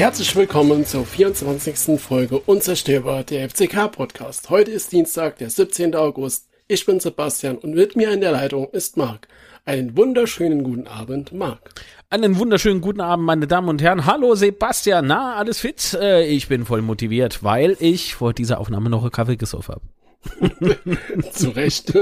Herzlich 0.00 0.34
willkommen 0.34 0.86
zur 0.86 1.04
24. 1.04 2.00
Folge 2.00 2.38
Unzerstörbar, 2.38 3.22
der 3.22 3.50
FCK-Podcast. 3.50 4.48
Heute 4.48 4.70
ist 4.70 4.92
Dienstag, 4.92 5.36
der 5.36 5.50
17. 5.50 5.94
August. 5.94 6.48
Ich 6.68 6.86
bin 6.86 7.00
Sebastian 7.00 7.58
und 7.58 7.74
mit 7.74 7.96
mir 7.96 8.10
in 8.10 8.22
der 8.22 8.32
Leitung 8.32 8.70
ist 8.72 8.96
Marc. 8.96 9.28
Einen 9.66 9.98
wunderschönen 9.98 10.64
guten 10.64 10.86
Abend, 10.86 11.34
Marc. 11.34 11.74
Einen 12.08 12.38
wunderschönen 12.38 12.80
guten 12.80 13.02
Abend, 13.02 13.26
meine 13.26 13.46
Damen 13.46 13.68
und 13.68 13.82
Herren. 13.82 14.06
Hallo 14.06 14.34
Sebastian, 14.34 15.06
na, 15.06 15.34
alles 15.36 15.60
fit? 15.60 15.92
Äh, 16.00 16.24
ich 16.24 16.48
bin 16.48 16.64
voll 16.64 16.80
motiviert, 16.80 17.44
weil 17.44 17.76
ich 17.78 18.14
vor 18.14 18.32
dieser 18.32 18.58
Aufnahme 18.58 18.88
noch 18.88 19.12
Kaffee 19.12 19.36
gesoffen 19.36 19.74
habe. 19.74 19.84
Zu 21.32 21.50
Recht. 21.50 21.94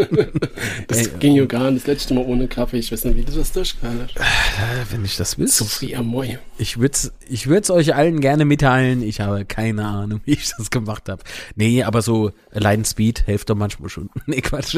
Das 0.88 1.06
Ey, 1.06 1.18
ging 1.20 1.36
ja 1.36 1.44
gar 1.44 1.70
nicht. 1.70 1.86
Das 1.86 1.94
letzte 1.94 2.14
Mal 2.14 2.24
ohne 2.24 2.48
Kaffee. 2.48 2.78
Ich 2.78 2.90
weiß 2.90 3.04
nicht, 3.04 3.16
wie 3.16 3.22
du 3.22 3.32
das 3.32 3.52
durchgehalten 3.52 4.08
hast. 4.16 4.92
Wenn 4.92 5.04
ich 5.04 5.16
das 5.16 5.38
wüsste. 5.38 5.64
Sophia 5.64 6.02
Moy. 6.02 6.38
Ich 6.58 6.78
würde 6.78 6.94
es 6.94 7.12
ich 7.28 7.46
würd's 7.46 7.70
euch 7.70 7.94
allen 7.94 8.20
gerne 8.20 8.44
mitteilen. 8.44 9.02
Ich 9.02 9.20
habe 9.20 9.44
keine 9.44 9.86
Ahnung, 9.86 10.20
wie 10.24 10.32
ich 10.32 10.50
das 10.56 10.70
gemacht 10.70 11.08
habe. 11.08 11.22
Nee, 11.54 11.84
aber 11.84 12.02
so 12.02 12.32
Line 12.52 12.84
Speed 12.84 13.20
hilft 13.20 13.50
doch 13.50 13.56
manchmal 13.56 13.88
schon. 13.88 14.10
Nee, 14.26 14.40
Quatsch. 14.42 14.76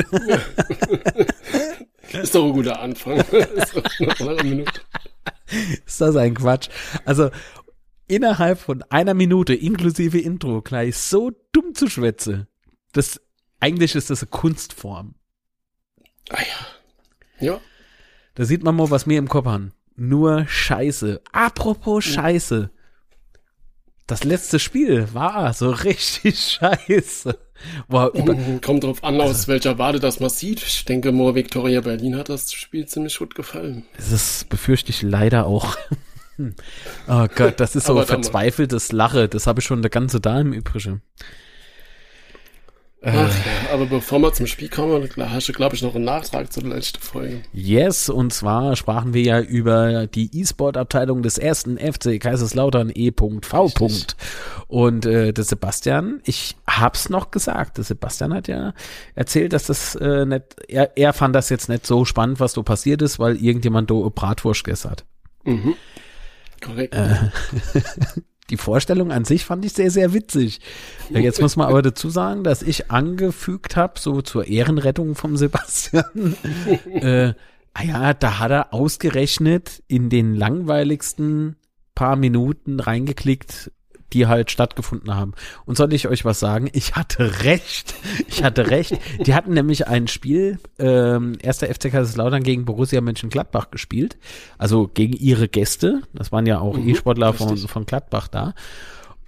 Ist 2.13 2.35
doch 2.35 2.45
ein 2.45 2.53
guter 2.53 2.81
Anfang. 2.81 3.19
Ist, 3.19 3.75
Ist 5.87 6.01
das 6.01 6.17
ein 6.17 6.35
Quatsch? 6.35 6.69
Also, 7.05 7.31
innerhalb 8.07 8.61
von 8.61 8.83
einer 8.91 9.15
Minute 9.15 9.55
inklusive 9.55 10.19
Intro 10.19 10.63
gleich 10.63 10.97
so 10.97 11.33
dumm 11.53 11.75
zu 11.75 11.89
schwätze. 11.89 12.47
Das 12.93 13.21
eigentlich 13.61 13.95
ist 13.95 14.11
das 14.11 14.23
eine 14.23 14.31
Kunstform. 14.31 15.15
Ah 16.31 16.41
ja. 16.41 17.47
Ja. 17.47 17.61
Da 18.35 18.45
sieht 18.45 18.63
man 18.63 18.77
mal, 18.77 18.91
was 18.91 19.07
wir 19.07 19.19
im 19.19 19.29
Kopf 19.29 19.47
haben. 19.47 19.73
Nur 19.97 20.47
Scheiße. 20.47 21.21
Apropos 21.33 22.05
Scheiße. 22.05 22.71
Das 24.07 24.25
letzte 24.25 24.59
Spiel 24.59 25.07
war 25.13 25.53
so 25.53 25.71
richtig 25.85 26.41
scheiße. 26.41 27.39
War 27.89 28.13
über 28.15 28.35
Kommt 28.61 28.85
drauf 28.85 29.05
an, 29.05 29.21
aus 29.21 29.29
also, 29.29 29.49
welcher 29.49 29.79
Warte 29.79 30.01
das 30.01 30.19
man 30.19 30.31
sieht. 30.31 30.63
Ich 30.63 30.85
denke 30.85 31.13
mal, 31.13 31.35
Victoria 31.35 31.81
Berlin 31.81 32.17
hat 32.17 32.29
das 32.29 32.53
Spiel 32.53 32.87
ziemlich 32.87 33.19
gut 33.19 33.35
gefallen. 33.35 33.85
Das 33.97 34.45
befürchte 34.49 34.91
ich 34.91 35.03
leider 35.03 35.47
auch. 35.47 35.77
oh 37.09 37.27
Gott, 37.35 37.61
das 37.61 37.77
ist 37.77 37.87
so 37.87 38.03
verzweifeltes 38.03 38.91
Lache. 38.91 39.29
Das 39.29 39.47
habe 39.47 39.61
ich 39.61 39.67
schon 39.67 39.83
der 39.83 39.91
ganze 39.91 40.21
da 40.21 40.41
im 40.41 40.55
Übrigen. 40.55 41.03
Ach 43.03 43.15
ja, 43.15 43.73
aber 43.73 43.87
bevor 43.87 44.19
wir 44.19 44.33
zum 44.35 44.47
Spiel 44.47 44.69
kommen, 44.69 45.09
hast 45.17 45.49
du, 45.49 45.55
glaube 45.55 45.75
ich, 45.75 45.81
noch 45.81 45.95
einen 45.95 46.05
Nachtrag 46.05 46.53
zu 46.53 46.61
der 46.61 46.75
letzten 46.75 47.01
Folge. 47.01 47.41
Yes, 47.51 48.11
und 48.11 48.31
zwar 48.31 48.77
sprachen 48.77 49.15
wir 49.15 49.23
ja 49.23 49.41
über 49.41 50.07
die 50.07 50.39
E-Sport-Abteilung 50.39 51.23
des 51.23 51.39
ersten 51.39 51.79
FC 51.79 52.21
Kaiserslautern 52.21 52.93
E.V. 52.95 53.41
Und 54.69 55.07
äh, 55.07 55.33
der 55.33 55.45
Sebastian, 55.45 56.21
ich 56.25 56.57
hab's 56.67 57.09
noch 57.09 57.31
gesagt, 57.31 57.79
der 57.79 57.85
Sebastian 57.85 58.35
hat 58.35 58.49
ja 58.49 58.75
erzählt, 59.15 59.55
dass 59.55 59.65
das 59.65 59.95
äh, 59.95 60.27
nicht, 60.27 60.45
er, 60.69 60.95
er 60.99 61.15
fand 61.15 61.35
das 61.35 61.49
jetzt 61.49 61.71
nicht 61.71 61.87
so 61.87 62.05
spannend, 62.05 62.39
was 62.39 62.53
so 62.53 62.63
passiert 62.63 63.01
ist, 63.01 63.19
weil 63.19 63.37
irgendjemand 63.37 63.89
do 63.89 64.11
Bratwurst 64.11 64.65
gegessen 64.65 64.91
hat. 64.91 65.07
Mhm. 65.45 65.75
Korrekt. 66.61 66.95
Äh, 66.95 67.15
die 68.51 68.57
Vorstellung 68.57 69.13
an 69.13 69.25
sich 69.25 69.45
fand 69.45 69.65
ich 69.65 69.73
sehr, 69.73 69.91
sehr 69.91 70.13
witzig. 70.13 70.61
Jetzt 71.11 71.41
muss 71.41 71.57
man 71.57 71.69
aber 71.69 71.83
dazu 71.83 72.11
sagen, 72.11 72.45
dass 72.45 72.63
ich 72.63 72.91
angefügt 72.91 73.77
habe, 73.77 73.99
so 73.99 74.23
zur 74.23 74.47
Ehrenrettung 74.47 75.15
vom 75.15 75.37
Sebastian, 75.37 76.37
äh, 76.93 77.33
ah 77.75 77.83
ja, 77.83 78.15
da 78.15 78.39
hat 78.39 78.51
er 78.51 78.75
ausgerechnet 78.75 79.83
in 79.87 80.11
den 80.11 80.35
langweiligsten 80.35 81.57
paar 81.95 82.17
Minuten 82.17 82.81
reingeklickt, 82.81 83.71
die 84.13 84.27
halt 84.27 84.51
stattgefunden 84.51 85.15
haben. 85.15 85.33
Und 85.65 85.77
soll 85.77 85.93
ich 85.93 86.09
euch 86.09 86.25
was 86.25 86.41
sagen? 86.41 86.69
Ich 86.73 86.95
hatte 86.97 87.43
recht. 87.43 87.95
Ich 88.29 88.43
hatte 88.43 88.71
recht. 88.71 88.99
Die 89.25 89.35
hatten 89.35 89.55
nämlich 89.55 89.87
ein 89.89 90.09
Spiel, 90.09 90.59
ähm, 90.79 91.39
erster 91.43 91.67
FC 91.73 91.91
Kaiserslautern 91.91 92.43
gegen 92.43 92.65
Borussia 92.65 93.01
Mönchengladbach 93.01 93.71
gespielt. 93.71 94.19
Also 94.59 94.89
gegen 94.89 95.15
ihre 95.15 95.49
Gäste. 95.49 96.03
Das 96.13 96.33
waren 96.33 96.47
ja 96.47 96.61
auch 96.61 96.77
mhm, 96.77 96.89
E-Sportler 96.89 97.33
von, 97.33 97.57
von 97.57 97.87
Gladbach 97.87 98.29
da. 98.29 98.55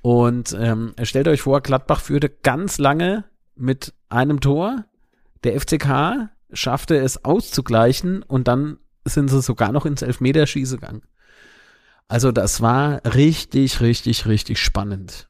Und 0.03 0.57
ähm, 0.59 0.95
stellt 1.03 1.29
euch 1.29 1.43
vor, 1.43 1.61
Gladbach 1.61 2.01
führte 2.01 2.29
ganz 2.29 2.79
lange 2.79 3.25
mit 3.55 3.95
einem 4.09 4.41
Tor. 4.41 4.85
Der 5.45 5.59
FCK 5.61 6.31
schaffte 6.53 6.97
es 6.97 7.25
auszugleichen 7.25 8.23
und 8.23 8.49
dann 8.49 8.79
sind 9.05 9.29
sie 9.29 9.41
sogar 9.41 9.73
noch 9.73 9.87
ins 9.87 10.03
Elfmeterschießen 10.03 10.79
gegangen. 10.79 11.03
Also 12.13 12.31
das 12.31 12.61
war 12.61 13.01
richtig, 13.07 13.81
richtig, 13.81 14.27
richtig 14.27 14.59
spannend. 14.59 15.29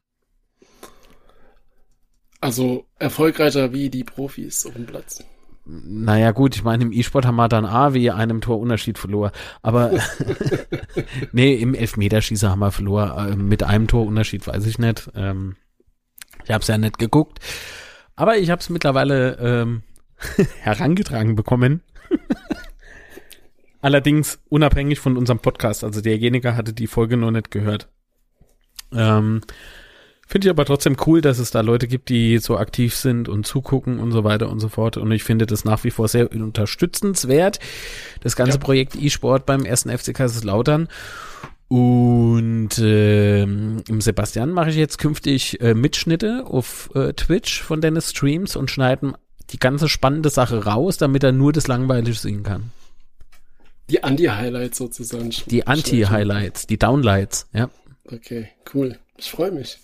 Also 2.41 2.85
erfolgreicher 2.99 3.71
wie 3.71 3.89
die 3.89 4.03
Profis 4.03 4.65
auf 4.65 4.73
dem 4.73 4.85
Platz. 4.85 5.23
Naja, 5.63 6.31
gut, 6.31 6.57
ich 6.57 6.63
meine, 6.65 6.83
im 6.83 6.91
E-Sport 6.91 7.25
haben 7.25 7.37
wir 7.37 7.47
dann 7.47 7.65
A 7.65 7.93
wie 7.93 8.11
einem 8.11 8.41
Tor 8.41 8.59
Unterschied 8.59 8.97
verloren. 8.97 9.31
Aber 9.61 9.91
nee, 11.31 11.53
im 11.53 11.73
Elfmeterschießer 11.73 12.49
haben 12.49 12.59
wir 12.59 12.71
verloren. 12.71 13.31
Äh, 13.31 13.35
mit 13.37 13.63
einem 13.63 13.87
Tor 13.87 14.05
Unterschied 14.05 14.45
weiß 14.45 14.65
ich 14.65 14.77
nicht. 14.77 15.09
Ähm, 15.15 15.55
ich 16.43 16.51
habe 16.51 16.63
es 16.63 16.67
ja 16.67 16.77
nicht 16.77 16.97
geguckt. 16.97 17.39
Aber 18.17 18.35
ich 18.35 18.49
habe 18.49 18.59
es 18.59 18.69
mittlerweile 18.69 19.37
ähm, 19.37 19.83
herangetragen 20.59 21.37
bekommen. 21.37 21.81
Allerdings 23.83 24.39
unabhängig 24.47 25.01
von 25.01 25.17
unserem 25.17 25.39
Podcast. 25.39 25.83
Also 25.83 25.99
derjenige 25.99 26.55
hatte 26.55 26.71
die 26.71 26.87
Folge 26.87 27.17
noch 27.17 27.31
nicht 27.31 27.51
gehört. 27.51 27.89
Ähm, 28.93 29.41
finde 30.25 30.47
ich 30.47 30.49
aber 30.49 30.63
trotzdem 30.63 30.95
cool, 31.05 31.19
dass 31.19 31.37
es 31.37 31.51
da 31.51 31.59
Leute 31.59 31.89
gibt, 31.89 32.07
die 32.07 32.37
so 32.37 32.57
aktiv 32.57 32.95
sind 32.95 33.27
und 33.27 33.45
zugucken 33.45 33.99
und 33.99 34.13
so 34.13 34.23
weiter 34.23 34.49
und 34.49 34.61
so 34.61 34.69
fort. 34.69 34.95
Und 34.95 35.11
ich 35.11 35.25
finde 35.25 35.47
das 35.47 35.65
nach 35.65 35.83
wie 35.83 35.91
vor 35.91 36.07
sehr 36.07 36.31
unterstützenswert. 36.31 37.59
Das 38.21 38.37
ganze 38.37 38.57
ja. 38.57 38.63
Projekt 38.63 38.95
E-Sport 38.95 39.45
beim 39.45 39.65
ersten 39.65 39.89
FC 39.89 40.13
Kaiserslautern. 40.13 40.87
Und 41.67 42.77
äh, 42.77 43.43
im 43.43 43.99
Sebastian 43.99 44.51
mache 44.51 44.69
ich 44.69 44.77
jetzt 44.77 44.97
künftig 44.97 45.59
äh, 45.59 45.73
Mitschnitte 45.73 46.45
auf 46.47 46.89
äh, 46.95 47.11
Twitch 47.11 47.61
von 47.61 47.81
deines 47.81 48.11
Streams 48.11 48.55
und 48.55 48.71
schneiden 48.71 49.13
die 49.49 49.59
ganze 49.59 49.89
spannende 49.89 50.29
Sache 50.29 50.63
raus, 50.63 50.95
damit 50.95 51.25
er 51.25 51.33
nur 51.33 51.51
das 51.51 51.67
langweilig 51.67 52.21
sehen 52.21 52.43
kann. 52.43 52.71
Die 53.89 54.03
Anti-Highlights 54.03 54.77
sozusagen. 54.77 55.31
Die 55.47 55.67
Anti-Highlights, 55.67 56.67
die 56.67 56.77
Downlights, 56.77 57.47
ja. 57.53 57.69
Okay, 58.05 58.49
cool. 58.73 58.97
Ich 59.17 59.29
freue 59.29 59.51
mich. 59.51 59.77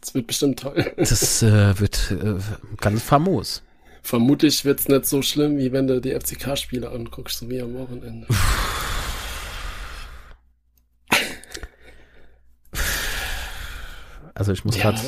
Das 0.00 0.14
wird 0.14 0.26
bestimmt 0.26 0.60
toll. 0.60 0.92
Das 0.96 1.42
äh, 1.42 1.78
wird 1.78 2.10
äh, 2.12 2.40
ganz 2.78 3.02
famos. 3.02 3.62
Vermutlich 4.02 4.64
wird 4.64 4.80
es 4.80 4.88
nicht 4.88 5.06
so 5.06 5.20
schlimm, 5.20 5.58
wie 5.58 5.72
wenn 5.72 5.86
du 5.86 6.00
die 6.00 6.18
FCK-Spiele 6.18 6.90
anguckst, 6.90 7.38
so 7.38 7.50
wie 7.50 7.60
am 7.60 7.74
Wochenende. 7.74 8.26
Also 14.32 14.52
ich 14.52 14.64
muss 14.64 14.74
ja, 14.74 14.84
gerade 14.84 14.98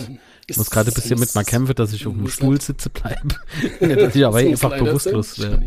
ich 0.46 0.58
ein 0.58 0.92
bisschen 0.92 1.18
mit 1.18 1.34
mal 1.34 1.42
kämpfen, 1.42 1.74
dass 1.74 1.94
ich 1.94 2.06
auf 2.06 2.12
dem 2.12 2.28
Stuhl 2.28 2.60
sitze 2.60 2.90
bleibe. 2.90 3.36
dass 3.80 4.14
ich 4.14 4.26
aber 4.26 4.36
einfach 4.36 4.76
bewusstlos 4.76 5.38
werde. 5.38 5.66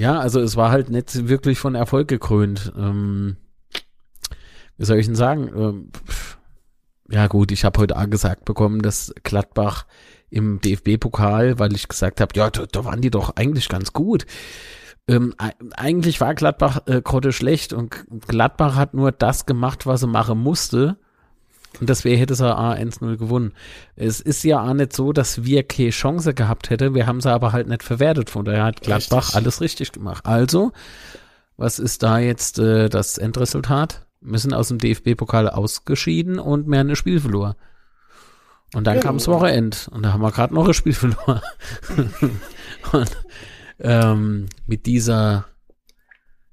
Ja, 0.00 0.18
also 0.18 0.40
es 0.40 0.56
war 0.56 0.70
halt 0.70 0.88
nicht 0.88 1.28
wirklich 1.28 1.58
von 1.58 1.74
Erfolg 1.74 2.08
gekrönt. 2.08 2.72
Ähm, 2.74 3.36
wie 4.78 4.86
soll 4.86 4.98
ich 4.98 5.04
denn 5.04 5.14
sagen? 5.14 5.50
Ähm, 5.54 5.90
ja 7.10 7.26
gut, 7.26 7.52
ich 7.52 7.66
habe 7.66 7.78
heute 7.78 7.98
auch 7.98 8.08
gesagt 8.08 8.46
bekommen, 8.46 8.80
dass 8.80 9.12
Gladbach 9.24 9.84
im 10.30 10.58
DFB-Pokal, 10.58 11.58
weil 11.58 11.74
ich 11.74 11.86
gesagt 11.86 12.22
habe, 12.22 12.32
ja, 12.34 12.48
da, 12.48 12.64
da, 12.64 12.86
waren 12.86 13.02
die 13.02 13.10
doch 13.10 13.36
eigentlich 13.36 13.68
ganz 13.68 13.92
gut. 13.92 14.24
Ähm, 15.06 15.34
eigentlich 15.76 16.18
war 16.22 16.34
Gladbach 16.34 16.80
äh, 16.86 17.02
Grotte 17.02 17.32
schlecht 17.32 17.74
und 17.74 18.06
Gladbach 18.26 18.76
hat 18.76 18.94
nur 18.94 19.12
das 19.12 19.44
gemacht, 19.44 19.84
was 19.84 20.00
er 20.00 20.08
machen 20.08 20.38
musste. 20.38 20.96
Und 21.78 21.88
deswegen 21.88 22.18
hätte 22.18 22.32
es 22.32 22.40
A 22.40 22.72
1-0 22.72 23.16
gewonnen. 23.16 23.52
Es 23.94 24.20
ist 24.20 24.42
ja 24.42 24.62
auch 24.62 24.74
nicht 24.74 24.92
so, 24.92 25.12
dass 25.12 25.44
wir 25.44 25.62
keine 25.62 25.90
Chance 25.90 26.34
gehabt 26.34 26.70
hätten. 26.70 26.94
Wir 26.94 27.06
haben 27.06 27.20
sie 27.20 27.30
aber 27.30 27.52
halt 27.52 27.68
nicht 27.68 27.84
verwertet. 27.84 28.28
Von 28.28 28.44
daher 28.44 28.64
hat 28.64 28.82
Gladbach 28.82 29.28
richtig. 29.28 29.36
alles 29.36 29.60
richtig 29.60 29.92
gemacht. 29.92 30.26
Also, 30.26 30.72
was 31.56 31.78
ist 31.78 32.02
da 32.02 32.18
jetzt 32.18 32.58
äh, 32.58 32.88
das 32.88 33.18
Endresultat? 33.18 34.06
Wir 34.20 34.38
sind 34.38 34.52
aus 34.52 34.68
dem 34.68 34.78
DFB-Pokal 34.78 35.48
ausgeschieden 35.48 36.38
und 36.38 36.66
mehr 36.66 36.80
ein 36.80 36.96
Spiel 36.96 37.20
verloren. 37.20 37.54
Und 38.74 38.86
dann 38.86 38.96
ja, 38.96 39.00
kam 39.00 39.16
das 39.16 39.28
Wochenend 39.28 39.88
und 39.92 40.02
da 40.02 40.12
haben 40.12 40.20
wir 40.20 40.30
gerade 40.32 40.54
noch 40.54 40.66
ein 40.66 40.74
Spiel 40.74 40.92
verloren. 40.92 41.40
und 42.92 43.16
ähm, 43.78 44.46
mit 44.66 44.86
dieser 44.86 45.46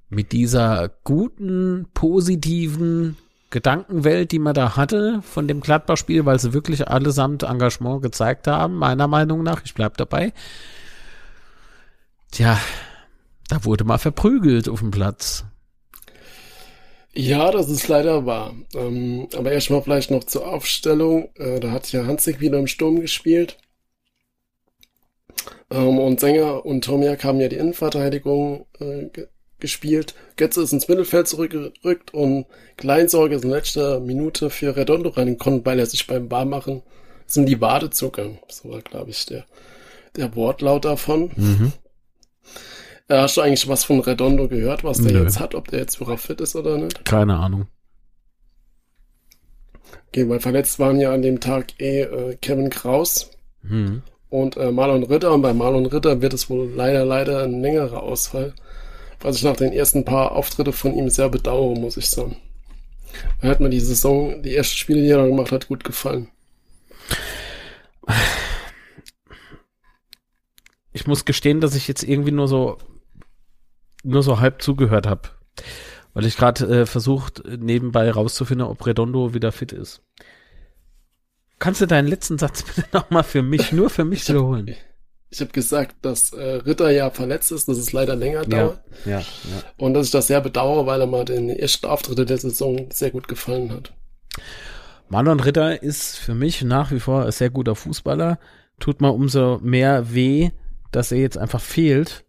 mit 0.09 0.31
dieser 0.31 0.89
guten, 1.03 1.87
positiven 1.93 3.17
Gedankenwelt, 3.49 4.31
die 4.31 4.39
man 4.39 4.53
da 4.53 4.75
hatte 4.75 5.21
von 5.21 5.47
dem 5.47 5.61
Gladbach-Spiel, 5.61 6.25
weil 6.25 6.39
sie 6.39 6.53
wirklich 6.53 6.88
allesamt 6.88 7.44
Engagement 7.44 8.01
gezeigt 8.01 8.47
haben, 8.47 8.75
meiner 8.75 9.07
Meinung 9.07 9.44
nach. 9.44 9.61
Ich 9.63 9.73
bleib 9.73 9.97
dabei. 9.97 10.33
Tja, 12.31 12.59
da 13.47 13.63
wurde 13.63 13.85
mal 13.85 13.97
verprügelt 13.97 14.67
auf 14.67 14.79
dem 14.79 14.91
Platz. 14.91 15.45
Ja, 17.13 17.51
das 17.51 17.69
ist 17.69 17.88
leider 17.88 18.25
wahr. 18.25 18.53
Ähm, 18.75 19.27
aber 19.35 19.51
erstmal 19.51 19.81
vielleicht 19.81 20.11
noch 20.11 20.25
zur 20.25 20.47
Aufstellung. 20.47 21.29
Äh, 21.35 21.59
da 21.59 21.71
hat 21.71 21.91
ja 21.91 22.05
Hansig 22.05 22.39
wieder 22.41 22.59
im 22.59 22.67
Sturm 22.67 23.01
gespielt. 23.01 23.57
Ähm, 25.71 25.97
und 25.97 26.19
Sänger 26.19 26.65
und 26.65 26.83
Tomiak 26.83 27.23
haben 27.23 27.39
ja 27.39 27.47
die 27.47 27.55
Innenverteidigung 27.55 28.67
äh, 28.79 29.07
gespielt. 29.59 30.13
Götze 30.36 30.62
ist 30.62 30.74
ins 30.74 30.88
Mittelfeld 30.88 31.27
zurückgerückt 31.27 32.13
und 32.13 32.45
Kleinsorge 32.77 33.36
ist 33.36 33.44
in 33.44 33.50
letzter 33.50 34.00
Minute 34.00 34.50
für 34.50 34.75
Redondo 34.75 35.09
reingekommen, 35.09 35.65
weil 35.65 35.80
er 35.80 35.86
sich 35.86 36.07
beim 36.07 36.30
Barmachen 36.30 36.83
sind 37.25 37.48
die 37.48 37.59
Wade 37.59 37.89
zugegangen. 37.89 38.39
So 38.48 38.69
war, 38.69 38.81
glaube 38.81 39.09
ich, 39.09 39.25
der, 39.25 39.45
der 40.15 40.36
Wortlaut 40.36 40.86
davon. 40.86 41.31
Mhm. 41.36 41.74
Äh, 43.07 43.18
hast 43.18 43.38
du 43.38 43.42
eigentlich 43.42 43.68
was 43.68 43.83
von 43.83 44.00
Redondo 44.00 44.48
gehört, 44.48 44.83
was 44.83 45.01
der 45.01 45.13
Nö. 45.13 45.24
jetzt 45.24 45.39
hat, 45.39 45.56
ob 45.56 45.68
der 45.69 45.80
jetzt 45.80 46.00
wieder 46.00 46.18
fit 46.18 46.42
ist 46.42 46.56
oder 46.56 46.77
nicht? 46.77 47.06
Keine 47.06 47.38
Ahnung. 47.38 47.68
Okay, 50.10 50.27
weil 50.30 50.39
verletzt 50.39 50.80
waren 50.80 51.00
ja 51.00 51.13
an 51.13 51.21
dem 51.21 51.39
Tag 51.39 51.80
eh 51.80 52.01
äh, 52.01 52.36
Kevin 52.42 52.69
Kraus 52.69 53.31
mhm. 53.62 54.03
und 54.30 54.56
äh, 54.57 54.71
Marlon 54.71 55.03
Ritter. 55.03 55.33
Und 55.33 55.42
bei 55.42 55.53
Marlon 55.53 55.86
Ritter 55.86 56.21
wird 56.21 56.33
es 56.33 56.50
wohl 56.50 56.69
leider, 56.74 57.06
leider 57.06 57.44
ein 57.44 57.62
längerer 57.62 58.03
Ausfall 58.03 58.53
was 59.21 59.37
ich 59.37 59.43
nach 59.43 59.55
den 59.55 59.73
ersten 59.73 60.05
paar 60.05 60.33
Auftritte 60.33 60.73
von 60.73 60.95
ihm 60.95 61.09
sehr 61.09 61.29
bedauere, 61.29 61.79
muss 61.79 61.97
ich 61.97 62.09
sagen. 62.09 62.37
Er 63.41 63.49
hat 63.49 63.59
mir 63.59 63.69
die 63.69 63.79
Saison, 63.79 64.41
die 64.43 64.55
ersten 64.55 64.77
Spiele, 64.77 65.01
die 65.01 65.09
er 65.09 65.27
gemacht 65.27 65.51
hat, 65.51 65.67
gut 65.67 65.83
gefallen. 65.83 66.29
Ich 70.93 71.07
muss 71.07 71.25
gestehen, 71.25 71.61
dass 71.61 71.75
ich 71.75 71.87
jetzt 71.87 72.03
irgendwie 72.03 72.31
nur 72.31 72.47
so 72.47 72.77
nur 74.03 74.23
so 74.23 74.39
halb 74.39 74.61
zugehört 74.61 75.05
habe, 75.05 75.29
weil 76.13 76.25
ich 76.25 76.37
gerade 76.37 76.81
äh, 76.81 76.85
versucht 76.85 77.43
nebenbei 77.45 78.09
rauszufinden, 78.09 78.67
ob 78.67 78.85
Redondo 78.85 79.33
wieder 79.33 79.51
fit 79.51 79.73
ist. 79.73 80.01
Kannst 81.59 81.81
du 81.81 81.87
deinen 81.87 82.07
letzten 82.07 82.37
Satz 82.37 82.63
bitte 82.75 82.87
nochmal 82.93 83.23
für 83.23 83.41
mich, 83.41 83.71
nur 83.71 83.89
für 83.89 84.05
mich 84.05 84.27
wiederholen? 84.27 84.75
Ich 85.29 85.41
habe 85.41 85.51
gesagt, 85.51 85.95
dass 86.03 86.31
äh, 86.31 86.41
Ritter 86.41 86.89
ja 86.89 87.09
verletzt 87.09 87.51
ist, 87.51 87.68
dass 87.68 87.77
es 87.77 87.91
leider 87.91 88.15
länger 88.15 88.45
dauert. 88.45 88.79
Ja, 89.06 89.12
ja, 89.12 89.19
ja. 89.19 89.63
Und 89.77 89.94
dass 89.94 90.06
ich 90.06 90.12
das 90.12 90.27
sehr 90.27 90.39
bedauere, 90.39 90.85
weil 90.85 91.01
er 91.01 91.07
mal 91.07 91.25
den 91.25 91.50
ersten 91.50 91.85
Auftritte 91.85 92.25
der 92.25 92.38
Saison 92.38 92.88
sehr 92.94 93.12
gut 93.12 93.27
gefallen 93.27 93.71
hat. 93.71 93.94
Marlon 95.09 95.39
Ritter 95.39 95.81
ist 95.83 96.18
für 96.18 96.33
mich 96.33 96.63
nach 96.63 96.91
wie 96.91 97.00
vor 97.00 97.25
ein 97.25 97.31
sehr 97.31 97.50
guter 97.50 97.75
Fußballer. 97.75 98.39
Tut 98.79 99.01
mal 99.01 99.09
umso 99.09 99.59
mehr 99.62 100.13
weh, 100.13 100.51
dass 100.91 101.12
er 101.12 101.19
jetzt 101.19 101.38
einfach 101.38 101.62
fehlt. 101.62 102.25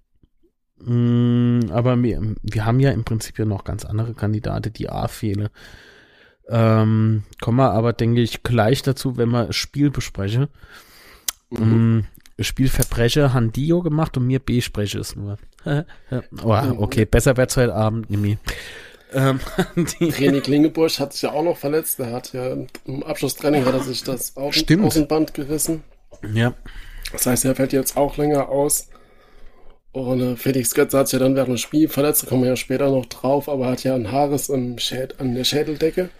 Mm, 0.80 1.60
aber 1.70 2.00
wir, 2.02 2.34
wir 2.42 2.64
haben 2.64 2.80
ja 2.80 2.90
im 2.90 3.04
Prinzip 3.04 3.38
ja 3.38 3.44
noch 3.44 3.64
ganz 3.64 3.84
andere 3.84 4.14
Kandidaten, 4.14 4.72
die 4.72 4.88
A 4.88 5.08
fehlen. 5.08 5.48
Ähm, 6.48 7.24
kommen 7.40 7.58
wir 7.58 7.72
aber, 7.72 7.92
denke 7.92 8.22
ich, 8.22 8.42
gleich 8.42 8.82
dazu, 8.82 9.16
wenn 9.16 9.28
wir 9.30 9.52
Spiel 9.52 9.90
besprechen. 9.90 10.48
Mhm. 11.50 12.06
Spielverbrecher 12.40 13.32
haben 13.34 13.52
Dio 13.52 13.82
gemacht 13.82 14.16
und 14.16 14.26
mir 14.26 14.38
B-Spreche 14.38 14.98
es 14.98 15.16
nur. 15.16 15.38
oh, 16.44 16.58
okay, 16.78 17.04
besser 17.04 17.36
wird's 17.36 17.56
heute 17.56 17.74
Abend, 17.74 18.10
Nimi. 18.10 18.38
Ähm, 19.12 19.40
René 19.76 20.40
Klingebusch 20.40 21.00
hat 21.00 21.12
sich 21.12 21.22
ja 21.22 21.32
auch 21.32 21.42
noch 21.42 21.56
verletzt. 21.56 21.98
Er 21.98 22.12
hat 22.12 22.32
ja 22.32 22.56
im 22.84 23.02
Abschlusstraining 23.02 23.64
hat 23.64 23.74
er 23.74 23.80
sich 23.80 24.04
das 24.04 24.36
Außen 24.36 24.84
Außenband 24.84 25.34
gerissen. 25.34 25.82
Ja. 26.34 26.54
Das 27.12 27.26
heißt, 27.26 27.44
er 27.44 27.54
fällt 27.54 27.72
jetzt 27.72 27.96
auch 27.96 28.16
länger 28.16 28.48
aus. 28.48 28.88
Und 29.92 30.20
äh, 30.20 30.36
Felix 30.36 30.74
Götze 30.74 30.98
hat 30.98 31.08
sich 31.08 31.18
ja 31.18 31.24
dann 31.24 31.34
während 31.34 31.50
dem 31.50 31.56
Spiel 31.56 31.88
verletzt, 31.88 32.22
da 32.22 32.28
kommen 32.28 32.42
wir 32.42 32.50
ja 32.50 32.56
später 32.56 32.90
noch 32.90 33.06
drauf, 33.06 33.48
aber 33.48 33.66
hat 33.66 33.82
ja 33.84 33.94
ein 33.94 34.12
Haares 34.12 34.50
an 34.50 34.76
der 34.76 35.44
Schädeldecke. 35.44 36.10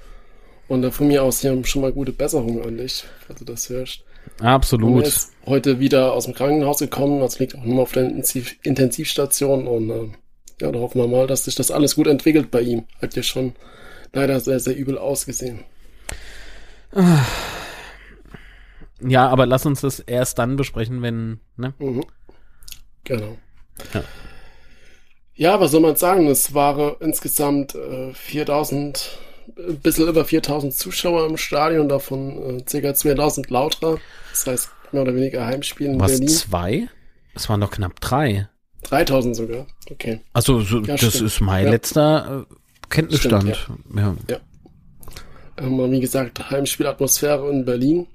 Und 0.67 0.85
äh, 0.85 0.91
von 0.91 1.09
mir 1.09 1.23
aus 1.23 1.41
hier 1.41 1.63
schon 1.65 1.83
mal 1.83 1.93
gute 1.93 2.13
Besserung 2.13 2.65
an 2.65 2.79
dich, 2.79 3.05
falls 3.27 3.39
du 3.39 3.45
das 3.45 3.69
hörst. 3.69 4.03
Absolut. 4.41 5.03
Er 5.03 5.09
ist 5.09 5.33
heute 5.47 5.81
wieder 5.81 6.13
aus 6.13 6.27
dem 6.27 6.35
Krankenhaus 6.35 6.79
gekommen. 6.79 7.21
Das 7.21 7.39
liegt 7.39 7.57
auch 7.57 7.65
nur 7.65 7.83
auf 7.83 7.93
der 7.93 8.05
Intensiv 8.05 8.57
Intensivstation. 8.63 9.67
Und 9.67 9.91
äh, 9.91 10.09
ja, 10.61 10.73
da 10.73 10.79
hoffen 10.79 11.01
wir 11.01 11.09
mal, 11.09 11.27
dass 11.27 11.45
sich 11.45 11.55
das 11.55 11.71
alles 11.71 11.97
gut 11.97 12.07
entwickelt 12.07 12.51
bei 12.51 12.61
ihm. 12.61 12.85
Hat 13.01 13.17
ja 13.17 13.23
schon 13.23 13.55
leider 14.13 14.41
sehr, 14.41 14.61
sehr 14.61 14.77
übel 14.77 14.99
ausgesehen. 14.99 15.65
Ja, 19.01 19.29
aber 19.29 19.47
lass 19.47 19.67
uns 19.67 19.81
das 19.83 20.01
erst 20.01 20.39
dann 20.39 20.57
besprechen, 20.57 21.03
wenn, 21.03 21.41
ne? 21.57 21.75
Mhm. 21.79 22.05
Genau. 23.05 23.37
Ja. 23.95 24.05
ja, 25.35 25.61
was 25.61 25.71
soll 25.71 25.81
man 25.81 25.97
sagen? 25.97 26.27
Es 26.27 26.55
waren 26.55 26.97
insgesamt 27.01 27.75
äh, 27.75 28.13
4000 28.13 29.19
ein 29.57 29.81
bisschen 29.81 30.09
über 30.09 30.25
4000 30.25 30.75
Zuschauer 30.75 31.27
im 31.27 31.37
Stadion, 31.37 31.89
davon 31.89 32.59
äh, 32.59 32.81
ca. 32.81 32.95
2000 32.95 33.51
Lauter. 33.51 33.99
Das 34.31 34.47
heißt, 34.47 34.71
mehr 34.93 35.03
oder 35.03 35.15
weniger 35.15 35.47
Heimspiel 35.47 35.89
in 35.89 36.01
Was, 36.01 36.13
Berlin. 36.13 36.29
zwei? 36.29 36.89
Es 37.35 37.49
waren 37.49 37.61
doch 37.61 37.71
knapp 37.71 38.01
drei. 38.01 38.49
3000 38.83 39.37
sogar, 39.37 39.67
okay. 39.91 40.21
Also 40.33 40.61
so, 40.61 40.79
ja, 40.81 40.97
das 40.97 41.15
stimmt. 41.15 41.27
ist 41.27 41.41
mein 41.41 41.65
ja. 41.67 41.71
letzter 41.73 42.47
äh, 42.49 42.55
Kenntnisstand. 42.89 43.57
Stimmt, 43.57 43.81
ja. 43.95 44.03
ja. 44.03 44.17
ja. 44.31 44.41
Ähm, 45.59 45.91
wie 45.91 46.01
gesagt, 46.01 46.51
Heimspielatmosphäre 46.51 47.51
in 47.51 47.65
Berlin. 47.65 48.07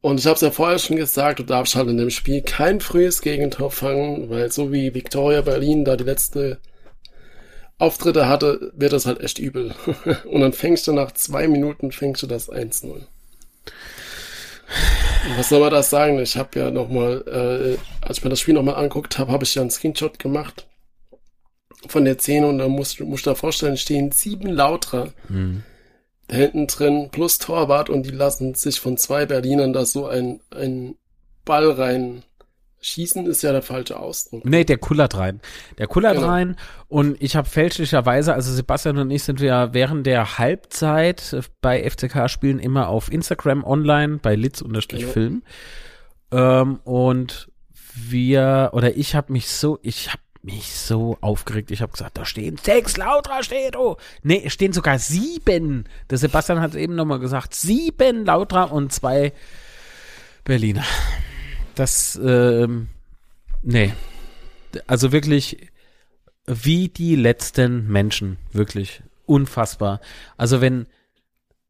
Und 0.00 0.20
ich 0.20 0.26
habe 0.26 0.36
es 0.36 0.40
ja 0.40 0.50
vorher 0.50 0.78
schon 0.78 0.96
gesagt, 0.96 1.40
du 1.40 1.42
darfst 1.42 1.74
halt 1.74 1.88
in 1.88 1.96
dem 1.96 2.10
Spiel 2.10 2.42
kein 2.42 2.80
frühes 2.80 3.20
Gegentor 3.20 3.70
fangen, 3.70 4.30
weil 4.30 4.50
so 4.52 4.72
wie 4.72 4.94
Victoria 4.94 5.42
Berlin 5.42 5.84
da 5.84 5.96
die 5.96 6.04
letzte 6.04 6.60
Auftritte 7.78 8.28
hatte, 8.28 8.72
wird 8.76 8.92
das 8.92 9.06
halt 9.06 9.20
echt 9.20 9.38
übel. 9.38 9.74
Und 10.24 10.40
dann 10.40 10.52
fängst 10.52 10.86
du 10.86 10.92
nach 10.92 11.12
zwei 11.12 11.46
Minuten 11.48 11.92
fängst 11.92 12.22
du 12.22 12.26
das 12.26 12.50
1-0. 12.50 13.02
Was 15.36 15.48
soll 15.48 15.60
man 15.60 15.70
da 15.70 15.82
sagen? 15.82 16.18
Ich 16.18 16.36
habe 16.36 16.58
ja 16.58 16.70
nochmal, 16.70 17.24
äh, 17.26 18.06
als 18.06 18.18
ich 18.18 18.24
mir 18.24 18.30
das 18.30 18.40
Spiel 18.40 18.54
nochmal 18.54 18.76
anguckt 18.76 19.18
habe, 19.18 19.32
habe 19.32 19.44
ich 19.44 19.54
ja 19.54 19.62
einen 19.62 19.70
Screenshot 19.70 20.18
gemacht 20.18 20.66
von 21.86 22.04
der 22.04 22.18
Szene 22.18 22.46
und 22.48 22.58
da 22.58 22.68
musst 22.68 22.98
du 22.98 23.04
musst 23.04 23.26
da 23.26 23.34
vorstellen, 23.34 23.76
stehen 23.76 24.10
sieben 24.10 24.48
Lauter 24.48 25.12
mhm. 25.28 25.62
da 26.26 26.36
hinten 26.36 26.66
drin 26.66 27.08
plus 27.10 27.38
Torwart 27.38 27.88
und 27.88 28.04
die 28.04 28.10
lassen 28.10 28.54
sich 28.54 28.80
von 28.80 28.96
zwei 28.96 29.26
Berlinern 29.26 29.72
da 29.72 29.84
so 29.84 30.06
ein, 30.06 30.40
ein 30.50 30.96
Ball 31.44 31.70
rein 31.70 32.24
Schießen 32.80 33.26
ist 33.26 33.42
ja 33.42 33.52
der 33.52 33.62
falsche 33.62 33.98
Ausdruck. 33.98 34.44
Nee, 34.44 34.64
der 34.64 34.78
kullert 34.78 35.16
rein. 35.16 35.40
Der 35.78 35.86
kullert 35.86 36.16
genau. 36.16 36.28
rein 36.28 36.56
und 36.88 37.20
ich 37.20 37.36
habe 37.36 37.48
fälschlicherweise, 37.48 38.34
also 38.34 38.52
Sebastian 38.52 38.98
und 38.98 39.10
ich 39.10 39.24
sind 39.24 39.40
ja 39.40 39.74
während 39.74 40.06
der 40.06 40.38
Halbzeit 40.38 41.36
bei 41.60 41.88
FCK-Spielen 41.88 42.58
immer 42.60 42.88
auf 42.88 43.10
Instagram 43.12 43.64
online 43.64 44.18
bei 44.18 44.36
litz-film. 44.36 45.42
Genau. 46.30 46.62
Ähm, 46.62 46.80
und 46.84 47.50
wir, 47.94 48.70
oder 48.72 48.96
ich 48.96 49.14
habe 49.14 49.32
mich 49.32 49.48
so, 49.48 49.78
ich 49.82 50.08
habe 50.08 50.22
mich 50.42 50.72
so 50.72 51.18
aufgeregt. 51.20 51.70
Ich 51.70 51.82
habe 51.82 51.92
gesagt, 51.92 52.16
da 52.16 52.24
stehen 52.24 52.56
sechs, 52.56 52.96
Lautra 52.96 53.42
steht, 53.42 53.76
oh. 53.76 53.96
Nee, 54.22 54.48
stehen 54.50 54.72
sogar 54.72 54.98
sieben. 54.98 55.84
Der 56.10 56.18
Sebastian 56.18 56.60
hat 56.60 56.74
eben 56.74 56.94
nochmal 56.94 57.18
gesagt, 57.18 57.54
sieben 57.54 58.24
Lautra 58.24 58.64
und 58.64 58.92
zwei 58.92 59.32
Berliner. 60.44 60.84
Das, 61.78 62.18
ähm, 62.20 62.88
nee. 63.62 63.92
Also 64.88 65.12
wirklich 65.12 65.68
wie 66.44 66.88
die 66.88 67.14
letzten 67.14 67.86
Menschen. 67.86 68.38
Wirklich. 68.52 69.02
Unfassbar. 69.26 70.00
Also 70.36 70.60
wenn, 70.60 70.86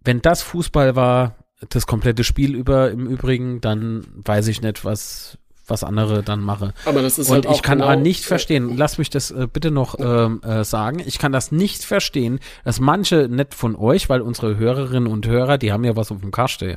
wenn 0.03 0.23
das 0.23 0.41
Fußball 0.41 0.97
war, 0.97 1.37
das 1.69 1.87
komplette 1.87 2.25
Spiel 2.25 2.55
über 2.55 2.91
im 2.91 3.07
Übrigen, 3.07 3.61
dann 3.61 4.07
weiß 4.15 4.47
ich 4.47 4.63
nicht, 4.63 4.83
was, 4.85 5.37
was 5.67 5.85
andere 5.85 6.23
dann 6.23 6.41
mache. 6.41 6.73
Aber 6.87 7.03
das 7.03 7.19
ist 7.19 7.29
Und 7.29 7.47
halt 7.47 7.57
ich 7.57 7.63
kann 7.63 7.81
genau, 7.81 7.95
nicht 7.97 8.25
verstehen, 8.25 8.79
lass 8.79 8.97
mich 8.97 9.11
das 9.11 9.31
äh, 9.31 9.47
bitte 9.53 9.71
noch 9.71 9.99
ähm, 9.99 10.41
äh, 10.43 10.65
sagen, 10.65 11.03
ich 11.05 11.19
kann 11.19 11.33
das 11.33 11.53
nicht 11.53 11.85
verstehen, 11.85 12.39
dass 12.65 12.81
manche 12.81 13.29
nicht 13.29 13.55
von 13.55 13.77
euch, 13.77 14.09
weil 14.09 14.23
unsere 14.23 14.57
Hörerinnen 14.57 15.13
und 15.13 15.27
Hörer, 15.27 15.59
die 15.59 15.71
haben 15.71 15.85
ja 15.85 15.97
was 15.97 16.11
auf 16.11 16.21
dem 16.21 16.31
Kaste, 16.31 16.71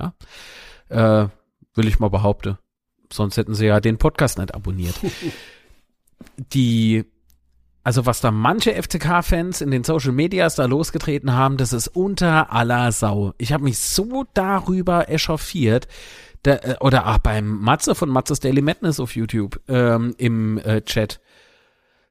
ja, 0.90 1.24
äh, 1.24 1.30
will 1.76 1.88
ich 1.88 2.00
mal 2.00 2.10
behaupten. 2.10 2.58
Sonst 3.12 3.38
hätten 3.38 3.54
sie 3.54 3.66
ja 3.66 3.80
den 3.80 3.98
Podcast 3.98 4.38
nicht 4.38 4.54
abonniert. 4.54 4.96
Die, 6.54 7.06
also 7.84 8.06
was 8.06 8.22
da 8.22 8.32
manche 8.32 8.74
FCK-Fans 8.82 9.62
in 9.62 9.72
den 9.72 9.84
Social 9.84 10.12
Medias 10.12 10.56
da 10.56 10.66
losgetreten 10.66 11.34
haben, 11.34 11.58
das 11.58 11.74
ist 11.74 11.88
unter 11.88 12.52
aller 12.52 12.92
Sau. 12.92 13.34
Ich 13.38 13.54
habe 13.54 13.64
mich 13.64 13.80
so 13.80 14.26
darüber 14.34 15.10
echauffiert, 15.10 15.88
da, 16.44 16.56
äh, 16.56 16.76
oder 16.80 17.08
auch 17.08 17.18
beim 17.20 17.48
Matze 17.48 17.96
von 17.96 18.10
Matzes 18.10 18.40
Daily 18.40 18.62
Madness 18.62 19.00
auf 19.00 19.16
YouTube 19.16 19.60
ähm, 19.68 20.16
im 20.18 20.58
äh, 20.60 20.82
Chat. 20.82 21.20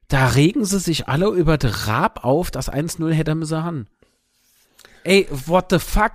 Da 0.07 0.27
regen 0.27 0.65
sie 0.65 0.79
sich 0.79 1.07
alle 1.07 1.27
über 1.27 1.57
den 1.57 1.69
Rab 1.69 2.25
auf, 2.25 2.51
das 2.51 2.71
1-0 2.71 3.13
hätte 3.13 3.33
müssen 3.33 3.63
haben. 3.63 3.87
Ey, 5.03 5.27
what 5.29 5.67
the 5.69 5.79
fuck? 5.79 6.13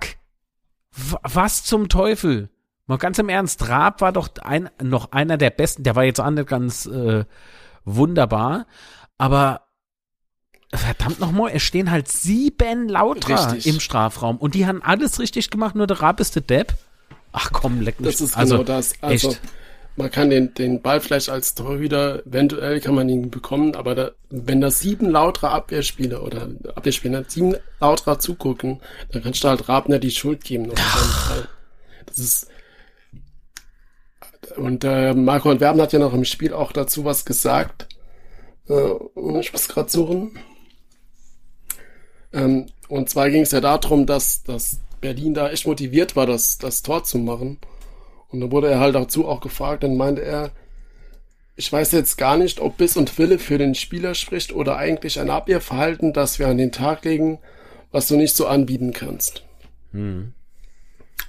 W 0.91 1.15
was 1.23 1.63
zum 1.63 1.89
Teufel? 1.89 2.49
Mal 2.87 2.97
ganz 2.97 3.19
im 3.19 3.27
Ernst, 3.27 3.67
Raab 3.67 3.99
war 3.99 4.13
doch 4.13 4.29
ein, 4.41 4.69
noch 4.81 5.11
einer 5.11 5.37
der 5.37 5.49
besten, 5.49 5.83
der 5.83 5.95
war 5.95 6.05
jetzt 6.05 6.21
auch 6.21 6.29
nicht 6.29 6.47
ganz 6.47 6.85
äh, 6.85 7.25
wunderbar, 7.83 8.65
aber 9.17 9.67
verdammt 10.73 11.19
nochmal, 11.19 11.51
es 11.53 11.63
stehen 11.63 11.91
halt 11.91 12.07
sieben 12.07 12.87
Lauter 12.87 13.53
richtig. 13.53 13.67
im 13.67 13.81
Strafraum 13.81 14.37
und 14.37 14.55
die 14.55 14.65
haben 14.65 14.81
alles 14.81 15.19
richtig 15.19 15.49
gemacht, 15.49 15.75
nur 15.75 15.85
der 15.85 16.01
Rab 16.01 16.21
ist 16.21 16.35
der 16.35 16.43
Depp. 16.43 16.75
Ach 17.33 17.51
komm, 17.51 17.81
leck 17.81 17.99
mich. 17.99 18.09
Das 18.09 18.21
ist 18.21 18.37
also, 18.37 18.55
genau 18.55 18.63
das. 18.65 18.93
Also, 19.01 19.29
echt? 19.31 19.41
man 19.97 20.09
kann 20.09 20.29
den, 20.29 20.53
den 20.53 20.81
Ball 20.81 21.01
vielleicht 21.01 21.29
als 21.29 21.55
Torhüter, 21.55 22.25
eventuell 22.25 22.79
kann 22.79 22.95
man 22.95 23.09
ihn 23.09 23.29
bekommen, 23.29 23.75
aber 23.75 23.95
da, 23.95 24.11
wenn 24.29 24.61
da 24.61 24.71
sieben 24.71 25.09
lautere 25.09 25.49
Abwehrspieler 25.49 26.23
oder 26.23 26.49
Abwehrspieler 26.75 27.25
sieben 27.27 27.55
lauterer 27.81 28.19
zugucken, 28.19 28.79
dann 29.11 29.23
kannst 29.23 29.43
du 29.43 29.49
halt 29.49 29.67
Rabner 29.67 29.99
die 29.99 30.11
Schuld 30.11 30.43
geben. 30.43 30.71
Das 32.05 32.17
ist, 32.17 32.47
und 34.55 34.83
äh, 34.83 35.13
Marco 35.13 35.49
und 35.49 35.59
Werben 35.59 35.81
hat 35.81 35.93
ja 35.93 35.99
noch 35.99 36.13
im 36.13 36.25
Spiel 36.25 36.53
auch 36.53 36.71
dazu 36.71 37.05
was 37.05 37.25
gesagt. 37.25 37.87
Äh, 38.69 38.91
ich 39.39 39.51
muss 39.51 39.67
gerade 39.67 39.89
suchen. 39.89 40.37
Ähm, 42.33 42.67
und 42.87 43.09
zwar 43.09 43.29
ging 43.29 43.41
es 43.41 43.51
ja 43.51 43.61
darum, 43.61 44.05
dass, 44.05 44.43
dass 44.43 44.79
Berlin 45.01 45.33
da 45.33 45.49
echt 45.49 45.67
motiviert 45.67 46.15
war, 46.15 46.25
das, 46.25 46.57
das 46.57 46.81
Tor 46.81 47.03
zu 47.03 47.17
machen. 47.17 47.59
Und 48.29 48.41
dann 48.41 48.51
wurde 48.51 48.69
er 48.69 48.79
halt 48.79 48.95
dazu 48.95 49.27
auch 49.27 49.41
gefragt, 49.41 49.83
dann 49.83 49.97
meinte 49.97 50.21
er, 50.21 50.51
ich 51.55 51.71
weiß 51.71 51.91
jetzt 51.93 52.17
gar 52.17 52.37
nicht, 52.37 52.59
ob 52.59 52.77
Biss 52.77 52.97
und 52.97 53.17
Wille 53.17 53.39
für 53.39 53.57
den 53.57 53.73
Spieler 53.73 54.13
spricht 54.13 54.53
oder 54.53 54.77
eigentlich 54.77 55.19
ein 55.19 55.29
Abwehrverhalten, 55.29 56.13
das 56.13 56.37
wir 56.37 56.47
an 56.47 56.57
den 56.57 56.71
Tag 56.71 57.03
legen, 57.03 57.39
was 57.91 58.07
du 58.07 58.15
nicht 58.15 58.35
so 58.35 58.45
anbieten 58.45 58.93
kannst. 58.93 59.43
Hm. 59.91 60.33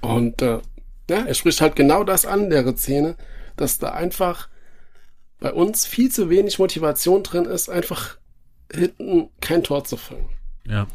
Und 0.01 0.41
äh, 0.41 0.59
ja, 1.09 1.25
er 1.25 1.33
spricht 1.33 1.61
halt 1.61 1.75
genau 1.75 2.03
das 2.03 2.25
an, 2.25 2.49
der 2.49 2.75
Szene, 2.77 3.15
dass 3.55 3.79
da 3.79 3.91
einfach 3.91 4.49
bei 5.39 5.53
uns 5.53 5.85
viel 5.85 6.11
zu 6.11 6.29
wenig 6.29 6.59
Motivation 6.59 7.23
drin 7.23 7.45
ist, 7.45 7.69
einfach 7.69 8.17
hinten 8.71 9.29
kein 9.41 9.63
Tor 9.63 9.83
zu 9.83 9.97
fangen. 9.97 10.29
Ja. 10.65 10.87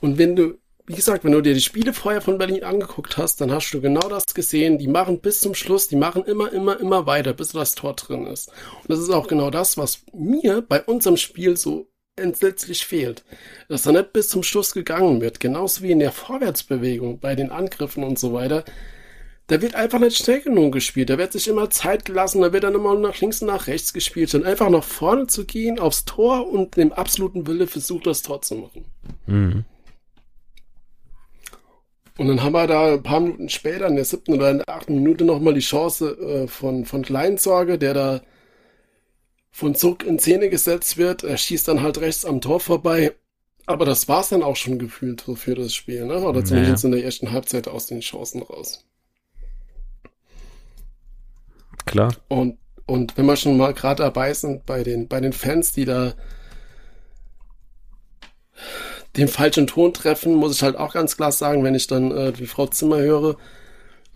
Und 0.00 0.18
wenn 0.18 0.36
du 0.36 0.58
wie 0.86 0.94
gesagt, 0.94 1.24
wenn 1.24 1.32
du 1.32 1.40
dir 1.40 1.54
die 1.54 1.60
Spiele 1.60 1.92
vorher 1.92 2.20
von 2.20 2.38
Berlin 2.38 2.62
angeguckt 2.62 3.16
hast, 3.16 3.40
dann 3.40 3.50
hast 3.50 3.72
du 3.72 3.80
genau 3.80 4.08
das 4.08 4.24
gesehen. 4.34 4.78
Die 4.78 4.86
machen 4.86 5.20
bis 5.20 5.40
zum 5.40 5.54
Schluss, 5.54 5.88
die 5.88 5.96
machen 5.96 6.24
immer, 6.24 6.52
immer, 6.52 6.78
immer 6.78 7.06
weiter, 7.06 7.32
bis 7.32 7.48
das 7.48 7.74
Tor 7.74 7.94
drin 7.94 8.26
ist. 8.26 8.48
Und 8.82 8.90
das 8.90 9.00
ist 9.00 9.10
auch 9.10 9.26
genau 9.26 9.50
das, 9.50 9.76
was 9.76 10.02
mir 10.12 10.62
bei 10.62 10.82
unserem 10.84 11.16
Spiel 11.16 11.56
so 11.56 11.88
entsetzlich 12.14 12.86
fehlt. 12.86 13.24
Dass 13.68 13.82
da 13.82 13.90
nicht 13.90 14.12
bis 14.12 14.28
zum 14.28 14.44
Schluss 14.44 14.74
gegangen 14.74 15.20
wird. 15.20 15.40
Genauso 15.40 15.82
wie 15.82 15.90
in 15.90 15.98
der 15.98 16.12
Vorwärtsbewegung, 16.12 17.18
bei 17.18 17.34
den 17.34 17.50
Angriffen 17.50 18.04
und 18.04 18.18
so 18.18 18.32
weiter. 18.32 18.64
Da 19.48 19.62
wird 19.62 19.76
einfach 19.76 20.00
nicht 20.00 20.16
schnell 20.16 20.40
genug 20.40 20.72
gespielt. 20.72 21.08
Da 21.08 21.18
wird 21.18 21.32
sich 21.32 21.46
immer 21.46 21.70
Zeit 21.70 22.04
gelassen, 22.04 22.40
da 22.40 22.52
wird 22.52 22.64
dann 22.64 22.74
immer 22.74 22.98
nach 22.98 23.20
links 23.20 23.42
und 23.42 23.48
nach 23.48 23.68
rechts 23.68 23.92
gespielt. 23.92 24.34
Und 24.34 24.44
einfach 24.44 24.70
nach 24.70 24.82
vorne 24.82 25.28
zu 25.28 25.44
gehen, 25.44 25.78
aufs 25.78 26.04
Tor 26.04 26.48
und 26.48 26.76
dem 26.76 26.92
absoluten 26.92 27.46
Wille 27.46 27.68
versucht, 27.68 28.06
das 28.06 28.22
Tor 28.22 28.42
zu 28.42 28.56
machen. 28.56 28.84
Mhm. 29.26 29.64
Und 32.18 32.28
dann 32.28 32.42
haben 32.42 32.52
wir 32.52 32.66
da 32.66 32.94
ein 32.94 33.02
paar 33.02 33.20
Minuten 33.20 33.48
später, 33.48 33.86
in 33.86 33.96
der 33.96 34.04
siebten 34.04 34.34
oder 34.34 34.50
in 34.50 34.58
der 34.58 34.68
achten 34.68 34.94
Minute, 34.94 35.24
nochmal 35.24 35.54
die 35.54 35.60
Chance 35.60 36.16
äh, 36.18 36.48
von, 36.48 36.84
von 36.84 37.02
Kleinsorge, 37.02 37.78
der 37.78 37.94
da 37.94 38.20
von 39.52 39.74
Zuck 39.74 40.04
in 40.04 40.18
Szene 40.18 40.48
gesetzt 40.48 40.96
wird. 40.96 41.22
Er 41.22 41.36
schießt 41.36 41.68
dann 41.68 41.82
halt 41.82 41.98
rechts 42.00 42.24
am 42.24 42.40
Tor 42.40 42.58
vorbei. 42.58 43.14
Aber 43.66 43.84
das 43.84 44.08
war's 44.08 44.30
dann 44.30 44.42
auch 44.42 44.56
schon 44.56 44.78
gefühlt 44.78 45.22
für 45.22 45.54
das 45.54 45.74
Spiel, 45.74 46.06
ne? 46.06 46.20
Oder 46.20 46.44
zumindest 46.44 46.84
naja. 46.84 46.94
in 46.94 47.00
der 47.00 47.04
ersten 47.04 47.32
Halbzeit 47.32 47.68
aus 47.68 47.86
den 47.86 48.00
Chancen 48.00 48.42
raus. 48.42 48.84
Klar. 51.86 52.14
Und, 52.28 52.58
und 52.86 53.16
wenn 53.16 53.26
wir 53.26 53.36
schon 53.36 53.56
mal 53.56 53.72
gerade 53.72 54.02
dabei 54.02 54.34
sind 54.34 54.66
bei 54.66 54.82
den, 54.82 55.08
bei 55.08 55.20
den 55.20 55.32
Fans, 55.32 55.72
die 55.72 55.84
da 55.84 56.14
den 59.16 59.28
falschen 59.28 59.66
Ton 59.66 59.94
treffen, 59.94 60.34
muss 60.34 60.56
ich 60.56 60.62
halt 60.62 60.76
auch 60.76 60.92
ganz 60.92 61.16
klar 61.16 61.32
sagen, 61.32 61.64
wenn 61.64 61.74
ich 61.74 61.86
dann 61.86 62.10
äh, 62.10 62.32
die 62.32 62.46
Frau 62.46 62.66
Zimmer 62.66 62.98
höre, 62.98 63.36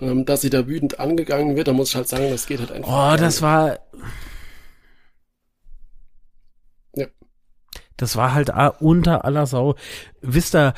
ähm, 0.01 0.25
dass 0.25 0.43
sie 0.43 0.51
da 0.51 0.67
wütend 0.67 1.01
angegangen 1.01 1.57
wird, 1.57 1.69
dann 1.69 1.77
muss 1.77 1.91
ich 1.91 1.97
halt 1.97 2.09
sagen, 2.09 2.31
das 2.31 2.47
geht 2.47 2.61
halt 2.61 2.73
einfach. 2.73 3.15
Oh, 3.15 3.17
das 3.17 3.41
war. 3.41 3.79
Ja. 6.95 7.07
Das 7.97 8.17
war 8.17 8.35
halt 8.35 8.51
unter 8.81 9.25
aller 9.25 9.47
Sau. 9.47 9.77
Wisst 10.21 10.55
ihr, 10.55 10.75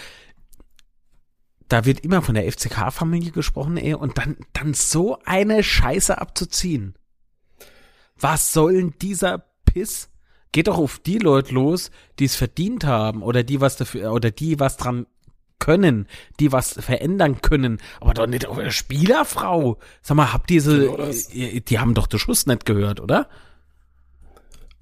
da 1.72 1.84
wird 1.84 2.00
immer 2.00 2.22
von 2.22 2.34
der 2.34 2.50
FCK-Familie 2.50 3.32
gesprochen, 3.32 3.76
ey, 3.76 3.94
und 3.94 4.18
dann, 4.18 4.36
dann 4.52 4.74
so 4.74 5.18
eine 5.24 5.62
Scheiße 5.62 6.20
abzuziehen. 6.20 6.94
Was 8.18 8.52
soll 8.52 8.74
denn 8.74 8.94
dieser 9.00 9.44
Piss? 9.64 10.08
geht 10.52 10.68
doch 10.68 10.78
auf 10.78 10.98
die 10.98 11.18
Leute 11.18 11.54
los, 11.54 11.90
die 12.18 12.26
es 12.26 12.36
verdient 12.36 12.84
haben 12.84 13.22
oder 13.22 13.42
die 13.42 13.60
was 13.60 13.76
dafür 13.76 14.12
oder 14.12 14.30
die 14.30 14.60
was 14.60 14.76
dran 14.76 15.06
können, 15.58 16.06
die 16.40 16.52
was 16.52 16.72
verändern 16.72 17.40
können, 17.40 17.78
aber 18.00 18.14
doch 18.14 18.26
nicht 18.26 18.46
auf 18.46 18.58
eine 18.58 18.72
Spielerfrau. 18.72 19.78
Sag 20.02 20.16
mal, 20.16 20.32
habt 20.32 20.50
diese, 20.50 20.80
genau 20.80 21.10
die 21.68 21.78
haben 21.78 21.94
doch 21.94 22.06
den 22.06 22.18
Schuss 22.18 22.46
nicht 22.46 22.66
gehört, 22.66 23.00
oder? 23.00 23.28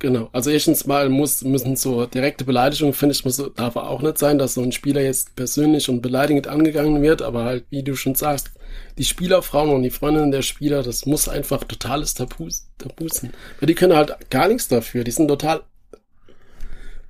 Genau. 0.01 0.31
Also 0.33 0.51
erstens 0.51 0.87
mal 0.87 1.11
muss, 1.11 1.43
müssen 1.43 1.77
so 1.77 2.07
direkte 2.07 2.45
Beleidigungen, 2.45 2.95
finde 2.95 3.15
ich, 3.15 3.25
muss, 3.25 3.37
darf 3.55 3.77
auch 3.77 4.01
nicht 4.01 4.17
sein, 4.17 4.39
dass 4.39 4.55
so 4.55 4.63
ein 4.63 4.73
Spieler 4.73 5.03
jetzt 5.03 5.37
persönlich 5.37 5.91
und 5.91 6.01
beleidigend 6.01 6.49
angegangen 6.49 7.03
wird, 7.03 7.21
aber 7.21 7.45
halt, 7.45 7.67
wie 7.69 7.83
du 7.83 7.95
schon 7.95 8.15
sagst, 8.15 8.51
die 8.97 9.05
Spielerfrauen 9.05 9.71
und 9.71 9.83
die 9.83 9.91
Freundinnen 9.91 10.31
der 10.31 10.41
Spieler, 10.41 10.83
das 10.83 11.05
muss 11.05 11.29
einfach 11.29 11.65
totales 11.65 12.15
Tabu, 12.15 12.49
Tabu 12.79 13.09
sein. 13.09 13.35
Weil 13.61 13.67
die 13.67 13.75
können 13.75 13.95
halt 13.95 14.31
gar 14.31 14.49
nichts 14.49 14.69
dafür. 14.69 15.05
Die 15.05 15.11
sind 15.11 15.29
total, 15.29 15.65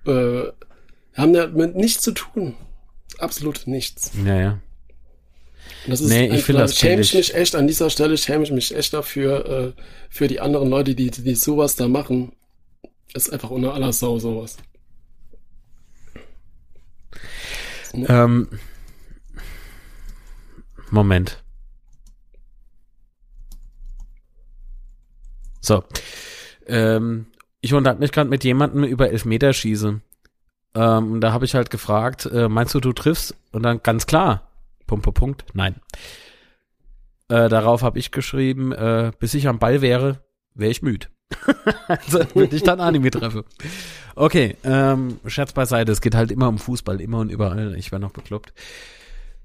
äh, 0.04 0.42
haben 1.14 1.32
damit 1.32 1.76
nichts 1.76 2.02
zu 2.02 2.11
tun. 2.11 2.56
Absolut 3.18 3.68
nichts. 3.68 4.11
Naja. 4.14 4.59
Und 5.85 5.92
das 5.92 6.00
ist 6.00 6.09
nee, 6.09 6.26
ich 6.26 6.42
finde 6.42 6.62
das 6.62 6.76
schäme 6.76 7.02
ich 7.02 7.14
mich 7.14 7.35
echt 7.35 7.54
an 7.54 7.68
dieser 7.68 7.88
Stelle 7.88 8.18
schäme 8.18 8.42
ich 8.42 8.50
mich 8.50 8.75
echt 8.75 8.92
dafür 8.92 9.75
äh, 9.76 9.82
für 10.09 10.26
die 10.26 10.40
anderen 10.40 10.68
Leute, 10.68 10.97
die 10.97 11.11
die 11.11 11.35
sowas 11.37 11.76
da 11.76 11.87
machen. 11.87 12.32
Ist 13.14 13.33
einfach 13.33 13.50
unter 13.50 13.75
aller 13.75 13.93
Sau 13.93 14.19
sowas. 14.19 14.57
Ähm, 17.93 18.49
Moment. 20.90 21.43
So. 25.61 25.85
Ähm, 26.67 27.26
ich 27.61 27.75
unterhalte 27.75 28.00
mich 28.00 28.12
gerade 28.12 28.31
mit 28.31 28.45
jemandem 28.45 28.85
über 28.85 29.11
Elfmeterschieße. 29.11 30.00
Ähm, 30.75 31.21
da 31.21 31.33
habe 31.33 31.45
ich 31.45 31.55
halt 31.55 31.71
gefragt, 31.71 32.26
äh, 32.26 32.49
meinst 32.49 32.75
du, 32.75 32.81
du 32.81 32.93
triffst? 32.93 33.35
Und 33.52 33.64
dann 33.64 33.83
ganz 33.83 34.07
klar, 34.07 34.49
Punkt, 34.87 35.05
Punkt, 35.05 35.19
Punkt, 35.19 35.45
nein. 35.52 35.81
Äh, 37.29 37.49
darauf 37.49 37.83
habe 37.83 37.99
ich 37.99 38.12
geschrieben, 38.12 38.73
äh, 38.73 39.12
bis 39.19 39.35
ich 39.35 39.49
am 39.49 39.59
Ball 39.59 39.83
wäre, 39.83 40.25
wäre 40.55 40.71
ich 40.71 40.83
müde. 40.83 41.09
Also 41.87 42.20
würde 42.34 42.56
ich 42.56 42.62
dann 42.62 42.80
Anime 42.80 43.10
treffe. 43.10 43.44
Okay, 44.14 44.56
ähm, 44.64 45.18
Scherz 45.26 45.52
beiseite, 45.52 45.92
es 45.92 46.00
geht 46.00 46.14
halt 46.14 46.30
immer 46.30 46.49
um 46.49 46.58
Fußball, 46.58 47.00
immer 47.00 47.18
und 47.18 47.30
überall. 47.30 47.75
Ich 47.76 47.92
wäre 47.92 48.00
noch 48.00 48.12
bekloppt. 48.12 48.52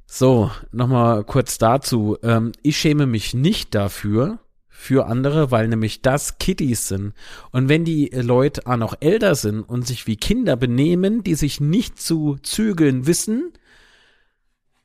So, 0.05 0.51
nochmal 0.71 1.23
kurz 1.23 1.57
dazu. 1.57 2.17
Ähm, 2.23 2.51
ich 2.61 2.77
schäme 2.77 3.05
mich 3.05 3.33
nicht 3.33 3.73
dafür, 3.73 4.39
für 4.75 5.07
andere, 5.07 5.49
weil 5.49 5.67
nämlich 5.67 6.01
das 6.01 6.37
Kitties 6.37 6.89
sind. 6.89 7.13
Und 7.51 7.69
wenn 7.69 7.85
die 7.85 8.09
Leute 8.13 8.67
auch 8.67 8.77
noch 8.77 8.95
älter 8.99 9.33
sind 9.33 9.63
und 9.63 9.87
sich 9.87 10.05
wie 10.05 10.17
Kinder 10.17 10.55
benehmen, 10.57 11.23
die 11.23 11.33
sich 11.33 11.59
nicht 11.59 11.99
zu 11.99 12.35
zügeln 12.43 13.07
wissen, 13.07 13.53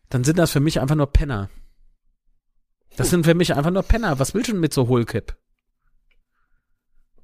dann 0.09 0.25
sind 0.25 0.39
das 0.39 0.53
für 0.53 0.61
mich 0.61 0.81
einfach 0.81 0.95
nur 0.95 1.09
Penner. 1.09 1.51
Das 2.97 3.11
sind 3.11 3.25
für 3.25 3.35
mich 3.35 3.55
einfach 3.55 3.71
nur 3.71 3.83
Penner. 3.83 4.19
Was 4.19 4.33
willst 4.33 4.49
du 4.49 4.53
denn 4.53 4.61
mit 4.61 4.73
so 4.73 4.89
Hohlkipp? 4.89 5.37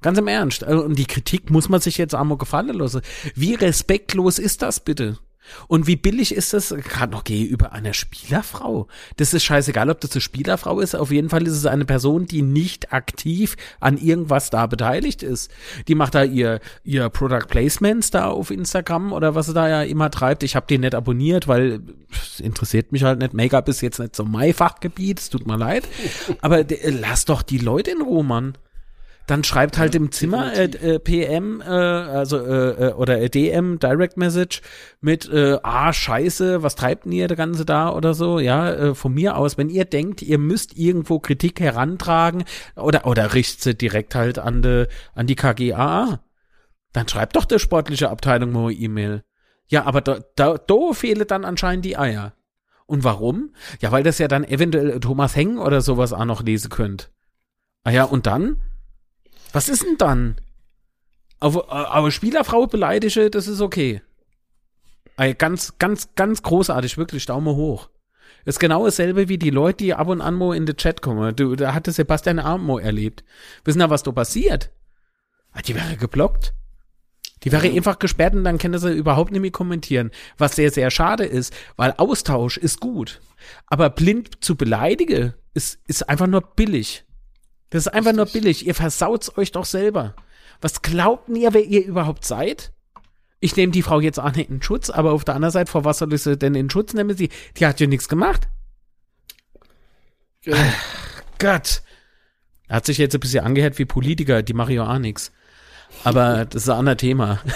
Ganz 0.02 0.18
im 0.18 0.28
Ernst. 0.28 0.64
Also, 0.64 0.84
und 0.84 0.98
die 0.98 1.06
Kritik 1.06 1.50
muss 1.50 1.68
man 1.68 1.80
sich 1.80 1.98
jetzt 1.98 2.14
einmal 2.14 2.38
gefallen 2.38 2.76
lassen. 2.76 3.00
Wie 3.34 3.54
respektlos 3.54 4.38
ist 4.38 4.62
das 4.62 4.80
bitte? 4.80 5.18
Und 5.68 5.86
wie 5.86 5.96
billig 5.96 6.34
ist 6.34 6.52
das 6.52 6.70
gerade 6.70 7.12
noch 7.12 7.24
gegenüber 7.24 7.72
einer 7.72 7.94
Spielerfrau? 7.94 8.88
Das 9.16 9.34
ist 9.34 9.44
scheißegal, 9.44 9.90
ob 9.90 10.00
das 10.00 10.12
eine 10.12 10.20
Spielerfrau 10.20 10.80
ist. 10.80 10.94
Auf 10.94 11.10
jeden 11.10 11.28
Fall 11.28 11.46
ist 11.46 11.54
es 11.54 11.66
eine 11.66 11.84
Person, 11.84 12.26
die 12.26 12.42
nicht 12.42 12.92
aktiv 12.92 13.56
an 13.80 13.98
irgendwas 13.98 14.50
da 14.50 14.66
beteiligt 14.66 15.22
ist. 15.22 15.50
Die 15.88 15.94
macht 15.94 16.14
da 16.14 16.24
ihr, 16.24 16.60
ihr 16.84 17.08
Product 17.08 17.46
Placements 17.48 18.10
da 18.10 18.26
auf 18.26 18.50
Instagram 18.50 19.12
oder 19.12 19.34
was 19.34 19.46
sie 19.46 19.54
da 19.54 19.68
ja 19.68 19.82
immer 19.82 20.10
treibt. 20.10 20.42
Ich 20.42 20.56
habe 20.56 20.66
den 20.66 20.82
nicht 20.82 20.94
abonniert, 20.94 21.48
weil 21.48 21.80
es 22.10 22.40
interessiert 22.40 22.92
mich 22.92 23.04
halt 23.04 23.20
nicht. 23.20 23.34
Make-up 23.34 23.68
ist 23.68 23.80
jetzt 23.80 23.98
nicht 23.98 24.16
so 24.16 24.24
mein 24.24 24.54
Fachgebiet. 24.54 25.20
Es 25.20 25.30
tut 25.30 25.46
mir 25.46 25.56
leid. 25.56 25.84
Aber 26.40 26.64
lass 26.84 27.24
doch 27.24 27.42
die 27.42 27.58
Leute 27.58 27.90
in 27.90 28.02
Ruhe, 28.02 28.24
Mann 28.24 28.54
dann 29.26 29.42
schreibt 29.42 29.76
halt 29.76 29.94
im 29.94 30.12
Zimmer 30.12 30.52
äh, 30.54 30.64
äh, 30.64 30.98
PM, 30.98 31.60
äh, 31.60 31.64
also 31.64 32.38
äh, 32.38 32.88
äh 32.88 32.92
oder 32.92 33.28
DM 33.28 33.78
Direct 33.78 34.16
Message 34.16 34.62
mit 35.00 35.28
äh, 35.28 35.58
ah 35.62 35.92
Scheiße, 35.92 36.62
was 36.62 36.76
treibt 36.76 37.04
denn 37.04 37.12
ihr 37.12 37.26
der 37.26 37.36
ganze 37.36 37.64
da 37.64 37.92
oder 37.92 38.14
so? 38.14 38.38
Ja, 38.38 38.70
äh, 38.70 38.94
von 38.94 39.12
mir 39.12 39.36
aus, 39.36 39.58
wenn 39.58 39.68
ihr 39.68 39.84
denkt, 39.84 40.22
ihr 40.22 40.38
müsst 40.38 40.76
irgendwo 40.76 41.18
Kritik 41.18 41.60
herantragen 41.60 42.44
oder 42.76 43.06
oder 43.06 43.34
richtet 43.34 43.62
sie 43.62 43.74
direkt 43.74 44.14
halt 44.14 44.38
an 44.38 44.62
de, 44.62 44.86
an 45.14 45.26
die 45.26 45.36
KGA, 45.36 46.20
dann 46.92 47.08
schreibt 47.08 47.36
doch 47.36 47.44
der 47.44 47.58
sportliche 47.58 48.10
Abteilung 48.10 48.52
mal 48.52 48.72
E-Mail. 48.72 49.24
Ja, 49.68 49.84
aber 49.84 50.00
da, 50.00 50.20
da, 50.36 50.56
da 50.56 50.92
fehlen 50.92 51.26
dann 51.26 51.44
anscheinend 51.44 51.84
die 51.84 51.98
Eier. 51.98 52.34
Und 52.86 53.02
warum? 53.02 53.52
Ja, 53.80 53.90
weil 53.90 54.04
das 54.04 54.18
ja 54.18 54.28
dann 54.28 54.44
eventuell 54.44 55.00
Thomas 55.00 55.34
Heng 55.34 55.58
oder 55.58 55.80
sowas 55.80 56.12
auch 56.12 56.24
noch 56.24 56.44
lesen 56.44 56.70
könnt. 56.70 57.10
Ah 57.82 57.90
ja, 57.90 58.04
und 58.04 58.26
dann? 58.26 58.58
Was 59.56 59.70
ist 59.70 59.84
denn 59.84 59.96
dann? 59.96 60.36
Aber, 61.40 61.70
aber 61.70 62.10
Spielerfrau 62.10 62.66
beleidige, 62.66 63.30
das 63.30 63.48
ist 63.48 63.62
okay. 63.62 64.02
Ey, 65.16 65.32
ganz, 65.32 65.78
ganz, 65.78 66.14
ganz 66.14 66.42
großartig, 66.42 66.98
wirklich 66.98 67.24
Daumen 67.24 67.56
hoch. 67.56 67.88
ist 68.44 68.60
genau 68.60 68.84
dasselbe 68.84 69.30
wie 69.30 69.38
die 69.38 69.48
Leute, 69.48 69.78
die 69.78 69.94
ab 69.94 70.08
und 70.08 70.20
an 70.20 70.34
mal 70.34 70.54
in 70.54 70.66
den 70.66 70.76
Chat 70.76 71.00
kommen. 71.00 71.34
Du, 71.34 71.56
da 71.56 71.72
hatte 71.72 71.90
Sebastian 71.90 72.38
Armo 72.38 72.76
erlebt. 72.76 73.24
Wissen 73.64 73.78
da, 73.78 73.88
was 73.88 74.02
da 74.02 74.12
passiert? 74.12 74.72
Ah, 75.52 75.62
die 75.62 75.74
wäre 75.74 75.96
geblockt. 75.96 76.52
Die 77.42 77.50
wäre 77.50 77.66
einfach 77.66 77.98
gesperrt 77.98 78.34
und 78.34 78.44
dann 78.44 78.58
könnte 78.58 78.78
sie 78.78 78.92
überhaupt 78.92 79.32
nicht 79.32 79.40
mehr 79.40 79.52
kommentieren. 79.52 80.10
Was 80.36 80.56
sehr, 80.56 80.70
sehr 80.70 80.90
schade 80.90 81.24
ist, 81.24 81.54
weil 81.76 81.94
Austausch 81.96 82.58
ist 82.58 82.78
gut. 82.78 83.22
Aber 83.68 83.88
blind 83.88 84.44
zu 84.44 84.54
beleidigen 84.54 85.32
ist, 85.54 85.78
ist 85.86 86.10
einfach 86.10 86.26
nur 86.26 86.42
billig. 86.42 87.05
Das 87.70 87.86
ist 87.86 87.92
einfach 87.92 88.12
nur 88.12 88.26
billig. 88.26 88.66
Ihr 88.66 88.74
versaut's 88.74 89.36
euch 89.36 89.52
doch 89.52 89.64
selber. 89.64 90.14
Was 90.60 90.82
glaubt 90.82 91.28
ihr, 91.28 91.52
wer 91.52 91.64
ihr 91.64 91.84
überhaupt 91.84 92.24
seid? 92.24 92.72
Ich 93.40 93.56
nehme 93.56 93.72
die 93.72 93.82
Frau 93.82 94.00
jetzt 94.00 94.18
auch 94.18 94.32
nicht 94.32 94.50
in 94.50 94.62
Schutz, 94.62 94.88
aber 94.88 95.12
auf 95.12 95.24
der 95.24 95.34
anderen 95.34 95.52
Seite, 95.52 95.70
vor 95.70 95.84
was 95.84 95.98
soll 95.98 96.12
ich 96.12 96.22
sie 96.22 96.38
denn 96.38 96.54
in 96.54 96.70
Schutz 96.70 96.94
nehmen? 96.94 97.16
Sie, 97.16 97.28
die 97.56 97.66
hat 97.66 97.80
ja 97.80 97.86
nichts 97.86 98.08
gemacht. 98.08 98.48
Ja. 100.44 100.54
Ach, 100.56 101.22
Gott. 101.38 101.82
Er 102.68 102.76
hat 102.76 102.86
sich 102.86 102.98
jetzt 102.98 103.14
ein 103.14 103.20
bisschen 103.20 103.44
angehört 103.44 103.78
wie 103.78 103.84
Politiker, 103.84 104.42
die 104.42 104.54
machen 104.54 104.74
ja 104.74 104.88
auch 104.88 104.98
nichts. 104.98 105.32
Aber 106.04 106.44
das 106.50 106.62
ist 106.62 106.68
ein 106.68 106.78
anderes 106.78 106.98
Thema. 106.98 107.40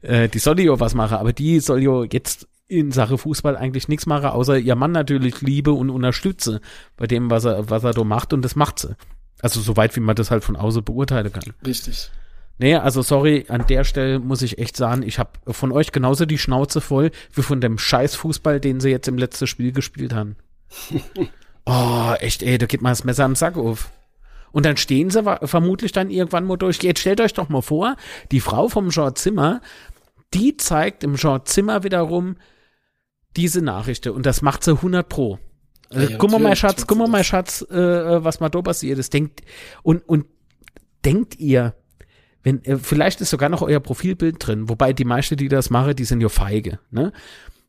Äh, 0.00 0.30
die 0.30 0.38
soll 0.38 0.58
ja 0.60 0.80
was 0.80 0.94
machen, 0.94 1.18
aber 1.18 1.34
die 1.34 1.60
soll 1.60 1.82
ja 1.82 2.04
jetzt 2.04 2.48
in 2.70 2.92
Sache 2.92 3.18
Fußball 3.18 3.56
eigentlich 3.56 3.88
nichts 3.88 4.06
machen, 4.06 4.26
außer 4.26 4.58
ihr 4.58 4.76
Mann 4.76 4.92
natürlich 4.92 5.40
liebe 5.40 5.72
und 5.72 5.90
unterstütze 5.90 6.60
bei 6.96 7.06
dem, 7.06 7.30
was 7.30 7.44
er, 7.44 7.68
was 7.68 7.84
er 7.84 7.92
da 7.92 8.04
macht 8.04 8.32
und 8.32 8.42
das 8.42 8.56
macht 8.56 8.78
sie. 8.78 8.96
Also 9.42 9.60
soweit, 9.60 9.96
wie 9.96 10.00
man 10.00 10.16
das 10.16 10.30
halt 10.30 10.44
von 10.44 10.56
außen 10.56 10.84
beurteilen 10.84 11.32
kann. 11.32 11.54
Richtig. 11.66 12.10
Nee, 12.58 12.76
also 12.76 13.00
sorry, 13.00 13.46
an 13.48 13.66
der 13.66 13.84
Stelle 13.84 14.18
muss 14.18 14.42
ich 14.42 14.58
echt 14.58 14.76
sagen, 14.76 15.02
ich 15.02 15.18
habe 15.18 15.30
von 15.46 15.72
euch 15.72 15.92
genauso 15.92 16.26
die 16.26 16.38
Schnauze 16.38 16.80
voll 16.80 17.10
wie 17.32 17.42
von 17.42 17.60
dem 17.60 17.78
scheiß 17.78 18.14
Fußball, 18.16 18.60
den 18.60 18.80
sie 18.80 18.90
jetzt 18.90 19.08
im 19.08 19.16
letzten 19.18 19.46
Spiel 19.46 19.72
gespielt 19.72 20.12
haben. 20.12 20.36
oh, 21.66 22.12
echt, 22.20 22.42
ey, 22.42 22.58
da 22.58 22.66
geht 22.66 22.82
mal 22.82 22.90
das 22.90 23.04
Messer 23.04 23.24
am 23.24 23.34
Sack 23.34 23.56
auf. 23.56 23.90
Und 24.52 24.66
dann 24.66 24.76
stehen 24.76 25.10
sie 25.10 25.22
vermutlich 25.44 25.92
dann 25.92 26.10
irgendwann 26.10 26.44
mal 26.44 26.56
durch. 26.56 26.82
Jetzt 26.82 27.00
stellt 27.00 27.20
euch 27.20 27.32
doch 27.32 27.48
mal 27.48 27.62
vor, 27.62 27.96
die 28.30 28.40
Frau 28.40 28.68
vom 28.68 28.90
Jean 28.90 29.16
Zimmer, 29.16 29.60
die 30.34 30.56
zeigt 30.56 31.02
im 31.02 31.16
Jean 31.16 31.44
Zimmer 31.44 31.82
wiederum 31.82 32.36
diese 33.36 33.62
Nachrichten 33.62 34.10
und 34.10 34.26
das 34.26 34.42
macht 34.42 34.64
sie 34.64 34.72
100 34.72 35.08
pro. 35.08 35.38
Also, 35.90 36.08
ja, 36.08 36.16
guck 36.18 36.30
mal, 36.30 36.38
mein 36.38 36.56
Schatz, 36.56 36.86
guck 36.86 36.98
mal, 36.98 37.08
mein 37.08 37.24
Schatz, 37.24 37.66
äh, 37.70 37.76
äh, 37.76 38.24
was 38.24 38.40
mal 38.40 38.48
da 38.48 38.62
passiert 38.62 38.98
ist. 38.98 39.12
Denkt, 39.12 39.42
und, 39.82 40.08
und 40.08 40.26
denkt 41.04 41.38
ihr, 41.38 41.74
wenn, 42.42 42.64
äh, 42.64 42.78
vielleicht 42.78 43.20
ist 43.20 43.30
sogar 43.30 43.48
noch 43.48 43.62
euer 43.62 43.80
Profilbild 43.80 44.36
drin, 44.38 44.68
wobei 44.68 44.92
die 44.92 45.04
meisten, 45.04 45.36
die 45.36 45.48
das 45.48 45.70
machen, 45.70 45.96
die 45.96 46.04
sind 46.04 46.20
ja 46.20 46.28
feige, 46.28 46.78
ne? 46.90 47.12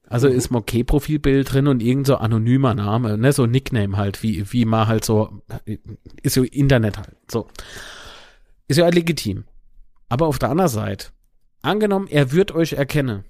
Also 0.08 0.30
mhm. 0.30 0.36
ist 0.36 0.52
okay 0.52 0.84
Profilbild 0.84 1.54
drin 1.54 1.67
und 1.67 1.82
irgend 1.82 2.06
so 2.06 2.17
anonymer 2.17 2.76
Name, 2.76 3.17
ne, 3.17 3.32
so 3.32 3.45
Nickname 3.45 3.95
halt, 3.95 4.21
wie, 4.24 4.52
wie 4.52 4.65
man 4.65 4.88
halt 4.88 5.06
so, 5.06 5.41
ist 6.21 6.34
so 6.34 6.43
Internet 6.43 6.97
halt, 6.97 7.15
so. 7.30 7.47
Ist 8.67 8.78
ja 8.78 8.89
legitim. 8.89 9.45
Aber 10.10 10.28
auf 10.28 10.38
der 10.38 10.50
anderen 10.50 10.69
Seite, 10.69 11.08
angenommen, 11.62 12.08
er 12.10 12.34
wird 12.34 12.52
euch 12.52 12.74
erkennen 12.74 13.24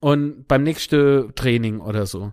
und 0.00 0.46
beim 0.48 0.62
nächsten 0.62 1.34
Training 1.34 1.80
oder 1.80 2.06
so, 2.06 2.32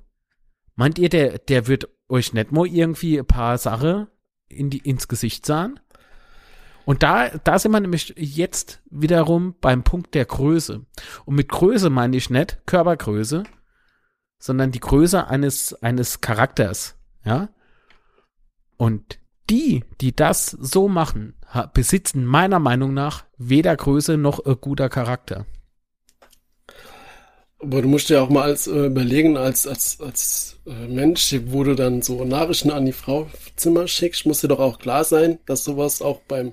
meint 0.76 1.00
ihr, 1.00 1.10
der, 1.10 1.40
der 1.40 1.68
wird 1.68 1.90
euch 2.10 2.34
nicht 2.34 2.52
mal 2.52 2.68
irgendwie 2.68 3.20
ein 3.20 3.26
paar 3.26 3.58
Sachen 3.58 4.08
in 4.48 4.70
die, 4.70 4.80
ins 4.80 5.08
Gesicht 5.08 5.46
sahen? 5.46 5.80
Und 6.86 7.02
da, 7.02 7.30
da 7.30 7.58
sind 7.58 7.72
wir 7.72 7.80
nämlich 7.80 8.14
jetzt 8.18 8.82
wiederum 8.90 9.56
beim 9.62 9.84
Punkt 9.84 10.14
der 10.16 10.26
Größe. 10.26 10.86
Und 11.26 11.36
mit 11.36 11.48
Größe 11.48 11.90
meine 11.90 12.18
ich 12.18 12.30
nicht 12.30 12.62
Körpergröße, 12.66 13.44
sondern 14.38 14.72
die 14.72 14.82
Größe 14.82 15.28
eines, 15.28 15.74
eines 15.82 16.20
Charakters, 16.20 16.98
ja. 17.24 17.50
Und 18.76 19.20
die, 19.50 19.86
die 20.02 20.14
das 20.16 20.48
so 20.48 20.90
machen, 20.90 21.36
besitzen 21.74 22.26
meiner 22.26 22.60
Meinung 22.60 22.94
nach 22.94 23.26
weder 23.38 23.76
Größe 23.76 24.18
noch 24.18 24.44
guter 24.60 24.90
Charakter. 24.90 25.46
Aber 27.64 27.82
du 27.82 27.88
musst 27.88 28.10
ja 28.10 28.22
auch 28.22 28.30
mal 28.30 28.44
als 28.44 28.68
äh, 28.68 28.88
überlegen, 28.88 29.38
als, 29.38 29.66
als, 29.66 29.98
als 30.02 30.58
äh, 30.68 30.88
Mensch, 30.88 31.34
wo 31.46 31.64
du 31.64 31.76
dann 31.76 32.02
so 32.02 32.26
Nachrichten 32.26 32.72
an 32.72 32.86
die 32.86 32.92
Frau 32.92 33.30
Zimmer 33.56 33.88
schickst, 33.88 34.26
muss 34.26 34.42
dir 34.42 34.50
doch 34.50 34.60
auch 34.60 34.80
klar 34.80 35.06
sein, 35.06 35.40
dass 35.46 35.64
sowas 35.64 36.02
auch 36.02 36.20
beim, 36.28 36.52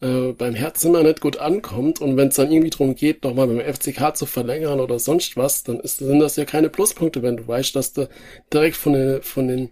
äh, 0.00 0.32
beim 0.32 0.54
Herzzimmer 0.54 1.02
nicht 1.02 1.20
gut 1.20 1.36
ankommt. 1.36 2.00
Und 2.00 2.16
wenn 2.16 2.28
es 2.28 2.36
dann 2.36 2.50
irgendwie 2.50 2.70
darum 2.70 2.94
geht, 2.94 3.24
nochmal 3.24 3.46
beim 3.46 3.60
FCK 3.60 4.16
zu 4.16 4.24
verlängern 4.24 4.80
oder 4.80 4.98
sonst 4.98 5.36
was, 5.36 5.64
dann 5.64 5.80
ist, 5.80 5.98
sind 5.98 6.18
das 6.18 6.36
ja 6.36 6.46
keine 6.46 6.70
Pluspunkte, 6.70 7.22
wenn 7.22 7.36
du 7.36 7.46
weißt, 7.46 7.76
dass 7.76 7.92
du 7.92 8.08
direkt 8.50 8.76
von 8.76 8.94
den, 8.94 9.22
von 9.22 9.48
den 9.48 9.70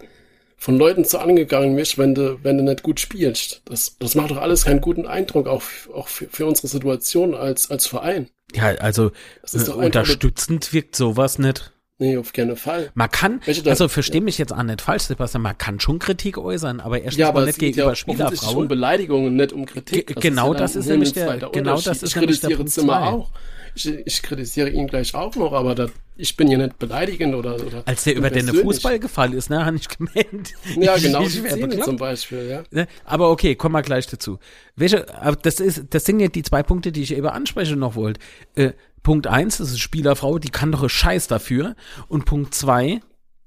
von 0.58 0.76
Leuten 0.76 1.06
zu 1.06 1.18
angegangen 1.18 1.74
wirst, 1.78 1.96
wenn 1.96 2.14
du, 2.14 2.38
wenn 2.44 2.58
du 2.58 2.64
nicht 2.64 2.82
gut 2.82 3.00
spielst. 3.00 3.62
Das, 3.64 3.96
das 3.98 4.14
macht 4.14 4.30
doch 4.30 4.36
alles 4.36 4.66
keinen 4.66 4.82
guten 4.82 5.06
Eindruck, 5.06 5.48
auch, 5.48 5.62
auch 5.94 6.08
für, 6.08 6.26
für 6.26 6.44
unsere 6.44 6.68
Situation 6.68 7.34
als, 7.34 7.70
als 7.70 7.86
Verein. 7.86 8.28
Ja, 8.54 8.74
also 8.76 9.12
äh, 9.52 9.70
unterstützend 9.70 10.72
wirkt 10.72 10.96
sowas 10.96 11.38
nicht. 11.38 11.72
Nee, 11.98 12.16
auf 12.16 12.32
keinen 12.32 12.56
Fall. 12.56 12.90
Man 12.94 13.10
kann, 13.10 13.42
also 13.66 13.86
verstehe 13.86 14.22
mich 14.22 14.38
jetzt 14.38 14.54
auch 14.54 14.62
nicht 14.62 14.80
falsch, 14.80 15.02
Sebastian, 15.02 15.42
man 15.42 15.58
kann 15.58 15.80
schon 15.80 15.98
Kritik 15.98 16.38
äußern, 16.38 16.80
aber 16.80 17.02
erstens 17.02 17.20
ja, 17.20 17.28
aber 17.28 17.40
mal 17.40 17.46
nicht 17.46 17.58
gegenüber 17.58 17.90
ja 17.90 17.94
Spielerfrauen. 17.94 18.56
um 18.56 18.68
Beleidigungen, 18.68 19.36
nicht 19.36 19.52
um 19.52 19.66
Kritik. 19.66 20.06
Ge 20.06 20.16
genau 20.18 20.54
das 20.54 20.76
ist, 20.76 20.88
ja 20.88 20.96
das 20.96 21.08
ist 21.08 21.16
nämlich 21.16 21.40
der, 21.40 21.50
genau 21.50 21.78
das 21.78 22.02
ist 22.02 22.16
nämlich 22.16 22.40
der 22.40 22.56
Punkt 22.56 22.70
Zimmer 22.70 23.00
zwei. 23.00 23.06
auch. 23.06 23.30
Ich, 23.74 23.86
ich 23.86 24.22
kritisiere 24.22 24.70
ihn 24.70 24.86
gleich 24.86 25.14
auch 25.14 25.34
noch, 25.36 25.52
aber 25.52 25.74
das, 25.74 25.90
ich 26.16 26.36
bin 26.36 26.48
ja 26.48 26.58
nicht 26.58 26.78
beleidigend 26.78 27.34
oder, 27.34 27.54
oder 27.54 27.82
Als 27.86 28.04
der 28.04 28.16
über 28.16 28.30
den 28.30 28.48
Fußball 28.48 28.98
gefallen 28.98 29.32
ist, 29.32 29.50
ne, 29.50 29.64
habe 29.64 29.76
ich 29.76 29.88
gemeint. 29.88 30.52
Ja, 30.76 30.96
genau, 30.96 31.22
die 31.22 31.28
Szene 31.28 31.80
zum 31.80 31.96
Beispiel, 31.96 32.48
ja. 32.48 32.62
Ne, 32.70 32.86
aber 33.04 33.30
okay, 33.30 33.54
kommen 33.54 33.74
wir 33.74 33.82
gleich 33.82 34.06
dazu. 34.06 34.38
Welche, 34.76 35.12
aber 35.20 35.36
das 35.36 35.60
ist, 35.60 35.84
das 35.90 36.04
sind 36.04 36.20
ja 36.20 36.28
die 36.28 36.42
zwei 36.42 36.62
Punkte, 36.62 36.92
die 36.92 37.02
ich 37.02 37.14
eben 37.14 37.28
ansprechen 37.28 37.78
noch 37.78 37.94
wollte. 37.94 38.20
Äh, 38.54 38.72
Punkt 39.02 39.26
eins, 39.26 39.58
das 39.58 39.70
ist 39.70 39.80
Spielerfrau, 39.80 40.38
die 40.38 40.50
kann 40.50 40.72
doch 40.72 40.80
einen 40.80 40.88
Scheiß 40.88 41.26
dafür. 41.26 41.74
Und 42.08 42.26
Punkt 42.26 42.54
zwei, 42.54 43.00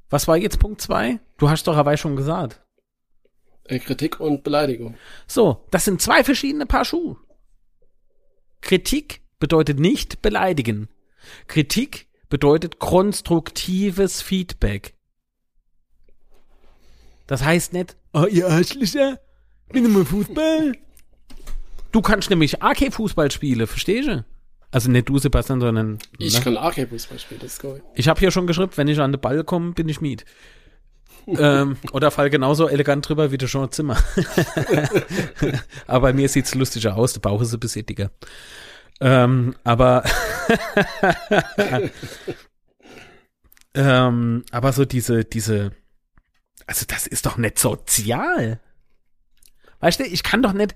was 0.09 0.27
war 0.27 0.37
jetzt 0.37 0.59
Punkt 0.59 0.81
zwei? 0.81 1.19
Du 1.37 1.49
hast 1.49 1.67
doch 1.67 1.75
aber 1.75 1.95
schon 1.97 2.15
gesagt. 2.15 2.61
Äh, 3.65 3.79
Kritik 3.79 4.19
und 4.19 4.43
Beleidigung. 4.43 4.95
So, 5.27 5.65
das 5.71 5.85
sind 5.85 6.01
zwei 6.01 6.23
verschiedene 6.23 6.65
Paar 6.65 6.85
Schuhe. 6.85 7.17
Kritik 8.61 9.21
bedeutet 9.43 9.77
nicht 9.77 10.21
beleidigen. 10.21 10.87
Kritik 11.47 12.07
bedeutet 12.29 12.79
konstruktives 12.79 14.21
Feedback. 14.21 14.93
Das 17.27 17.43
heißt 17.43 17.73
nicht, 17.73 17.97
oh, 18.13 18.23
ihr 18.23 18.47
Arschlöcher, 18.47 19.19
bin 19.67 19.83
immer 19.83 20.05
Fußball. 20.05 20.71
Du 21.91 22.01
kannst 22.01 22.29
nämlich 22.29 22.63
AK-Fußball 22.63 23.31
spielen, 23.31 23.67
verstehst 23.67 24.07
du? 24.07 24.25
Also 24.71 24.89
nicht 24.89 25.09
du, 25.09 25.17
Sebastian, 25.17 25.59
sondern. 25.59 25.99
Ich 26.19 26.35
ne? 26.35 26.39
kann 26.39 26.55
AK-Fußball 26.55 27.19
spielen, 27.19 27.41
das 27.41 27.55
ist 27.55 27.63
cool. 27.65 27.83
Ich 27.95 28.07
habe 28.07 28.21
hier 28.21 28.31
schon 28.31 28.47
geschrieben, 28.47 28.71
wenn 28.77 28.87
ich 28.87 28.97
an 29.01 29.11
den 29.11 29.19
Ball 29.19 29.43
komme, 29.43 29.73
bin 29.73 29.89
ich 29.89 29.99
Miet. 29.99 30.23
ähm, 31.27 31.75
oder 31.91 32.11
fall 32.11 32.29
genauso 32.29 32.69
elegant 32.69 33.09
drüber 33.09 33.33
wie 33.33 33.37
der 33.37 33.49
Jean 33.49 33.69
Zimmer. 33.73 33.97
Aber 35.87 36.07
bei 36.07 36.13
mir 36.13 36.29
sieht's 36.29 36.55
lustiger 36.55 36.95
aus, 36.95 37.11
der 37.11 37.19
Bauch 37.19 37.41
ist 37.41 37.53
ein 37.53 37.59
bisschen 37.59 37.85
dicker. 37.85 38.09
Ähm, 39.03 39.53
aber 39.65 40.05
ähm, 43.73 44.45
aber 44.49 44.71
so 44.71 44.85
diese, 44.85 45.25
diese, 45.25 45.73
also 46.67 46.85
das 46.87 47.05
ist 47.05 47.25
doch 47.25 47.35
nicht 47.35 47.59
sozial. 47.59 48.61
Weißt 49.81 49.99
du, 49.99 50.05
ich 50.05 50.23
kann 50.23 50.41
doch 50.41 50.53
nicht, 50.53 50.73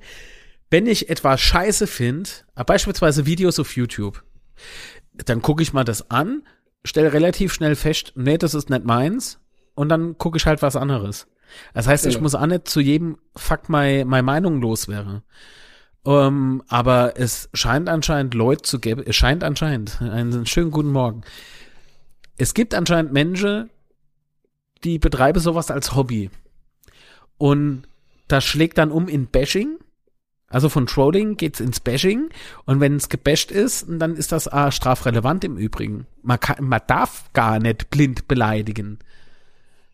wenn 0.70 0.88
ich 0.88 1.10
etwas 1.10 1.40
scheiße 1.40 1.88
finde, 1.88 2.30
beispielsweise 2.66 3.26
Videos 3.26 3.60
auf 3.60 3.78
YouTube, 3.78 4.26
dann 5.14 5.42
gucke 5.42 5.64
ich 5.64 5.72
mal 5.72 5.86
das 5.86 6.12
an, 6.12 6.44
stelle 6.84 7.14
relativ 7.14 7.54
schnell 7.54 7.78
fest, 7.78 8.12
nee, 8.16 8.38
das 8.38 8.54
ist 8.54 8.70
nicht 8.70 8.84
meins, 8.84 9.40
und 9.74 9.88
dann 9.88 10.18
gucke 10.18 10.38
ich 10.38 10.46
halt 10.46 10.62
was 10.62 10.76
anderes. 10.76 11.28
Das 11.74 11.88
heißt, 11.88 12.06
ich 12.08 12.16
ja. 12.16 12.20
muss 12.20 12.36
auch 12.36 12.46
nicht 12.46 12.68
zu 12.68 12.82
jedem 12.82 13.20
Fakt 13.38 13.70
meine 13.70 14.04
Meinung 14.04 14.60
loswerden. 14.60 15.22
Um, 16.08 16.14
ähm, 16.14 16.64
aber 16.70 17.20
es 17.20 17.50
scheint 17.54 17.90
anscheinend 17.90 18.34
Leute 18.34 18.62
zu 18.62 18.80
geben, 18.80 19.04
es 19.06 19.18
scheint 19.18 19.44
anscheinend, 19.44 20.02
einen 20.02 20.46
schönen 20.46 20.72
guten 20.72 20.94
Morgen. 20.94 21.24
Es 22.38 22.54
gibt 22.54 22.74
anscheinend 22.74 23.12
Menschen, 23.12 23.70
die 24.86 25.00
betreiben 25.00 25.42
sowas 25.42 25.70
als 25.70 25.96
Hobby. 25.96 26.30
Und 27.38 27.90
das 28.30 28.46
schlägt 28.46 28.78
dann 28.78 28.90
um 28.90 29.10
in 29.10 29.28
Bashing 29.28 29.80
Also 30.48 30.70
von 30.70 30.88
Trolling 30.88 31.36
geht's 31.36 31.60
ins 31.60 31.82
Bashing 31.82 32.30
und 32.64 32.80
wenn 32.80 32.96
es 32.96 33.10
gebasht 33.10 33.52
ist, 33.52 33.88
dann 33.90 34.16
ist 34.16 34.32
das 34.32 34.48
äh, 34.48 34.72
strafrelevant 34.72 35.44
im 35.44 35.58
Übrigen. 35.58 36.08
Man, 36.22 36.40
kann, 36.40 36.64
man 36.64 36.80
darf 36.88 37.26
gar 37.34 37.60
nicht 37.60 37.90
blind 37.90 38.30
beleidigen. 38.30 39.00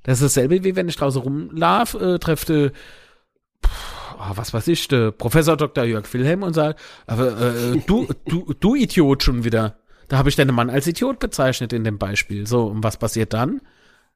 Das 0.04 0.22
ist 0.22 0.38
dasselbe 0.38 0.64
wie 0.64 0.76
wenn 0.76 0.90
ich 0.90 0.96
draußen 0.96 1.24
rumlauf, 1.24 1.96
äh, 1.96 2.20
treffe 2.20 2.72
oh, 4.30 4.32
was 4.36 4.54
weiß 4.54 4.68
ich, 4.68 4.88
der 4.88 5.12
Professor 5.12 5.58
Dr. 5.58 5.84
Jörg 5.84 6.12
Wilhelm 6.14 6.44
und 6.44 6.54
sagt, 6.54 6.80
äh, 7.08 7.78
du, 7.86 8.08
du, 8.28 8.54
du 8.60 8.76
Idiot 8.76 9.24
schon 9.24 9.44
wieder. 9.44 9.78
Da 10.08 10.18
habe 10.18 10.30
ich 10.30 10.36
deinen 10.36 10.56
Mann 10.56 10.70
als 10.70 10.88
Idiot 10.88 11.20
bezeichnet 11.20 11.74
in 11.74 11.84
dem 11.84 11.98
Beispiel. 11.98 12.46
So, 12.48 12.66
und 12.66 12.84
was 12.84 12.98
passiert 12.98 13.34
dann? 13.34 13.62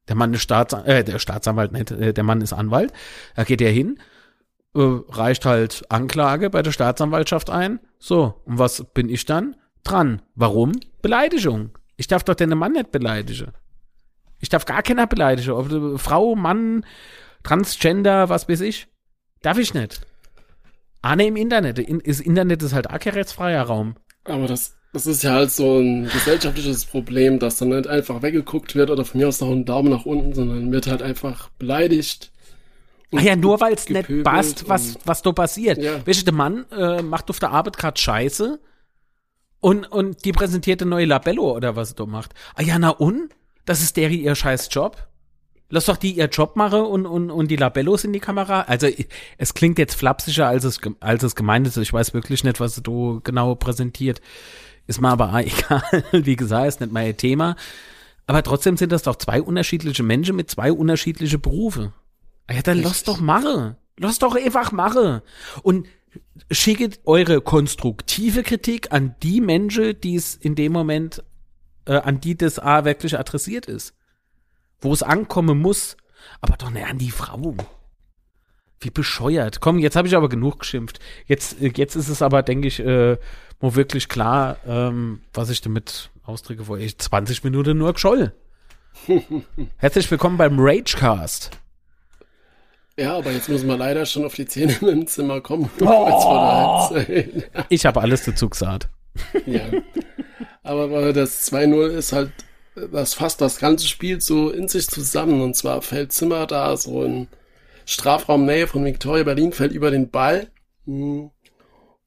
Der 0.07 0.15
Mann 0.15 0.33
ist 0.33 0.41
Staats 0.41 0.73
äh, 0.73 1.03
der 1.03 1.19
Staatsanwalt 1.19 1.71
nicht, 1.71 1.91
äh, 1.91 2.13
der 2.13 2.23
Mann 2.23 2.41
ist 2.41 2.53
Anwalt. 2.53 2.93
Da 3.35 3.43
geht 3.43 3.61
er 3.61 3.71
hin, 3.71 3.99
äh, 4.75 4.79
reicht 5.09 5.45
halt 5.45 5.83
Anklage 5.89 6.49
bei 6.49 6.61
der 6.61 6.71
Staatsanwaltschaft 6.71 7.49
ein. 7.49 7.79
So, 7.99 8.41
und 8.45 8.59
was 8.59 8.85
bin 8.93 9.09
ich 9.09 9.25
dann? 9.25 9.55
Dran. 9.83 10.21
Warum? 10.35 10.73
Beleidigung. 11.01 11.71
Ich 11.95 12.07
darf 12.07 12.23
doch 12.23 12.35
den 12.35 12.49
Mann 12.49 12.73
nicht 12.73 12.91
beleidigen. 12.91 13.51
Ich 14.39 14.49
darf 14.49 14.65
gar 14.65 14.83
keiner 14.83 15.07
beleidigen. 15.07 15.51
Ob 15.51 15.99
Frau, 15.99 16.35
Mann, 16.35 16.85
Transgender, 17.43 18.29
was 18.29 18.47
weiß 18.47 18.61
ich. 18.61 18.87
Darf 19.41 19.57
ich 19.57 19.73
nicht. 19.73 20.01
Ah, 21.01 21.15
ne, 21.15 21.27
im 21.27 21.35
Internet. 21.35 21.79
In, 21.79 22.01
das 22.05 22.19
Internet 22.19 22.63
ist 22.63 22.73
halt 22.73 22.89
auch 22.89 22.99
kein 22.99 23.13
rechtsfreier 23.13 23.63
Raum. 23.63 23.95
Aber 24.23 24.47
das, 24.47 24.75
das 24.93 25.07
ist 25.07 25.23
ja 25.23 25.33
halt 25.33 25.51
so 25.51 25.79
ein 25.79 26.09
gesellschaftliches 26.09 26.85
Problem, 26.85 27.39
dass 27.39 27.57
dann 27.57 27.69
nicht 27.69 27.87
einfach 27.87 28.21
weggeguckt 28.21 28.75
wird 28.75 28.89
oder 28.89 29.05
von 29.05 29.19
mir 29.19 29.27
aus 29.27 29.39
noch 29.39 29.51
ein 29.51 29.65
Daumen 29.65 29.89
nach 29.89 30.05
unten, 30.05 30.33
sondern 30.33 30.71
wird 30.71 30.87
halt 30.87 31.01
einfach 31.01 31.49
beleidigt. 31.59 32.31
Ach 33.15 33.21
ja, 33.21 33.35
nur 33.35 33.61
weil 33.61 33.73
es 33.73 33.87
nicht 33.87 34.23
passt, 34.23 34.67
was, 34.67 34.97
was 35.05 35.21
da 35.21 35.31
passiert. 35.31 35.77
Ja. 35.77 36.05
Weißt 36.05 36.21
du, 36.21 36.25
der 36.25 36.33
Mann 36.33 36.65
äh, 36.71 37.01
macht 37.01 37.29
auf 37.29 37.39
der 37.39 37.51
Arbeit 37.51 37.77
gerade 37.77 37.99
Scheiße 37.99 38.59
und, 39.59 39.85
und 39.85 40.25
die 40.25 40.33
präsentiert 40.33 40.81
eine 40.81 40.89
neue 40.89 41.05
Labello 41.05 41.55
oder 41.55 41.75
was 41.75 41.91
er 41.91 41.95
da 41.95 42.05
macht. 42.05 42.33
Ah 42.55 42.63
ja, 42.63 42.77
na 42.77 42.89
und? 42.89 43.29
Das 43.65 43.81
ist 43.81 43.97
der 43.97 44.09
ihr 44.09 44.35
scheiß 44.35 44.69
Job? 44.71 45.07
Lass 45.69 45.85
doch 45.85 45.97
die 45.97 46.13
ihr 46.13 46.27
Job 46.27 46.55
machen 46.55 46.81
und, 46.81 47.05
und, 47.05 47.29
und 47.29 47.51
die 47.51 47.57
Labellos 47.57 48.05
in 48.05 48.13
die 48.13 48.21
Kamera. 48.21 48.61
Also 48.61 48.87
es 49.37 49.53
klingt 49.53 49.77
jetzt 49.77 49.95
flapsischer, 49.95 50.47
als 50.47 50.63
es, 50.63 50.79
als 51.01 51.23
es 51.23 51.35
gemeint 51.35 51.67
ist. 51.67 51.75
Ich 51.77 51.91
weiß 51.91 52.13
wirklich 52.13 52.43
nicht, 52.45 52.61
was 52.61 52.81
du 52.81 53.19
genau 53.23 53.55
präsentiert. 53.55 54.21
Ist 54.87 55.01
mir 55.01 55.09
aber 55.09 55.33
egal. 55.45 56.05
Wie 56.11 56.37
gesagt, 56.37 56.67
ist 56.67 56.79
nicht 56.79 56.93
mein 56.93 57.17
Thema. 57.17 57.57
Aber 58.27 58.43
trotzdem 58.43 58.77
sind 58.77 58.93
das 58.93 59.03
doch 59.03 59.17
zwei 59.17 59.41
unterschiedliche 59.41 60.03
Menschen 60.03 60.37
mit 60.37 60.49
zwei 60.49 60.71
unterschiedlichen 60.71 61.41
Berufe. 61.41 61.93
Ah 62.47 62.53
ja, 62.53 62.61
dann 62.61 62.81
lass 62.81 63.03
doch 63.03 63.19
mache. 63.19 63.75
Lass 63.99 64.19
doch 64.19 64.35
einfach 64.35 64.71
mache. 64.71 65.21
Und 65.63 65.87
schickt 66.49 67.01
eure 67.03 67.41
konstruktive 67.41 68.43
Kritik 68.43 68.93
an 68.93 69.15
die 69.21 69.41
Menschen, 69.41 69.99
die 69.99 70.15
es 70.15 70.35
in 70.35 70.55
dem 70.55 70.71
Moment, 70.71 71.23
äh, 71.85 71.95
an 71.95 72.21
die 72.21 72.37
das 72.37 72.57
A 72.57 72.85
wirklich 72.85 73.19
adressiert 73.19 73.65
ist 73.65 73.93
wo 74.81 74.93
es 74.93 75.03
ankommen 75.03 75.59
muss, 75.59 75.97
aber 76.41 76.57
doch 76.57 76.69
nicht 76.69 76.85
an 76.85 76.97
die 76.97 77.11
Frau. 77.11 77.55
Wie 78.79 78.91
bescheuert. 78.91 79.59
Komm, 79.59 79.79
jetzt 79.79 79.95
habe 79.95 80.07
ich 80.07 80.15
aber 80.15 80.29
genug 80.29 80.59
geschimpft. 80.59 80.99
Jetzt, 81.25 81.57
jetzt 81.59 81.95
ist 81.95 82.09
es 82.09 82.21
aber, 82.21 82.43
denke 82.43 82.67
ich, 82.67 82.79
äh, 82.79 83.17
wo 83.59 83.75
wirklich 83.75 84.07
klar, 84.07 84.57
ähm, 84.67 85.21
was 85.33 85.49
ich 85.49 85.61
damit 85.61 86.11
ausdrücke, 86.23 86.67
wo 86.67 86.75
ich 86.75 86.97
20 86.97 87.43
Minuten 87.43 87.77
nur 87.77 87.93
gescholl. 87.93 88.33
Herzlich 89.77 90.09
willkommen 90.11 90.37
beim 90.37 90.59
Ragecast. 90.59 91.51
Ja, 92.99 93.17
aber 93.17 93.31
jetzt 93.31 93.49
müssen 93.49 93.67
wir 93.67 93.77
leider 93.77 94.05
schon 94.05 94.25
auf 94.25 94.35
die 94.35 94.45
Zähne 94.45 94.73
im 94.81 95.07
Zimmer 95.07 95.41
kommen. 95.41 95.69
Oh. 95.81 96.89
ich 97.69 97.85
habe 97.85 98.01
alles 98.01 98.25
dazu 98.25 98.49
gesagt. 98.49 98.89
ja. 99.45 99.65
Aber 100.63 101.13
das 101.13 101.51
2-0 101.51 101.87
ist 101.89 102.11
halt 102.11 102.31
das 102.91 103.13
fasst 103.13 103.41
das 103.41 103.59
ganze 103.59 103.87
Spiel 103.87 104.21
so 104.21 104.49
in 104.49 104.67
sich 104.67 104.87
zusammen. 104.87 105.41
Und 105.41 105.55
zwar 105.55 105.81
fällt 105.81 106.11
Zimmer 106.11 106.47
da 106.47 106.75
so 106.77 107.03
in 107.03 107.27
Strafraumnähe 107.85 108.67
von 108.67 108.85
Victoria 108.85 109.23
Berlin, 109.23 109.53
fällt 109.53 109.71
über 109.71 109.91
den 109.91 110.09
Ball. 110.09 110.47
Hm. 110.85 111.31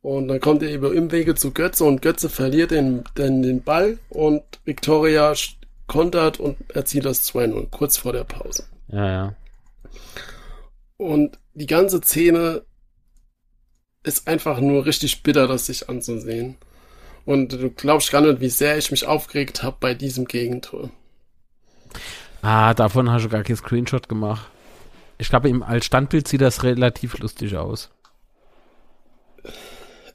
Und 0.02 0.28
dann 0.28 0.40
kommt 0.40 0.62
er 0.62 0.72
über 0.72 0.90
Umwege 0.90 1.34
zu 1.34 1.52
Götze 1.52 1.84
und 1.84 2.00
Götze 2.00 2.30
verliert 2.30 2.70
den, 2.70 3.04
den, 3.18 3.42
den 3.42 3.62
Ball 3.62 3.98
und 4.08 4.42
Victoria 4.64 5.34
kontert 5.86 6.40
und 6.40 6.56
erzielt 6.74 7.04
das 7.04 7.30
2-0, 7.30 7.68
kurz 7.70 7.98
vor 7.98 8.12
der 8.12 8.24
Pause. 8.24 8.64
Ja, 8.88 9.06
ja. 9.06 9.36
Und 10.96 11.38
die 11.52 11.66
ganze 11.66 12.00
Szene 12.00 12.62
ist 14.02 14.26
einfach 14.26 14.60
nur 14.60 14.86
richtig 14.86 15.22
bitter, 15.22 15.46
das 15.46 15.66
sich 15.66 15.88
anzusehen. 15.88 16.56
Und 17.30 17.52
du 17.52 17.70
glaubst 17.70 18.10
gar 18.10 18.22
nicht, 18.22 18.40
wie 18.40 18.48
sehr 18.48 18.76
ich 18.76 18.90
mich 18.90 19.06
aufgeregt 19.06 19.62
habe 19.62 19.76
bei 19.78 19.94
diesem 19.94 20.24
Gegentor. 20.24 20.90
Ah, 22.42 22.74
davon 22.74 23.08
hast 23.08 23.24
du 23.24 23.28
gar 23.28 23.44
keinen 23.44 23.54
Screenshot 23.54 24.08
gemacht. 24.08 24.50
Ich 25.16 25.28
glaube, 25.28 25.64
als 25.64 25.86
Standbild 25.86 26.26
sieht 26.26 26.40
das 26.40 26.64
relativ 26.64 27.16
lustig 27.18 27.56
aus. 27.56 27.88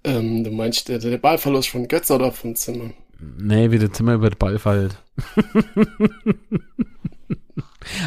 Ähm, 0.03 0.43
du 0.43 0.51
meinst 0.51 0.89
der, 0.89 0.99
der 0.99 1.17
Ballverlust 1.17 1.69
von 1.69 1.87
Götze 1.87 2.15
oder 2.15 2.33
von 2.33 2.53
Zimmer? 2.53 2.89
Nee, 3.37 3.71
wie 3.71 3.79
der 3.79 3.93
Zimmer 3.93 4.15
über 4.15 4.29
den 4.29 4.37
Ball 4.37 4.59
fällt. 4.59 4.97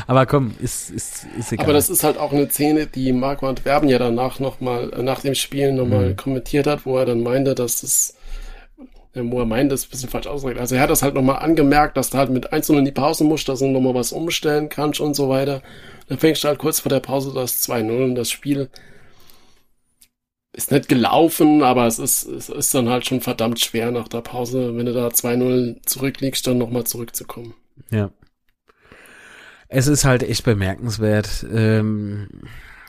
Aber 0.06 0.26
komm, 0.26 0.52
ist, 0.60 0.90
ist, 0.90 1.26
ist 1.38 1.52
egal. 1.52 1.64
Aber 1.64 1.72
das 1.72 1.88
ist 1.88 2.04
halt 2.04 2.18
auch 2.18 2.32
eine 2.32 2.50
Szene, 2.50 2.86
die 2.86 3.14
Marco 3.14 3.48
Antwerpen 3.48 3.88
ja 3.88 3.98
danach 3.98 4.38
nochmal, 4.38 4.88
nach 5.02 5.22
dem 5.22 5.34
Spiel 5.34 5.72
nochmal 5.72 6.10
mhm. 6.10 6.16
kommentiert 6.16 6.66
hat, 6.66 6.84
wo 6.84 6.98
er 6.98 7.06
dann 7.06 7.22
meinte, 7.22 7.54
dass 7.54 7.80
das 7.80 8.17
wo 9.14 9.40
er 9.40 9.46
meint, 9.46 9.72
das 9.72 9.80
ist 9.80 9.86
ein 9.86 9.90
bisschen 9.90 10.10
falsch 10.10 10.26
ausgedrückt. 10.26 10.60
Also 10.60 10.74
er 10.74 10.82
hat 10.82 10.90
das 10.90 11.02
halt 11.02 11.14
nochmal 11.14 11.42
angemerkt, 11.42 11.96
dass 11.96 12.10
du 12.10 12.18
halt 12.18 12.30
mit 12.30 12.52
1 12.52 12.68
in 12.70 12.84
die 12.84 12.92
Pause 12.92 13.24
musst, 13.24 13.48
dass 13.48 13.60
du 13.60 13.66
nochmal 13.66 13.94
was 13.94 14.12
umstellen 14.12 14.68
kannst 14.68 15.00
und 15.00 15.14
so 15.14 15.28
weiter. 15.28 15.62
Dann 16.08 16.18
fängst 16.18 16.44
du 16.44 16.48
halt 16.48 16.58
kurz 16.58 16.80
vor 16.80 16.90
der 16.90 17.00
Pause 17.00 17.32
das 17.34 17.68
2-0 17.68 18.04
und 18.04 18.14
das 18.14 18.30
Spiel 18.30 18.68
ist 20.52 20.72
nicht 20.72 20.88
gelaufen, 20.88 21.62
aber 21.62 21.86
es 21.86 21.98
ist, 21.98 22.24
es 22.24 22.48
ist 22.48 22.74
dann 22.74 22.88
halt 22.88 23.06
schon 23.06 23.20
verdammt 23.20 23.60
schwer 23.60 23.90
nach 23.90 24.08
der 24.08 24.22
Pause, 24.22 24.76
wenn 24.76 24.86
du 24.86 24.92
da 24.92 25.08
2-0 25.08 25.86
zurückliegst, 25.86 26.46
dann 26.46 26.58
nochmal 26.58 26.84
zurückzukommen. 26.84 27.54
Ja. 27.90 28.10
Es 29.68 29.86
ist 29.86 30.04
halt 30.04 30.22
echt 30.22 30.44
bemerkenswert, 30.44 31.46
ähm, 31.52 32.28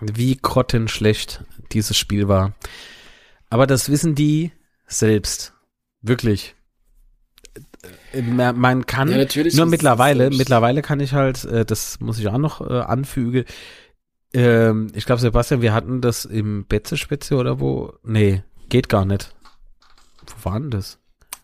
wie 0.02 0.38
grottenschlecht 0.38 1.44
dieses 1.72 1.98
Spiel 1.98 2.28
war. 2.28 2.54
Aber 3.50 3.68
das 3.68 3.90
wissen 3.90 4.16
die 4.16 4.52
selbst. 4.88 5.54
Wirklich. 6.02 6.56
Äh, 8.14 8.22
man 8.22 8.86
kann 8.86 9.10
ja, 9.10 9.26
nur 9.54 9.66
mittlerweile, 9.66 10.30
mittlerweile 10.30 10.82
kann 10.82 11.00
ich 11.00 11.14
halt, 11.14 11.46
äh, 11.46 11.66
das 11.66 12.00
muss 12.00 12.20
ich 12.20 12.28
auch 12.28 12.38
noch 12.38 12.62
äh, 12.62 12.82
anfügen. 12.82 13.46
Ähm, 14.34 14.88
ich 14.94 15.06
glaube, 15.06 15.22
Sebastian, 15.22 15.62
wir 15.62 15.74
hatten 15.74 16.02
das 16.02 16.26
im 16.26 16.66
Betze-Spitze 16.66 17.36
oder 17.36 17.60
wo? 17.60 17.94
Nee, 18.04 18.44
geht 18.70 18.90
gar 18.90 19.06
nicht. 19.06 19.34
Wo 20.28 20.50
war 20.50 20.60
denn 20.60 20.72
das? 20.72 21.00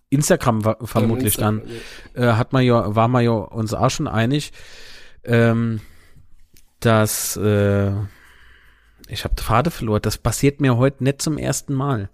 Instagram 0.09 0.63
war, 0.63 0.77
vermutlich 0.81 1.35
Instagram, 1.35 1.61
dann. 1.61 2.23
Ja. 2.23 2.33
Äh, 2.33 2.33
hat 2.35 2.53
man 2.53 2.63
ja, 2.63 2.95
war 2.95 3.07
man 3.07 3.23
ja 3.23 3.31
uns 3.31 3.73
auch 3.73 3.89
schon 3.89 4.07
einig, 4.07 4.53
ähm, 5.23 5.81
dass 6.79 7.35
äh, 7.37 7.91
ich 9.07 9.23
habe 9.23 9.35
Pfade 9.35 9.71
verloren. 9.71 10.01
Das 10.01 10.17
passiert 10.17 10.61
mir 10.61 10.77
heute 10.77 11.03
nicht 11.03 11.21
zum 11.21 11.37
ersten 11.37 11.73
Mal. 11.73 12.09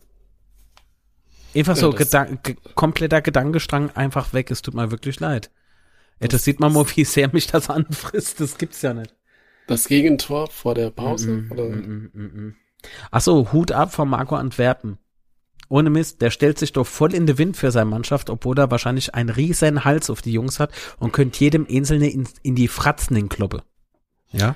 Einfach 1.55 1.75
so, 1.75 1.91
ja, 1.91 1.97
Gedan 1.97 2.39
kompletter 2.75 3.21
Gedankenstrang 3.21 3.91
einfach 3.91 4.33
weg. 4.33 4.51
Es 4.51 4.61
tut 4.61 4.73
mir 4.73 4.91
wirklich 4.91 5.19
leid. 5.19 5.51
Das, 6.19 6.29
das 6.29 6.43
sieht 6.43 6.59
man 6.59 6.73
mal, 6.73 6.85
wie 6.95 7.03
sehr 7.03 7.29
mich 7.33 7.47
das 7.47 7.69
anfrisst. 7.69 8.39
Das 8.39 8.57
gibt's 8.57 8.81
ja 8.81 8.93
nicht. 8.93 9.15
Das 9.67 9.87
Gegentor 9.87 10.47
vor 10.47 10.75
der 10.75 10.89
Pause? 10.89 11.31
Mm 11.31 11.51
-mm, 11.51 11.87
mm, 11.87 12.11
mm, 12.13 12.45
mm 12.47 12.55
Ach 13.11 13.21
so, 13.21 13.51
Hut 13.51 13.71
ab 13.71 13.93
von 13.93 14.09
Marco 14.09 14.35
Antwerpen. 14.35 14.97
Ohne 15.69 15.89
Mist, 15.89 16.21
der 16.21 16.31
stellt 16.31 16.59
sich 16.59 16.73
doch 16.73 16.85
voll 16.85 17.13
in 17.13 17.25
den 17.25 17.37
Wind 17.37 17.55
für 17.55 17.71
seine 17.71 17.89
Mannschaft, 17.89 18.29
obwohl 18.29 18.57
er 18.59 18.71
wahrscheinlich 18.71 19.15
einen 19.15 19.29
riesen 19.29 19.85
Hals 19.85 20.09
auf 20.09 20.21
die 20.21 20.33
Jungs 20.33 20.59
hat 20.59 20.71
und 20.97 21.13
könnt 21.13 21.39
jedem 21.39 21.65
Einzelne 21.69 22.09
in, 22.09 22.27
in 22.43 22.55
die 22.55 22.67
Fratzen 22.67 23.29
Kloppe. 23.29 23.63
Ja. 24.31 24.55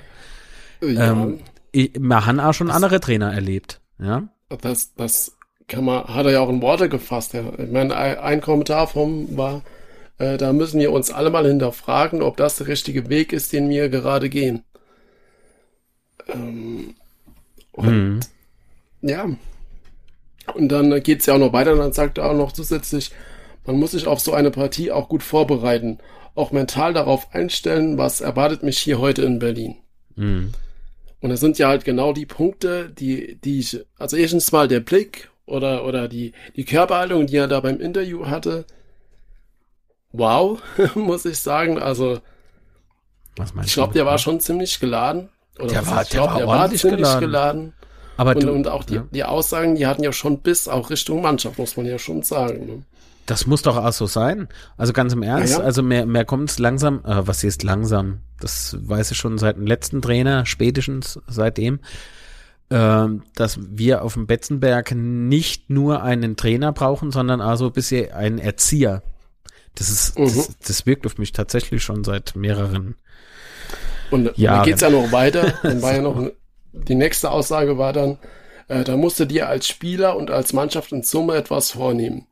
ja. 0.82 1.12
Ähm, 1.12 1.40
ich, 1.72 1.92
wir 1.98 2.26
haben 2.26 2.38
auch 2.40 2.52
schon 2.52 2.70
andere 2.70 3.00
Trainer 3.00 3.32
erlebt. 3.32 3.80
Ja. 3.98 4.28
Das, 4.60 4.94
das 4.94 5.35
kann 5.68 5.84
man, 5.84 6.04
hat 6.04 6.26
er 6.26 6.32
ja 6.32 6.40
auch 6.40 6.48
in 6.48 6.62
Worte 6.62 6.88
gefasst. 6.88 7.32
Ja. 7.32 7.42
Ich 7.58 7.70
meine, 7.70 7.96
ein 7.96 8.40
Kommentar 8.40 8.86
vom 8.86 9.36
war, 9.36 9.62
äh, 10.18 10.36
da 10.36 10.52
müssen 10.52 10.80
wir 10.80 10.92
uns 10.92 11.10
alle 11.10 11.30
mal 11.30 11.46
hinterfragen, 11.46 12.22
ob 12.22 12.36
das 12.36 12.56
der 12.56 12.68
richtige 12.68 13.08
Weg 13.08 13.32
ist, 13.32 13.52
den 13.52 13.68
wir 13.68 13.88
gerade 13.88 14.28
gehen. 14.28 14.62
Ähm, 16.28 16.94
und 17.72 17.86
mhm. 17.86 18.20
ja, 19.02 19.28
und 20.54 20.68
dann 20.68 21.02
geht's 21.02 21.26
ja 21.26 21.34
auch 21.34 21.38
noch 21.38 21.52
weiter 21.52 21.72
und 21.72 21.78
dann 21.78 21.92
sagt 21.92 22.18
er 22.18 22.30
auch 22.30 22.36
noch 22.36 22.52
zusätzlich, 22.52 23.10
man 23.64 23.78
muss 23.78 23.90
sich 23.90 24.06
auf 24.06 24.20
so 24.20 24.32
eine 24.32 24.50
Partie 24.50 24.92
auch 24.92 25.08
gut 25.08 25.22
vorbereiten, 25.22 25.98
auch 26.34 26.52
mental 26.52 26.94
darauf 26.94 27.34
einstellen, 27.34 27.98
was 27.98 28.20
erwartet 28.20 28.62
mich 28.62 28.78
hier 28.78 28.98
heute 28.98 29.22
in 29.22 29.38
Berlin. 29.38 29.76
Mhm. 30.14 30.52
Und 31.20 31.30
das 31.30 31.40
sind 31.40 31.58
ja 31.58 31.68
halt 31.68 31.84
genau 31.84 32.12
die 32.12 32.26
Punkte, 32.26 32.90
die, 32.90 33.36
die 33.36 33.58
ich, 33.58 33.80
also 33.98 34.16
erstens 34.16 34.52
mal 34.52 34.68
der 34.68 34.80
Blick 34.80 35.30
oder, 35.46 35.84
oder 35.84 36.08
die, 36.08 36.32
die 36.56 36.64
Körperhaltung, 36.64 37.26
die 37.26 37.36
er 37.36 37.48
da 37.48 37.60
beim 37.60 37.80
Interview 37.80 38.26
hatte. 38.26 38.64
Wow, 40.12 40.60
muss 40.94 41.24
ich 41.24 41.38
sagen. 41.38 41.78
Also, 41.78 42.18
ich 43.64 43.74
glaube, 43.74 43.92
der 43.94 44.06
war 44.06 44.18
schon 44.18 44.40
ziemlich 44.40 44.80
geladen. 44.80 45.28
Oder 45.58 45.68
der 45.68 45.86
war, 45.86 46.02
ich 46.02 46.10
glaube, 46.10 46.34
der, 46.34 46.38
der 46.38 46.46
war 46.48 46.70
ziemlich 46.70 46.98
geladen. 46.98 47.20
geladen. 47.20 47.72
Aber 48.16 48.30
und, 48.30 48.42
du, 48.42 48.52
und 48.52 48.68
auch 48.68 48.84
die, 48.84 48.94
ja. 48.94 49.06
die 49.10 49.24
Aussagen, 49.24 49.74
die 49.74 49.86
hatten 49.86 50.02
ja 50.02 50.12
schon 50.12 50.38
bis 50.38 50.68
auch 50.68 50.90
Richtung 50.90 51.22
Mannschaft, 51.22 51.58
muss 51.58 51.76
man 51.76 51.86
ja 51.86 51.98
schon 51.98 52.22
sagen. 52.22 52.66
Ne? 52.66 52.82
Das 53.26 53.46
muss 53.46 53.62
doch 53.62 53.76
auch 53.76 53.92
so 53.92 54.06
sein. 54.06 54.48
Also 54.76 54.92
ganz 54.92 55.12
im 55.12 55.22
Ernst, 55.22 55.54
ja, 55.54 55.58
ja. 55.58 55.64
also 55.64 55.82
mehr, 55.82 56.06
mehr 56.06 56.24
kommt 56.24 56.50
es 56.50 56.58
langsam, 56.58 57.04
äh, 57.04 57.26
was 57.26 57.44
ist 57.44 57.62
langsam? 57.62 58.20
Das 58.40 58.76
weiß 58.80 59.10
ich 59.10 59.18
schon 59.18 59.36
seit 59.38 59.56
dem 59.56 59.66
letzten 59.66 60.00
Trainer, 60.00 60.46
spätestens 60.46 61.20
seitdem, 61.26 61.80
dass 62.68 63.58
wir 63.60 64.02
auf 64.02 64.14
dem 64.14 64.26
Betzenberg 64.26 64.92
nicht 64.92 65.70
nur 65.70 66.02
einen 66.02 66.36
Trainer 66.36 66.72
brauchen, 66.72 67.12
sondern 67.12 67.40
also 67.40 67.70
bisher 67.70 68.16
einen 68.16 68.38
Erzieher. 68.38 69.02
Das 69.76 69.88
ist, 69.88 70.18
mhm. 70.18 70.24
das, 70.24 70.58
das 70.66 70.86
wirkt 70.86 71.06
auf 71.06 71.16
mich 71.18 71.32
tatsächlich 71.32 71.84
schon 71.84 72.02
seit 72.02 72.34
mehreren 72.34 72.96
und 74.10 74.36
Jahren. 74.36 74.58
dann 74.58 74.64
geht's 74.64 74.80
ja 74.80 74.90
noch 74.90 75.12
weiter. 75.12 75.54
Dann 75.62 75.82
war 75.82 75.94
ja 75.94 76.02
noch 76.02 76.30
die 76.72 76.94
nächste 76.94 77.30
Aussage 77.30 77.78
war 77.78 77.92
dann, 77.92 78.18
äh, 78.68 78.84
da 78.84 78.96
musst 78.96 79.18
du 79.18 79.24
dir 79.24 79.48
als 79.48 79.66
Spieler 79.66 80.16
und 80.16 80.30
als 80.30 80.52
Mannschaft 80.52 80.92
in 80.92 81.02
Summe 81.02 81.34
etwas 81.36 81.70
vornehmen. 81.70 82.26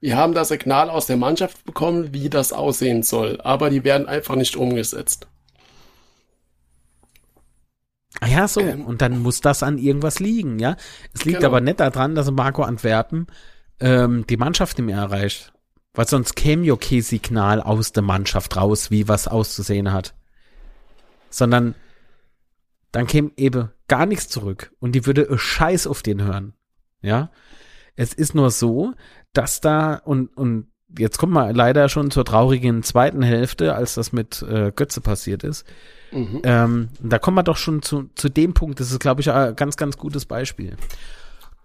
Wir 0.00 0.16
haben 0.16 0.34
das 0.34 0.48
Signal 0.48 0.90
aus 0.90 1.06
der 1.06 1.16
Mannschaft 1.16 1.64
bekommen, 1.64 2.12
wie 2.12 2.28
das 2.28 2.52
aussehen 2.52 3.02
soll, 3.02 3.40
aber 3.42 3.70
die 3.70 3.84
werden 3.84 4.08
einfach 4.08 4.34
nicht 4.34 4.56
umgesetzt. 4.56 5.28
Ah 8.20 8.26
ja, 8.26 8.48
so. 8.48 8.60
Ähm, 8.60 8.84
und 8.84 9.02
dann 9.02 9.20
muss 9.20 9.40
das 9.40 9.62
an 9.62 9.78
irgendwas 9.78 10.20
liegen, 10.20 10.58
ja. 10.58 10.76
Es 11.12 11.24
liegt 11.24 11.38
genau. 11.38 11.48
aber 11.48 11.60
nicht 11.60 11.80
daran, 11.80 12.14
dass 12.14 12.30
Marco 12.30 12.62
Antwerpen 12.62 13.26
ähm, 13.80 14.26
die 14.28 14.36
Mannschaft 14.36 14.78
nicht 14.78 14.86
mehr 14.86 14.98
erreicht. 14.98 15.52
Weil 15.94 16.08
sonst 16.08 16.36
käme 16.36 16.64
ja 16.64 16.76
kein 16.76 17.02
Signal 17.02 17.60
aus 17.60 17.92
der 17.92 18.02
Mannschaft 18.02 18.56
raus, 18.56 18.90
wie 18.90 19.08
was 19.08 19.28
auszusehen 19.28 19.92
hat. 19.92 20.14
Sondern 21.28 21.74
dann 22.92 23.06
käme 23.06 23.30
eben 23.36 23.70
gar 23.88 24.06
nichts 24.06 24.28
zurück 24.28 24.72
und 24.80 24.92
die 24.92 25.06
würde 25.06 25.26
Scheiß 25.36 25.86
auf 25.86 26.02
den 26.02 26.22
hören. 26.22 26.54
Ja. 27.00 27.30
Es 27.94 28.14
ist 28.14 28.34
nur 28.34 28.50
so, 28.50 28.94
dass 29.34 29.60
da 29.60 29.96
und, 29.96 30.34
und 30.36 30.71
jetzt 30.98 31.18
kommt 31.18 31.32
man 31.32 31.54
leider 31.54 31.88
schon 31.88 32.10
zur 32.10 32.24
traurigen 32.24 32.82
zweiten 32.82 33.22
Hälfte, 33.22 33.74
als 33.74 33.94
das 33.94 34.12
mit 34.12 34.42
äh, 34.42 34.72
Götze 34.74 35.00
passiert 35.00 35.44
ist. 35.44 35.66
Mhm. 36.12 36.40
Ähm, 36.44 36.88
da 37.00 37.18
kommen 37.18 37.36
wir 37.36 37.42
doch 37.42 37.56
schon 37.56 37.82
zu, 37.82 38.10
zu 38.14 38.28
dem 38.28 38.54
Punkt, 38.54 38.80
das 38.80 38.90
ist, 38.90 39.00
glaube 39.00 39.20
ich, 39.20 39.30
ein 39.30 39.56
ganz, 39.56 39.76
ganz 39.76 39.96
gutes 39.96 40.26
Beispiel. 40.26 40.76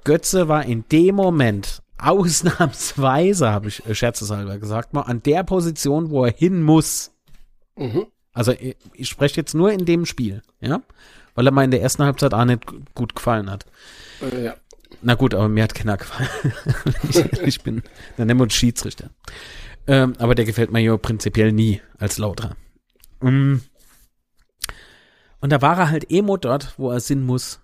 Götze 0.04 0.48
war 0.48 0.66
in 0.66 0.86
dem 0.92 1.16
Moment 1.16 1.82
ausnahmsweise, 1.98 3.52
habe 3.52 3.68
ich 3.68 3.86
äh, 3.86 3.96
scherzeshalber 3.96 4.58
gesagt, 4.58 4.94
mal 4.94 5.02
an 5.02 5.22
der 5.24 5.44
Position, 5.44 6.10
wo 6.10 6.26
er 6.26 6.32
hin 6.32 6.62
muss. 6.62 7.12
Mhm. 7.76 8.06
Also 8.34 8.52
ich, 8.54 8.78
ich 8.94 9.10
spreche 9.10 9.38
jetzt 9.38 9.54
nur 9.54 9.72
in 9.72 9.86
dem 9.86 10.06
Spiel, 10.06 10.42
ja, 10.62 10.82
weil 11.36 11.46
er 11.46 11.52
mal 11.52 11.64
in 11.64 11.72
der 11.72 11.82
ersten 11.82 12.04
Halbzeit 12.04 12.34
auch 12.34 12.46
nicht 12.46 12.64
gut 12.94 13.16
gefallen 13.16 13.50
hat. 13.50 13.66
Äh, 14.22 14.46
ja. 14.46 14.56
Na 15.02 15.16
gut, 15.16 15.34
aber 15.34 15.48
mir 15.48 15.64
hat 15.64 15.76
keiner 15.76 15.98
gefallen. 15.98 16.30
ich, 17.10 17.42
ich, 17.42 17.62
bin, 17.62 17.84
dann 18.18 18.28
nennen 18.28 18.40
wir 18.40 18.44
uns 18.44 18.54
Schiedsrichter. 18.54 19.10
Ähm, 19.86 20.14
aber 20.18 20.36
der 20.36 20.46
gefällt 20.46 20.72
mir 20.72 20.80
ja 20.80 20.98
prinzipiell 20.98 21.52
nie 21.52 21.82
als 21.98 22.18
Lauter. 22.18 22.56
Um, 23.20 23.62
und 25.40 25.52
da 25.52 25.62
war 25.62 25.78
er 25.78 25.90
halt 25.90 26.12
emo 26.12 26.38
dort, 26.38 26.74
wo 26.78 26.92
er 26.92 27.00
sind 27.00 27.26
muss. 27.26 27.60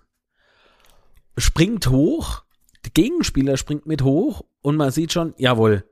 Springt 1.36 1.88
hoch, 1.88 2.44
der 2.84 2.92
Gegenspieler 2.92 3.56
springt 3.56 3.86
mit 3.86 4.02
hoch 4.02 4.44
und 4.62 4.76
man 4.76 4.90
sieht 4.90 5.12
schon, 5.12 5.34
jawohl, 5.36 5.84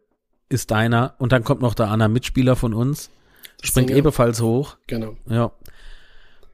ist 0.49 0.71
deiner. 0.71 1.15
Und 1.19 1.33
dann 1.33 1.45
kommt 1.45 1.61
noch 1.61 1.75
der 1.75 1.91
andere 1.91 2.09
Mitspieler 2.09 2.57
von 2.57 2.75
uns, 2.75 3.11
springt 3.63 3.91
ebenfalls 3.91 4.41
hoch. 4.41 4.77
Genau. 4.87 5.17
Ja. 5.27 5.53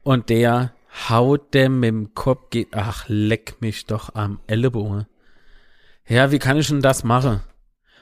Und 0.03 0.29
der 0.29 0.73
haut 1.09 1.53
dem 1.53 1.79
mit 1.79 1.89
dem 1.89 2.13
Kopf, 2.13 2.49
geht, 2.49 2.69
ach, 2.73 3.05
leck 3.07 3.61
mich 3.61 3.85
doch 3.85 4.15
am 4.15 4.39
Ellenbogen. 4.47 5.05
Ja, 6.07 6.31
wie 6.31 6.39
kann 6.39 6.57
ich 6.57 6.67
denn 6.67 6.81
das 6.81 7.03
machen? 7.03 7.41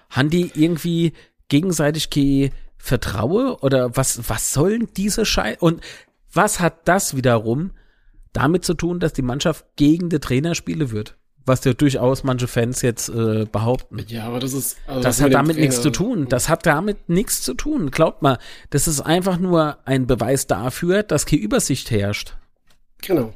Haben 0.10 0.30
die 0.30 0.52
irgendwie 0.56 1.14
gegenseitig 1.50 2.10
ke 2.10 2.52
Vertraue 2.78 3.58
oder 3.62 3.98
was, 3.98 4.30
was 4.30 4.54
sollen 4.54 4.88
diese 4.96 5.26
Scheiße? 5.26 5.60
Und 5.60 5.82
was 6.32 6.60
hat 6.60 6.88
das 6.88 7.16
wiederum 7.16 7.72
damit 8.32 8.64
zu 8.64 8.76
tun, 8.76 9.00
dass 9.00 9.14
die 9.14 9.22
Mannschaft 9.24 9.66
gegen 9.76 10.10
den 10.10 10.22
Trainer 10.22 10.56
spielen 10.56 10.92
wird? 10.92 11.18
Was 11.46 11.64
ja 11.64 11.74
durchaus 11.74 12.24
manche 12.24 12.48
Fans 12.48 12.82
jetzt 12.82 13.10
äh, 13.10 13.46
behaupten. 13.46 14.04
Ja, 14.08 14.26
aber 14.26 14.40
das 14.40 14.54
ist. 14.54 14.78
Also 14.86 15.02
das, 15.02 15.18
das 15.18 15.26
hat 15.26 15.34
damit 15.34 15.58
nichts 15.58 15.82
zu 15.82 15.92
tun. 15.92 16.28
Das 16.28 16.50
hat 16.50 16.66
damit 16.66 17.10
nichts 17.10 17.42
zu 17.42 17.54
tun. 17.54 17.90
Glaubt 17.90 18.22
mal, 18.22 18.38
das 18.70 18.88
ist 18.88 19.00
einfach 19.00 19.40
nur 19.40 19.78
ein 19.86 20.08
Beweis 20.08 20.48
dafür, 20.48 21.04
dass 21.04 21.26
keine 21.26 21.42
Übersicht 21.42 21.90
herrscht. 21.90 22.38
Genau. 23.02 23.34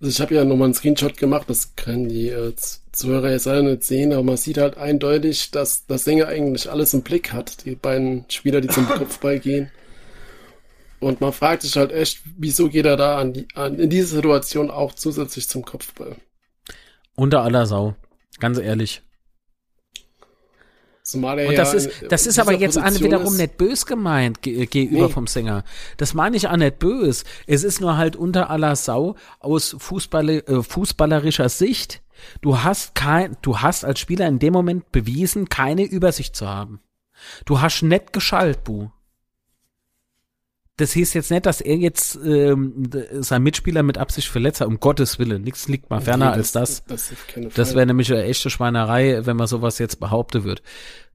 Also 0.00 0.10
ich 0.10 0.20
habe 0.20 0.34
ja 0.34 0.44
nochmal 0.44 0.66
einen 0.66 0.74
Screenshot 0.74 1.16
gemacht, 1.16 1.48
das 1.48 1.76
können 1.76 2.08
die 2.08 2.28
äh, 2.28 2.52
Zuhörer 2.92 3.30
jetzt 3.30 3.48
alle 3.48 3.62
nicht 3.62 3.84
sehen, 3.84 4.12
aber 4.12 4.22
man 4.22 4.36
sieht 4.36 4.58
halt 4.58 4.76
eindeutig, 4.76 5.50
dass 5.50 5.86
das 5.86 6.04
Sänger 6.04 6.28
eigentlich 6.28 6.70
alles 6.70 6.94
im 6.94 7.02
Blick 7.02 7.32
hat, 7.32 7.64
die 7.64 7.74
beiden 7.74 8.24
Spieler, 8.28 8.60
die 8.60 8.68
zum 8.68 8.86
Kopfball 8.88 9.38
gehen. 9.38 9.70
Und 11.00 11.20
man 11.20 11.32
fragt 11.32 11.62
sich 11.62 11.76
halt 11.76 11.92
echt, 11.92 12.20
wieso 12.36 12.68
geht 12.68 12.86
er 12.86 12.96
da 12.96 13.18
an 13.18 13.32
die, 13.32 13.46
an, 13.54 13.78
in 13.78 13.90
diese 13.90 14.16
Situation 14.16 14.70
auch 14.70 14.94
zusätzlich 14.94 15.48
zum 15.48 15.64
Kopfball? 15.64 16.16
Unter 17.14 17.42
aller 17.42 17.66
Sau, 17.66 17.94
ganz 18.40 18.58
ehrlich. 18.58 19.02
Zumal 21.04 21.38
er 21.38 21.50
und 21.50 21.58
das 21.58 21.72
ja 21.72 21.78
ist, 21.80 21.90
das 22.08 22.26
ist 22.26 22.38
aber 22.38 22.54
jetzt 22.54 22.78
an, 22.78 22.98
wiederum 22.98 23.34
ist. 23.34 23.38
nicht 23.38 23.58
bös 23.58 23.84
gemeint 23.84 24.40
gegenüber 24.40 25.08
nee. 25.08 25.12
vom 25.12 25.26
Sänger. 25.26 25.62
Das 25.98 26.14
meine 26.14 26.34
ich 26.38 26.48
auch 26.48 26.56
nicht 26.56 26.78
bös. 26.78 27.24
Es 27.46 27.62
ist 27.62 27.82
nur 27.82 27.98
halt 27.98 28.16
unter 28.16 28.48
aller 28.48 28.74
Sau 28.74 29.14
aus 29.38 29.76
Fußball, 29.78 30.30
äh, 30.30 30.62
fußballerischer 30.62 31.50
Sicht. 31.50 32.00
Du 32.40 32.62
hast 32.62 32.94
kein, 32.94 33.36
du 33.42 33.58
hast 33.58 33.84
als 33.84 34.00
Spieler 34.00 34.26
in 34.26 34.38
dem 34.38 34.54
Moment 34.54 34.92
bewiesen, 34.92 35.50
keine 35.50 35.84
Übersicht 35.84 36.34
zu 36.36 36.48
haben. 36.48 36.80
Du 37.44 37.60
hast 37.60 37.82
nicht 37.82 38.14
geschallt, 38.14 38.64
Bu. 38.64 38.88
Das 40.76 40.92
hieß 40.92 41.14
jetzt 41.14 41.30
nicht, 41.30 41.46
dass 41.46 41.60
er 41.60 41.76
jetzt 41.76 42.18
ähm, 42.24 42.90
sein 43.12 43.44
Mitspieler 43.44 43.84
mit 43.84 43.96
Absicht 43.96 44.26
verletzt 44.26 44.60
hat, 44.60 44.66
um 44.66 44.80
Gottes 44.80 45.20
Willen. 45.20 45.42
Nichts 45.42 45.68
liegt 45.68 45.88
mal 45.88 46.00
ferner 46.00 46.30
nee, 46.30 46.36
das, 46.38 46.56
als 46.56 46.82
das. 46.84 46.84
Das, 46.86 47.54
das 47.54 47.74
wäre 47.76 47.86
nämlich 47.86 48.12
eine 48.12 48.24
echte 48.24 48.50
Schweinerei, 48.50 49.24
wenn 49.24 49.36
man 49.36 49.46
sowas 49.46 49.78
jetzt 49.78 50.00
behaupten 50.00 50.42
wird. 50.42 50.62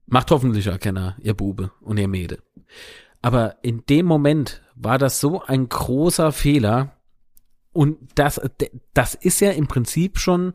Macht 0.06 0.30
hoffentlich 0.30 0.66
Erkenner, 0.66 1.16
ihr 1.20 1.34
Bube 1.34 1.72
und 1.82 1.98
ihr 1.98 2.08
Mäde. 2.08 2.38
Aber 3.20 3.56
in 3.62 3.84
dem 3.84 4.06
Moment 4.06 4.62
war 4.76 4.96
das 4.96 5.20
so 5.20 5.42
ein 5.42 5.68
großer 5.68 6.32
Fehler. 6.32 6.96
Und 7.72 7.98
das, 8.14 8.40
das 8.94 9.14
ist 9.14 9.40
ja 9.40 9.50
im 9.50 9.66
Prinzip 9.66 10.18
schon, 10.18 10.54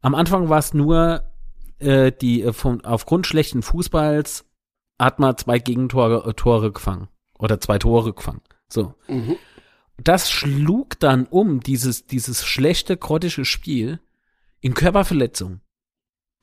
am 0.00 0.14
Anfang 0.14 0.48
war 0.48 0.60
es 0.60 0.74
nur, 0.74 1.24
äh, 1.80 2.12
die, 2.12 2.42
äh, 2.42 2.52
von, 2.52 2.84
aufgrund 2.84 3.26
schlechten 3.26 3.62
Fußballs 3.62 4.44
hat 5.00 5.18
man 5.18 5.36
zwei 5.36 5.58
Gegentore 5.58 6.30
äh, 6.30 6.34
Tore 6.34 6.70
gefangen 6.70 7.08
oder 7.42 7.60
zwei 7.60 7.78
Tore 7.78 8.14
gefangen. 8.14 8.40
So. 8.68 8.94
Mhm. 9.08 9.36
Das 9.98 10.30
schlug 10.30 10.98
dann 11.00 11.26
um, 11.26 11.60
dieses, 11.60 12.06
dieses 12.06 12.44
schlechte, 12.44 12.96
grottische 12.96 13.44
Spiel, 13.44 14.00
in 14.60 14.74
Körperverletzung. 14.74 15.60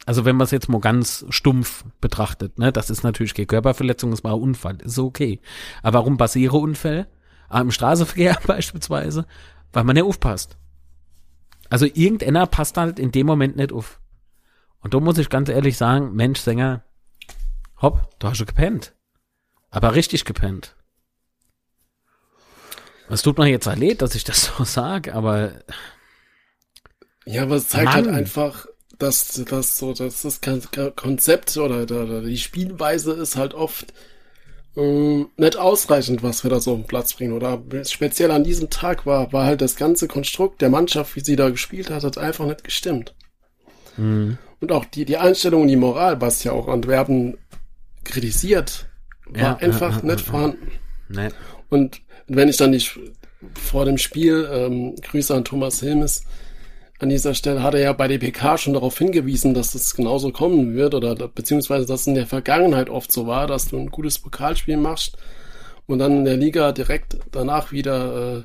Also 0.06 0.26
wenn 0.26 0.36
man 0.36 0.46
es 0.46 0.52
jetzt 0.52 0.70
mal 0.70 0.82
ganz 0.82 1.26
stumpf 1.30 1.86
betrachtet, 2.02 2.60
ne, 2.60 2.72
das 2.72 2.90
ist 2.90 3.04
natürlich 3.04 3.34
keine 3.34 3.48
Körperverletzung, 3.48 4.12
das 4.12 4.24
war 4.24 4.34
ein 4.34 4.42
Unfall, 4.42 4.78
ist 4.82 5.00
okay. 5.00 5.40
Aber 5.82 6.00
warum 6.00 6.18
passieren 6.18 6.62
Unfälle? 6.62 7.08
Ah, 7.48 7.62
Im 7.62 7.72
Straßenverkehr 7.72 8.38
beispielsweise, 8.48 9.26
weil 9.74 9.84
man 9.86 9.96
nicht 9.96 10.04
aufpasst. 10.04 10.58
Also 11.70 11.86
irgendeiner 11.86 12.46
passt 12.46 12.78
halt 12.78 13.00
in 13.00 13.12
dem 13.12 13.26
Moment 13.26 13.56
nicht 13.56 13.72
auf. 13.72 14.02
Und 14.82 14.94
da 14.94 15.00
muss 15.00 15.18
ich 15.18 15.30
ganz 15.30 15.50
ehrlich 15.50 15.78
sagen, 15.78 16.14
Mensch, 16.14 16.40
Sänger, 16.40 16.84
hopp, 17.82 18.20
du 18.20 18.28
hast 18.28 18.38
schon 18.38 18.48
gepennt. 18.48 18.96
Aber 19.70 19.96
richtig 19.96 20.26
gepennt. 20.26 20.76
Es 23.10 23.22
tut 23.22 23.38
mir 23.38 23.48
jetzt 23.48 23.66
leid, 23.66 24.02
dass 24.02 24.16
ich 24.16 24.24
das 24.24 24.52
so 24.58 24.64
sage, 24.64 25.14
aber. 25.14 25.52
Ja, 27.26 27.44
aber 27.44 27.56
es 27.56 27.68
zeigt 27.68 27.94
halt 27.94 28.06
Mann. 28.06 28.16
halt 28.16 28.26
einfach, 28.26 28.66
dass, 28.98 29.44
dass 29.46 29.78
so, 29.78 29.94
dass 29.94 30.22
das 30.22 30.42
Konzept 30.42 31.58
oder, 31.58 31.84
oder 31.84 32.22
die 32.22 32.38
Spielweise 32.38 33.14
ist 33.14 33.36
halt 33.36 33.54
oft 33.54 33.94
ähm, 34.76 35.30
nicht 35.38 35.58
ausreichend, 35.58 36.24
was 36.24 36.44
wir 36.44 36.52
da 36.52 36.60
so 36.60 36.72
auf 36.72 36.80
den 36.80 36.88
Platz 36.88 37.14
bringen. 37.14 37.34
Oder 37.34 37.62
speziell 37.86 38.32
an 38.32 38.44
diesem 38.44 38.70
Tag 38.70 39.06
war, 39.06 39.32
war 39.34 39.46
halt 39.46 39.62
das 39.62 39.76
ganze 39.76 40.08
Konstrukt 40.08 40.62
der 40.62 40.70
Mannschaft, 40.70 41.16
wie 41.16 41.22
sie 41.22 41.36
da 41.36 41.50
gespielt 41.50 41.90
hat, 41.90 42.04
hat 42.04 42.18
einfach 42.18 42.46
nicht 42.46 42.64
gestimmt. 42.64 43.16
Mhm. 43.98 44.38
Und 44.60 44.72
auch 44.72 44.86
die, 44.86 45.06
die 45.06 45.18
Einstellung 45.18 45.64
und 45.64 45.68
die 45.70 45.76
Moral, 45.76 46.20
was 46.22 46.44
ja 46.44 46.52
auch 46.52 46.68
Antwerpen 46.68 47.38
kritisiert, 48.04 48.90
war 49.26 49.42
ja, 49.42 49.56
einfach 49.58 49.98
ja, 49.98 50.00
ja, 50.00 50.16
nicht 50.16 50.26
vorhanden. 50.26 50.72
Nee. 51.08 51.30
Und 51.70 52.02
wenn 52.30 52.50
ich 52.50 52.58
dann 52.58 52.72
die, 52.72 52.84
vor 53.54 53.86
dem 53.86 53.98
Spiel, 53.98 54.50
ähm, 54.52 54.96
Grüße 54.96 55.34
an 55.34 55.46
Thomas 55.46 55.80
Hilmes, 55.82 56.24
an 57.00 57.10
dieser 57.10 57.34
Stelle 57.34 57.64
hat 57.64 57.74
er 57.74 57.80
ja 57.80 57.94
bei 57.94 58.08
der 58.08 58.20
PK 58.20 58.58
schon 58.58 58.74
darauf 58.74 58.98
hingewiesen, 58.98 59.54
dass 59.54 59.72
das 59.72 59.96
genauso 59.96 60.32
kommen 60.32 60.76
wird 60.76 60.94
oder 60.94 61.16
beziehungsweise 61.30 61.86
dass 61.86 62.08
in 62.08 62.16
der 62.16 62.28
Vergangenheit 62.28 62.90
oft 62.90 63.12
so 63.12 63.26
war, 63.26 63.48
dass 63.48 63.70
du 63.70 63.78
ein 63.78 63.90
gutes 63.90 64.20
Pokalspiel 64.20 64.76
machst 64.76 65.18
und 65.88 66.00
dann 66.00 66.18
in 66.18 66.26
der 66.26 66.38
Liga 66.38 66.74
direkt 66.74 67.18
danach 67.32 67.72
wieder 67.72 68.40
äh, 68.40 68.44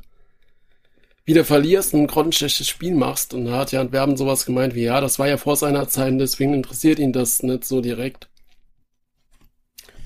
wieder 1.25 1.45
verlierst 1.45 1.95
und 1.95 2.03
ein 2.03 2.07
grottenschlechtes 2.07 2.69
Spiel 2.69 2.95
machst. 2.95 3.35
Und 3.35 3.47
da 3.47 3.59
hat 3.59 3.73
ja 3.73 3.81
Antwerpen 3.81 4.17
sowas 4.17 4.45
gemeint 4.47 4.75
wie, 4.75 4.85
ja, 4.85 5.01
das 5.01 5.19
war 5.19 5.29
ja 5.29 5.37
vor 5.37 5.57
seiner 5.57 5.89
Zeit 5.89 6.13
und 6.13 6.19
deswegen 6.19 6.55
interessiert 6.55 6.99
ihn 6.99 7.13
das 7.13 7.43
nicht 7.43 7.65
so 7.65 7.81
direkt. 7.81 8.29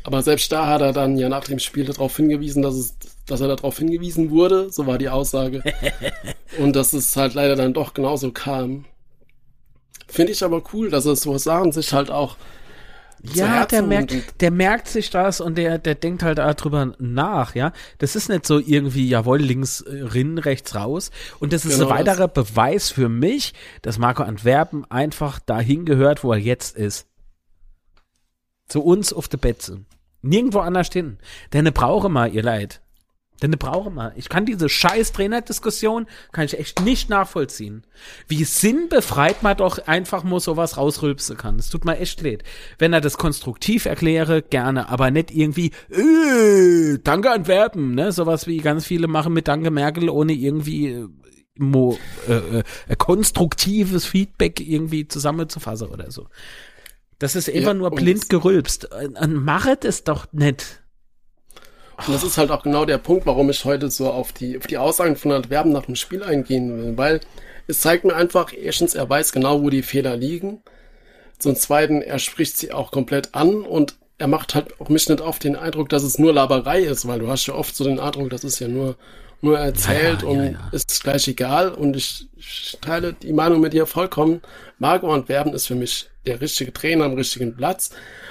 Aber 0.05 0.23
selbst 0.23 0.51
da 0.53 0.67
hat 0.67 0.81
er 0.81 0.93
dann 0.93 1.19
ja 1.19 1.29
nach 1.29 1.45
dem 1.45 1.59
Spiel 1.59 1.85
darauf 1.85 2.17
hingewiesen, 2.17 2.63
dass 2.63 2.77
es, 2.77 2.97
dass 3.29 3.41
er 3.41 3.49
darauf 3.49 3.79
hingewiesen 3.79 4.31
wurde, 4.31 4.71
so 4.71 4.87
war 4.87 4.99
die 4.99 5.09
Aussage. 5.09 5.63
und 6.59 6.75
dass 6.75 6.93
es 6.93 7.17
halt 7.17 7.35
leider 7.35 7.57
dann 7.57 7.75
doch 7.75 7.95
genauso 7.95 8.33
kam. 8.33 8.85
Finde 10.09 10.33
ich 10.33 10.43
aber 10.43 10.63
cool, 10.73 10.91
dass 10.91 11.07
er 11.07 11.17
so 11.17 11.37
Sachen 11.39 11.71
sich 11.71 11.93
halt 11.93 12.11
auch 12.11 12.37
ja, 13.23 13.67
der 13.67 13.83
merkt, 13.83 14.41
der 14.41 14.51
merkt 14.51 14.89
sich 14.89 15.11
das 15.11 15.41
und 15.41 15.59
der, 15.59 15.79
der 15.79 15.97
denkt 15.97 16.23
halt 16.23 16.39
darüber 16.39 16.95
nach, 16.99 17.55
ja. 17.55 17.73
Das 17.99 18.15
ist 18.15 18.29
nicht 18.29 18.47
so 18.47 18.59
irgendwie, 18.59 19.09
jawohl, 19.09 19.41
links 19.41 19.81
äh, 19.81 20.03
rin, 20.03 20.39
rechts 20.39 20.75
raus. 20.75 21.11
Und 21.41 21.53
das 21.53 21.65
ist 21.65 21.79
genau 21.79 21.91
ein 21.91 22.07
weiterer. 22.07 22.29
Beweis 22.29 22.91
für 22.91 23.09
mich, 23.09 23.55
dass 23.83 23.99
Marco 23.99 24.23
Antwerpen 24.23 24.89
einfach 24.91 25.41
dahin 25.41 25.85
gehört, 25.85 26.23
wo 26.23 26.33
er 26.33 26.39
jetzt 26.39 26.77
ist. 26.77 27.07
Zu 28.69 28.83
uns 28.85 29.13
auf 29.13 29.29
der 29.29 29.39
Betze. 29.39 29.85
Nirgendwo 30.23 30.61
anders 30.61 30.91
hin. 30.93 31.19
Denn 31.53 31.67
er 31.67 31.73
brauche 31.73 32.09
mal, 32.09 32.33
ihr 32.33 32.43
Leid. 32.43 32.81
Denn 33.43 33.51
eine 33.51 33.57
brauche 33.57 33.91
man. 33.91 34.13
Ich 34.17 34.29
kann 34.29 34.47
diese 34.47 34.69
scheiß 34.69 35.13
Trainerdiskussion, 35.13 36.07
kann 36.33 36.45
ich 36.45 36.59
echt 36.59 36.81
nicht 36.81 37.09
nachvollziehen. 37.09 37.85
Wie 38.27 38.45
sinnbefreit 38.45 39.43
man 39.43 39.57
doch 39.57 39.87
einfach 39.87 40.25
nur 40.25 40.41
sowas 40.41 40.77
rausrülpsen 40.77 41.37
kann. 41.37 41.59
Es 41.59 41.69
tut 41.69 41.85
mir 41.85 41.99
echt 41.99 42.21
leid. 42.23 42.43
Wenn 42.79 42.93
er 42.93 43.01
das 43.01 43.17
konstruktiv 43.17 43.87
erkläre, 43.87 44.43
gerne, 44.43 44.89
aber 44.89 45.11
nicht 45.11 45.31
irgendwie, 45.31 45.73
äh, 45.91 46.99
danke 47.03 47.31
Antwerpen, 47.31 47.95
ne? 47.95 48.11
Sowas 48.13 48.47
wie 48.47 48.59
ganz 48.59 48.87
viele 48.87 49.07
machen 49.07 49.33
mit 49.33 49.47
Danke 49.47 49.71
Merkel, 49.71 50.09
ohne 50.11 50.33
irgendwie 50.33 50.89
äh, 50.89 51.09
mo, 51.59 51.99
äh, 52.29 52.61
äh, 52.61 52.97
konstruktives 52.97 54.05
Feedback 54.05 54.61
irgendwie 54.61 55.07
zusammenzufassen 55.07 55.89
oder 55.89 56.11
so. 56.11 56.29
Das 57.19 57.35
ist 57.35 57.49
immer 57.49 57.69
ja, 57.69 57.75
nur 57.75 57.91
blind 57.91 58.29
gerülpst. 58.29 58.91
Äh, 58.93 59.27
machet 59.27 59.85
es 59.85 60.05
doch 60.05 60.33
nicht. 60.33 60.83
Und 62.07 62.15
das 62.15 62.23
ist 62.23 62.39
halt 62.39 62.51
auch 62.51 62.63
genau 62.63 62.85
der 62.85 62.99
Punkt, 62.99 63.27
warum 63.27 63.51
ich 63.51 63.65
heute 63.65 63.91
so 63.91 64.11
auf 64.11 64.33
die, 64.33 64.57
auf 64.57 64.67
die 64.67 64.79
Aussagen 64.79 65.17
von 65.17 65.33
Antwerpen 65.33 65.73
nach 65.73 65.87
dem 65.87 65.97
Spiel 65.97 66.23
eingehen 66.23 66.77
will, 66.77 66.97
weil 66.97 67.21
es 67.67 67.81
zeigt 67.81 68.05
mir 68.05 68.15
einfach, 68.15 68.53
erstens, 68.53 68.95
er 68.95 69.09
weiß 69.09 69.33
genau, 69.33 69.63
wo 69.63 69.69
die 69.69 69.83
Fehler 69.83 70.17
liegen. 70.17 70.63
Zum 71.39 71.55
Zweiten, 71.57 72.01
er 72.01 72.19
spricht 72.19 72.57
sie 72.57 72.73
auch 72.73 72.91
komplett 72.91 73.35
an 73.35 73.63
und 73.63 73.97
er 74.17 74.27
macht 74.27 74.55
halt 74.55 74.81
auch 74.81 74.89
mich 74.89 75.09
nicht 75.09 75.21
auf 75.21 75.39
den 75.39 75.57
Eindruck, 75.57 75.89
dass 75.89 76.03
es 76.03 76.19
nur 76.19 76.33
Laberei 76.33 76.81
ist, 76.81 77.07
weil 77.07 77.21
du 77.21 77.29
hast 77.29 77.47
ja 77.47 77.55
oft 77.55 77.75
so 77.75 77.85
den 77.85 78.01
Eindruck, 78.01 78.31
das 78.31 78.43
ist 78.43 78.59
ja 78.59 78.69
nur, 78.69 78.97
nur 79.41 79.59
erzählt 79.59 80.23
ja, 80.23 80.29
ja, 80.29 80.35
und 80.35 80.53
ja, 80.53 80.69
ist 80.73 81.03
gleich 81.03 81.29
egal 81.29 81.71
und 81.71 81.95
ich, 81.97 82.27
ich 82.37 82.79
teile 82.81 83.13
die 83.13 83.33
Meinung 83.33 83.61
mit 83.61 83.73
dir 83.73 83.87
vollkommen. 83.87 84.41
Marco 84.79 85.13
Antwerpen 85.13 85.53
ist 85.53 85.67
für 85.67 85.77
mich 85.77 86.09
der 86.27 86.41
richtige 86.41 86.73
Trainer 86.73 87.05
am 87.05 87.15
richtigen 87.15 87.57
Platz 87.57 87.91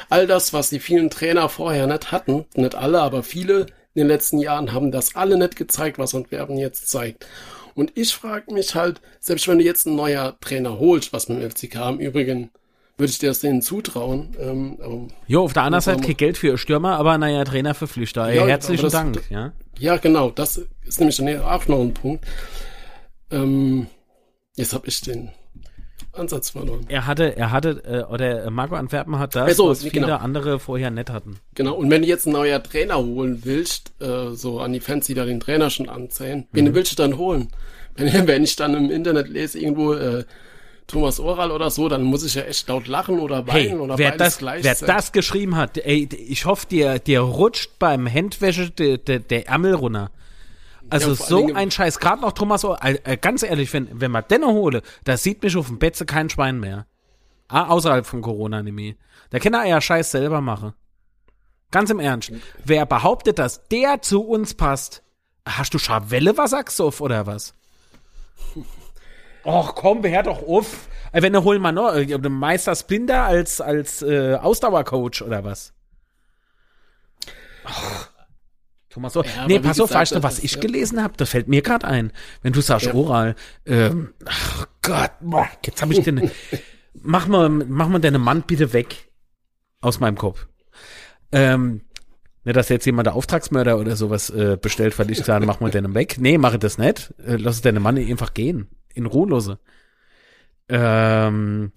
all 0.09 0.27
das, 0.27 0.53
was 0.53 0.69
die 0.69 0.79
vielen 0.79 1.09
Trainer 1.09 1.49
vorher 1.49 1.87
nicht 1.87 2.11
hatten, 2.11 2.45
nicht 2.55 2.75
alle, 2.75 3.01
aber 3.01 3.23
viele 3.23 3.67
in 3.93 4.01
den 4.01 4.07
letzten 4.07 4.37
Jahren 4.37 4.73
haben 4.73 4.91
das 4.91 5.15
alle 5.15 5.37
nicht 5.37 5.55
gezeigt, 5.55 5.97
was 5.97 6.13
Antwerpen 6.13 6.57
jetzt 6.57 6.89
zeigt. 6.89 7.25
Und 7.73 7.91
ich 7.95 8.13
frage 8.13 8.53
mich 8.53 8.75
halt, 8.75 9.01
selbst 9.19 9.47
wenn 9.47 9.59
du 9.59 9.63
jetzt 9.63 9.85
ein 9.85 9.95
neuer 9.95 10.37
Trainer 10.39 10.79
holst, 10.79 11.13
was 11.13 11.29
mit 11.29 11.41
dem 11.41 11.49
FCK 11.49 11.75
im 11.89 11.99
Übrigen 11.99 12.51
würde 12.97 13.11
ich 13.11 13.19
dir 13.19 13.29
das 13.29 13.39
denen 13.39 13.61
zutrauen. 13.61 14.35
Ähm, 14.39 15.09
jo, 15.27 15.43
auf 15.43 15.53
der 15.53 15.63
anderen 15.63 15.83
Seite 15.83 16.01
kein 16.01 16.17
Geld 16.17 16.37
für 16.37 16.57
Stürmer, 16.57 16.97
aber 16.97 17.17
naja, 17.17 17.43
Trainer 17.43 17.75
für 17.75 17.87
Flüchter. 17.87 18.33
Ja, 18.33 18.47
Herzlichen 18.47 18.81
das, 18.83 18.93
Dank. 18.93 19.23
Ja? 19.29 19.53
ja, 19.77 19.97
genau. 19.97 20.31
Das 20.31 20.61
ist 20.85 20.99
nämlich 20.99 21.17
dann 21.17 21.41
auch 21.41 21.67
noch 21.67 21.81
ein 21.81 21.93
Punkt. 21.93 22.25
Ähm, 23.29 23.87
jetzt 24.55 24.73
habe 24.73 24.87
ich 24.87 25.01
den 25.01 25.29
Ansatz 26.17 26.51
verloren. 26.51 26.85
Er 26.89 27.05
hatte, 27.07 27.35
er 27.35 27.51
hatte, 27.51 27.81
äh, 27.85 28.13
oder 28.13 28.49
Marco 28.49 28.75
Antwerpen 28.75 29.19
hat 29.19 29.35
das, 29.35 29.57
so, 29.57 29.69
was 29.69 29.79
viele 29.83 29.91
genau. 29.91 30.17
andere 30.17 30.59
vorher 30.59 30.91
nicht 30.91 31.09
hatten. 31.09 31.39
Genau, 31.55 31.75
und 31.75 31.89
wenn 31.89 32.01
du 32.01 32.07
jetzt 32.07 32.27
ein 32.27 32.33
neuer 32.33 32.61
Trainer 32.61 32.97
holen 32.97 33.41
willst, 33.43 33.91
äh, 34.01 34.31
so 34.33 34.59
an 34.59 34.73
die 34.73 34.79
Fans, 34.79 35.07
die 35.07 35.13
da 35.13 35.25
den 35.25 35.39
Trainer 35.39 35.69
schon 35.69 35.89
anzählen, 35.89 36.39
mhm. 36.39 36.47
wen 36.51 36.75
willst 36.75 36.91
du 36.93 36.95
dann 36.95 37.17
holen? 37.17 37.49
Wenn, 37.99 38.27
wenn 38.27 38.43
ich 38.43 38.55
dann 38.55 38.75
im 38.75 38.91
Internet 38.91 39.27
lese, 39.27 39.57
irgendwo, 39.57 39.93
äh, 39.93 40.23
Thomas 40.87 41.19
Oral 41.19 41.51
oder 41.51 41.69
so, 41.69 41.89
dann 41.89 42.03
muss 42.03 42.23
ich 42.23 42.35
ja 42.35 42.43
echt 42.43 42.67
laut 42.69 42.87
lachen 42.87 43.19
oder 43.19 43.45
weinen 43.45 43.69
hey, 43.69 43.75
oder 43.75 43.97
wer 43.97 44.15
das, 44.15 44.41
Wer 44.41 44.61
das 44.61 45.11
geschrieben 45.11 45.57
hat, 45.57 45.77
ey, 45.77 46.07
ich 46.27 46.45
hoffe, 46.45 46.65
dir, 46.67 46.97
dir 46.99 47.19
rutscht 47.19 47.77
beim 47.77 48.11
Handwäsche 48.11 48.71
der, 48.71 48.97
der, 48.97 49.19
der 49.19 49.47
Ärmel 49.47 49.75
runter. 49.75 50.11
Also 50.89 51.09
ja, 51.09 51.15
so 51.15 51.53
ein 51.53 51.71
Scheiß, 51.71 51.99
gerade 51.99 52.21
noch 52.21 52.31
Thomas, 52.31 52.63
äh, 52.63 53.17
ganz 53.17 53.43
ehrlich, 53.43 53.71
wenn, 53.73 53.89
wenn 53.99 54.11
man 54.11 54.23
den 54.29 54.45
hole, 54.45 54.81
da 55.03 55.17
sieht 55.17 55.43
mich 55.43 55.55
auf 55.57 55.67
dem 55.67 55.79
Betze 55.79 56.05
kein 56.05 56.29
Schwein 56.29 56.59
mehr. 56.59 56.87
Ah, 57.47 57.67
außerhalb 57.67 58.05
von 58.05 58.21
Corona 58.21 58.61
nämlich. 58.61 58.95
Da 59.29 59.39
kann 59.39 59.53
er 59.53 59.65
ja 59.65 59.81
Scheiß 59.81 60.11
selber 60.11 60.41
machen. 60.41 60.73
Ganz 61.71 61.89
im 61.89 61.99
Ernst. 61.99 62.31
Wer 62.63 62.85
behauptet, 62.85 63.39
dass 63.39 63.67
der 63.67 64.01
zu 64.01 64.21
uns 64.21 64.53
passt, 64.53 65.03
hast 65.45 65.73
du 65.73 65.79
Scharwelle 65.79 66.37
was 66.37 66.51
sagst 66.51 66.79
du 66.79 66.91
oder 66.99 67.25
was? 67.25 67.53
Och 69.43 69.75
komm, 69.75 70.03
wer 70.03 70.23
doch 70.23 70.45
auf. 70.45 70.89
Äh, 71.13 71.21
wenn 71.21 71.33
er 71.33 71.43
holen 71.43 71.61
mal 71.61 71.71
noch, 71.71 71.93
äh, 71.95 72.17
Meister 72.17 72.75
Splinter 72.75 73.23
als, 73.23 73.61
als 73.61 74.01
äh, 74.01 74.35
Ausdauercoach 74.35 75.21
oder 75.21 75.45
was? 75.45 75.73
Och. 77.65 78.09
Thomas 78.89 79.13
so. 79.13 79.23
Ja, 79.23 79.47
nee, 79.47 79.59
pass 79.59 79.79
auf, 79.79 79.93
weißt 79.93 80.15
du, 80.15 80.23
was 80.23 80.39
ich 80.39 80.53
ja. 80.53 80.59
gelesen 80.59 81.01
habe? 81.03 81.13
Das 81.17 81.29
fällt 81.29 81.47
mir 81.47 81.61
gerade 81.61 81.87
ein. 81.87 82.11
Wenn 82.41 82.53
du 82.53 82.61
sagst 82.61 82.87
ja. 82.87 82.93
oral, 82.93 83.35
ähm, 83.65 84.13
ach 84.25 84.67
Gott, 84.81 85.11
boah, 85.21 85.47
jetzt 85.65 85.81
habe 85.81 85.93
ich 85.93 86.01
den. 86.01 86.31
mach 86.93 87.27
mal, 87.27 87.49
mach 87.49 87.89
mal 87.89 87.99
deine 87.99 88.19
Mann 88.19 88.43
bitte 88.43 88.73
weg 88.73 89.11
aus 89.81 89.99
meinem 89.99 90.17
Kopf. 90.17 90.47
Ähm, 91.31 91.81
nicht, 92.43 92.55
dass 92.55 92.69
jetzt 92.69 92.85
jemand 92.85 93.07
der 93.07 93.15
Auftragsmörder 93.15 93.77
oder 93.77 93.97
sowas 93.97 94.29
äh, 94.29 94.57
bestellt, 94.59 94.97
weil 94.97 95.11
ich 95.11 95.19
sage, 95.19 95.45
mach 95.45 95.59
mal 95.59 95.69
deinen 95.69 95.93
weg. 95.93 96.15
Nee, 96.17 96.37
mache 96.37 96.57
das 96.57 96.77
nicht. 96.77 97.13
Äh, 97.25 97.35
lass 97.35 97.61
deine 97.61 97.81
Mann 97.81 97.97
einfach 97.97 98.33
gehen. 98.33 98.69
In 98.93 99.05
Ruhelose. 99.05 99.59
Ähm, 100.69 101.73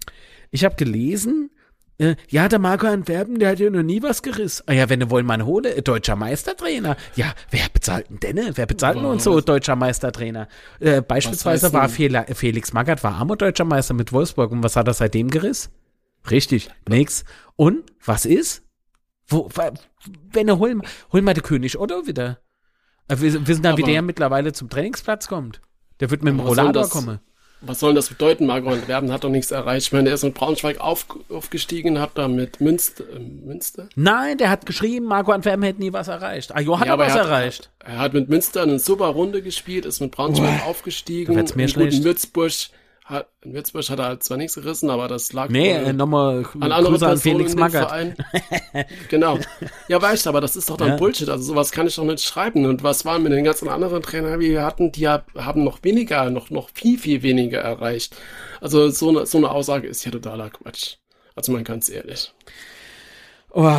ich 0.49 0.63
habe 0.63 0.75
gelesen, 0.75 1.51
äh, 2.01 2.15
ja, 2.29 2.47
der 2.47 2.57
Marco 2.57 2.87
Antwerpen, 2.87 3.37
der 3.37 3.51
hat 3.51 3.59
ja 3.59 3.69
noch 3.69 3.83
nie 3.83 4.01
was 4.01 4.23
gerissen. 4.23 4.63
Ah 4.65 4.73
ja, 4.73 4.89
wenn 4.89 5.01
du 5.01 5.11
wollen 5.11 5.25
mal 5.25 5.45
hole, 5.45 5.75
äh, 5.75 5.83
deutscher 5.83 6.15
Meistertrainer. 6.15 6.97
Ja, 7.15 7.33
wer 7.51 7.67
bezahlt 7.71 8.07
denn 8.09 8.35
denn? 8.35 8.57
Wer 8.57 8.65
bezahlt 8.65 8.97
denn 8.97 9.05
uns 9.05 9.23
so 9.23 9.39
deutscher 9.39 9.75
Meistertrainer? 9.75 10.47
Äh, 10.79 11.01
beispielsweise 11.01 11.71
war 11.73 11.89
Fel 11.89 12.25
Felix 12.33 12.73
Magath 12.73 13.03
war 13.03 13.13
Armer 13.13 13.35
deutscher 13.35 13.65
Meister 13.65 13.93
mit 13.93 14.11
Wolfsburg. 14.11 14.51
Und 14.51 14.63
was 14.63 14.75
hat 14.75 14.87
er 14.87 14.95
seitdem 14.95 15.29
gerissen? 15.29 15.71
Richtig, 16.31 16.71
nix. 16.89 17.23
Und, 17.55 17.83
was 18.03 18.25
ist? 18.25 18.63
Wo, 19.27 19.49
wenn 20.31 20.47
er 20.47 20.57
hol, 20.57 20.81
hol 21.11 21.21
mal 21.21 21.35
den 21.35 21.43
König 21.43 21.79
Otto 21.79 22.07
wieder. 22.07 22.39
Äh, 23.09 23.17
wir 23.19 23.47
wissen 23.47 23.61
dann, 23.61 23.77
wie 23.77 23.83
der 23.83 24.01
mittlerweile 24.01 24.53
zum 24.53 24.71
Trainingsplatz 24.71 25.27
kommt. 25.27 25.61
Der 25.99 26.09
wird 26.09 26.23
mit 26.23 26.33
dem 26.33 26.39
Rollator 26.39 26.89
kommen 26.89 27.19
was 27.61 27.79
soll 27.79 27.93
das 27.93 28.09
bedeuten? 28.09 28.47
Marco 28.47 28.69
Antwerpen 28.69 29.11
hat 29.11 29.23
doch 29.23 29.29
nichts 29.29 29.51
erreicht. 29.51 29.87
Ich 29.87 29.93
meine, 29.93 30.09
er 30.09 30.15
ist 30.15 30.23
mit 30.23 30.33
Braunschweig 30.33 30.79
auf, 30.79 31.05
aufgestiegen, 31.29 31.99
hat 31.99 32.11
da 32.15 32.27
mit 32.27 32.59
Münster, 32.59 33.03
äh, 33.03 33.19
Münster? 33.19 33.87
Nein, 33.95 34.37
der 34.37 34.49
hat 34.49 34.65
geschrieben, 34.65 35.05
Marco 35.05 35.31
Antwerpen 35.31 35.63
hätte 35.63 35.79
nie 35.79 35.93
was 35.93 36.07
erreicht. 36.07 36.55
Ah, 36.55 36.59
Jo 36.59 36.79
hat 36.79 36.87
ja, 36.87 36.97
was 36.97 37.15
er 37.15 37.21
erreicht. 37.21 37.69
Er 37.79 37.99
hat 37.99 38.13
mit 38.13 38.29
Münster 38.29 38.63
eine 38.63 38.79
super 38.79 39.07
Runde 39.07 39.41
gespielt, 39.41 39.85
ist 39.85 39.99
mit 40.01 40.11
Braunschweig 40.11 40.63
Uah, 40.65 40.69
aufgestiegen. 40.69 41.35
Da 41.35 41.55
mir 41.55 41.67
schlecht. 41.67 42.03
Würzburg 42.03 42.51
hat, 43.11 43.27
in 43.41 43.53
Würzburg 43.53 43.87
hat 43.89 43.99
er 43.99 44.05
halt 44.05 44.23
zwar 44.23 44.37
nichts 44.37 44.55
gerissen, 44.55 44.89
aber 44.89 45.07
das 45.07 45.33
lag 45.33 45.49
nee, 45.49 45.71
äh, 45.71 45.93
nochmal 45.93 46.45
an 46.59 46.71
andere 46.71 46.97
Personen 46.97 47.17
Felix 47.17 47.55
Magath. 47.55 48.15
genau. 49.09 49.37
Ja, 49.87 50.01
weißt 50.01 50.25
du, 50.25 50.29
aber 50.29 50.41
das 50.41 50.55
ist 50.55 50.69
doch 50.69 50.77
dann 50.77 50.89
ja. 50.89 50.95
Bullshit. 50.95 51.29
Also 51.29 51.43
sowas 51.43 51.71
kann 51.71 51.87
ich 51.87 51.95
doch 51.95 52.03
nicht 52.03 52.23
schreiben. 52.23 52.65
Und 52.65 52.83
was 52.83 53.05
waren 53.05 53.23
mit 53.23 53.31
den 53.31 53.43
ganzen 53.43 53.69
anderen 53.69 54.01
Trainern, 54.01 54.39
die 54.39 54.51
wir 54.51 54.63
hatten, 54.63 54.91
die 54.91 55.07
haben 55.07 55.63
noch 55.63 55.83
weniger, 55.83 56.29
noch, 56.29 56.49
noch 56.49 56.69
viel, 56.73 56.97
viel 56.97 57.21
weniger 57.21 57.59
erreicht. 57.59 58.15
Also 58.61 58.89
so 58.89 59.09
eine, 59.09 59.25
so 59.25 59.37
eine 59.37 59.51
Aussage 59.51 59.87
ist 59.87 60.05
ja 60.05 60.11
totaler 60.11 60.49
Quatsch. 60.49 60.95
Also 61.35 61.51
man 61.51 61.63
ganz 61.63 61.89
ehrlich. 61.89 62.33
Oh, 63.53 63.75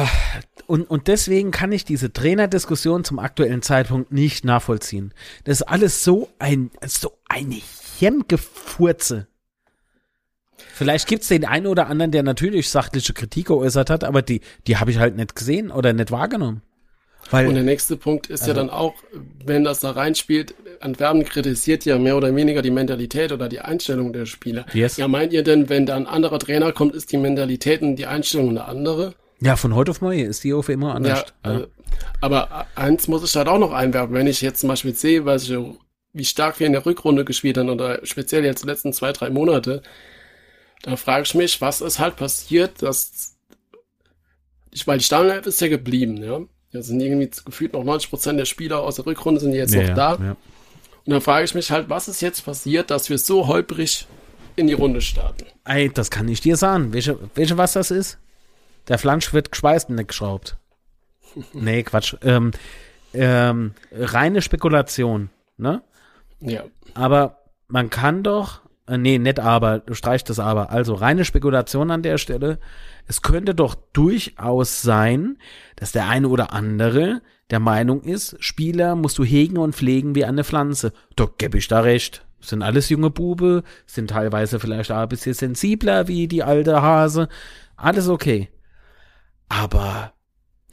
und, 0.66 0.88
und 0.90 1.08
deswegen 1.08 1.50
kann 1.50 1.72
ich 1.72 1.84
diese 1.84 2.12
Trainerdiskussion 2.12 3.04
zum 3.04 3.18
aktuellen 3.18 3.62
Zeitpunkt 3.62 4.12
nicht 4.12 4.44
nachvollziehen. 4.44 5.14
Das 5.44 5.60
ist 5.60 5.66
alles 5.66 6.04
so 6.04 6.28
ein, 6.38 6.70
so 6.86 7.12
eine 7.28 7.62
Hemmgefurze. 8.02 9.28
Vielleicht 10.74 11.06
gibt's 11.06 11.28
den 11.28 11.44
einen 11.44 11.66
oder 11.66 11.86
anderen, 11.86 12.10
der 12.10 12.22
natürlich 12.22 12.68
sachliche 12.68 13.12
Kritik 13.12 13.46
geäußert 13.46 13.90
hat, 13.90 14.04
aber 14.04 14.22
die, 14.22 14.40
die 14.66 14.76
habe 14.76 14.90
ich 14.90 14.98
halt 14.98 15.16
nicht 15.16 15.34
gesehen 15.36 15.70
oder 15.70 15.92
nicht 15.92 16.10
wahrgenommen. 16.10 16.62
Weil, 17.30 17.46
und 17.46 17.54
der 17.54 17.62
nächste 17.62 17.96
Punkt 17.96 18.26
ist 18.26 18.42
also, 18.42 18.50
ja 18.52 18.56
dann 18.56 18.70
auch, 18.70 18.94
wenn 19.44 19.64
das 19.64 19.80
da 19.80 19.92
reinspielt, 19.92 20.54
Antwerpen 20.80 21.24
kritisiert 21.24 21.84
ja 21.84 21.96
mehr 21.96 22.16
oder 22.16 22.34
weniger 22.34 22.62
die 22.62 22.72
Mentalität 22.72 23.30
oder 23.30 23.48
die 23.48 23.60
Einstellung 23.60 24.12
der 24.12 24.26
Spieler. 24.26 24.66
Yes. 24.74 24.96
Ja, 24.96 25.06
meint 25.06 25.32
ihr 25.32 25.44
denn, 25.44 25.68
wenn 25.68 25.86
da 25.86 25.96
ein 25.96 26.06
anderer 26.06 26.40
Trainer 26.40 26.72
kommt, 26.72 26.94
ist 26.94 27.12
die 27.12 27.18
Mentalität 27.18 27.80
und 27.82 27.96
die 27.96 28.06
Einstellung 28.06 28.50
eine 28.50 28.64
andere? 28.64 29.14
Ja, 29.40 29.56
von 29.56 29.74
heute 29.74 29.92
auf 29.92 30.00
morgen 30.00 30.18
ist 30.18 30.42
die 30.44 30.52
auf 30.52 30.68
immer 30.68 30.94
anders. 30.94 31.24
Ja, 31.44 31.50
ja. 31.50 31.56
Also, 31.56 31.66
aber 32.20 32.66
eins 32.74 33.08
muss 33.08 33.24
ich 33.24 33.34
halt 33.36 33.48
auch 33.48 33.58
noch 33.58 33.72
einwerfen, 33.72 34.14
wenn 34.14 34.26
ich 34.26 34.40
jetzt 34.40 34.60
zum 34.60 34.68
Beispiel 34.68 34.94
sehe, 34.94 35.24
was 35.24 35.48
ich, 35.48 35.56
wie 36.12 36.24
stark 36.24 36.60
wir 36.60 36.66
in 36.66 36.72
der 36.72 36.84
Rückrunde 36.84 37.24
gespielt 37.24 37.56
haben 37.58 37.70
oder 37.70 38.04
speziell 38.04 38.44
jetzt 38.44 38.62
die 38.62 38.68
letzten 38.68 38.92
zwei, 38.92 39.12
drei 39.12 39.30
Monate, 39.30 39.82
da 40.82 40.96
frage 40.96 41.22
ich 41.22 41.34
mich, 41.34 41.60
was 41.60 41.80
ist 41.80 41.98
halt 41.98 42.16
passiert, 42.16 42.82
dass 42.82 43.36
ich, 44.72 44.86
weil 44.86 44.98
die 44.98 45.04
Stammelf 45.04 45.46
ist 45.46 45.60
ja 45.60 45.68
geblieben, 45.68 46.22
ja. 46.22 46.40
Da 46.72 46.82
sind 46.82 47.00
irgendwie 47.00 47.30
gefühlt 47.44 47.74
noch 47.74 47.84
90 47.84 48.08
Prozent 48.08 48.38
der 48.38 48.46
Spieler 48.46 48.80
aus 48.80 48.96
der 48.96 49.04
Rückrunde 49.04 49.40
sind 49.40 49.52
jetzt 49.52 49.74
ja, 49.74 49.88
noch 49.88 49.94
da. 49.94 50.10
Ja. 50.14 50.36
Und 51.04 51.12
dann 51.12 51.20
frage 51.20 51.44
ich 51.44 51.54
mich 51.54 51.70
halt, 51.70 51.90
was 51.90 52.08
ist 52.08 52.22
jetzt 52.22 52.44
passiert, 52.44 52.90
dass 52.90 53.10
wir 53.10 53.18
so 53.18 53.46
holprig 53.46 54.06
in 54.56 54.68
die 54.68 54.72
Runde 54.72 55.02
starten? 55.02 55.44
Ey, 55.64 55.90
das 55.92 56.10
kann 56.10 56.28
ich 56.28 56.40
dir 56.40 56.56
sagen. 56.56 56.94
Welche, 56.94 57.18
welche 57.34 57.58
was 57.58 57.74
das 57.74 57.90
ist? 57.90 58.18
Der 58.88 58.98
Flansch 58.98 59.34
wird 59.34 59.52
geschweißt 59.52 59.90
und 59.90 59.96
nicht 59.96 60.08
geschraubt. 60.08 60.56
nee, 61.52 61.82
Quatsch. 61.82 62.16
Ähm, 62.22 62.52
ähm, 63.12 63.74
reine 63.92 64.40
Spekulation, 64.40 65.28
ne? 65.58 65.82
Ja. 66.42 66.64
Aber 66.94 67.38
man 67.68 67.90
kann 67.90 68.22
doch, 68.22 68.60
äh, 68.86 68.98
nee, 68.98 69.18
nicht 69.18 69.40
aber, 69.40 69.78
du 69.78 69.94
streichst 69.94 70.28
das 70.28 70.38
aber. 70.38 70.70
Also 70.70 70.94
reine 70.94 71.24
Spekulation 71.24 71.90
an 71.90 72.02
der 72.02 72.18
Stelle 72.18 72.58
es 73.06 73.22
könnte 73.22 73.54
doch 73.54 73.74
durchaus 73.92 74.82
sein, 74.82 75.38
dass 75.76 75.92
der 75.92 76.08
eine 76.08 76.28
oder 76.28 76.52
andere 76.52 77.22
der 77.50 77.60
Meinung 77.60 78.02
ist, 78.02 78.36
Spieler 78.40 78.94
musst 78.96 79.18
du 79.18 79.24
hegen 79.24 79.58
und 79.58 79.74
pflegen 79.74 80.14
wie 80.14 80.24
eine 80.24 80.44
Pflanze. 80.44 80.92
Doch 81.16 81.36
gebe 81.36 81.58
ich 81.58 81.68
da 81.68 81.80
recht. 81.80 82.24
Sind 82.40 82.62
alles 82.62 82.88
junge 82.88 83.10
Bube, 83.10 83.62
sind 83.86 84.10
teilweise 84.10 84.58
vielleicht 84.58 84.90
auch 84.90 84.96
ein 84.96 85.08
bisschen 85.08 85.34
sensibler 85.34 86.08
wie 86.08 86.26
die 86.26 86.42
alte 86.42 86.82
Hase. 86.82 87.28
Alles 87.76 88.08
okay. 88.08 88.48
Aber 89.48 90.12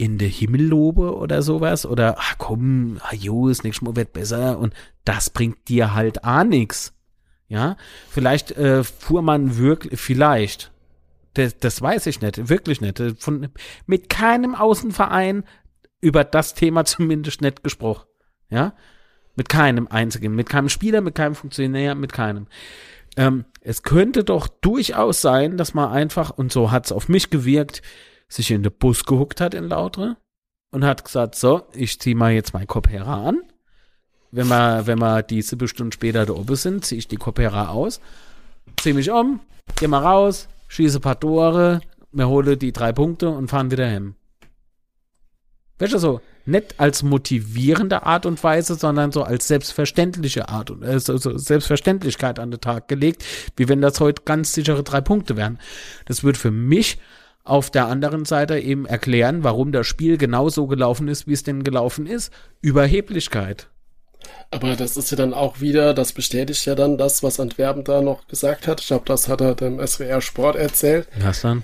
in 0.00 0.16
der 0.16 0.28
Himmellobe 0.28 1.14
oder 1.14 1.42
sowas 1.42 1.84
oder 1.84 2.16
ach 2.18 2.36
komm, 2.38 2.98
jo, 3.12 3.48
ist 3.48 3.64
nichts 3.64 3.82
mehr 3.82 3.96
wird 3.96 4.14
besser 4.14 4.58
und 4.58 4.72
das 5.04 5.28
bringt 5.28 5.68
dir 5.68 5.92
halt 5.94 6.24
auch 6.24 6.42
nix. 6.42 6.94
Ja, 7.48 7.76
vielleicht 8.08 8.52
äh, 8.52 8.82
fuhr 8.82 9.20
man 9.20 9.58
wirklich, 9.58 10.00
vielleicht, 10.00 10.72
das, 11.34 11.58
das 11.58 11.82
weiß 11.82 12.06
ich 12.06 12.22
nicht, 12.22 12.48
wirklich 12.48 12.80
nicht. 12.80 13.02
Von, 13.18 13.48
mit 13.84 14.08
keinem 14.08 14.54
Außenverein 14.54 15.44
über 16.00 16.24
das 16.24 16.54
Thema 16.54 16.84
zumindest 16.86 17.42
nicht 17.42 17.62
gesprochen. 17.62 18.06
Ja? 18.48 18.72
Mit 19.36 19.50
keinem 19.50 19.86
einzigen, 19.86 20.34
mit 20.34 20.48
keinem 20.48 20.70
Spieler, 20.70 21.02
mit 21.02 21.14
keinem 21.14 21.34
Funktionär, 21.34 21.94
mit 21.94 22.14
keinem. 22.14 22.46
Ähm, 23.18 23.44
es 23.60 23.82
könnte 23.82 24.24
doch 24.24 24.48
durchaus 24.48 25.20
sein, 25.20 25.58
dass 25.58 25.74
man 25.74 25.90
einfach, 25.90 26.30
und 26.30 26.52
so 26.52 26.70
hat 26.70 26.86
es 26.86 26.92
auf 26.92 27.10
mich 27.10 27.28
gewirkt, 27.28 27.82
sich 28.30 28.50
in 28.50 28.62
den 28.62 28.72
Bus 28.72 29.04
gehuckt 29.04 29.40
hat 29.40 29.52
in 29.52 29.68
Lautre 29.68 30.16
und 30.70 30.84
hat 30.84 31.04
gesagt, 31.04 31.34
so, 31.34 31.66
ich 31.74 32.00
zieh 32.00 32.14
mal 32.14 32.32
jetzt 32.32 32.54
mein 32.54 32.66
Kopera 32.66 33.28
an. 33.28 33.42
Wenn 34.30 34.46
wir, 34.46 34.86
wenn 34.86 35.00
wir 35.00 35.22
die 35.22 35.42
sieben 35.42 35.66
Stunden 35.66 35.92
später 35.92 36.24
da 36.24 36.32
oben 36.32 36.54
sind, 36.54 36.84
ziehe 36.84 37.00
ich 37.00 37.08
die 37.08 37.16
Kopera 37.16 37.68
aus, 37.68 38.00
zieh 38.80 38.92
mich 38.92 39.10
um, 39.10 39.40
geh 39.76 39.88
mal 39.88 39.98
raus, 39.98 40.48
schieße 40.68 40.98
ein 40.98 41.02
paar 41.02 41.18
Tore, 41.18 41.80
wir 42.12 42.28
holen 42.28 42.58
die 42.58 42.72
drei 42.72 42.92
Punkte 42.92 43.28
und 43.28 43.48
fahren 43.48 43.72
wieder 43.72 43.88
hin. 43.88 44.14
Weißt 45.78 45.94
du 45.94 45.98
so, 45.98 46.20
nicht 46.46 46.78
als 46.78 47.02
motivierende 47.02 48.04
Art 48.04 48.26
und 48.26 48.42
Weise, 48.44 48.76
sondern 48.76 49.12
so 49.12 49.24
als 49.24 49.48
selbstverständliche 49.48 50.48
Art 50.48 50.70
und 50.70 50.82
äh, 50.82 51.00
so, 51.00 51.16
so 51.16 51.36
Selbstverständlichkeit 51.36 52.38
an 52.38 52.50
den 52.50 52.60
Tag 52.60 52.86
gelegt, 52.86 53.24
wie 53.56 53.68
wenn 53.68 53.80
das 53.80 53.98
heute 53.98 54.22
ganz 54.24 54.52
sichere 54.52 54.84
drei 54.84 55.00
Punkte 55.00 55.36
wären. 55.36 55.58
Das 56.04 56.22
wird 56.22 56.36
für 56.36 56.50
mich 56.50 56.98
auf 57.50 57.70
der 57.70 57.86
anderen 57.86 58.24
Seite 58.24 58.58
eben 58.58 58.86
erklären, 58.86 59.42
warum 59.44 59.72
das 59.72 59.86
Spiel 59.86 60.16
genauso 60.16 60.66
gelaufen 60.66 61.08
ist, 61.08 61.26
wie 61.26 61.32
es 61.32 61.42
denn 61.42 61.64
gelaufen 61.64 62.06
ist. 62.06 62.32
Überheblichkeit. 62.60 63.68
Aber 64.50 64.76
das 64.76 64.96
ist 64.96 65.10
ja 65.10 65.16
dann 65.16 65.34
auch 65.34 65.60
wieder, 65.60 65.94
das 65.94 66.12
bestätigt 66.12 66.64
ja 66.66 66.74
dann 66.74 66.98
das, 66.98 67.22
was 67.22 67.40
Antwerpen 67.40 67.84
da 67.84 68.02
noch 68.02 68.26
gesagt 68.28 68.66
hat. 68.66 68.80
Ich 68.80 68.88
glaube, 68.88 69.04
das 69.06 69.28
hat 69.28 69.40
er 69.40 69.54
dem 69.54 69.84
SWR 69.84 70.20
Sport 70.20 70.56
erzählt. 70.56 71.08
Was 71.20 71.42
dann? 71.42 71.62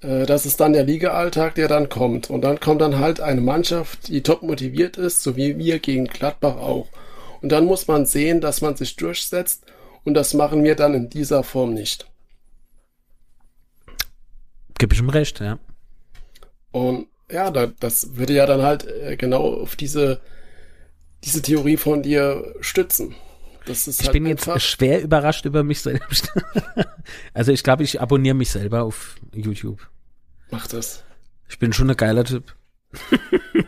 Äh, 0.00 0.26
das 0.26 0.46
ist 0.46 0.60
dann 0.60 0.72
der 0.72 0.84
Liga-Alltag, 0.84 1.54
der 1.54 1.68
dann 1.68 1.88
kommt. 1.88 2.30
Und 2.30 2.42
dann 2.42 2.60
kommt 2.60 2.80
dann 2.80 2.98
halt 2.98 3.20
eine 3.20 3.40
Mannschaft, 3.40 4.08
die 4.08 4.22
top 4.22 4.42
motiviert 4.42 4.96
ist, 4.96 5.22
so 5.22 5.36
wie 5.36 5.58
wir 5.58 5.78
gegen 5.78 6.06
Gladbach 6.06 6.56
auch. 6.56 6.88
Und 7.40 7.50
dann 7.50 7.66
muss 7.66 7.86
man 7.86 8.06
sehen, 8.06 8.40
dass 8.40 8.60
man 8.60 8.76
sich 8.76 8.96
durchsetzt. 8.96 9.64
Und 10.04 10.14
das 10.14 10.34
machen 10.34 10.64
wir 10.64 10.74
dann 10.74 10.94
in 10.94 11.10
dieser 11.10 11.42
Form 11.42 11.74
nicht. 11.74 12.07
Gib 14.78 14.92
ich 14.92 15.00
ihm 15.00 15.10
recht, 15.10 15.40
ja. 15.40 15.58
Und 16.70 17.08
ja, 17.30 17.50
das 17.50 18.16
würde 18.16 18.32
ja 18.32 18.46
dann 18.46 18.62
halt 18.62 18.86
äh, 18.86 19.16
genau 19.16 19.60
auf 19.60 19.76
diese 19.76 20.20
diese 21.24 21.42
Theorie 21.42 21.76
von 21.76 22.02
dir 22.02 22.54
stützen. 22.60 23.14
Ich 23.66 23.86
halt 23.86 24.12
bin 24.12 24.24
jetzt 24.24 24.48
schwer 24.62 25.02
überrascht 25.02 25.44
über 25.44 25.62
mich 25.62 25.82
selbst. 25.82 26.32
also 27.34 27.52
ich 27.52 27.62
glaube, 27.62 27.82
ich 27.82 28.00
abonniere 28.00 28.34
mich 28.34 28.50
selber 28.50 28.82
auf 28.82 29.16
YouTube. 29.34 29.86
Mach 30.50 30.66
das. 30.66 31.04
Ich 31.48 31.58
bin 31.58 31.72
schon 31.74 31.90
ein 31.90 31.96
geiler 31.96 32.24
Typ. 32.24 32.54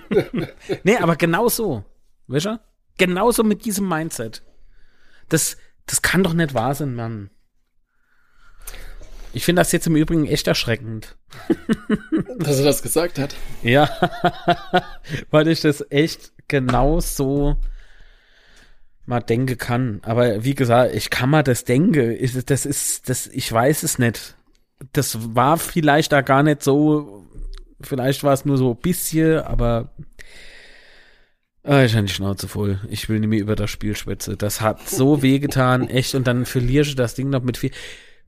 nee, 0.84 0.96
aber 0.96 1.16
genau 1.16 1.48
so. 1.50 1.84
Weißt 2.28 2.46
du? 2.46 2.61
Genauso 2.96 3.42
mit 3.42 3.66
diesem 3.66 3.88
Mindset. 3.88 4.42
Das, 5.28 5.58
das 5.84 6.00
kann 6.00 6.22
doch 6.22 6.32
nicht 6.32 6.54
wahr 6.54 6.74
sein, 6.74 6.94
Mann. 6.94 7.30
Ich 9.33 9.45
finde 9.45 9.61
das 9.61 9.72
jetzt 9.72 9.87
im 9.87 9.97
Übrigen 9.97 10.26
echt 10.26 10.47
erschreckend. 10.47 11.16
Dass 12.39 12.59
er 12.59 12.64
das 12.64 12.83
gesagt 12.83 13.18
hat. 13.18 13.35
Ja, 13.62 13.89
weil 15.31 15.49
ich 15.49 15.61
das 15.61 15.85
echt 15.91 16.33
genau 16.49 17.01
so 17.01 17.57
mal 19.07 19.20
denken 19.20 19.59
kann. 19.59 20.01
Aber 20.03 20.45
wie 20.45 20.55
gesagt, 20.55 20.95
ich 20.95 21.11
kann 21.11 21.31
mal 21.31 21.43
das 21.43 21.64
denken. 21.64 22.16
Das 22.47 22.66
ist, 22.66 23.09
das, 23.09 23.26
ich 23.28 23.51
weiß 23.51 23.83
es 23.83 23.99
nicht. 23.99 24.37
Das 24.93 25.35
war 25.35 25.59
vielleicht 25.59 26.12
da 26.12 26.22
gar 26.22 26.43
nicht 26.43 26.62
so, 26.62 27.26
vielleicht 27.81 28.24
war 28.24 28.33
es 28.33 28.45
nur 28.45 28.57
so 28.57 28.70
ein 28.72 28.81
bisschen, 28.81 29.41
aber 29.41 29.91
Ah, 31.62 31.85
ich 31.85 31.95
habe 31.95 32.07
die 32.07 32.12
Schnauze 32.12 32.49
voll. 32.49 32.81
Ich 32.89 33.09
will 33.09 33.20
nicht 33.20 33.28
mehr 33.28 33.39
über 33.39 33.55
das 33.55 33.70
Spiel 33.70 33.95
schwätzen. 33.95 34.39
Das 34.39 34.62
hat 34.62 34.89
so 34.89 35.22
wehgetan, 35.22 35.89
echt. 35.89 36.14
Und 36.14 36.26
dann 36.26 36.47
verlierst 36.47 36.93
du 36.93 36.95
das 36.95 37.14
Ding 37.14 37.28
noch 37.28 37.43
mit 37.43 37.59
viel 37.59 37.70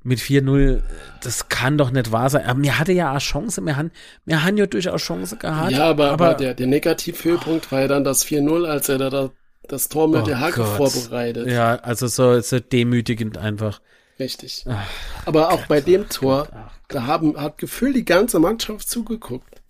mit 0.05 0.19
4-0, 0.19 0.81
das 1.23 1.49
kann 1.49 1.79
doch 1.79 1.91
nicht 1.91 2.13
wahr 2.13 2.31
sein. 2.31 2.45
Aber 2.47 2.59
mir 2.59 2.79
hatte 2.79 2.93
ja 2.93 3.15
auch 3.15 3.21
Chance, 3.21 3.61
wir 3.63 3.77
haben, 3.77 3.91
wir 4.25 4.45
haben 4.45 4.57
ja 4.57 4.67
durchaus 4.67 5.03
Chance 5.03 5.37
gehabt. 5.37 5.73
Ja, 5.73 5.91
aber, 5.91 6.13
aber, 6.13 6.27
aber 6.29 6.35
der, 6.35 6.55
der 6.55 6.67
Negativhöhepunkt 6.67 7.71
war 7.71 7.81
ja 7.81 7.89
dann 7.89 8.05
das 8.05 8.27
4-0, 8.27 8.67
als 8.67 8.89
er 8.89 8.99
da 8.99 9.31
das 9.69 9.89
Tor 9.89 10.09
mit 10.09 10.23
oh 10.23 10.27
der 10.27 10.41
Hacke 10.41 10.63
Gott. 10.63 10.93
vorbereitet. 10.93 11.49
Ja, 11.49 11.77
also 11.77 12.07
so, 12.09 12.41
so 12.41 12.59
demütigend 12.59 13.39
einfach. 13.39 13.81
Richtig. 14.19 14.65
Ach, 14.69 14.87
aber 15.25 15.49
auch 15.53 15.59
Gott, 15.59 15.69
bei 15.69 15.81
dem 15.81 16.09
Tor, 16.09 16.49
Ach, 16.53 16.73
da 16.89 17.07
haben, 17.07 17.37
hat 17.37 17.59
gefühlt 17.59 17.97
die 17.97 18.05
ganze 18.05 18.39
Mannschaft 18.39 18.89
zugeguckt 18.89 19.63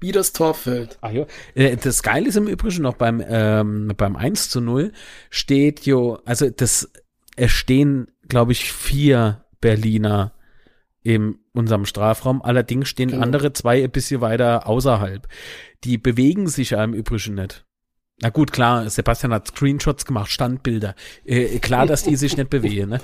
wie 0.00 0.12
das 0.12 0.32
Tor 0.32 0.54
fällt. 0.54 0.98
Ach 1.00 1.10
ja. 1.10 1.26
Äh, 1.54 1.76
das 1.76 2.02
Geile 2.02 2.28
ist 2.28 2.36
im 2.36 2.46
Übrigen 2.46 2.82
noch 2.82 2.94
beim, 2.94 3.22
ähm, 3.26 3.92
beim 3.96 4.16
1 4.16 4.50
zu 4.50 4.60
0 4.60 4.92
steht 5.30 5.86
jo, 5.86 6.20
also 6.24 6.48
das, 6.50 6.90
es 7.36 7.50
stehen, 7.50 8.08
glaube 8.28 8.52
ich, 8.52 8.72
vier 8.72 9.44
Berliner 9.60 10.32
in 11.02 11.38
unserem 11.52 11.86
Strafraum. 11.86 12.42
Allerdings 12.42 12.88
stehen 12.88 13.10
genau. 13.10 13.22
andere 13.22 13.52
zwei 13.52 13.82
ein 13.82 13.90
bisschen 13.90 14.20
weiter 14.20 14.66
außerhalb. 14.66 15.26
Die 15.84 15.98
bewegen 15.98 16.48
sich 16.48 16.70
ja 16.70 16.82
im 16.82 16.94
Übrigen 16.94 17.34
nicht. 17.34 17.64
Na 18.20 18.30
gut, 18.30 18.50
klar, 18.50 18.90
Sebastian 18.90 19.32
hat 19.32 19.46
Screenshots 19.46 20.04
gemacht, 20.04 20.30
Standbilder. 20.30 20.96
Äh, 21.24 21.60
klar, 21.60 21.86
dass 21.86 22.02
die 22.02 22.16
sich 22.16 22.36
nicht 22.36 22.50
bewegen. 22.50 22.90
Ne? 22.90 23.00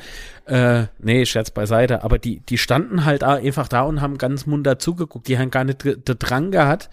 Äh, 0.47 0.87
nee, 0.99 1.25
Scherz 1.25 1.53
beiseite. 1.53 2.03
Aber 2.03 2.19
die, 2.19 2.41
die 2.41 2.59
standen 2.59 3.05
halt 3.05 3.23
einfach 3.23 3.69
da 3.69 3.83
und 3.83 4.01
haben 4.01 4.19
ganz 4.19 4.45
munter 4.47 4.81
zugeguckt. 4.81 5.29
Die 5.29 5.39
haben 5.39 5.53
gar 5.53 5.63
nicht 5.63 5.85
den 5.85 6.19
Drang 6.19 6.51
gehabt, 6.51 6.91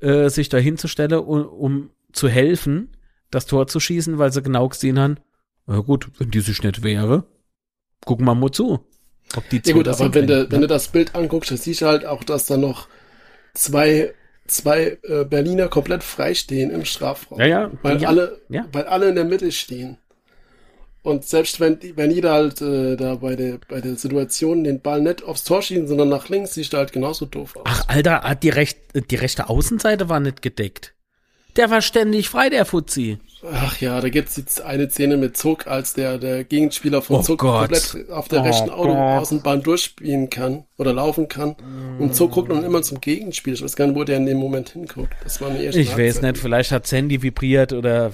äh, 0.00 0.30
sich 0.30 0.48
da 0.48 0.56
hinzustellen, 0.56 1.20
um, 1.20 1.46
um 1.46 1.90
zu 2.12 2.28
helfen, 2.28 2.96
das 3.30 3.44
Tor 3.44 3.66
zu 3.66 3.80
schießen, 3.80 4.16
weil 4.16 4.32
sie 4.32 4.42
genau 4.42 4.68
gesehen 4.68 4.98
haben, 4.98 5.18
na 5.66 5.80
gut, 5.80 6.10
wenn 6.18 6.30
die 6.30 6.40
sich 6.40 6.62
nicht 6.62 6.82
wäre, 6.82 7.26
gucken 8.06 8.24
wir 8.24 8.34
mal 8.34 8.50
zu. 8.50 8.86
Ob 9.36 9.48
die 9.50 9.60
ja 9.64 9.74
gut, 9.74 9.88
aber 9.88 10.14
wenn 10.14 10.26
du, 10.26 10.50
wenn 10.50 10.60
du 10.60 10.66
das 10.66 10.88
Bild 10.88 11.14
anguckst, 11.14 11.50
dann 11.50 11.58
siehst 11.58 11.82
du 11.82 11.86
halt 11.86 12.06
auch, 12.06 12.24
dass 12.24 12.46
da 12.46 12.56
noch 12.56 12.88
zwei, 13.54 14.14
zwei 14.46 14.98
äh, 15.02 15.24
Berliner 15.24 15.68
komplett 15.68 16.02
frei 16.02 16.34
stehen 16.34 16.70
im 16.70 16.84
Strafraum. 16.84 17.38
Ja, 17.40 17.46
ja. 17.46 17.70
Weil 17.82 18.00
ja, 18.00 18.08
alle, 18.08 18.40
ja. 18.48 18.66
weil 18.72 18.84
alle 18.84 19.08
in 19.08 19.14
der 19.14 19.24
Mitte 19.24 19.52
stehen. 19.52 19.98
Und 21.02 21.24
selbst 21.24 21.60
wenn, 21.60 21.78
wenn 21.96 22.10
jeder 22.10 22.32
halt 22.32 22.60
äh, 22.60 22.96
da 22.96 23.14
bei 23.16 23.36
der, 23.36 23.58
bei 23.68 23.80
der 23.80 23.96
Situation 23.96 24.64
den 24.64 24.80
Ball 24.80 25.00
nicht 25.00 25.22
aufs 25.22 25.44
Tor 25.44 25.62
schießen, 25.62 25.86
sondern 25.86 26.08
nach 26.08 26.28
links, 26.28 26.54
sieht 26.54 26.72
er 26.72 26.80
halt 26.80 26.92
genauso 26.92 27.24
doof 27.24 27.56
aus. 27.56 27.62
Ach, 27.66 27.84
Alter, 27.88 28.34
die, 28.42 28.50
recht, 28.50 28.78
die 29.10 29.16
rechte 29.16 29.48
Außenseite 29.48 30.08
war 30.08 30.20
nicht 30.20 30.42
gedeckt. 30.42 30.94
Der 31.58 31.68
war 31.70 31.82
ständig 31.82 32.28
frei, 32.30 32.48
der 32.48 32.64
Fuzzi. 32.64 33.18
Ach 33.52 33.80
ja, 33.80 34.00
da 34.00 34.08
gibt's 34.08 34.36
jetzt 34.36 34.62
eine 34.62 34.88
Szene 34.90 35.16
mit 35.16 35.36
Zuck, 35.36 35.66
als 35.66 35.92
der, 35.92 36.18
der 36.18 36.42
Gegenspieler 36.44 37.02
von 37.02 37.16
Oh 37.16 37.22
Zuck 37.22 37.40
Gott. 37.40 37.68
komplett 37.70 38.10
auf 38.10 38.28
der 38.28 38.40
Oh 38.40 38.44
rechten 38.44 38.70
Auto 38.70 38.88
Gott. 38.94 39.22
Außenbahn 39.22 39.62
durchspielen 39.62 40.30
kann 40.30 40.64
oder 40.76 40.92
laufen 40.92 41.28
kann. 41.28 41.54
Und 41.98 42.14
Zuck 42.16 42.32
guckt 42.32 42.50
dann 42.50 42.64
immer 42.64 42.82
zum 42.82 43.00
Gegenspieler. 43.00 43.54
Ich 43.56 43.62
weiß 43.62 43.76
gar 43.76 43.86
nicht, 43.86 43.96
wo 43.96 44.04
der 44.04 44.16
in 44.16 44.26
dem 44.26 44.38
Moment 44.38 44.70
hinguckt. 44.70 45.12
Das 45.22 45.40
war 45.40 45.50
eine 45.50 45.62
erste 45.62 45.80
Ich 45.80 45.96
weiß 45.96 46.22
nicht, 46.22 46.38
vielleicht 46.38 46.72
hat 46.72 46.86
Sandy 46.86 47.22
vibriert 47.22 47.72
oder 47.72 48.12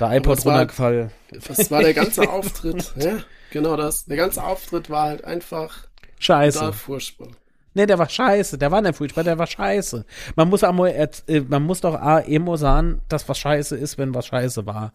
der 0.00 0.12
iPod 0.12 0.38
es 0.38 0.44
war- 0.46 0.52
runtergefallen. 0.54 1.10
Das 1.46 1.70
war 1.70 1.82
der 1.82 1.94
ganze 1.94 2.22
Auftritt. 2.30 2.92
ja, 2.96 3.18
genau 3.50 3.76
das. 3.76 4.04
Der 4.06 4.16
ganze 4.16 4.42
Auftritt 4.42 4.88
war 4.90 5.04
halt 5.08 5.24
einfach 5.24 5.86
Scheiße. 6.18 6.58
total 6.58 6.72
furchtbar. 6.72 7.28
Nee, 7.74 7.86
der 7.86 7.98
war 7.98 8.08
scheiße. 8.08 8.56
Der 8.56 8.70
war 8.70 8.80
nicht 8.80 8.96
furchtbar, 8.96 9.24
der 9.24 9.38
war 9.38 9.48
scheiße. 9.48 10.06
Man 10.36 10.48
muss 10.48 10.64
auch 10.64 10.86
äh, 10.86 11.40
man 11.48 11.64
muss 11.64 11.80
doch 11.80 12.00
immer 12.26 12.56
sagen, 12.56 13.02
dass 13.08 13.28
was 13.28 13.38
scheiße 13.38 13.76
ist, 13.76 13.98
wenn 13.98 14.14
was 14.14 14.26
scheiße 14.26 14.64
war. 14.64 14.92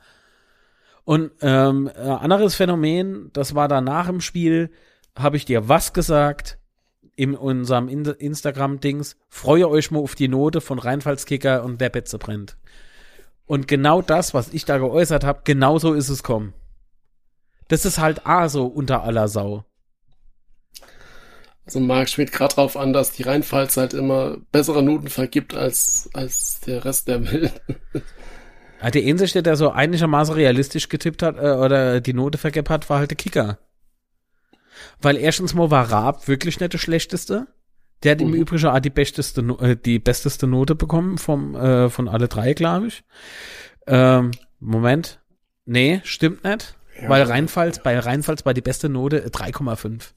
Und 1.04 1.32
ähm, 1.42 1.90
äh, 1.96 2.00
anderes 2.00 2.56
Phänomen, 2.56 3.32
das 3.34 3.56
war 3.56 3.68
danach 3.68 4.08
im 4.08 4.22
Spiel, 4.22 4.72
habe 5.18 5.38
ich 5.38 5.46
dir 5.46 5.68
was 5.68 5.94
gesagt 5.94 6.60
in 7.16 7.36
unserem 7.36 7.90
In 7.90 8.06
Instagram-Dings. 8.06 9.18
Freue 9.28 9.68
euch 9.70 9.92
mal 9.92 10.00
auf 10.00 10.16
die 10.16 10.28
Note 10.30 10.62
von 10.62 10.80
Rheinfallskicker 10.80 11.64
und 11.64 11.80
wer 11.80 11.90
Betze 11.90 12.18
brennt. 12.18 12.58
Und 13.46 13.68
genau 13.68 14.02
das, 14.02 14.34
was 14.34 14.54
ich 14.54 14.64
da 14.64 14.78
geäußert 14.78 15.24
habe, 15.26 15.42
genauso 15.44 15.94
ist 15.94 16.10
es 16.10 16.24
kommen. 16.24 16.54
Das 17.68 17.84
ist 17.84 18.00
halt 18.00 18.26
A 18.26 18.48
so 18.48 18.68
unter 18.68 19.04
aller 19.04 19.28
Sau. 19.28 19.66
Also 21.70 21.82
Marc 21.82 22.10
spielt 22.10 22.32
gerade 22.32 22.56
drauf 22.56 22.76
an, 22.76 22.94
dass 22.94 23.12
die 23.12 23.22
Rheinpfalz 23.22 23.78
halt 23.78 23.94
immer 23.94 24.38
bessere 24.52 24.82
Noten 24.82 25.08
vergibt 25.08 25.54
als, 25.54 26.10
als 26.14 26.62
der 26.62 26.84
Rest 26.84 27.08
der 27.08 27.32
Welt. 27.32 27.62
Ja, 28.82 28.90
der 28.90 29.06
Einzige, 29.06 29.44
der 29.44 29.56
so 29.56 29.70
einigermaßen 29.70 30.34
realistisch 30.34 30.90
getippt 30.90 31.22
hat 31.22 31.38
äh, 31.38 31.52
oder 31.52 32.02
die 32.02 32.14
Note 32.14 32.40
vergeben 32.40 32.70
hat, 32.70 32.90
war 32.90 32.98
halt 32.98 33.12
der 33.12 33.18
Kicker. 33.18 33.60
Weil 35.00 35.16
erstens 35.18 35.54
mal 35.54 35.70
war 35.70 35.92
Raab 35.92 36.28
wirklich 36.28 36.60
nicht 36.60 36.74
der 36.74 36.80
schlechteste. 36.80 37.46
Der 38.02 38.14
hat 38.14 38.22
im 38.22 38.30
Mhm. 38.30 38.34
Übrigen 38.38 38.66
auch 38.66 38.80
die 38.80 38.90
besteste, 38.90 39.42
äh, 39.62 39.76
die 39.76 40.00
besteste 40.00 40.48
Note 40.48 40.74
bekommen 40.74 41.20
vom, 41.20 41.54
äh, 41.54 41.90
von 41.92 42.08
alle 42.08 42.28
drei, 42.28 42.56
glaube 42.56 42.88
ich. 42.88 43.04
Ähm, 43.86 44.32
Moment. 44.60 45.20
Nee, 45.66 46.02
stimmt 46.04 46.44
nicht. 46.44 46.76
Ja. 47.00 47.10
Weil 47.10 47.22
Rheinpfalz, 47.22 47.84
bei 47.84 48.00
Rheinpfalz 48.00 48.44
war 48.44 48.56
die 48.56 48.62
beste 48.62 48.90
Note 48.90 49.24
äh, 49.24 49.28
3,5. 49.28 50.14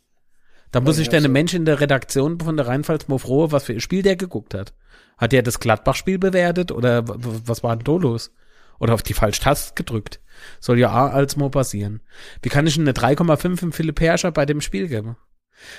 Da 0.72 0.80
muss 0.80 0.96
sich 0.96 1.08
der 1.08 1.20
so. 1.20 1.28
Mensch 1.28 1.54
in 1.54 1.64
der 1.64 1.80
Redaktion 1.80 2.40
von 2.40 2.56
der 2.56 2.66
Rheinpfalz 2.66 3.06
mal 3.06 3.18
froh, 3.18 3.52
was 3.52 3.64
für 3.64 3.74
ein 3.74 3.80
Spiel 3.80 4.02
der 4.02 4.16
geguckt 4.16 4.54
hat. 4.54 4.72
Hat 5.18 5.32
der 5.32 5.42
das 5.42 5.60
Gladbach-Spiel 5.60 6.18
bewertet 6.18 6.72
oder 6.72 7.04
was 7.06 7.62
war 7.62 7.76
denn 7.76 7.84
da 7.84 7.92
los? 7.92 8.32
Oder 8.80 8.94
auf 8.94 9.02
die 9.02 9.14
falsche 9.14 9.42
Taste 9.42 9.74
gedrückt? 9.74 10.18
Soll 10.58 10.78
ja 10.78 10.90
auch 10.90 11.12
als 11.12 11.36
mal 11.36 11.50
passieren. 11.50 12.00
Wie 12.40 12.48
kann 12.48 12.66
ich 12.66 12.74
denn 12.74 12.88
eine 12.88 12.94
3,5 12.94 13.62
im 13.62 13.72
Philipp 13.72 14.00
Herrscher 14.00 14.32
bei 14.32 14.46
dem 14.46 14.60
Spiel 14.60 14.88
geben? 14.88 15.16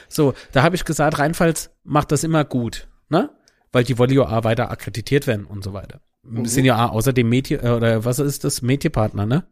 So, 0.07 0.33
da 0.53 0.63
habe 0.63 0.75
ich 0.75 0.85
gesagt, 0.85 1.19
Rheinpfalz 1.19 1.71
macht 1.83 2.11
das 2.11 2.23
immer 2.23 2.45
gut, 2.45 2.87
ne? 3.09 3.29
Weil 3.71 3.83
die 3.83 3.97
wollen 3.97 4.11
ja 4.11 4.21
auch 4.21 4.43
weiter 4.43 4.71
akkreditiert 4.71 5.27
werden 5.27 5.45
und 5.45 5.63
so 5.63 5.73
weiter. 5.73 5.99
Sind 6.43 6.63
ja 6.63 6.85
auch 6.85 6.91
außerdem 6.93 7.27
Medien, 7.27 7.65
äh, 7.65 7.71
oder 7.71 8.05
was 8.05 8.19
ist 8.19 8.43
das? 8.43 8.61
Medienpartner, 8.61 9.25
ne? 9.25 9.43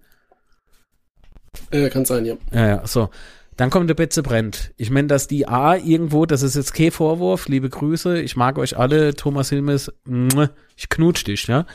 Äh, 1.71 1.89
kann 1.89 2.05
sein, 2.05 2.25
ja. 2.25 2.35
Ja, 2.53 2.67
ja, 2.67 2.87
so. 2.87 3.09
Dann 3.61 3.69
kommt 3.69 3.87
der 3.87 3.93
Betze 3.93 4.23
brennt. 4.23 4.73
Ich 4.77 4.89
meine, 4.89 5.07
dass 5.07 5.27
die 5.27 5.47
A 5.47 5.75
irgendwo, 5.75 6.25
das 6.25 6.41
ist 6.41 6.55
jetzt 6.55 6.73
kein 6.73 6.89
Vorwurf, 6.89 7.47
liebe 7.47 7.69
Grüße, 7.69 8.19
ich 8.19 8.35
mag 8.35 8.57
euch 8.57 8.75
alle, 8.75 9.13
Thomas 9.13 9.49
Hilmes, 9.49 9.93
ich 10.75 10.89
knutsch 10.89 11.27
dich, 11.27 11.45
ja. 11.45 11.67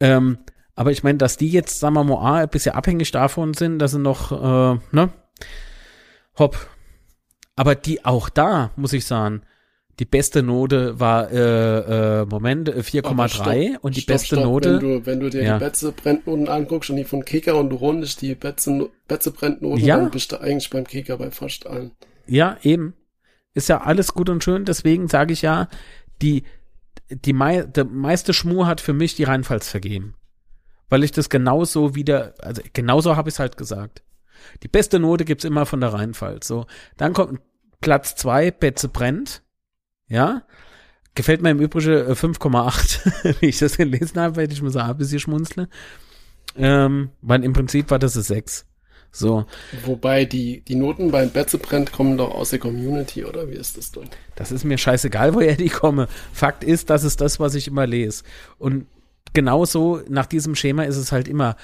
Ähm, 0.00 0.38
aber 0.74 0.90
ich 0.90 1.04
meine, 1.04 1.18
dass 1.18 1.36
die 1.36 1.48
jetzt, 1.48 1.78
sagen 1.78 1.94
wir 1.94 2.02
mal, 2.02 2.16
A, 2.16 2.42
ein 2.42 2.48
bisschen 2.48 2.74
abhängig 2.74 3.12
davon 3.12 3.54
sind, 3.54 3.78
dass 3.78 3.92
sie 3.92 4.00
noch, 4.00 4.32
äh, 4.32 4.80
ne, 4.90 5.10
hopp. 6.36 6.56
Aber 7.54 7.76
die 7.76 8.04
auch 8.04 8.30
da, 8.30 8.72
muss 8.74 8.92
ich 8.92 9.06
sagen, 9.06 9.42
die 9.98 10.04
beste 10.04 10.42
Note 10.42 11.00
war, 11.00 11.30
äh, 11.32 12.20
äh, 12.22 12.26
Moment, 12.26 12.68
äh, 12.68 12.72
Aber 12.72 12.82
4,3 12.82 13.28
stopp, 13.72 13.84
und 13.84 13.96
die 13.96 14.00
stopp, 14.02 14.14
beste 14.14 14.36
stopp. 14.36 14.44
Note. 14.44 14.72
Wenn 14.74 14.80
du, 14.80 15.06
wenn 15.06 15.20
du 15.20 15.30
dir 15.30 15.42
Ja. 15.42 15.58
die 15.58 15.64
Betze 15.64 15.92
Brennnoten 15.92 16.48
anguckst 16.48 16.90
und 16.90 16.96
die 16.96 17.04
von 17.04 17.24
Kicker 17.24 17.56
und 17.56 17.70
du 17.70 17.76
rundest 17.76 18.22
die 18.22 18.34
Betze, 18.34 18.90
Betze 19.08 19.32
Brennnoten, 19.32 19.84
Ja. 19.84 19.96
dann 19.96 20.10
bist 20.10 20.32
du 20.32 20.40
eigentlich 20.40 20.70
beim 20.70 20.84
Kicker 20.86 21.16
bei 21.18 21.30
fast 21.30 21.66
allen. 21.66 21.92
Ja, 22.26 22.56
eben. 22.62 22.94
Ist 23.54 23.68
ja 23.68 23.80
alles 23.80 24.14
gut 24.14 24.28
und 24.28 24.44
schön, 24.44 24.64
deswegen 24.64 25.08
sage 25.08 25.32
ich 25.32 25.42
ja, 25.42 25.68
die, 26.22 26.44
die 27.10 27.32
mei 27.32 27.62
der 27.62 27.84
meiste 27.84 28.32
Schmur 28.34 28.66
hat 28.66 28.80
für 28.80 28.92
mich 28.92 29.16
die 29.16 29.24
Rheinpfalz 29.24 29.68
vergeben. 29.68 30.14
Weil 30.90 31.02
ich 31.04 31.12
das 31.12 31.28
genauso 31.28 31.94
wieder, 31.94 32.34
also 32.38 32.62
genauso 32.72 33.16
habe 33.16 33.28
ich 33.28 33.34
es 33.34 33.38
halt 33.40 33.56
gesagt. 33.56 34.02
Die 34.62 34.68
beste 34.68 34.98
Note 35.00 35.24
gibt's 35.24 35.44
immer 35.44 35.66
von 35.66 35.80
der 35.80 35.92
Rheinpfalz. 35.92 36.46
So, 36.46 36.66
dann 36.96 37.12
kommt 37.14 37.40
Platz 37.80 38.14
zwei, 38.14 38.50
Betze 38.50 38.88
brennt. 38.88 39.42
Ja. 40.08 40.42
Gefällt 41.14 41.42
mir 41.42 41.50
im 41.50 41.60
Übrigen 41.60 42.08
äh, 42.08 42.12
5,8, 42.12 43.40
wie 43.40 43.46
ich 43.46 43.58
das 43.58 43.76
gelesen 43.76 44.20
habe, 44.20 44.36
weil 44.36 44.52
ich 44.52 44.62
mir 44.62 44.70
so 44.70 44.78
ein 44.78 44.96
bisschen 44.96 45.20
schmunzle. 45.20 45.68
Ähm, 46.56 47.10
weil 47.22 47.44
im 47.44 47.52
Prinzip 47.52 47.90
war 47.90 47.98
das 47.98 48.14
eine 48.16 48.22
6. 48.22 48.66
So, 49.10 49.46
Wobei 49.84 50.26
die, 50.26 50.60
die 50.60 50.74
Noten 50.74 51.10
beim 51.10 51.30
Betze 51.30 51.58
brennt 51.58 51.92
kommen 51.92 52.18
doch 52.18 52.30
aus 52.34 52.50
der 52.50 52.58
Community, 52.58 53.24
oder 53.24 53.48
wie 53.48 53.54
ist 53.54 53.78
das 53.78 53.90
denn? 53.90 54.08
Das 54.36 54.52
ist 54.52 54.64
mir 54.64 54.76
scheißegal, 54.76 55.34
woher 55.34 55.56
die 55.56 55.70
komme. 55.70 56.08
Fakt 56.32 56.62
ist, 56.62 56.90
das 56.90 57.04
ist 57.04 57.20
das, 57.20 57.40
was 57.40 57.54
ich 57.54 57.68
immer 57.68 57.86
lese. 57.86 58.22
Und 58.58 58.86
genauso 59.32 60.02
nach 60.08 60.26
diesem 60.26 60.54
Schema 60.54 60.84
ist 60.84 60.96
es 60.96 61.10
halt 61.10 61.26
immer. 61.26 61.56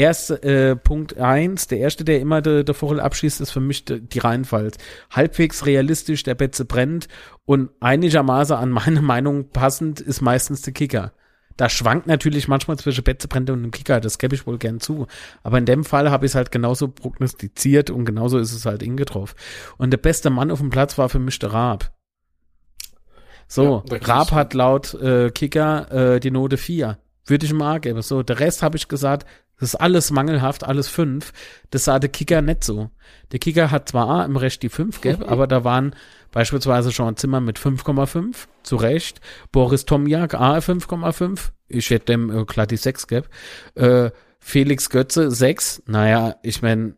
Erst 0.00 0.30
äh, 0.30 0.76
Punkt 0.76 1.18
eins, 1.18 1.66
der 1.66 1.76
erste, 1.76 2.04
der 2.04 2.20
immer 2.20 2.40
der 2.40 2.64
de 2.64 2.74
Vogel 2.74 3.00
abschießt, 3.00 3.38
ist 3.42 3.50
für 3.50 3.60
mich 3.60 3.84
de, 3.84 4.00
die 4.00 4.20
Rheinpfalz. 4.20 4.78
Halbwegs 5.10 5.66
realistisch, 5.66 6.22
der 6.22 6.34
Betze 6.34 6.64
brennt 6.64 7.06
und 7.44 7.68
einigermaßen 7.80 8.56
an 8.56 8.70
meine 8.70 9.02
Meinung 9.02 9.50
passend 9.50 10.00
ist 10.00 10.22
meistens 10.22 10.62
der 10.62 10.72
Kicker. 10.72 11.12
Da 11.58 11.68
schwankt 11.68 12.06
natürlich 12.06 12.48
manchmal 12.48 12.78
zwischen 12.78 13.04
Betze 13.04 13.28
brennt 13.28 13.50
und 13.50 13.62
dem 13.62 13.72
Kicker, 13.72 14.00
das 14.00 14.16
gebe 14.16 14.34
ich 14.34 14.46
wohl 14.46 14.56
gern 14.56 14.80
zu. 14.80 15.06
Aber 15.42 15.58
in 15.58 15.66
dem 15.66 15.84
Fall 15.84 16.10
habe 16.10 16.24
ich 16.24 16.32
es 16.32 16.34
halt 16.34 16.50
genauso 16.50 16.88
prognostiziert 16.88 17.90
und 17.90 18.06
genauso 18.06 18.38
ist 18.38 18.54
es 18.54 18.64
halt 18.64 18.82
ingetroffen. 18.82 19.36
Und 19.76 19.90
der 19.90 19.98
beste 19.98 20.30
Mann 20.30 20.50
auf 20.50 20.60
dem 20.60 20.70
Platz 20.70 20.96
war 20.96 21.10
für 21.10 21.18
mich 21.18 21.38
der 21.40 21.52
Raab. 21.52 21.92
So, 23.48 23.84
Ja, 23.90 23.98
Raab 23.98 24.32
hat 24.32 24.54
laut 24.54 24.94
äh, 24.94 25.28
Kicker 25.30 26.14
äh, 26.14 26.20
die 26.20 26.30
Note 26.30 26.56
4. 26.56 26.96
Würde 27.26 27.44
ich 27.44 27.52
mal 27.52 27.80
geben. 27.80 28.00
So, 28.00 28.22
der 28.22 28.40
Rest 28.40 28.62
habe 28.62 28.78
ich 28.78 28.88
gesagt, 28.88 29.26
das 29.60 29.74
ist 29.74 29.74
alles 29.76 30.10
mangelhaft, 30.10 30.64
alles 30.64 30.88
5. 30.88 31.32
Das 31.70 31.84
sah 31.84 31.98
der 31.98 32.10
Kicker 32.10 32.42
nicht 32.42 32.64
so. 32.64 32.90
Der 33.30 33.38
Kicker 33.38 33.70
hat 33.70 33.90
zwar 33.90 34.24
im 34.24 34.36
Rest 34.36 34.62
die 34.62 34.68
5 34.68 35.00
gegeben, 35.00 35.22
aber 35.24 35.46
da 35.46 35.62
waren 35.62 35.94
beispielsweise 36.32 36.90
Jean 36.90 37.16
Zimmer 37.16 37.40
mit 37.40 37.58
5,5, 37.58 38.46
zu 38.62 38.76
Recht. 38.76 39.20
Boris 39.52 39.84
Tomjak, 39.84 40.34
A 40.34 40.58
5,5. 40.58 41.50
Ich 41.68 41.90
hätte 41.90 42.06
dem 42.06 42.30
äh, 42.36 42.44
klar 42.44 42.66
die 42.66 42.76
6 42.76 43.06
gegeben. 43.06 43.28
Äh, 43.74 44.10
Felix 44.40 44.90
Götze 44.90 45.30
6. 45.30 45.82
Naja, 45.86 46.36
ich 46.42 46.62
meine, 46.62 46.96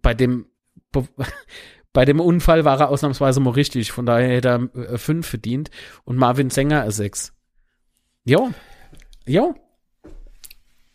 bei 0.00 0.14
dem 0.14 0.46
Be- 0.90 1.08
bei 1.92 2.04
dem 2.06 2.20
Unfall 2.20 2.64
war 2.64 2.80
er 2.80 2.88
ausnahmsweise 2.88 3.40
mal 3.40 3.50
richtig, 3.50 3.92
von 3.92 4.06
daher 4.06 4.28
hätte 4.36 4.70
er 4.74 4.98
5 4.98 5.26
verdient 5.26 5.70
und 6.04 6.16
Marvin 6.16 6.48
Sänger 6.48 6.90
6. 6.90 7.34
Jo. 8.24 8.50
Jo. 9.26 9.54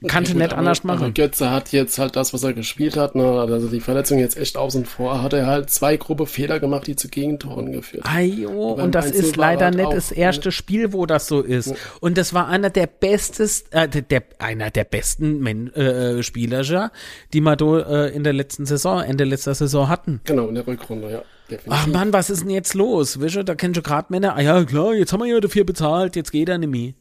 Kannst 0.05 0.29
du 0.29 0.35
Okay, 0.35 0.43
nicht 0.43 0.51
gut, 0.51 0.59
anders 0.59 0.81
Aber 0.83 0.93
machen. 0.93 1.13
Götze 1.15 1.49
hat 1.49 1.71
jetzt 1.71 1.97
halt 1.97 2.15
das, 2.15 2.31
was 2.31 2.43
er 2.43 2.53
gespielt 2.53 2.95
hat, 2.95 3.15
ne, 3.15 3.25
also 3.25 3.67
die 3.67 3.79
Verletzung 3.79 4.19
jetzt 4.19 4.37
echt 4.37 4.55
außen 4.55 4.85
vor, 4.85 5.23
hat 5.23 5.33
er 5.33 5.47
halt 5.47 5.71
zwei 5.71 5.97
grobe 5.97 6.27
Fehler 6.27 6.59
gemacht, 6.59 6.85
die 6.85 6.95
zu 6.95 7.07
Gegentoren 7.07 7.71
geführt 7.71 8.05
haben. 8.05 8.45
Und 8.45 8.93
das 8.93 9.07
1-0 9.07 9.13
ist 9.13 9.37
leider 9.37 9.65
halt 9.65 9.75
nicht 9.75 9.91
das 9.91 10.11
erste 10.11 10.51
Spiel, 10.51 10.93
wo 10.93 11.07
das 11.07 11.25
so 11.25 11.41
ist. 11.41 11.67
Ja. 11.67 11.75
Und 11.99 12.19
das 12.19 12.35
war 12.35 12.47
einer 12.47 12.69
der 12.69 12.85
bestes, 12.85 13.61
äh, 13.71 13.87
der, 13.87 14.23
einer 14.37 14.69
der 14.69 14.83
besten 14.83 15.39
Men 15.39 15.73
äh, 15.73 16.21
Spieler, 16.21 16.61
ja, 16.61 16.91
die 17.33 17.41
wir 17.41 17.87
äh, 17.87 18.15
in 18.15 18.23
der 18.23 18.33
letzten 18.33 18.67
Saison, 18.67 19.01
Ende 19.01 19.23
letzter 19.23 19.55
Saison 19.55 19.89
hatten. 19.89 20.21
Genau, 20.25 20.47
in 20.47 20.55
der 20.55 20.67
Rückrunde, 20.67 21.11
ja. 21.11 21.21
Definitiv. 21.49 21.73
Ach 21.73 21.87
Mann, 21.87 22.13
was 22.13 22.29
ist 22.29 22.43
denn 22.43 22.49
jetzt 22.49 22.73
los? 22.73 23.19
Wische, 23.19 23.43
da 23.43 23.55
kennst 23.55 23.77
du 23.77 23.81
gerade 23.81 24.07
Männer. 24.09 24.35
Ah 24.35 24.41
ja, 24.41 24.63
klar, 24.63 24.93
jetzt 24.93 25.13
haben 25.13 25.21
wir 25.21 25.27
ja 25.27 25.39
dafür 25.39 25.63
bezahlt, 25.63 26.15
jetzt 26.15 26.31
geht 26.31 26.49
er 26.49 26.57
nicht 26.57 26.69
mehr. 26.69 26.93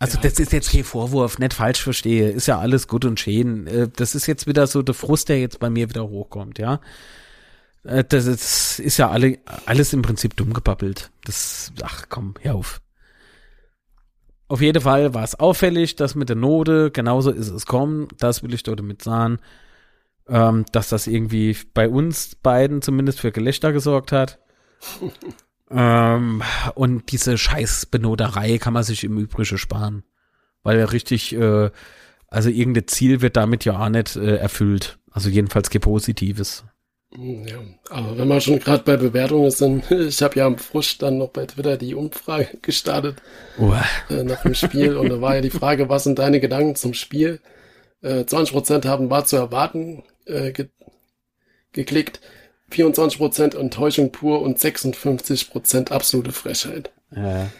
Also 0.00 0.16
Ja, 0.16 0.22
das 0.22 0.40
ist 0.40 0.52
jetzt 0.52 0.72
kein 0.72 0.82
Vorwurf, 0.84 1.38
nicht 1.38 1.54
falsch 1.54 1.82
verstehe. 1.82 2.30
Ist 2.30 2.46
ja 2.48 2.58
alles 2.58 2.88
gut 2.88 3.04
und 3.04 3.20
schön. 3.20 3.66
Äh, 3.66 3.88
Das 3.94 4.14
ist 4.14 4.26
jetzt 4.26 4.46
wieder 4.46 4.66
so 4.66 4.82
der 4.82 4.94
Frust, 4.94 5.28
der 5.28 5.38
jetzt 5.40 5.60
bei 5.60 5.70
mir 5.70 5.88
wieder 5.90 6.08
hochkommt, 6.08 6.58
ja. 6.58 6.80
Äh, 7.84 8.04
Das 8.04 8.26
ist, 8.26 8.80
ist 8.80 8.96
ja 8.96 9.10
alle, 9.10 9.38
alles 9.66 9.92
im 9.92 10.02
Prinzip 10.02 10.36
dumm 10.36 10.52
gebabbelt. 10.54 11.10
Das, 11.24 11.72
ach 11.82 12.06
komm, 12.08 12.34
hör 12.40 12.54
auf. 12.56 12.80
Auf 14.48 14.60
jeden 14.62 14.82
Fall 14.82 15.14
war 15.14 15.22
es 15.22 15.38
auffällig, 15.38 15.94
dass 15.96 16.14
mit 16.16 16.28
der 16.28 16.36
Note, 16.36 16.90
genauso 16.90 17.30
ist 17.30 17.50
es 17.50 17.66
kommen, 17.66 18.08
das 18.18 18.42
will 18.42 18.52
ich 18.52 18.64
dort 18.64 18.80
damit 18.80 19.02
sagen, 19.02 19.38
ähm, 20.28 20.64
dass 20.72 20.88
das 20.88 21.06
irgendwie 21.06 21.56
bei 21.74 21.88
uns 21.88 22.34
beiden 22.36 22.82
zumindest 22.82 23.20
für 23.20 23.32
Gelächter 23.32 23.72
gesorgt 23.72 24.12
hat. 24.12 24.40
Ähm, 25.70 26.42
und 26.74 27.12
diese 27.12 27.38
Scheißbenoterei 27.38 28.58
kann 28.58 28.72
man 28.72 28.82
sich 28.82 29.04
im 29.04 29.18
Übrigen 29.18 29.58
sparen. 29.58 30.02
Weil 30.62 30.78
er 30.78 30.92
richtig, 30.92 31.34
äh, 31.34 31.70
also 32.26 32.50
irgendein 32.50 32.88
Ziel 32.88 33.22
wird 33.22 33.36
damit 33.36 33.64
ja 33.64 33.78
auch 33.78 33.88
nicht 33.88 34.16
äh, 34.16 34.36
erfüllt. 34.36 34.98
Also 35.10 35.28
jedenfalls 35.28 35.70
kein 35.70 35.80
Positives. 35.80 36.64
Ja, 37.16 37.58
aber 37.88 38.18
wenn 38.18 38.28
wir 38.28 38.40
schon 38.40 38.60
gerade 38.60 38.84
bei 38.84 38.96
Bewertungen 38.96 39.50
sind, 39.50 39.90
ich 39.90 40.22
habe 40.22 40.38
ja 40.38 40.46
am 40.46 40.58
Frisch 40.58 40.98
dann 40.98 41.18
noch 41.18 41.30
bei 41.30 41.44
Twitter 41.46 41.76
die 41.76 41.94
Umfrage 41.94 42.58
gestartet 42.62 43.16
oh. 43.58 43.74
äh, 44.08 44.22
nach 44.22 44.42
dem 44.42 44.54
Spiel 44.54 44.96
und 44.96 45.08
da 45.08 45.20
war 45.20 45.34
ja 45.34 45.40
die 45.40 45.50
Frage, 45.50 45.88
was 45.88 46.04
sind 46.04 46.20
deine 46.20 46.38
Gedanken 46.38 46.76
zum 46.76 46.94
Spiel? 46.94 47.40
Äh, 48.00 48.20
20% 48.20 48.86
haben 48.86 49.10
war 49.10 49.24
zu 49.24 49.36
erwarten 49.36 50.04
äh, 50.26 50.52
ge 50.52 50.68
geklickt, 51.72 52.20
24% 52.70 53.56
Enttäuschung 53.56 54.12
pur 54.12 54.42
und 54.42 54.58
56% 54.58 55.90
absolute 55.90 56.32
Frechheit. 56.32 56.90
Ja. 57.14 57.50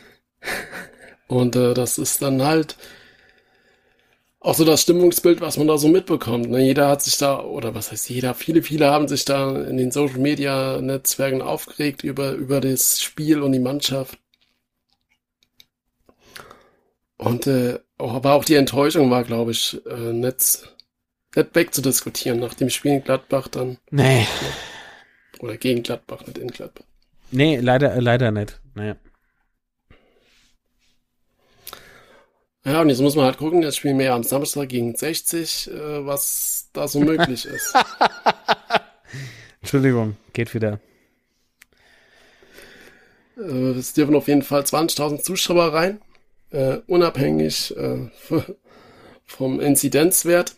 Und 1.28 1.54
äh, 1.54 1.74
das 1.74 1.96
ist 1.98 2.22
dann 2.22 2.42
halt 2.42 2.76
auch 4.40 4.54
so 4.54 4.64
das 4.64 4.82
Stimmungsbild, 4.82 5.40
was 5.40 5.58
man 5.58 5.68
da 5.68 5.76
so 5.76 5.88
mitbekommt. 5.88 6.50
Ne? 6.50 6.60
Jeder 6.60 6.88
hat 6.88 7.02
sich 7.02 7.18
da, 7.18 7.40
oder 7.40 7.74
was 7.74 7.92
heißt 7.92 8.08
jeder, 8.08 8.34
viele, 8.34 8.62
viele 8.62 8.90
haben 8.90 9.06
sich 9.06 9.24
da 9.26 9.62
in 9.62 9.76
den 9.76 9.90
Social 9.90 10.18
Media 10.18 10.80
Netzwerken 10.80 11.42
aufgeregt 11.42 12.02
über, 12.02 12.32
über 12.32 12.60
das 12.60 13.00
Spiel 13.00 13.42
und 13.42 13.52
die 13.52 13.58
Mannschaft. 13.58 14.18
Und 17.18 17.46
äh, 17.46 17.78
aber 17.98 18.32
auch 18.32 18.46
die 18.46 18.54
Enttäuschung 18.54 19.10
war, 19.10 19.24
glaube 19.24 19.50
ich, 19.50 19.78
äh, 19.86 20.12
nicht, 20.12 20.62
nicht 21.36 21.54
wegzudiskutieren 21.54 22.40
nach 22.40 22.54
dem 22.54 22.70
Spiel 22.70 22.92
in 22.92 23.04
Gladbach 23.04 23.48
dann. 23.48 23.76
Nee. 23.90 24.26
Oder 25.40 25.56
gegen 25.56 25.82
Gladbach, 25.82 26.26
nicht 26.26 26.38
in 26.38 26.48
Gladbach. 26.48 26.84
Nee, 27.30 27.58
leider, 27.58 28.00
leider 28.00 28.30
nicht. 28.30 28.60
Naja. 28.74 28.96
Ja, 32.64 32.82
und 32.82 32.90
jetzt 32.90 33.00
muss 33.00 33.16
man 33.16 33.24
halt 33.24 33.38
gucken, 33.38 33.62
jetzt 33.62 33.78
spielen 33.78 33.98
wir 33.98 34.06
ja 34.06 34.14
am 34.14 34.22
Samstag 34.22 34.68
gegen 34.68 34.94
60, 34.94 35.70
äh, 35.70 36.06
was 36.06 36.68
da 36.74 36.86
so 36.86 37.00
möglich 37.00 37.46
ist. 37.46 37.74
Entschuldigung, 39.62 40.16
geht 40.34 40.52
wieder. 40.52 40.78
Äh, 43.38 43.70
es 43.78 43.94
dürfen 43.94 44.14
auf 44.14 44.28
jeden 44.28 44.42
Fall 44.42 44.60
20.000 44.60 45.22
Zuschauer 45.22 45.72
rein, 45.72 46.02
äh, 46.50 46.78
unabhängig 46.86 47.74
äh, 47.78 48.10
vom 49.24 49.58
Inzidenzwert. 49.58 50.56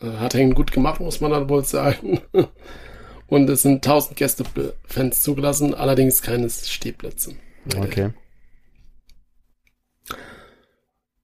Äh, 0.00 0.18
hat 0.18 0.34
Hengen 0.34 0.54
gut 0.54 0.70
gemacht, 0.70 1.00
muss 1.00 1.20
man 1.20 1.32
dann 1.32 1.48
wohl 1.48 1.64
sagen. 1.64 2.20
Und 3.28 3.50
es 3.50 3.62
sind 3.62 3.86
1000 3.86 4.16
Gästefans 4.16 5.22
zugelassen, 5.22 5.74
allerdings 5.74 6.22
keine 6.22 6.48
Stehplätze. 6.48 7.34
Okay. 7.76 8.10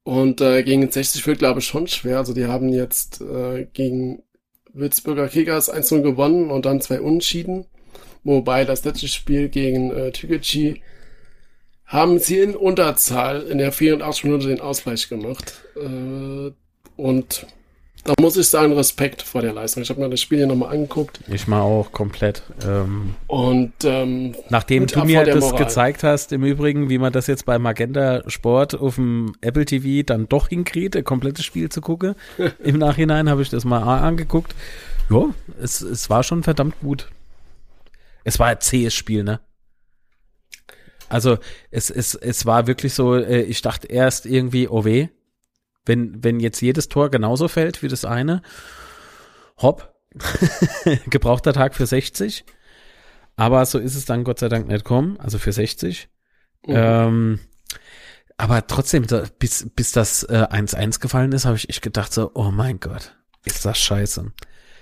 Und 0.05 0.41
äh, 0.41 0.65
gegen 0.65 0.91
60 0.91 1.27
wird, 1.27 1.39
glaube 1.39 1.61
ich, 1.61 1.67
schon 1.67 1.87
schwer. 1.87 2.19
Also 2.19 2.35
die 2.35 2.47
haben 2.47 2.71
jetzt 2.71 3.21
äh, 3.21 3.67
gegen 3.73 4.23
Würzburger 4.73 5.29
Kickers 5.29 5.71
1 5.71 5.91
gewonnen 5.91 6.51
und 6.51 6.67
dann 6.67 6.81
zwei 6.81 7.01
Unschieden. 7.01 7.67
Wobei 8.25 8.65
das 8.65 8.85
letzte 8.85 9.09
Spiel 9.09 9.49
gegen 9.49 9.91
äh, 9.93 10.13
Tügeci 10.13 10.83
haben 11.85 12.19
sie 12.19 12.39
in 12.39 12.57
Unterzahl 12.57 13.43
in 13.43 13.59
der 13.59 13.71
84 13.71 14.25
Minute 14.25 14.49
den 14.49 14.61
Ausgleich 14.61 15.09
gemacht. 15.09 15.63
Äh, 15.77 16.53
und 16.97 17.47
da 18.05 18.15
muss 18.21 18.37
ich 18.37 18.49
sagen, 18.49 18.73
Respekt 18.73 19.23
vor 19.23 19.43
der 19.43 19.53
Leistung. 19.53 19.83
Ich 19.83 19.91
habe 19.91 20.01
mir 20.01 20.11
das 20.11 20.21
Spiel 20.21 20.39
hier 20.39 20.47
nochmal 20.49 20.75
angeguckt. 20.75 21.21
Ich 21.29 21.47
mal 21.47 21.61
auch 21.61 21.93
komplett. 21.93 22.43
Ähm, 22.67 23.15
und 23.29 23.73
ähm, 23.85 24.35
nachdem 24.49 24.89
du 24.89 25.05
mir 25.05 25.25
das 25.25 25.41
Moral. 25.41 25.65
gezeigt 25.65 26.03
hast, 26.03 26.33
im 26.33 26.43
Übrigen, 26.43 26.89
wie 26.89 26.99
man 26.99 27.13
das 27.13 27.29
jetzt 27.29 27.47
bei 27.47 27.61
Magenta 27.61 28.29
Sport 28.29 28.75
auf 28.75 28.97
dem 28.97 29.35
Apple 29.41 29.65
TV 29.65 30.05
dann 30.05 30.29
doch 30.29 30.49
hinkriegt, 30.49 30.97
ein 30.97 31.05
komplettes 31.05 31.45
Spiel 31.45 31.69
zu 31.69 31.81
gucken. 31.81 32.17
Im 32.65 32.79
Nachhinein 32.79 33.31
habe 33.31 33.43
ich 33.43 33.51
das 33.51 33.65
mal 33.65 33.83
angeguckt. 33.83 34.55
Ja, 35.09 35.27
es, 35.61 35.81
es 35.81 36.11
war 36.11 36.25
schon 36.25 36.43
verdammt 36.43 36.81
gut. 36.81 37.09
Es 38.25 38.39
war 38.39 38.49
ein 38.49 38.61
zähes 38.61 38.95
Spiel, 38.95 39.23
ne? 39.23 39.41
Also 41.09 41.39
es, 41.71 41.91
es, 41.91 42.15
es 42.15 42.47
war 42.47 42.67
wirklich 42.67 42.95
so, 42.95 43.15
äh, 43.15 43.43
ich 43.43 43.63
dachte 43.63 43.87
erst 43.87 44.25
irgendwie, 44.27 44.67
oh 44.67 44.85
weh, 44.85 45.09
wenn, 45.85 46.23
wenn 46.23 46.41
jetzt 46.41 46.61
jedes 46.61 46.89
Tor 46.89 47.11
genauso 47.11 47.49
fällt 47.49 47.83
wie 47.83 47.89
das 47.89 48.05
eine, 48.05 48.43
hopp, 49.59 49.95
gebrauchter 51.07 51.53
Tag 51.53 51.75
für 51.75 51.87
60. 51.87 52.45
Aber 53.37 53.65
so 53.65 53.79
ist 53.79 53.97
es 53.97 54.05
dann 54.05 54.25
Gott 54.25 54.39
sei 54.39 54.49
Dank 54.49 54.69
nicht 54.69 54.85
kommen, 54.85 55.19
also 55.19 55.39
für 55.39 55.53
60. 55.53 56.09
Mhm. 56.67 56.75
Ähm, 56.77 57.41
aber 58.37 58.67
trotzdem, 58.67 59.07
da, 59.07 59.25
bis, 59.39 59.71
bis 59.75 59.93
das 59.93 60.29
1-1 60.29 60.97
äh, 60.97 60.99
gefallen 61.01 61.33
ist, 61.33 61.45
habe 61.45 61.57
ich 61.57 61.69
echt 61.69 61.83
gedacht 61.83 62.13
so, 62.13 62.31
oh 62.35 62.51
mein 62.51 62.81
Gott, 62.81 63.17
ist 63.45 63.65
das 63.65 63.79
scheiße. 63.79 64.33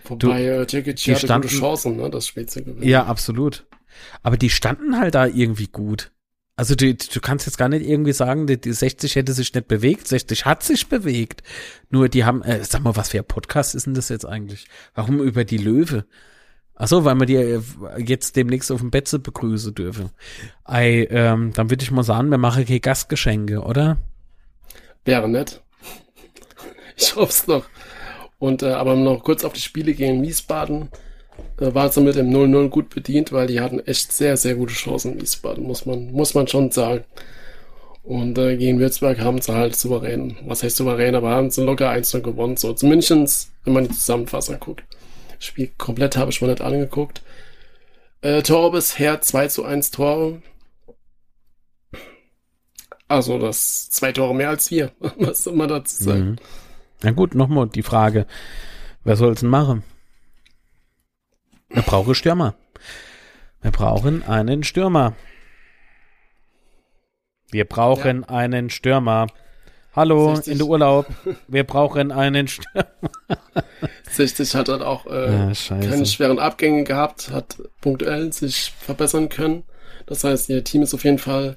Wobei 0.04 0.44
äh, 0.44 0.66
Djigic 0.66 0.98
hatte 1.08 1.26
standen, 1.26 1.48
gute 1.48 1.60
Chancen, 1.60 1.96
ne, 1.96 2.10
das 2.10 2.26
Spiel 2.26 2.46
zu 2.46 2.62
gewinnen. 2.62 2.82
Ja, 2.82 3.04
absolut. 3.04 3.66
Aber 4.22 4.36
die 4.36 4.50
standen 4.50 4.98
halt 4.98 5.14
da 5.14 5.26
irgendwie 5.26 5.66
gut. 5.66 6.10
Also 6.60 6.74
du, 6.74 6.94
du 6.94 7.20
kannst 7.22 7.46
jetzt 7.46 7.56
gar 7.56 7.70
nicht 7.70 7.86
irgendwie 7.86 8.12
sagen, 8.12 8.46
die, 8.46 8.60
die 8.60 8.74
60 8.74 9.16
hätte 9.16 9.32
sich 9.32 9.54
nicht 9.54 9.66
bewegt. 9.66 10.06
60 10.06 10.44
hat 10.44 10.62
sich 10.62 10.90
bewegt. 10.90 11.42
Nur 11.88 12.10
die 12.10 12.26
haben, 12.26 12.42
äh, 12.42 12.62
sag 12.62 12.82
mal, 12.82 12.96
was 12.96 13.08
für 13.08 13.16
ein 13.16 13.24
Podcast 13.24 13.74
ist 13.74 13.86
denn 13.86 13.94
das 13.94 14.10
jetzt 14.10 14.26
eigentlich? 14.26 14.66
Warum 14.94 15.22
über 15.22 15.44
die 15.46 15.56
Löwe? 15.56 16.04
Ach 16.74 16.86
so, 16.86 17.06
weil 17.06 17.14
man 17.14 17.26
die 17.26 17.36
äh, 17.36 17.62
jetzt 17.96 18.36
demnächst 18.36 18.70
auf 18.70 18.80
dem 18.80 18.90
Betze 18.90 19.18
begrüßen 19.18 19.74
dürfen. 19.74 20.10
Ei, 20.64 21.08
ähm, 21.08 21.54
dann 21.54 21.70
würde 21.70 21.82
ich 21.82 21.90
mal 21.92 22.02
sagen, 22.02 22.28
wir 22.28 22.36
machen 22.36 22.66
keine 22.66 22.80
Gastgeschenke, 22.80 23.62
oder? 23.62 23.96
Wäre 25.06 25.30
nett. 25.30 25.62
Ich 26.94 27.16
hoffe 27.16 27.30
es 27.30 27.46
noch. 27.46 27.64
Und 28.38 28.62
äh, 28.62 28.72
aber 28.72 28.96
noch 28.96 29.24
kurz 29.24 29.44
auf 29.44 29.54
die 29.54 29.62
Spiele 29.62 29.94
gegen 29.94 30.22
Wiesbaden 30.22 30.90
war 31.60 31.90
sie 31.90 32.00
mit 32.00 32.16
dem 32.16 32.30
0-0 32.30 32.68
gut 32.68 32.90
bedient, 32.90 33.32
weil 33.32 33.46
die 33.46 33.60
hatten 33.60 33.80
echt 33.80 34.12
sehr, 34.12 34.36
sehr 34.36 34.54
gute 34.54 34.74
Chancen 34.74 35.12
in 35.12 35.20
Wiesbaden, 35.20 35.64
muss 35.64 35.86
man, 35.86 36.10
muss 36.12 36.34
man 36.34 36.48
schon 36.48 36.70
sagen. 36.70 37.04
Und 38.02 38.38
äh, 38.38 38.56
gegen 38.56 38.78
Würzburg 38.80 39.20
haben 39.20 39.40
sie 39.40 39.52
halt 39.52 39.76
souverän, 39.76 40.36
was 40.46 40.62
heißt 40.62 40.76
souverän, 40.76 41.14
aber 41.14 41.30
haben 41.30 41.50
sie 41.50 41.62
locker 41.62 41.90
1 41.90 42.12
gewonnen. 42.22 42.56
So, 42.56 42.72
zumindest, 42.72 43.50
wenn 43.64 43.74
man 43.74 43.84
die 43.84 43.94
Zusammenfassung 43.94 44.58
guckt. 44.58 44.84
Das 45.36 45.44
Spiel 45.44 45.70
komplett 45.76 46.16
habe 46.16 46.30
ich 46.30 46.40
mal 46.40 46.48
nicht 46.48 46.62
angeguckt. 46.62 47.22
Äh, 48.22 48.42
Tore 48.42 48.72
bisher 48.72 49.20
2 49.20 49.48
zu 49.48 49.64
1 49.64 49.90
Tore. 49.90 50.42
Also 53.10 53.38
das 53.38 53.90
zwei 53.90 54.12
Tore 54.12 54.34
mehr 54.36 54.50
als 54.50 54.70
wir. 54.70 54.92
Was 55.18 55.44
man 55.46 55.68
dazu 55.68 56.04
sagen? 56.04 56.24
Mhm. 56.24 56.36
Na 57.02 57.10
gut, 57.10 57.34
nochmal 57.34 57.68
die 57.68 57.82
Frage. 57.82 58.26
Wer 59.02 59.16
soll 59.16 59.32
es 59.32 59.40
denn 59.40 59.48
machen? 59.48 59.82
Wir 61.70 61.82
brauchen 61.82 62.14
Stürmer. 62.16 62.56
Wir 63.62 63.70
brauchen 63.70 64.24
einen 64.24 64.64
Stürmer. 64.64 65.14
Wir 67.52 67.64
brauchen 67.64 68.22
ja. 68.22 68.28
einen 68.28 68.70
Stürmer. 68.70 69.28
Hallo, 69.94 70.34
60. 70.34 70.52
in 70.52 70.58
der 70.58 70.66
Urlaub. 70.66 71.06
Wir 71.46 71.64
brauchen 71.64 72.10
einen 72.10 72.48
Stürmer. 72.48 72.86
60 74.10 74.54
hat 74.56 74.68
dann 74.68 74.82
auch 74.82 75.06
äh, 75.06 75.32
ja, 75.32 75.52
keine 75.68 76.06
schweren 76.06 76.40
Abgänge 76.40 76.82
gehabt, 76.84 77.30
hat 77.30 77.56
punktuell 77.80 78.32
sich 78.32 78.72
verbessern 78.78 79.28
können. 79.28 79.62
Das 80.06 80.24
heißt, 80.24 80.48
ihr 80.48 80.64
Team 80.64 80.82
ist 80.82 80.94
auf 80.94 81.04
jeden 81.04 81.18
Fall 81.18 81.56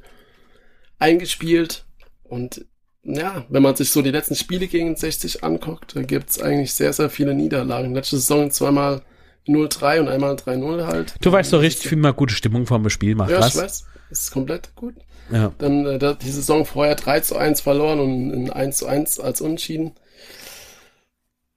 eingespielt. 1.00 1.86
Und 2.24 2.66
ja, 3.04 3.46
wenn 3.50 3.64
man 3.64 3.76
sich 3.76 3.90
so 3.90 4.04
die 4.04 4.12
letzten 4.12 4.36
Spiele 4.36 4.68
gegen 4.68 4.96
60 4.96 5.44
anguckt, 5.44 5.96
da 5.96 6.04
gibt's 6.04 6.40
eigentlich 6.40 6.74
sehr, 6.74 6.94
sehr 6.94 7.10
viele 7.10 7.34
Niederlagen. 7.34 7.96
Letzte 7.96 8.18
Saison 8.18 8.52
zweimal 8.52 9.02
0-3 9.48 10.00
und 10.00 10.08
einmal 10.08 10.36
3-0 10.36 10.86
halt. 10.86 11.16
Du 11.22 11.32
weißt 11.32 11.52
doch 11.54 11.62
richtig, 11.62 11.92
wie 11.92 11.96
man 11.96 12.16
gute 12.16 12.34
Stimmung 12.34 12.66
vor 12.66 12.80
dem 12.80 12.90
Spiel 12.90 13.16
macht. 13.16 13.32
Ja, 13.32 13.40
was? 13.40 13.56
ich 13.56 13.62
weiß. 13.62 13.86
Ist 14.10 14.32
komplett 14.32 14.76
gut. 14.76 14.96
Ja. 15.32 15.52
Dann 15.58 15.86
äh, 15.86 16.16
die 16.16 16.30
Saison 16.30 16.66
vorher 16.66 16.96
3 16.96 17.22
zu 17.22 17.36
1 17.36 17.62
verloren 17.62 18.00
und 18.00 18.32
in 18.32 18.50
1 18.50 18.78
zu 18.78 18.88
1 18.88 19.20
als 19.20 19.42
Unentschieden. 19.42 19.94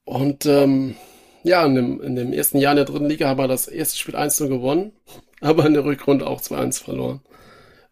Und 0.05 0.47
ähm, 0.47 0.95
ja, 1.43 1.65
in 1.65 1.75
dem, 1.75 2.01
in 2.01 2.17
dem 2.17 2.33
ersten 2.33 2.59
Jahr 2.59 2.73
in 2.73 2.77
der 2.77 2.85
dritten 2.85 3.07
Liga 3.07 3.29
haben 3.29 3.39
wir 3.39 3.49
das 3.49 3.69
erste 3.69 3.99
Spiel 3.99 4.17
1 4.17 4.37
zu 4.37 4.49
gewonnen, 4.49 4.93
aber 5.41 5.67
in 5.67 5.75
der 5.75 5.85
Rückrunde 5.85 6.27
auch 6.27 6.41
2-1 6.41 6.85
verloren. 6.85 7.21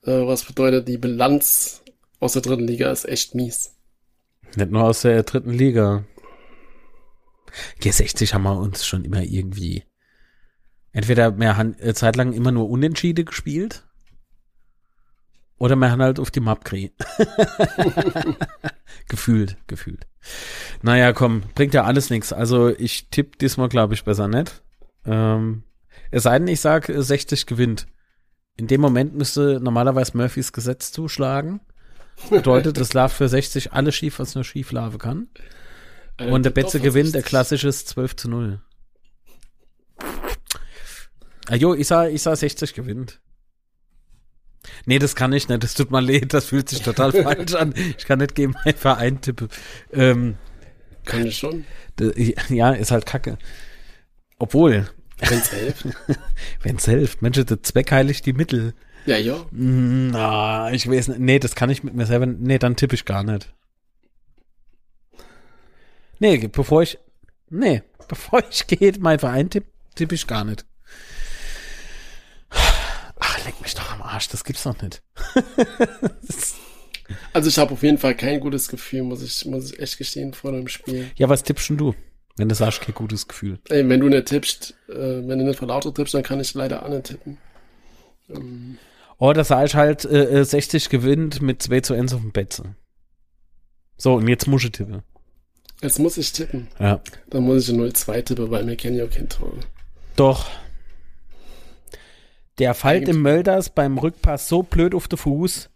Äh, 0.02 0.26
was 0.26 0.44
bedeutet, 0.44 0.88
die 0.88 0.98
Bilanz 0.98 1.82
aus 2.20 2.32
der 2.32 2.42
dritten 2.42 2.66
Liga 2.66 2.90
ist 2.90 3.06
echt 3.06 3.34
mies. 3.34 3.74
Nicht 4.56 4.70
nur 4.70 4.84
aus 4.84 5.02
der 5.02 5.22
dritten 5.24 5.52
Liga. 5.52 6.04
G60 7.80 8.32
haben 8.32 8.42
wir 8.42 8.58
uns 8.58 8.84
schon 8.84 9.04
immer 9.04 9.22
irgendwie 9.22 9.84
entweder 10.92 11.32
mehr 11.32 11.74
äh, 11.78 11.94
zeitlang 11.94 12.32
immer 12.32 12.52
nur 12.52 12.68
Unentschiede 12.68 13.24
gespielt 13.24 13.84
oder 15.56 15.76
wir 15.76 15.90
haben 15.90 16.02
halt 16.02 16.18
auf 16.18 16.30
die 16.30 16.40
Map 16.40 16.64
gekriegt. 16.64 16.94
gefühlt, 19.08 19.56
gefühlt. 19.66 20.06
Naja, 20.82 21.12
komm, 21.12 21.42
bringt 21.54 21.74
ja 21.74 21.84
alles 21.84 22.10
nichts. 22.10 22.32
Also 22.32 22.68
ich 22.68 23.08
tippe 23.08 23.38
diesmal, 23.38 23.68
glaube 23.68 23.94
ich, 23.94 24.04
besser 24.04 24.28
nicht. 24.28 24.62
Ähm, 25.06 25.62
es 26.10 26.24
sei 26.24 26.38
denn, 26.38 26.48
ich 26.48 26.60
sage, 26.60 27.02
60 27.02 27.46
gewinnt. 27.46 27.86
In 28.56 28.66
dem 28.66 28.80
Moment 28.80 29.14
müsste 29.14 29.60
normalerweise 29.60 30.16
Murphys 30.16 30.52
Gesetz 30.52 30.92
zuschlagen. 30.92 31.60
Bedeutet, 32.30 32.78
es 32.78 32.92
läuft 32.92 33.16
für 33.16 33.28
60 33.28 33.72
alles 33.72 33.94
schief, 33.94 34.18
was 34.18 34.34
nur 34.34 34.44
schief 34.44 34.70
laufen 34.70 34.98
kann. 34.98 35.28
Und 36.18 36.44
der 36.44 36.50
Betze 36.50 36.80
gewinnt, 36.80 37.14
der 37.14 37.22
klassisches 37.22 37.86
12 37.86 38.16
zu 38.16 38.30
0. 38.30 38.60
Ah, 41.48 41.56
jo, 41.56 41.74
ich 41.74 41.88
sah, 41.88 42.06
ich 42.06 42.22
sah 42.22 42.34
60 42.34 42.74
gewinnt. 42.74 43.20
Nee, 44.86 44.98
das 44.98 45.14
kann 45.14 45.32
ich 45.32 45.48
nicht. 45.48 45.62
Das 45.62 45.74
tut 45.74 45.90
mir 45.90 46.00
leid. 46.00 46.32
Das 46.32 46.46
fühlt 46.46 46.68
sich 46.68 46.82
total 46.82 47.12
falsch 47.22 47.54
an. 47.54 47.74
Ich 47.98 48.06
kann 48.06 48.18
nicht 48.18 48.34
gegen 48.34 48.52
meinen 48.52 48.74
Verein 48.76 49.20
tippen. 49.20 49.48
Ähm, 49.92 50.36
kann 51.04 51.26
ich 51.26 51.36
schon. 51.36 51.64
Ja, 52.48 52.72
ist 52.72 52.90
halt 52.90 53.06
kacke. 53.06 53.38
Obwohl. 54.38 54.88
Wenn's 55.18 55.50
hilft. 55.52 55.86
Wenn's 56.62 56.84
hilft. 56.86 57.22
Mensch, 57.22 57.44
der 57.44 57.62
Zweck 57.62 57.92
heiligt 57.92 58.24
die 58.26 58.32
Mittel. 58.32 58.74
Ja, 59.06 59.18
ja. 59.18 59.44
Na, 59.50 60.72
ich 60.72 60.88
weiß 60.88 61.08
nicht. 61.08 61.20
Nee, 61.20 61.38
das 61.38 61.54
kann 61.54 61.68
ich 61.68 61.84
mit 61.84 61.94
mir 61.94 62.06
selber. 62.06 62.26
Nee, 62.26 62.58
dann 62.58 62.76
tippe 62.76 62.94
ich 62.94 63.04
gar 63.04 63.22
nicht. 63.22 63.52
Nee, 66.18 66.48
bevor 66.48 66.82
ich. 66.82 66.98
Nee, 67.50 67.82
bevor 68.08 68.42
ich 68.50 68.66
gehe, 68.66 68.92
mein 68.98 69.18
Verein 69.18 69.50
tippe, 69.50 69.70
tippe 69.94 70.14
ich 70.14 70.26
gar 70.26 70.44
nicht. 70.44 70.64
Ach, 72.50 73.44
leck 73.44 73.60
mich 73.60 73.74
doch 73.74 73.92
am 73.92 74.02
Arsch, 74.02 74.28
das 74.28 74.44
gibt's 74.44 74.64
doch 74.64 74.80
nicht. 74.82 75.02
also 77.32 77.48
ich 77.48 77.58
habe 77.58 77.72
auf 77.72 77.82
jeden 77.82 77.98
Fall 77.98 78.14
kein 78.14 78.40
gutes 78.40 78.68
Gefühl, 78.68 79.02
muss 79.02 79.22
ich, 79.22 79.44
muss 79.46 79.72
ich 79.72 79.78
echt 79.78 79.98
gestehen, 79.98 80.34
vor 80.34 80.52
dem 80.52 80.68
Spiel. 80.68 81.10
Ja, 81.16 81.28
was 81.28 81.42
tippst 81.42 81.70
denn 81.70 81.78
du? 81.78 81.94
Wenn 82.36 82.48
du 82.48 82.54
sagst, 82.54 82.80
kein 82.80 82.94
gutes 82.94 83.28
Gefühl. 83.28 83.60
Ey, 83.68 83.88
wenn 83.88 84.00
du 84.00 84.08
nicht 84.08 84.26
tippst, 84.26 84.74
äh, 84.88 84.92
wenn 84.92 85.38
du 85.38 85.44
nicht 85.44 85.58
von 85.58 85.70
Auto 85.70 85.90
tippst, 85.90 86.14
dann 86.14 86.24
kann 86.24 86.40
ich 86.40 86.52
leider 86.54 86.84
auch 86.84 86.88
nicht 86.88 87.04
tippen. 87.04 87.38
Ähm. 88.28 88.78
Oh, 89.18 89.32
das 89.32 89.48
sah 89.48 89.64
ich 89.64 89.76
halt, 89.76 90.04
äh, 90.04 90.44
60 90.44 90.86
äh, 90.86 90.88
gewinnt 90.88 91.40
mit 91.40 91.62
2 91.62 91.80
zu 91.80 91.94
1 91.94 92.12
auf 92.12 92.20
dem 92.20 92.32
Betze. 92.32 92.74
So, 93.96 94.14
und 94.14 94.26
jetzt 94.26 94.48
muss 94.48 94.64
ich 94.64 94.72
tippen. 94.72 95.02
Jetzt 95.82 95.98
muss 95.98 96.16
ich 96.16 96.32
tippen. 96.32 96.68
Ja. 96.78 97.00
Dann 97.30 97.44
muss 97.44 97.68
ich 97.68 97.74
0-2 97.74 98.22
tippen, 98.22 98.50
weil 98.50 98.64
mir 98.64 98.76
kennen 98.76 98.96
ja 98.96 99.06
kein 99.06 99.28
Tor. 99.28 99.52
Doch. 100.16 100.46
Der 102.58 102.74
fällt 102.74 103.08
im 103.08 103.20
Mölders 103.20 103.70
beim 103.70 103.98
Rückpass 103.98 104.48
so 104.48 104.62
blöd 104.62 104.94
auf 104.94 105.08
den 105.08 105.18
Fuß, 105.18 105.70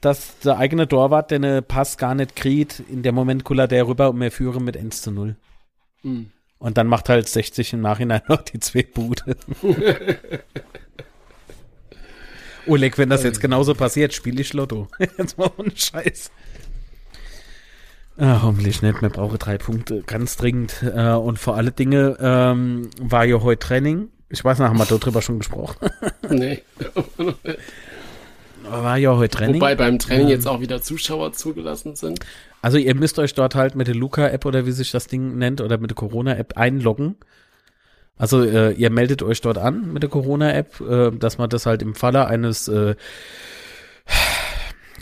dass 0.00 0.38
der 0.38 0.58
eigene 0.58 0.86
Torwart 0.86 1.32
den 1.32 1.64
Pass 1.64 1.98
gar 1.98 2.14
nicht 2.14 2.36
kriegt. 2.36 2.80
In 2.88 3.02
dem 3.02 3.14
Moment 3.14 3.44
kullert 3.44 3.72
der 3.72 3.86
rüber 3.88 4.10
und 4.10 4.20
wir 4.20 4.30
führen 4.30 4.64
mit 4.64 4.76
1 4.76 5.02
zu 5.02 5.10
0. 5.10 5.36
Mhm. 6.02 6.30
Und 6.58 6.78
dann 6.78 6.86
macht 6.86 7.08
halt 7.08 7.28
60 7.28 7.72
im 7.72 7.80
Nachhinein 7.80 8.22
noch 8.28 8.42
die 8.42 8.60
zwei 8.60 8.84
Bude. 8.84 9.36
Oleg, 12.68 12.96
wenn 12.96 13.08
das 13.08 13.24
jetzt 13.24 13.40
genauso 13.40 13.74
passiert, 13.74 14.14
spiele 14.14 14.40
ich 14.40 14.52
Lotto. 14.52 14.86
jetzt 15.18 15.36
mal 15.36 15.50
ohne 15.56 15.72
Scheiß. 15.74 16.30
Ah, 18.18 18.42
hoffentlich 18.42 18.82
nicht. 18.82 19.00
Wir 19.00 19.08
brauchen 19.08 19.38
drei 19.38 19.58
Punkte, 19.58 20.02
ganz 20.06 20.36
dringend. 20.36 20.82
Äh, 20.82 21.12
und 21.12 21.38
vor 21.38 21.56
alle 21.56 21.72
Dinge 21.72 22.16
ähm, 22.20 22.90
war 23.00 23.24
ja 23.24 23.40
heute 23.40 23.66
Training. 23.66 24.08
Ich 24.28 24.44
weiß 24.44 24.58
nicht, 24.58 24.68
haben 24.68 24.78
wir 24.78 24.84
darüber 24.84 25.22
schon 25.22 25.38
gesprochen? 25.38 25.88
nee. 26.28 26.62
war 28.70 28.96
ja 28.96 29.16
heute 29.16 29.36
Training. 29.36 29.56
Wobei 29.56 29.74
beim 29.74 29.98
Training 29.98 30.28
jetzt 30.28 30.46
auch 30.46 30.60
wieder 30.60 30.82
Zuschauer 30.82 31.32
zugelassen 31.32 31.96
sind. 31.96 32.20
Also 32.60 32.78
ihr 32.78 32.94
müsst 32.94 33.18
euch 33.18 33.34
dort 33.34 33.54
halt 33.54 33.74
mit 33.74 33.88
der 33.88 33.94
Luca-App 33.94 34.44
oder 34.44 34.66
wie 34.66 34.72
sich 34.72 34.90
das 34.90 35.06
Ding 35.06 35.36
nennt 35.36 35.60
oder 35.60 35.78
mit 35.78 35.90
der 35.90 35.96
Corona-App 35.96 36.56
einloggen. 36.56 37.16
Also 38.16 38.44
äh, 38.44 38.72
ihr 38.72 38.90
meldet 38.90 39.22
euch 39.22 39.40
dort 39.40 39.58
an 39.58 39.92
mit 39.92 40.02
der 40.02 40.10
Corona-App, 40.10 40.80
äh, 40.80 41.10
dass 41.10 41.38
man 41.38 41.50
das 41.50 41.66
halt 41.66 41.82
im 41.82 41.94
Falle 41.94 42.26
eines 42.26 42.68
äh, 42.68 42.94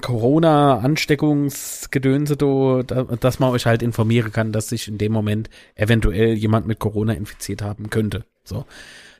Corona-Ansteckungsgedönse, 0.01 2.37
dass 2.37 3.39
man 3.39 3.51
euch 3.51 3.67
halt 3.67 3.83
informieren 3.83 4.33
kann, 4.33 4.53
dass 4.53 4.69
sich 4.69 4.89
in 4.89 4.99
dem 4.99 5.13
Moment 5.13 5.51
eventuell 5.75 6.35
jemand 6.35 6.67
mit 6.67 6.79
Corona 6.79 7.13
infiziert 7.13 7.63
haben 7.63 7.91
könnte. 7.91 8.25
So. 8.45 8.65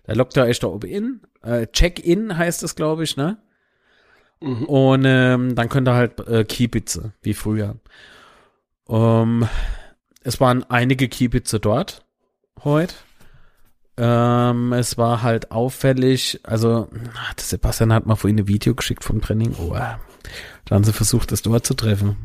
Da 0.05 0.15
lockt 0.15 0.37
ihr 0.37 0.45
euch 0.45 0.59
da 0.59 0.67
oben 0.67 0.91
in. 0.91 1.21
Äh, 1.43 1.67
Check-in 1.69 2.37
heißt 2.37 2.63
es, 2.63 2.75
glaube 2.75 3.05
ich, 3.05 3.17
ne? 3.17 3.39
Mhm. 4.41 4.65
Und 4.65 5.05
ähm, 5.07 5.55
dann 5.55 5.69
könnt 5.69 5.89
ihr 5.89 5.95
halt 5.95 6.19
äh, 6.27 6.45
Kiebitze, 6.45 7.13
wie 7.23 7.35
früher. 7.35 7.77
Ähm, 8.89 9.47
es 10.23 10.41
waren 10.41 10.65
einige 10.69 11.09
Kiebitze 11.09 11.61
dort 11.61 12.05
heute. 12.65 12.95
Ähm, 13.97 14.73
es 14.73 14.99
war 14.99 15.23
halt 15.23 15.51
auffällig, 15.51 16.41
also 16.43 16.89
Sebastian 17.39 17.93
hat 17.93 18.07
mal 18.07 18.17
vorhin 18.17 18.39
ein 18.39 18.49
Video 18.49 18.75
geschickt 18.75 19.05
vom 19.05 19.21
Training. 19.21 19.55
Oh, 19.59 19.77
da 20.65 20.75
haben 20.75 20.85
sie 20.85 20.93
versucht, 20.93 21.33
das 21.33 21.43
dort 21.43 21.67
zu 21.67 21.75
treffen. 21.75 22.17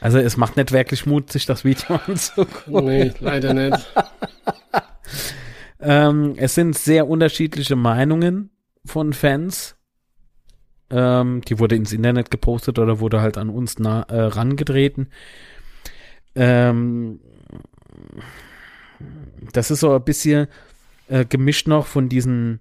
Also 0.00 0.18
es 0.18 0.36
macht 0.36 0.56
nicht 0.56 0.72
wirklich 0.72 1.06
Mut, 1.06 1.32
sich 1.32 1.46
das 1.46 1.64
Video 1.64 2.00
anzugucken. 2.06 2.84
Nee, 2.84 3.12
leider 3.20 3.54
nicht. 3.54 3.86
ähm, 5.80 6.34
es 6.36 6.54
sind 6.54 6.76
sehr 6.76 7.08
unterschiedliche 7.08 7.76
Meinungen 7.76 8.50
von 8.84 9.12
Fans. 9.12 9.76
Ähm, 10.90 11.40
die 11.42 11.58
wurde 11.58 11.76
ins 11.76 11.92
Internet 11.92 12.30
gepostet 12.30 12.78
oder 12.78 13.00
wurde 13.00 13.20
halt 13.20 13.38
an 13.38 13.48
uns 13.48 13.78
nah, 13.78 14.02
äh, 14.02 14.20
rangetreten. 14.20 15.08
Ähm, 16.34 17.20
das 19.52 19.70
ist 19.70 19.80
so 19.80 19.94
ein 19.94 20.04
bisschen 20.04 20.48
äh, 21.08 21.24
gemischt 21.24 21.68
noch 21.68 21.86
von 21.86 22.08
diesen 22.08 22.60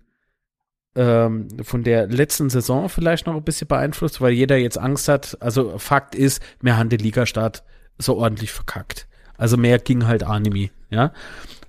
ähm, 0.96 1.48
von 1.64 1.84
der 1.84 2.08
letzten 2.08 2.50
Saison 2.50 2.90
vielleicht 2.90 3.26
noch 3.26 3.36
ein 3.36 3.44
bisschen 3.44 3.68
beeinflusst, 3.68 4.22
weil 4.22 4.34
jeder 4.34 4.58
jetzt 4.58 4.78
Angst 4.78 5.08
hat. 5.08 5.38
Also 5.40 5.78
Fakt 5.78 6.16
ist, 6.16 6.42
mehr 6.62 6.78
haben 6.78 6.90
den 6.90 7.00
Ligastart 7.00 7.64
so 7.98 8.18
ordentlich 8.18 8.52
verkackt. 8.52 9.08
Also 9.38 9.58
mehr 9.58 9.80
ging 9.80 10.06
halt 10.08 10.24
Anime, 10.24 10.70
ja. 10.90 11.14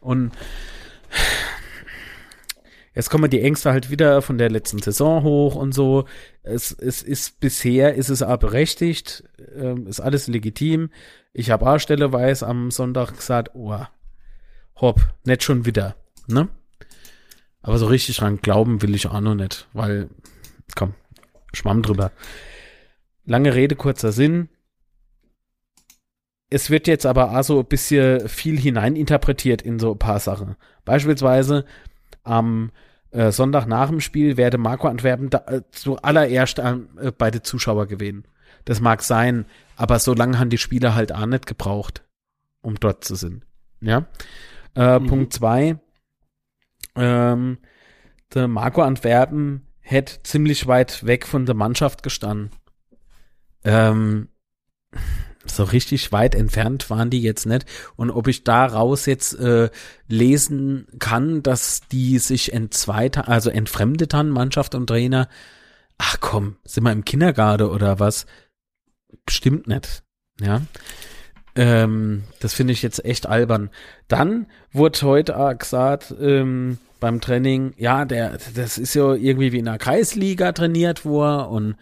Und 0.00 0.32
jetzt 2.94 3.10
kommen 3.10 3.30
die 3.30 3.40
Ängste 3.40 3.70
halt 3.70 3.90
wieder 3.90 4.22
von 4.22 4.38
der 4.38 4.50
letzten 4.50 4.78
Saison 4.78 5.22
hoch 5.22 5.54
und 5.54 5.72
so. 5.72 6.06
Es, 6.42 6.72
es 6.72 7.02
ist 7.02 7.40
bisher, 7.40 7.94
ist 7.94 8.08
es 8.08 8.22
aber 8.22 8.38
berechtigt, 8.48 9.24
äh, 9.56 9.78
ist 9.88 10.00
alles 10.00 10.26
legitim. 10.26 10.90
Ich 11.32 11.50
habe 11.50 11.66
auch 11.66 11.78
stelleweise 11.78 12.46
am 12.46 12.70
Sonntag 12.70 13.16
gesagt, 13.16 13.52
oh, 13.54 13.78
hopp, 14.76 15.00
nicht 15.24 15.42
schon 15.42 15.64
wieder, 15.64 15.94
ne? 16.26 16.48
Aber 17.62 17.78
so 17.78 17.86
richtig 17.86 18.16
dran 18.16 18.38
glauben 18.38 18.82
will 18.82 18.94
ich 18.94 19.06
auch 19.06 19.20
noch 19.20 19.34
nicht, 19.34 19.68
weil, 19.72 20.08
komm, 20.74 20.94
schwamm 21.52 21.82
drüber. 21.82 22.10
Lange 23.24 23.54
Rede, 23.54 23.76
kurzer 23.76 24.12
Sinn. 24.12 24.48
Es 26.50 26.68
wird 26.68 26.86
jetzt 26.86 27.06
aber 27.06 27.38
auch 27.38 27.44
so 27.44 27.60
ein 27.60 27.66
bisschen 27.66 28.28
viel 28.28 28.58
hineininterpretiert 28.58 29.62
in 29.62 29.78
so 29.78 29.92
ein 29.92 29.98
paar 29.98 30.18
Sachen. 30.18 30.56
Beispielsweise 30.84 31.64
am 32.24 32.72
äh, 33.10 33.30
Sonntag 33.30 33.66
nach 33.66 33.88
dem 33.88 34.00
Spiel 34.00 34.36
werde 34.36 34.58
Marco 34.58 34.88
Antwerpen 34.88 35.30
da, 35.30 35.38
äh, 35.46 35.62
zuallererst 35.70 36.58
äh, 36.58 37.12
bei 37.16 37.30
den 37.30 37.44
Zuschauer 37.44 37.86
gewinnen. 37.86 38.24
Das 38.64 38.80
mag 38.80 39.02
sein, 39.02 39.46
aber 39.76 39.98
so 39.98 40.14
lange 40.14 40.38
haben 40.38 40.50
die 40.50 40.58
Spieler 40.58 40.94
halt 40.94 41.14
auch 41.14 41.26
nicht 41.26 41.46
gebraucht, 41.46 42.04
um 42.60 42.74
dort 42.78 43.04
zu 43.04 43.14
sein. 43.14 43.44
Ja. 43.80 44.06
Äh, 44.74 44.98
mhm. 44.98 45.06
Punkt 45.06 45.32
zwei 45.32 45.78
ähm, 46.96 47.58
der 48.34 48.48
Marco 48.48 48.82
Antwerpen 48.82 49.66
hätte 49.80 50.22
ziemlich 50.22 50.66
weit 50.66 51.04
weg 51.04 51.26
von 51.26 51.46
der 51.46 51.54
Mannschaft 51.54 52.02
gestanden. 52.02 52.50
Ähm, 53.64 54.28
so 55.44 55.64
richtig 55.64 56.12
weit 56.12 56.34
entfernt 56.34 56.88
waren 56.88 57.10
die 57.10 57.20
jetzt 57.20 57.46
nicht. 57.46 57.66
Und 57.96 58.10
ob 58.10 58.28
ich 58.28 58.44
daraus 58.44 59.06
jetzt 59.06 59.38
äh, 59.38 59.70
lesen 60.06 60.86
kann, 60.98 61.42
dass 61.42 61.80
die 61.90 62.18
sich 62.18 62.52
entzweit, 62.52 63.28
also 63.28 63.50
entfremdet 63.50 64.14
haben, 64.14 64.30
Mannschaft 64.30 64.74
und 64.74 64.86
Trainer, 64.86 65.28
ach 65.98 66.18
komm, 66.20 66.56
sind 66.64 66.84
wir 66.84 66.92
im 66.92 67.04
Kindergarten 67.04 67.64
oder 67.64 67.98
was? 67.98 68.26
Bestimmt 69.26 69.66
nicht. 69.66 70.02
Ja. 70.40 70.62
Ähm, 71.54 72.24
das 72.40 72.54
finde 72.54 72.72
ich 72.72 72.82
jetzt 72.82 73.04
echt 73.04 73.26
albern. 73.26 73.70
Dann 74.08 74.46
wurde 74.72 75.02
heute 75.02 75.56
gesagt, 75.58 76.14
ähm, 76.20 76.78
beim 77.00 77.20
Training, 77.20 77.74
ja, 77.76 78.04
der, 78.04 78.38
das 78.54 78.78
ist 78.78 78.94
ja 78.94 79.14
irgendwie 79.14 79.52
wie 79.52 79.58
in 79.58 79.66
der 79.66 79.78
Kreisliga 79.78 80.52
trainiert 80.52 81.04
worden 81.04 81.48
und 81.50 81.76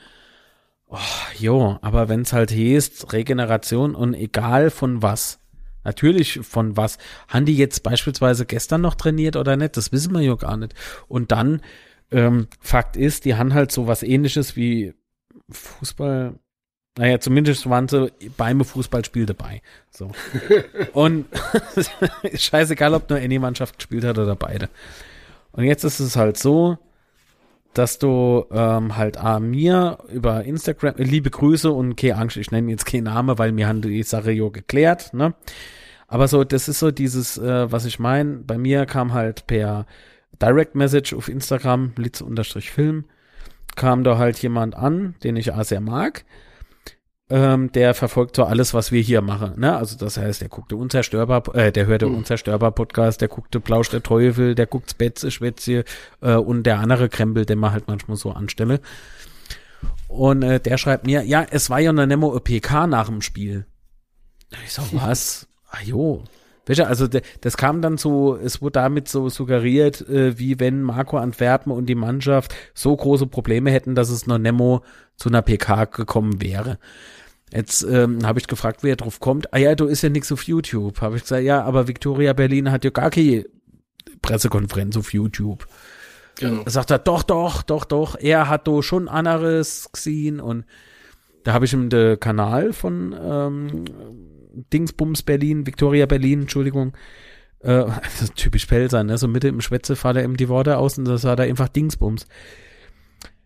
oh, 0.89 0.99
jo, 1.39 1.79
aber 1.83 2.09
wenn 2.09 2.23
es 2.23 2.33
halt 2.33 2.51
heißt, 2.51 3.12
Regeneration 3.12 3.95
und 3.95 4.14
egal 4.14 4.71
von 4.71 5.03
was, 5.03 5.39
natürlich 5.85 6.41
von 6.43 6.77
was, 6.77 6.99
haben 7.29 7.45
die 7.45 7.57
jetzt 7.57 7.83
beispielsweise 7.83 8.47
gestern 8.47 8.81
noch 8.81 8.95
trainiert 8.95 9.37
oder 9.37 9.57
nicht, 9.57 9.77
das 9.77 9.93
wissen 9.93 10.14
wir 10.14 10.23
ja 10.23 10.35
gar 10.35 10.57
nicht. 10.57 10.75
Und 11.07 11.33
dann, 11.33 11.61
ähm, 12.11 12.49
Fakt 12.59 12.97
ist, 12.97 13.25
die 13.25 13.37
haben 13.37 13.55
halt 13.55 13.71
so 13.71 13.87
was 13.87 14.03
ähnliches 14.03 14.57
wie 14.57 14.95
Fußball, 15.51 16.35
naja, 17.01 17.18
zumindest 17.18 17.66
waren 17.70 17.88
sie 17.88 18.12
beim 18.36 18.62
Fußballspiel 18.62 19.24
dabei. 19.24 19.62
So. 19.90 20.11
Und 20.92 21.24
scheißegal, 22.34 22.92
ob 22.92 23.09
nur 23.09 23.18
eine 23.18 23.40
Mannschaft 23.40 23.78
gespielt 23.78 24.05
hat 24.05 24.18
oder 24.18 24.36
beide. 24.36 24.68
Und 25.53 25.64
jetzt 25.64 25.82
ist 25.82 25.98
es 25.98 26.16
halt 26.16 26.36
so, 26.36 26.76
dass 27.72 27.98
du 27.98 28.44
ähm, 28.51 28.98
halt 28.98 29.16
A, 29.16 29.40
mir 29.40 29.96
über 30.12 30.44
Instagram, 30.44 30.96
äh, 30.98 31.05
liebe 31.05 31.30
Grüße 31.30 31.70
und 31.72 31.96
keine 31.96 32.16
Angst, 32.16 32.36
ich 32.36 32.51
nenne 32.51 32.70
jetzt 32.70 32.84
keinen 32.84 33.05
Namen, 33.05 33.38
weil 33.38 33.57
wir 33.57 33.66
haben 33.66 33.80
die 33.80 34.03
Sache 34.03 34.32
ja 34.32 34.51
geklärt, 34.51 35.14
ne? 35.14 35.32
Aber 36.07 36.28
so, 36.28 36.44
das 36.44 36.68
ist 36.68 36.80
so 36.80 36.90
dieses, 36.90 37.38
äh, 37.38 37.72
was 37.72 37.86
ich 37.86 37.98
meine. 37.98 38.40
Bei 38.40 38.59
mir 38.59 38.84
kam 38.84 39.14
halt 39.14 39.46
per 39.46 39.86
Direct 40.42 40.74
Message 40.74 41.14
auf 41.14 41.30
Instagram, 41.30 41.92
Litz-Film, 41.96 43.07
kam 43.74 44.05
da 44.05 44.18
halt 44.18 44.38
jemand 44.42 44.76
an, 44.76 45.14
den 45.24 45.36
ich 45.36 45.51
auch 45.53 45.64
sehr 45.64 45.80
mag 45.80 46.26
ähm, 47.31 47.70
der 47.72 47.95
verfolgt 47.95 48.37
so 48.37 48.45
alles, 48.45 48.74
was 48.74 48.91
wir 48.91 49.01
hier 49.01 49.22
machen. 49.22 49.53
Ne? 49.57 49.76
Also 49.76 49.97
das 49.97 50.16
heißt, 50.16 50.41
der 50.41 50.49
guckte 50.49 50.76
Unzerstörbar, 50.76 51.55
äh, 51.55 51.70
der 51.70 51.87
hörte 51.87 52.07
mhm. 52.07 52.16
Unzerstörbar 52.16 52.72
Podcast, 52.72 53.20
der 53.20 53.28
guckte 53.28 53.61
Plausch 53.61 53.89
der 53.89 54.03
Teufel, 54.03 54.55
der 54.55 54.66
guckt 54.66 54.91
Spätze, 54.91 55.31
Schwätze 55.31 55.85
äh, 56.20 56.35
und 56.35 56.64
der 56.64 56.81
andere 56.81 57.09
Krempel, 57.09 57.47
den 57.47 57.59
man 57.59 57.72
halt 57.72 57.87
manchmal 57.87 58.16
so 58.16 58.33
anstelle. 58.33 58.81
Und 60.09 60.43
äh, 60.43 60.59
der 60.59 60.76
schreibt 60.76 61.07
mir, 61.07 61.22
ja, 61.22 61.47
es 61.49 61.70
war 61.70 61.78
ja 61.78 61.91
eine 61.91 62.07
Nemo 62.07 62.39
PK 62.41 62.89
nach 62.89 63.07
dem 63.07 63.22
Spiel. 63.22 63.64
Ich 64.64 64.72
so, 64.72 64.83
was? 64.93 65.47
ah 65.70 65.83
jo. 65.85 66.24
Also 66.68 67.09
das 67.09 67.57
kam 67.57 67.83
dann 67.83 67.97
so, 67.97 68.37
es 68.37 68.62
wurde 68.62 68.74
damit 68.74 69.09
so 69.09 69.28
suggeriert, 69.28 70.09
äh, 70.09 70.39
wie 70.39 70.61
wenn 70.61 70.83
Marco 70.83 71.16
Antwerpen 71.16 71.72
und 71.72 71.87
die 71.87 71.97
Mannschaft 71.97 72.55
so 72.74 72.95
große 72.95 73.26
Probleme 73.26 73.72
hätten, 73.72 73.97
dass 73.97 74.09
es 74.09 74.28
noch 74.28 74.39
Nemo 74.39 74.85
zu 75.16 75.31
einer 75.31 75.43
PK 75.43 75.87
gekommen 75.87 76.41
wäre. 76.41 76.78
Jetzt 77.53 77.82
ähm, 77.82 78.24
habe 78.24 78.38
ich 78.38 78.46
gefragt, 78.46 78.82
wer 78.82 78.96
drauf 78.96 79.18
kommt. 79.18 79.53
Ah 79.53 79.59
ja, 79.59 79.74
du 79.74 79.86
ist 79.86 80.03
ja 80.03 80.09
nichts 80.09 80.30
auf 80.30 80.44
YouTube. 80.44 81.01
Habe 81.01 81.16
ich 81.16 81.22
gesagt, 81.22 81.42
ja, 81.42 81.62
aber 81.62 81.88
Victoria 81.88 82.32
Berlin 82.32 82.70
hat 82.70 82.84
ja 82.84 82.90
gar 82.90 83.11
keine 83.11 83.44
Pressekonferenz 84.22 84.96
auf 84.96 85.12
YouTube. 85.12 85.66
Genau. 86.36 86.62
Da 86.62 86.70
sagt 86.70 86.90
er, 86.90 86.98
doch, 86.98 87.22
doch, 87.22 87.62
doch, 87.62 87.84
doch. 87.84 88.16
Er 88.18 88.48
hat 88.48 88.66
do 88.66 88.82
schon 88.82 89.09
anderes 89.09 89.90
gesehen 89.92 90.40
und 90.40 90.64
da 91.44 91.53
habe 91.53 91.64
ich 91.64 91.72
ihm 91.72 91.88
den 91.88 92.20
Kanal 92.20 92.72
von 92.72 93.16
ähm, 93.20 93.84
Dingsbums 94.72 95.22
Berlin, 95.22 95.66
Victoria 95.66 96.07
Berlin, 96.07 96.42
Entschuldigung, 96.42 96.92
äh, 97.61 97.84
typisch 98.36 98.66
Pelzer, 98.66 99.03
ne? 99.03 99.18
So 99.18 99.26
Mitte 99.26 99.48
im 99.48 99.61
Schwätze 99.61 99.96
fahrt 99.96 100.16
er 100.16 100.24
ihm 100.24 100.36
die 100.36 100.48
Worte 100.48 100.78
aus 100.78 100.98
und 100.98 101.07
das 101.07 101.24
hat 101.24 101.40
er 101.40 101.46
einfach 101.46 101.68
Dingsbums 101.68 102.26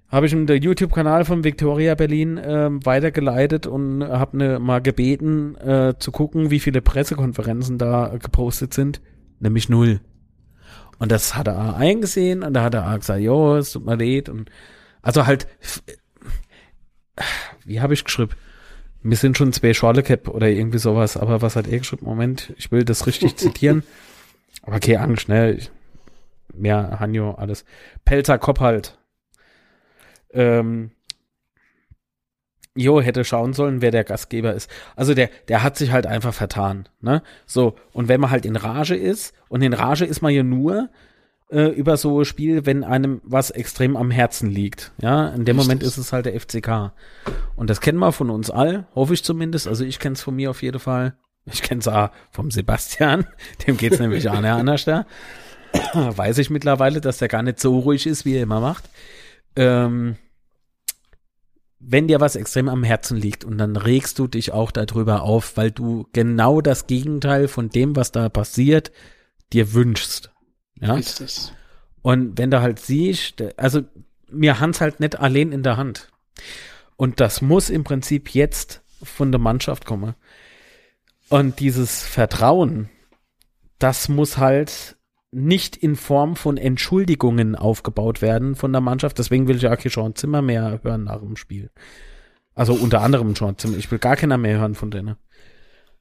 habe 0.09 0.27
ich 0.27 0.33
in 0.33 0.47
der 0.47 0.59
YouTube-Kanal 0.59 1.25
von 1.25 1.45
Victoria 1.45 1.95
Berlin 1.95 2.39
äh, 2.39 2.69
weitergeleitet 2.85 3.67
und 3.67 4.05
habe 4.05 4.37
ne, 4.37 4.59
mal 4.59 4.81
gebeten 4.81 5.57
äh, 5.57 5.95
zu 5.99 6.13
gucken, 6.13 6.51
wie 6.51 6.61
viele 6.61 6.83
Pressekonferenzen 6.83 7.79
da 7.79 8.17
gepostet 8.19 8.75
sind. 8.75 9.01
Nämlich 9.41 9.69
null. 9.69 10.01
Und 10.99 11.11
das 11.11 11.35
hat 11.35 11.49
er 11.49 11.77
eingesehen 11.77 12.43
und 12.43 12.55
da 12.55 12.63
hat 12.63 12.75
er 12.75 12.97
gesagt, 12.99 13.21
jo, 13.21 13.57
es 13.57 13.73
tut 13.73 13.85
mir 13.85 13.97
leid. 13.97 14.29
Und 14.29 14.51
also 15.03 15.27
halt, 15.27 15.49
wie 17.65 17.81
habe 17.81 17.95
ich 17.95 18.05
geschrieben? 18.05 18.33
Wir 19.03 19.17
sind 19.17 19.37
schon 19.37 19.53
zwei 19.53 19.75
Schorle 19.75 20.03
Cap 20.03 20.29
oder 20.29 20.49
irgendwie 20.49 20.79
sowas, 20.79 21.17
aber 21.17 21.43
was 21.43 21.57
hat 21.57 21.67
er 21.67 21.79
geschrieben? 21.79 22.07
Moment, 22.07 22.55
ich 22.57 22.71
will 22.73 22.85
das 22.85 23.07
richtig 23.07 23.37
zitieren. 23.37 23.83
Aber 24.63 24.81
keine 24.81 25.01
Angst, 25.01 25.29
ne? 25.29 25.59
Mehr 26.55 27.01
Hanjo, 27.01 27.33
alles. 27.33 27.65
Pelzer 28.05 28.39
Kopf 28.39 28.61
halt 28.61 28.97
ähm, 30.35 30.91
Jo 32.77 33.01
hätte 33.01 33.25
schauen 33.25 33.53
sollen, 33.53 33.83
wer 33.83 33.93
der 33.93 34.05
Gastgeber 34.05 34.53
ist. 34.53 34.69
Also 34.97 35.15
der, 35.15 35.31
der 35.49 35.63
hat 35.63 35.77
sich 35.77 35.93
halt 35.93 36.07
einfach 36.07 36.35
vertan. 36.35 36.89
Ne? 37.01 37.23
So, 37.47 37.77
und 37.93 38.09
wenn 38.09 38.21
man 38.21 38.31
halt 38.31 38.45
in 38.45 38.57
Rage 38.57 38.97
ist, 38.97 39.33
und 39.49 39.63
in 39.63 39.73
Rage 39.73 40.05
ist 40.05 40.23
man 40.23 40.33
ja 40.33 40.43
nur 40.43 40.91
äh, 41.51 41.67
über 41.69 41.97
so 41.97 42.21
ein 42.21 42.25
Spiel, 42.25 42.67
wenn 42.67 42.83
einem 42.83 43.21
was 43.23 43.51
extrem 43.51 43.97
am 43.97 44.11
Herzen 44.11 44.51
liegt. 44.51 44.93
Ja, 45.01 45.29
in 45.29 45.45
dem 45.45 45.57
Richtig. 45.57 45.69
Moment 45.69 45.83
ist 45.85 45.99
es 45.99 46.13
halt 46.13 46.27
der 46.27 46.39
FCK. 46.39 46.93
Und 47.55 47.71
das 47.71 47.81
kennen 47.81 47.99
wir 47.99 48.11
von 48.11 48.31
uns 48.31 48.51
all, 48.51 48.89
hoffe 48.95 49.15
ich 49.15 49.23
zumindest. 49.23 49.69
Also 49.69 49.85
ich 49.85 50.01
kenne 50.01 50.15
es 50.15 50.23
von 50.23 50.35
mir 50.35 50.51
auf 50.51 50.63
jeden 50.63 50.81
Fall. 50.81 51.15
Ich 51.47 51.63
kenne 51.63 51.81
es 51.81 51.89
auch 51.89 52.09
vom 52.31 52.51
Sebastian, 52.51 53.27
dem 53.67 53.77
geht's 53.77 54.01
nämlich 54.01 54.29
an 54.31 54.43
der 54.43 54.55
anders 54.55 54.85
da. 54.85 55.07
Weiß 55.93 56.39
ich 56.39 56.51
mittlerweile, 56.51 57.01
dass 57.01 57.19
der 57.19 57.29
gar 57.29 57.43
nicht 57.43 57.61
so 57.61 57.79
ruhig 57.79 58.07
ist, 58.07 58.25
wie 58.25 58.37
er 58.37 58.43
immer 58.45 58.61
macht. 58.61 58.85
Ähm, 59.57 60.17
wenn 61.87 62.09
dir 62.09 62.21
was 62.21 62.37
extrem 62.37 62.69
am 62.69 62.83
Herzen 62.83 63.17
liegt 63.17 63.45
und 63.45 63.59
dann 63.59 63.77
regst 63.77 64.19
du 64.19 64.27
dich 64.27 64.53
auch 64.53 64.71
darüber 64.71 65.23
auf, 65.23 65.57
weil 65.57 65.71
du 65.71 66.09
genau 66.13 66.61
das 66.61 66.87
Gegenteil 66.87 67.49
von 67.49 67.69
dem, 67.69 67.95
was 67.95 68.13
da 68.13 68.29
passiert, 68.29 68.91
dir 69.53 69.75
wünschst. 69.75 70.31
Ja. 70.81 70.95
Richtig. 70.95 71.53
Und 72.03 72.39
wenn 72.39 72.51
du 72.51 72.61
halt 72.61 72.79
siehst, 72.79 73.43
also 73.57 73.83
mir 74.31 74.61
Hans 74.61 74.81
halt 74.81 75.01
nicht 75.01 75.19
allein 75.19 75.53
in 75.53 75.63
der 75.63 75.77
Hand. 75.77 76.09
Und 76.97 77.21
das 77.21 77.43
muss 77.43 77.71
im 77.71 77.85
Prinzip 77.85 78.31
jetzt 78.35 78.83
von 79.03 79.31
der 79.31 79.41
Mannschaft 79.41 79.85
kommen. 79.85 80.15
Und 81.29 81.61
dieses 81.61 82.03
Vertrauen, 82.03 82.89
das 83.79 84.09
muss 84.09 84.39
halt 84.39 84.97
nicht 85.35 85.77
in 85.77 85.97
Form 85.97 86.37
von 86.37 86.57
Entschuldigungen 86.57 87.57
aufgebaut 87.57 88.23
werden 88.23 88.55
von 88.55 88.73
der 88.73 88.81
Mannschaft. 88.81 89.19
Deswegen 89.19 89.49
will 89.49 89.57
ich 89.57 89.67
auch 89.67 89.81
Sean 89.81 90.15
Zimmer 90.15 90.43
mehr 90.43 90.81
hören 90.83 91.05
nach 91.05 91.21
dem 91.21 91.37
Spiel. 91.37 91.71
Also 92.55 92.75
unter 92.75 93.01
anderem 93.01 93.35
Sean 93.35 93.59
Zimmer. 93.59 93.77
Ich 93.77 93.91
will 93.91 93.99
gar 93.99 94.17
keiner 94.17 94.39
mehr 94.39 94.59
hören 94.59 94.75
von 94.75 94.91
denen. 94.91 95.17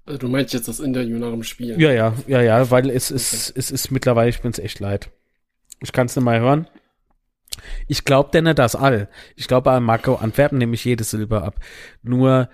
Also 0.05 0.19
du 0.19 0.27
meinst 0.27 0.53
jetzt 0.53 0.67
das 0.67 0.79
Interview 0.79 1.17
nach 1.17 1.31
dem 1.31 1.43
Spiel? 1.43 1.79
Ja, 1.81 1.91
ja, 1.91 2.13
ja, 2.27 2.41
ja, 2.41 2.69
weil 2.69 2.89
es 2.89 3.09
ist, 3.09 3.49
okay. 3.49 3.59
es 3.59 3.71
ist 3.71 3.89
mittlerweile, 3.89 4.29
ich 4.29 4.41
bin's 4.41 4.59
echt 4.59 4.79
leid. 4.79 5.09
Ich 5.81 5.91
kann's 5.91 6.15
nicht 6.15 6.25
mal 6.25 6.39
hören. 6.39 6.67
Ich 7.87 8.03
glaube 8.03 8.29
denn 8.31 8.53
das 8.55 8.75
all. 8.75 9.09
Ich 9.35 9.47
glaube, 9.47 9.71
an 9.71 9.83
Marco 9.83 10.15
Antwerpen 10.15 10.57
nehme 10.57 10.75
ich 10.75 10.85
jede 10.85 11.03
Silber 11.03 11.43
ab. 11.43 11.59
Nur, 12.01 12.49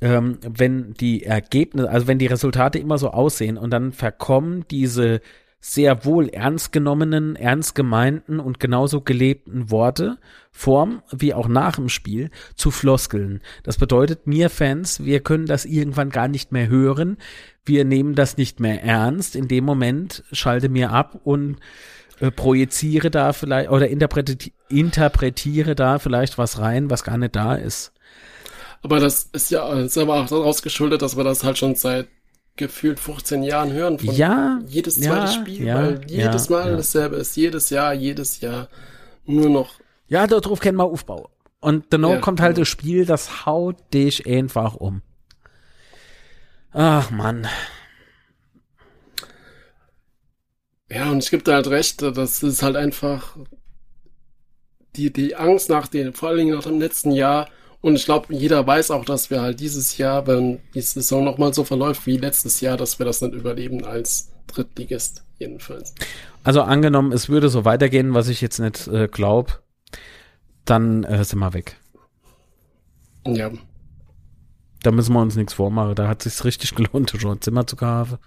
ähm, 0.00 0.38
wenn 0.42 0.94
die 0.94 1.24
Ergebnisse, 1.24 1.90
also 1.90 2.06
wenn 2.06 2.18
die 2.18 2.26
Resultate 2.26 2.78
immer 2.78 2.98
so 2.98 3.10
aussehen 3.10 3.56
und 3.56 3.70
dann 3.70 3.92
verkommen 3.92 4.64
diese 4.70 5.20
sehr 5.60 6.04
wohl 6.06 6.28
ernst 6.28 6.72
genommenen, 6.72 7.36
ernst 7.36 7.74
gemeinten 7.74 8.40
und 8.40 8.60
genauso 8.60 9.02
gelebten 9.02 9.70
Worte, 9.70 10.18
vorm 10.50 11.02
wie 11.12 11.34
auch 11.34 11.48
nach 11.48 11.76
dem 11.76 11.90
Spiel, 11.90 12.30
zu 12.54 12.70
Floskeln. 12.70 13.40
Das 13.62 13.76
bedeutet, 13.76 14.26
mir 14.26 14.48
Fans, 14.48 15.04
wir 15.04 15.20
können 15.20 15.46
das 15.46 15.66
irgendwann 15.66 16.10
gar 16.10 16.28
nicht 16.28 16.50
mehr 16.50 16.68
hören. 16.68 17.18
Wir 17.64 17.84
nehmen 17.84 18.14
das 18.14 18.38
nicht 18.38 18.58
mehr 18.58 18.82
ernst. 18.82 19.36
In 19.36 19.48
dem 19.48 19.64
Moment 19.64 20.24
schalte 20.32 20.70
mir 20.70 20.90
ab 20.90 21.20
und 21.24 21.58
äh, 22.20 22.30
projiziere 22.30 23.10
da 23.10 23.32
vielleicht 23.34 23.70
oder 23.70 23.88
interpreti 23.88 24.52
interpretiere 24.68 25.74
da 25.74 25.98
vielleicht 25.98 26.38
was 26.38 26.58
rein, 26.58 26.90
was 26.90 27.04
gar 27.04 27.18
nicht 27.18 27.36
da 27.36 27.54
ist. 27.54 27.92
Aber 28.82 28.98
das 28.98 29.24
ist 29.32 29.50
ja, 29.50 29.70
ist 29.74 29.98
aber 29.98 30.14
auch 30.14 30.26
daraus 30.26 30.62
geschuldet, 30.62 31.02
dass 31.02 31.16
wir 31.16 31.24
das 31.24 31.44
halt 31.44 31.58
schon 31.58 31.74
seit 31.74 32.08
gefühlt 32.56 33.00
15 33.00 33.42
Jahren 33.42 33.72
hören 33.72 33.98
von 33.98 34.14
ja, 34.14 34.60
jedes 34.66 34.96
zweite 34.96 35.26
ja, 35.26 35.26
Spiel, 35.28 35.66
ja, 35.66 35.74
weil 35.76 36.00
jedes 36.06 36.48
Mal 36.50 36.76
dasselbe 36.76 37.16
ist, 37.16 37.36
jedes 37.36 37.70
Jahr, 37.70 37.94
jedes 37.94 38.40
Jahr 38.40 38.68
nur 39.24 39.48
noch. 39.48 39.74
Ja, 40.08 40.26
darauf 40.26 40.60
kennen 40.60 40.78
wir 40.78 40.84
Aufbau. 40.84 41.30
Und 41.60 41.92
dann 41.92 42.02
kommt 42.20 42.40
halt 42.40 42.56
genau. 42.56 42.62
das 42.62 42.68
Spiel, 42.68 43.04
das 43.04 43.46
haut 43.46 43.76
dich 43.92 44.26
einfach 44.26 44.74
um. 44.74 45.02
Ach 46.72 47.10
Mann. 47.10 47.46
Ja, 50.90 51.10
und 51.10 51.22
ich 51.22 51.30
gebe 51.30 51.42
da 51.42 51.54
halt 51.54 51.68
recht, 51.68 52.02
das 52.02 52.42
ist 52.42 52.62
halt 52.62 52.76
einfach 52.76 53.36
die, 54.96 55.12
die 55.12 55.36
Angst 55.36 55.68
nach 55.68 55.86
den, 55.86 56.12
vor 56.12 56.30
allen 56.30 56.38
Dingen 56.38 56.54
nach 56.56 56.64
dem 56.64 56.80
letzten 56.80 57.12
Jahr, 57.12 57.48
und 57.82 57.96
ich 57.96 58.04
glaube, 58.04 58.34
jeder 58.34 58.66
weiß 58.66 58.90
auch, 58.90 59.04
dass 59.04 59.30
wir 59.30 59.40
halt 59.40 59.60
dieses 59.60 59.96
Jahr, 59.96 60.26
wenn 60.26 60.60
die 60.74 60.82
Saison 60.82 61.24
nochmal 61.24 61.54
so 61.54 61.64
verläuft 61.64 62.06
wie 62.06 62.18
letztes 62.18 62.60
Jahr, 62.60 62.76
dass 62.76 62.98
wir 62.98 63.06
das 63.06 63.22
nicht 63.22 63.34
überleben 63.34 63.84
als 63.84 64.30
Drittligist, 64.48 65.24
jedenfalls. 65.38 65.94
Also 66.44 66.62
angenommen, 66.62 67.12
es 67.12 67.28
würde 67.28 67.48
so 67.48 67.64
weitergehen, 67.64 68.12
was 68.12 68.28
ich 68.28 68.40
jetzt 68.40 68.58
nicht 68.58 68.86
äh, 68.88 69.08
glaube, 69.08 69.52
dann 70.64 71.04
äh, 71.04 71.24
sind 71.24 71.38
wir 71.38 71.54
weg. 71.54 71.76
Ja. 73.26 73.50
Da 74.82 74.90
müssen 74.90 75.12
wir 75.12 75.20
uns 75.20 75.36
nichts 75.36 75.54
vormachen. 75.54 75.94
Da 75.94 76.08
hat 76.08 76.22
sich's 76.22 76.44
richtig 76.44 76.74
gelohnt, 76.74 77.10
schon 77.10 77.32
ein 77.32 77.40
Zimmer 77.40 77.66
zu 77.66 77.76
kaufen. 77.76 78.18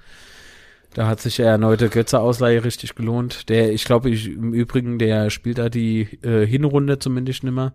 Da 0.94 1.08
hat 1.08 1.22
sich 1.22 1.38
der 1.38 1.48
erneute 1.48 1.90
Götze-Ausleihe 1.90 2.64
richtig 2.64 2.94
gelohnt. 2.94 3.50
Der, 3.50 3.74
ich 3.74 3.86
glaube, 3.86 4.12
ich, 4.12 4.28
im 4.28 4.54
Übrigen, 4.54 5.00
der 5.00 5.32
spielt 5.32 5.58
da 5.58 5.70
die 5.70 6.02
äh, 6.22 6.46
Hinrunde 6.46 7.00
zumindest 7.00 7.44
nimmer. 7.44 7.74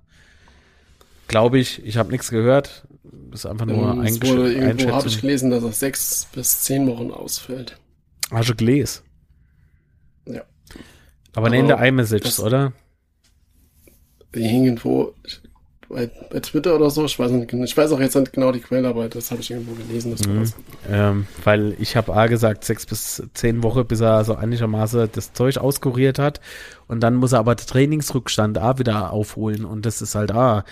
Glaube 1.29 1.59
ich, 1.59 1.85
ich 1.85 1.97
habe 1.97 2.11
nichts 2.11 2.31
gehört. 2.31 2.87
Das 3.31 3.41
ist 3.41 3.47
einfach 3.47 3.67
nur 3.67 3.93
ähm, 3.93 4.01
Eingesch 4.01 4.29
wurde 4.29 4.53
Irgendwo 4.53 4.93
habe 4.93 5.09
ich 5.09 5.21
gelesen, 5.21 5.51
dass 5.51 5.63
er 5.63 5.73
sechs 5.73 6.27
bis 6.33 6.63
zehn 6.63 6.87
Wochen 6.87 7.11
ausfällt. 7.11 7.79
Hast 8.31 8.49
du 8.49 8.55
gelesen? 8.55 9.03
Ja. 10.27 10.43
Aber, 11.35 11.47
Aber 11.47 11.57
in 11.57 11.69
der 11.69 11.81
iMessage, 11.81 12.39
oder? 12.41 12.73
Irgendwo, 14.33 15.15
bei, 15.89 16.11
bei 16.31 16.41
Twitter 16.41 16.77
oder 16.77 16.91
so. 16.91 17.05
Ich 17.05 17.19
weiß, 17.19 17.31
nicht, 17.31 17.53
ich 17.53 17.77
weiß 17.77 17.93
auch 17.93 18.01
jetzt 18.01 18.15
nicht 18.15 18.33
genau 18.33 18.53
die 18.53 18.61
Quelle, 18.61 18.89
aber 18.89 19.09
das 19.09 19.31
habe 19.31 19.41
ich 19.41 19.51
irgendwo 19.51 19.75
gelesen. 19.75 20.13
Das 20.13 20.27
mhm. 20.27 20.45
ähm, 20.91 21.27
weil 21.45 21.75
ich 21.79 21.97
habe 21.97 22.15
A 22.15 22.27
gesagt, 22.27 22.65
sechs 22.65 22.87
bis 22.87 23.23
zehn 23.35 23.63
Wochen, 23.63 23.87
bis 23.87 24.01
er 24.01 24.25
so 24.25 24.35
einigermaßen 24.35 25.09
das 25.13 25.33
Zeug 25.33 25.59
auskuriert 25.59 26.19
hat. 26.19 26.41
Und 26.87 27.01
dann 27.01 27.15
muss 27.15 27.33
er 27.33 27.41
aber 27.41 27.55
den 27.55 27.67
Trainingsrückstand 27.67 28.59
A 28.59 28.79
wieder 28.79 29.13
aufholen. 29.13 29.65
Und 29.65 29.87
das 29.87 30.03
ist 30.03 30.15
halt 30.15 30.33
A, 30.33 30.65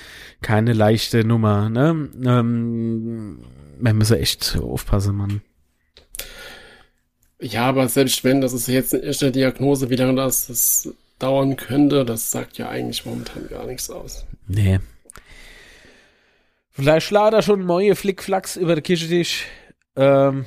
keine 0.43 0.73
leichte 0.73 1.25
Nummer. 1.25 1.69
Ne? 1.71 2.09
Ähm, 2.25 3.39
man 3.79 3.97
muss 3.97 4.11
echt 4.11 4.59
aufpassen, 4.61 5.17
Mann. 5.17 5.41
Ja, 7.41 7.67
aber 7.67 7.89
selbst 7.89 8.25
wenn, 8.25 8.41
das 8.41 8.53
ist 8.55 8.67
jetzt 8.67 8.95
eine 8.95 9.03
erste 9.03 9.31
Diagnose, 9.31 9.91
wie 9.91 9.97
lange 9.97 10.15
das, 10.15 10.47
das 10.47 10.89
dauern 11.19 11.57
könnte, 11.57 12.05
das 12.05 12.31
sagt 12.31 12.59
ja 12.59 12.69
eigentlich 12.69 13.05
momentan 13.05 13.49
gar 13.49 13.67
nichts 13.67 13.91
aus. 13.91 14.25
Nee. 14.49 14.81
Vielleicht 16.77 17.07
schlagt 17.07 17.33
er 17.33 17.41
schon 17.41 17.65
neue 17.65 17.97
Flickflacks 17.97 18.57
über 18.57 18.75
den 18.75 18.85
Küchentisch. 18.85 19.47
Ähm, 19.97 20.45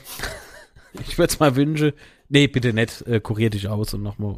ich 1.07 1.17
würde 1.17 1.33
es 1.33 1.39
mal 1.39 1.55
wünschen. 1.55 1.93
Nee, 2.29 2.47
bitte 2.47 2.71
nicht. 2.71 3.01
Äh, 3.07 3.19
kurier 3.19 3.49
dich 3.49 3.67
aus 3.67 3.95
und 3.95 4.03
nochmal 4.03 4.37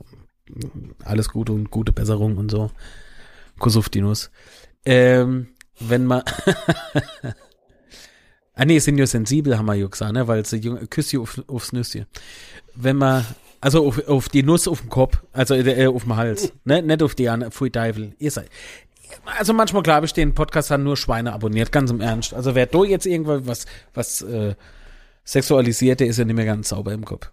alles 1.03 1.29
Gute 1.29 1.51
und 1.51 1.69
gute 1.69 1.91
Besserung 1.91 2.37
und 2.37 2.49
so. 2.49 2.71
Kuss 3.59 3.75
auf 3.75 3.89
die 3.89 3.99
Nuss. 3.99 4.31
Ähm, 4.85 5.49
wenn 5.81 6.05
man. 6.05 6.23
ah, 8.53 8.65
nee, 8.65 8.79
sind 8.79 8.97
ja 8.97 9.05
sensibel, 9.05 9.57
haben 9.57 9.65
wir 9.65 9.75
ja 9.75 9.87
gesagt, 9.87 10.13
ne? 10.13 10.25
Weil 10.29 10.45
sie 10.45 10.61
küsst 10.89 11.13
auf, 11.17 11.41
aufs 11.47 11.73
Nüsschen. 11.73 12.05
Wenn 12.73 12.95
man 12.95 13.25
also 13.59 13.85
auf, 13.85 14.07
auf 14.07 14.29
die 14.29 14.43
Nuss 14.43 14.65
auf 14.69 14.79
dem 14.79 14.89
Kopf, 14.89 15.21
also 15.33 15.55
äh, 15.55 15.87
auf 15.87 16.03
dem 16.03 16.15
Hals, 16.15 16.53
ne? 16.63 16.81
Nicht 16.81 17.03
auf 17.03 17.15
die 17.15 17.29
Pfui 17.49 17.69
Teufel. 17.69 18.15
Ihr 18.17 18.31
seid. 18.31 18.49
Also 19.37 19.53
manchmal 19.53 19.83
glaube 19.83 20.05
ich, 20.05 20.13
den 20.13 20.33
Podcast 20.33 20.71
haben 20.71 20.83
nur 20.83 20.97
Schweine 20.97 21.33
abonniert, 21.33 21.71
ganz 21.71 21.91
im 21.91 22.01
Ernst. 22.01 22.33
Also 22.33 22.55
wer 22.55 22.65
da 22.65 22.83
jetzt 22.83 23.05
irgendwas 23.05 23.45
was, 23.45 23.65
was 23.93 24.21
äh, 24.21 24.55
sexualisiert, 25.23 25.99
der 25.99 26.07
ist 26.07 26.17
ja 26.17 26.25
nicht 26.25 26.35
mehr 26.35 26.45
ganz 26.45 26.69
sauber 26.69 26.93
im 26.93 27.05
Kopf. 27.05 27.31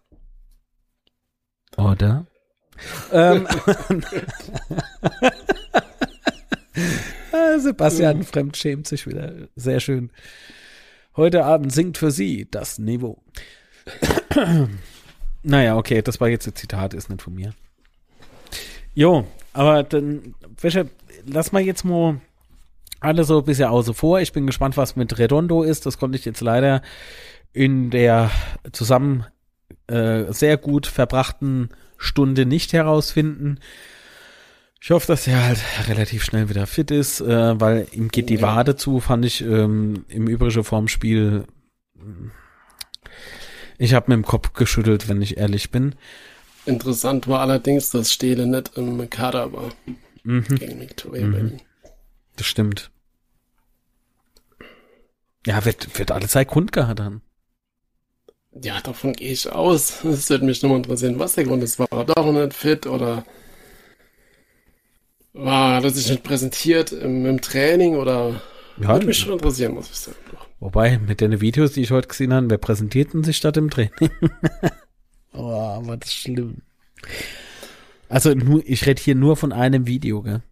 Oder? 1.76 2.26
ähm, 3.12 3.46
Sebastian 7.58 8.22
Fremd 8.22 8.56
schämt 8.56 8.86
sich 8.86 9.06
wieder. 9.06 9.32
Sehr 9.56 9.80
schön. 9.80 10.10
Heute 11.16 11.44
Abend 11.44 11.72
singt 11.72 11.98
für 11.98 12.10
Sie 12.10 12.46
das 12.50 12.78
Niveau. 12.78 13.22
Naja, 15.44 15.76
okay, 15.76 16.02
das 16.02 16.20
war 16.20 16.28
jetzt 16.28 16.48
ein 16.48 16.56
Zitat, 16.56 16.94
ist 16.94 17.08
nicht 17.08 17.22
von 17.22 17.32
mir. 17.32 17.54
Jo, 18.92 19.24
aber 19.52 19.84
dann, 19.84 20.34
welche, 20.60 20.90
lass 21.26 21.52
mal 21.52 21.62
jetzt 21.62 21.84
mal 21.84 22.20
alle 23.00 23.24
so 23.24 23.38
ein 23.38 23.44
bisschen 23.44 23.68
außen 23.68 23.94
vor. 23.94 24.20
Ich 24.20 24.32
bin 24.32 24.46
gespannt, 24.46 24.76
was 24.76 24.96
mit 24.96 25.18
Redondo 25.18 25.62
ist. 25.62 25.86
Das 25.86 25.98
konnte 25.98 26.18
ich 26.18 26.24
jetzt 26.24 26.40
leider 26.40 26.82
in 27.52 27.90
der 27.90 28.30
zusammen 28.72 29.24
äh, 29.86 30.32
sehr 30.32 30.56
gut 30.56 30.86
verbrachten 30.86 31.70
Stunde 31.96 32.46
nicht 32.46 32.72
herausfinden. 32.72 33.58
Ich 34.80 34.90
hoffe, 34.90 35.08
dass 35.08 35.26
er 35.26 35.44
halt 35.44 35.58
relativ 35.88 36.24
schnell 36.24 36.48
wieder 36.48 36.66
fit 36.66 36.90
ist, 36.90 37.20
äh, 37.20 37.60
weil 37.60 37.88
ihm 37.92 38.08
geht 38.08 38.28
die 38.28 38.42
Wade 38.42 38.76
zu, 38.76 39.00
fand 39.00 39.24
ich 39.24 39.40
ähm, 39.40 40.04
im 40.08 40.28
übrigen 40.28 40.62
Formspiel 40.62 41.44
ich 43.78 43.94
habe 43.94 44.06
mit 44.08 44.16
dem 44.16 44.26
Kopf 44.26 44.52
geschüttelt, 44.52 45.08
wenn 45.08 45.22
ich 45.22 45.36
ehrlich 45.36 45.70
bin. 45.70 45.94
Interessant 46.66 47.28
war 47.28 47.40
allerdings, 47.40 47.90
dass 47.90 48.12
Steele 48.12 48.46
nicht 48.46 48.76
im 48.76 49.08
Kader 49.08 49.52
war. 49.52 49.70
Mhm. 50.28 50.44
Gegen 50.44 50.78
Victoria 50.78 51.26
mhm. 51.26 51.32
Berlin. 51.32 51.62
Das 52.36 52.46
stimmt. 52.46 52.90
Ja, 55.46 55.64
wird, 55.64 55.98
wird 55.98 56.10
alle 56.10 56.28
Zeit 56.28 56.48
Grund 56.48 56.70
gehabt 56.70 57.00
haben. 57.00 57.22
Ja, 58.52 58.78
davon 58.82 59.14
gehe 59.14 59.32
ich 59.32 59.50
aus. 59.50 60.04
Es 60.04 60.28
würde 60.28 60.44
mich 60.44 60.62
nur 60.62 60.76
interessieren, 60.76 61.18
was 61.18 61.34
der 61.34 61.44
Grund 61.44 61.62
ist. 61.62 61.78
War 61.78 61.88
er 61.90 62.04
doch 62.04 62.30
nicht 62.30 62.52
fit 62.52 62.86
oder 62.86 63.24
war 65.32 65.82
er 65.82 65.90
sich 65.90 66.10
nicht 66.10 66.24
präsentiert 66.24 66.92
im, 66.92 67.24
im 67.24 67.40
Training 67.40 67.96
oder 67.96 68.42
ja, 68.78 68.88
würde 68.88 69.06
mich 69.06 69.18
schon 69.18 69.32
interessieren, 69.32 69.72
muss 69.72 69.88
ich 69.88 69.96
sagen. 69.96 70.16
Wobei, 70.60 70.98
mit 70.98 71.22
den 71.22 71.40
Videos, 71.40 71.72
die 71.72 71.82
ich 71.82 71.90
heute 71.90 72.08
gesehen 72.08 72.34
habe, 72.34 72.50
wer 72.50 72.58
präsentierten 72.58 73.24
sich 73.24 73.38
statt 73.38 73.56
im 73.56 73.70
Training? 73.70 74.10
oh, 75.32 75.86
war 75.86 75.96
das 75.96 76.12
schlimm. 76.12 76.60
Also 78.08 78.34
nur, 78.34 78.62
ich 78.64 78.86
rede 78.86 79.02
hier 79.02 79.14
nur 79.14 79.36
von 79.36 79.52
einem 79.52 79.86
Video, 79.86 80.22
gell? 80.22 80.42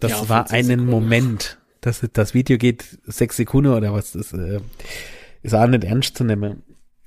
Das 0.00 0.12
ja, 0.12 0.28
war 0.28 0.50
einen 0.50 0.66
Sekunden. 0.66 0.90
Moment. 0.90 1.58
Das, 1.80 2.06
das 2.12 2.34
Video 2.34 2.58
geht 2.58 2.98
sechs 3.06 3.36
Sekunden 3.36 3.72
oder 3.72 3.92
was. 3.92 4.12
Das 4.12 4.32
äh, 4.32 4.60
ist 5.42 5.54
auch 5.54 5.66
nicht 5.66 5.84
ernst 5.84 6.16
zu 6.16 6.24
nehmen. 6.24 6.62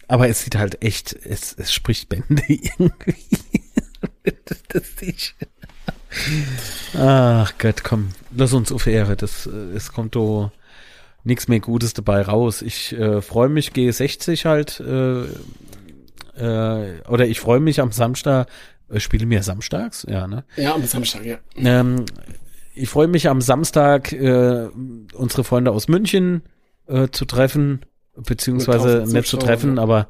Aber 0.07 0.27
es 0.27 0.41
sieht 0.41 0.55
halt 0.57 0.83
echt, 0.83 1.13
es, 1.13 1.53
es 1.53 1.71
spricht 1.73 2.09
Bände 2.09 2.43
irgendwie. 2.47 3.15
das, 4.45 4.63
das 4.67 4.83
ich. 5.01 5.35
Ach 6.97 7.53
Gott, 7.57 7.83
komm, 7.83 8.09
lass 8.35 8.51
uns 8.51 8.71
auf 8.71 8.87
Ehre. 8.87 9.15
Das, 9.15 9.45
äh, 9.47 9.75
es 9.75 9.91
kommt 9.93 10.15
doch 10.15 10.51
nichts 11.23 11.47
mehr 11.47 11.59
Gutes 11.59 11.93
dabei 11.93 12.21
raus. 12.21 12.61
Ich 12.61 12.93
äh, 12.93 13.21
freue 13.21 13.49
mich, 13.49 13.69
G60 13.69 14.45
halt, 14.45 14.79
äh, 14.79 15.23
äh, 16.37 17.01
oder 17.07 17.27
ich 17.27 17.39
freue 17.39 17.59
mich 17.59 17.79
am 17.79 17.91
Samstag, 17.91 18.47
äh, 18.91 18.99
spiele 18.99 19.25
mir 19.25 19.43
samstags, 19.43 20.05
ja, 20.09 20.27
ne? 20.27 20.43
Ja, 20.55 20.75
am 20.75 20.85
Samstag, 20.85 21.25
ja. 21.25 21.37
Ähm, 21.55 22.05
ich 22.73 22.89
freue 22.89 23.07
mich 23.07 23.29
am 23.29 23.41
Samstag, 23.41 24.11
äh, 24.11 24.67
unsere 25.13 25.43
Freunde 25.43 25.71
aus 25.71 25.87
München 25.87 26.43
äh, 26.87 27.07
zu 27.09 27.25
treffen, 27.25 27.85
beziehungsweise 28.15 29.05
nicht 29.07 29.27
zu 29.27 29.37
treffen, 29.37 29.77
ja. 29.77 29.83
aber 29.83 30.07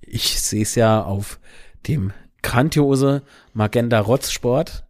ich 0.00 0.40
sehe 0.40 0.62
es 0.62 0.74
ja 0.74 1.02
auf 1.02 1.40
dem 1.86 2.12
grandiose 2.42 3.22
Magenta 3.52 4.00
Rotzsport 4.00 4.84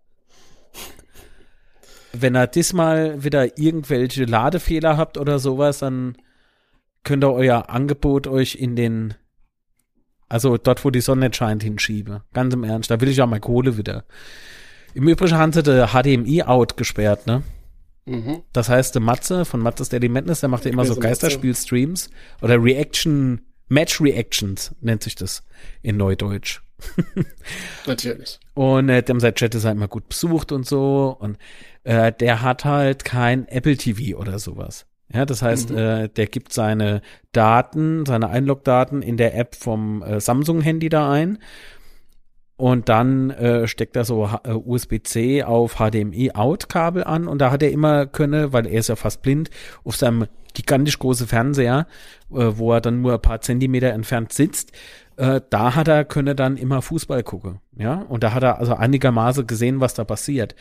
wenn 2.12 2.36
ihr 2.36 2.47
diesmal 2.47 3.22
wieder 3.22 3.59
irgendwelche 3.59 4.24
Ladefehler 4.24 4.97
habt 4.97 5.18
oder 5.18 5.38
sowas, 5.38 5.78
dann 5.78 6.16
könnt 7.05 7.24
ihr 7.24 7.32
euer 7.32 7.70
Angebot 7.70 8.26
euch 8.26 8.57
in 8.57 8.76
den, 8.76 9.14
also 10.30 10.56
dort, 10.56 10.84
wo 10.84 10.90
die 10.90 11.00
Sonne 11.00 11.34
scheint, 11.34 11.62
hinschieben. 11.62 12.20
Ganz 12.32 12.54
im 12.54 12.64
Ernst, 12.64 12.90
da 12.90 13.00
will 13.00 13.08
ich 13.08 13.18
ja 13.18 13.26
mal 13.26 13.40
Kohle 13.40 13.76
wieder. 13.76 14.04
Im 14.94 15.06
Übrigen 15.08 15.36
haben 15.36 15.52
sie 15.52 15.62
der 15.62 15.88
HDMI-Out 15.88 16.76
gesperrt, 16.76 17.26
ne? 17.26 17.42
Mhm. 18.06 18.42
Das 18.52 18.68
heißt, 18.68 18.94
der 18.94 19.02
Matze 19.02 19.44
von 19.44 19.60
Matze's 19.60 19.88
Daily 19.88 20.08
Madness, 20.08 20.40
der 20.40 20.48
macht 20.48 20.64
ja 20.64 20.70
immer 20.70 20.84
so 20.84 20.96
Geisterspiel-Streams 20.96 22.10
oder 22.40 22.62
Reaction, 22.62 23.42
Match-Reactions 23.68 24.74
nennt 24.80 25.02
sich 25.02 25.16
das 25.16 25.44
in 25.82 25.96
Neudeutsch. 25.96 26.60
Natürlich. 27.86 28.38
Und 28.54 28.88
äh, 28.88 29.02
dem 29.02 29.20
sein 29.20 29.34
Chat 29.34 29.54
ist 29.54 29.64
halt 29.64 29.76
immer 29.76 29.88
gut 29.88 30.08
besucht 30.08 30.52
und 30.52 30.66
so. 30.66 31.16
Und 31.18 31.38
äh, 31.84 32.12
der 32.12 32.42
hat 32.42 32.64
halt 32.64 33.04
kein 33.04 33.46
Apple 33.48 33.76
TV 33.76 34.18
oder 34.18 34.38
sowas. 34.38 34.86
Ja, 35.12 35.26
das 35.26 35.42
heißt, 35.42 35.70
mhm. 35.70 35.76
äh, 35.76 36.08
der 36.08 36.26
gibt 36.26 36.52
seine 36.52 37.02
Daten, 37.32 38.06
seine 38.06 38.28
Einlogdaten 38.28 39.02
in 39.02 39.16
der 39.16 39.36
App 39.36 39.56
vom 39.56 40.02
äh, 40.02 40.20
Samsung-Handy 40.20 40.88
da 40.88 41.11
ein. 41.11 41.38
Und 42.56 42.90
dann 42.90 43.30
äh, 43.30 43.66
steckt 43.66 43.96
er 43.96 44.04
so 44.04 44.28
äh, 44.44 44.50
USB-C 44.52 45.44
auf 45.44 45.76
HDMI-Out-Kabel 45.76 47.04
an 47.04 47.26
und 47.26 47.38
da 47.38 47.50
hat 47.50 47.62
er 47.62 47.70
immer 47.70 48.06
könne, 48.06 48.52
weil 48.52 48.66
er 48.66 48.80
ist 48.80 48.88
ja 48.88 48.96
fast 48.96 49.22
blind, 49.22 49.48
auf 49.82 49.96
seinem 49.96 50.26
gigantisch 50.52 50.98
großen 50.98 51.26
Fernseher, 51.26 51.86
äh, 52.30 52.52
wo 52.56 52.74
er 52.74 52.82
dann 52.82 53.00
nur 53.00 53.14
ein 53.14 53.22
paar 53.22 53.40
Zentimeter 53.40 53.92
entfernt 53.92 54.34
sitzt, 54.34 54.72
äh, 55.16 55.40
da 55.48 55.74
hat 55.74 55.88
er 55.88 56.04
könne 56.04 56.34
dann 56.34 56.58
immer 56.58 56.82
Fußball 56.82 57.22
gucken, 57.22 57.61
ja, 57.78 57.94
und 57.94 58.22
da 58.22 58.34
hat 58.34 58.42
er 58.42 58.58
also 58.58 58.74
einigermaßen 58.74 59.46
gesehen, 59.46 59.80
was 59.80 59.94
da 59.94 60.04
passiert. 60.04 60.54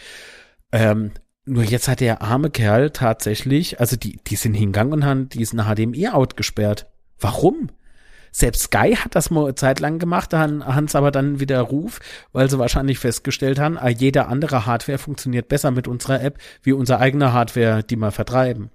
Ähm, 0.72 1.12
nur 1.50 1.64
jetzt 1.64 1.88
hat 1.88 2.00
der 2.00 2.22
arme 2.22 2.50
Kerl 2.50 2.91
tatsächlich, 2.91 3.80
also 3.80 3.95
die, 3.95 4.20
die 4.26 4.36
sind 4.36 4.54
hingegangen 4.54 4.93
und 4.93 5.06
haben 5.06 5.30
diesen 5.30 5.60
HDMI-Out 5.60 6.38
gesperrt. 6.38 6.88
Warum? 7.20 7.70
Selbst 8.32 8.64
Sky 8.64 8.95
hat 8.95 9.16
das 9.16 9.32
mal 9.32 9.45
eine 9.45 9.56
Zeit 9.56 9.80
lang 9.80 9.97
gemacht, 9.97 10.34
da 10.34 10.39
haben 10.39 10.86
es 10.86 10.95
aber 10.95 11.12
dann 11.12 11.39
wieder 11.39 11.60
Ruf, 11.62 12.00
weil 12.32 12.50
sie 12.50 12.60
wahrscheinlich 12.60 13.00
festgestellt 13.00 13.60
haben, 13.60 13.78
ah, 13.78 13.89
jede 13.89 14.28
andere 14.28 14.66
Hardware 14.66 15.00
funktioniert 15.00 15.47
besser 15.47 15.72
mit 15.72 15.88
unserer 15.88 16.22
App 16.22 16.38
wie 16.62 16.74
unsere 16.74 17.00
eigene 17.00 17.34
Hardware, 17.34 17.84
die 17.84 17.95
wir 17.95 18.12
vertreiben. 18.12 18.70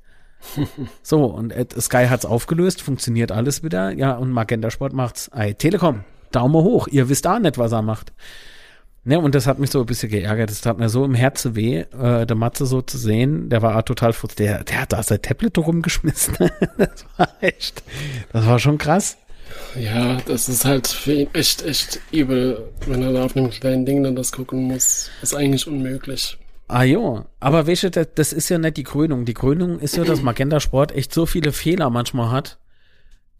so, 1.02 1.26
und 1.26 1.52
äh, 1.52 1.66
Sky 1.80 2.06
hat's 2.08 2.26
aufgelöst, 2.26 2.82
funktioniert 2.82 3.30
alles 3.30 3.62
wieder, 3.62 3.92
ja, 3.92 4.12
und 4.12 4.30
Magenta 4.30 4.70
Sport 4.70 4.92
macht's. 4.92 5.28
Ey, 5.28 5.54
Telekom, 5.54 6.04
Daumen 6.32 6.62
hoch, 6.64 6.88
ihr 6.88 7.08
wisst 7.08 7.26
auch 7.26 7.38
nicht, 7.38 7.56
was 7.56 7.72
er 7.72 7.82
macht. 7.82 8.12
Ne, 9.06 9.20
und 9.20 9.34
das 9.34 9.46
hat 9.46 9.58
mich 9.58 9.70
so 9.70 9.80
ein 9.80 9.86
bisschen 9.86 10.10
geärgert. 10.10 10.50
Das 10.50 10.62
tat 10.62 10.78
mir 10.78 10.88
so 10.88 11.04
im 11.04 11.14
Herzen 11.14 11.54
weh, 11.54 11.80
äh, 11.80 12.26
der 12.26 12.36
Matze 12.36 12.64
so 12.64 12.80
zu 12.80 12.96
sehen. 12.96 13.50
Der 13.50 13.60
war 13.60 13.84
total 13.84 14.14
futz. 14.14 14.34
Der, 14.34 14.64
der 14.64 14.82
hat 14.82 14.92
da 14.94 15.02
sein 15.02 15.20
Tablet 15.20 15.58
rumgeschmissen. 15.58 16.34
das 16.78 17.04
war 17.18 17.28
echt, 17.40 17.82
das 18.32 18.46
war 18.46 18.58
schon 18.58 18.78
krass. 18.78 19.18
Ja, 19.78 20.18
das 20.26 20.48
ist 20.48 20.64
halt 20.64 20.88
für 20.88 21.12
ihn 21.12 21.28
echt, 21.34 21.62
echt 21.62 22.00
übel, 22.12 22.62
wenn 22.86 23.02
er 23.02 23.12
da 23.12 23.24
auf 23.24 23.36
einem 23.36 23.50
kleinen 23.50 23.84
Ding 23.84 24.02
dann 24.02 24.16
das 24.16 24.32
gucken 24.32 24.62
muss. 24.62 25.10
ist 25.20 25.34
eigentlich 25.34 25.66
unmöglich. 25.66 26.38
Ah 26.66 26.82
jo, 26.82 27.26
aber 27.40 27.66
weißt 27.66 27.84
du, 27.84 27.90
das, 27.90 28.08
das 28.14 28.32
ist 28.32 28.48
ja 28.48 28.56
nicht 28.56 28.78
die 28.78 28.84
Krönung. 28.84 29.26
Die 29.26 29.34
Krönung 29.34 29.78
ist 29.80 29.98
ja, 29.98 30.04
dass 30.04 30.22
Magenta 30.22 30.60
Sport 30.60 30.92
echt 30.92 31.12
so 31.12 31.26
viele 31.26 31.52
Fehler 31.52 31.90
manchmal 31.90 32.30
hat 32.30 32.58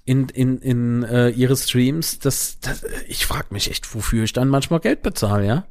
in, 0.05 0.28
in, 0.28 0.59
in 0.59 1.02
äh, 1.05 1.30
ihre 1.30 1.57
Streams, 1.57 2.18
dass, 2.18 2.61
dass 2.61 2.84
ich 3.09 3.26
frage 3.26 3.46
mich 3.50 3.70
echt, 3.70 3.94
wofür 3.94 4.24
ich 4.24 4.32
dann 4.32 4.48
manchmal 4.48 4.80
Geld 4.80 5.02
bezahle, 5.02 5.46
ja? 5.46 5.66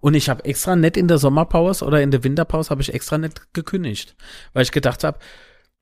Und 0.00 0.14
ich 0.14 0.28
habe 0.28 0.44
extra 0.44 0.74
nicht 0.74 0.96
in 0.96 1.06
der 1.06 1.18
Sommerpause 1.18 1.84
oder 1.84 2.02
in 2.02 2.10
der 2.10 2.24
Winterpause 2.24 2.70
habe 2.70 2.82
ich 2.82 2.92
extra 2.92 3.18
nicht 3.18 3.54
gekündigt, 3.54 4.16
weil 4.52 4.64
ich 4.64 4.72
gedacht 4.72 5.04
habe, 5.04 5.18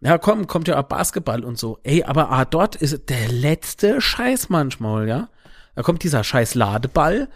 ja 0.01 0.19
komm, 0.19 0.47
kommt 0.47 0.69
ja 0.69 0.79
auch 0.79 0.85
Basketball 0.85 1.45
und 1.45 1.59
so. 1.59 1.79
Ey, 1.83 2.03
aber 2.03 2.31
ah, 2.31 2.45
dort 2.45 2.77
ist 2.77 3.09
der 3.09 3.29
letzte 3.29 4.01
Scheiß 4.01 4.49
manchmal, 4.49 5.09
ja? 5.09 5.29
Da 5.75 5.83
kommt 5.83 6.03
dieser 6.03 6.25
scheiß 6.25 6.55
Ladeball. 6.55 7.29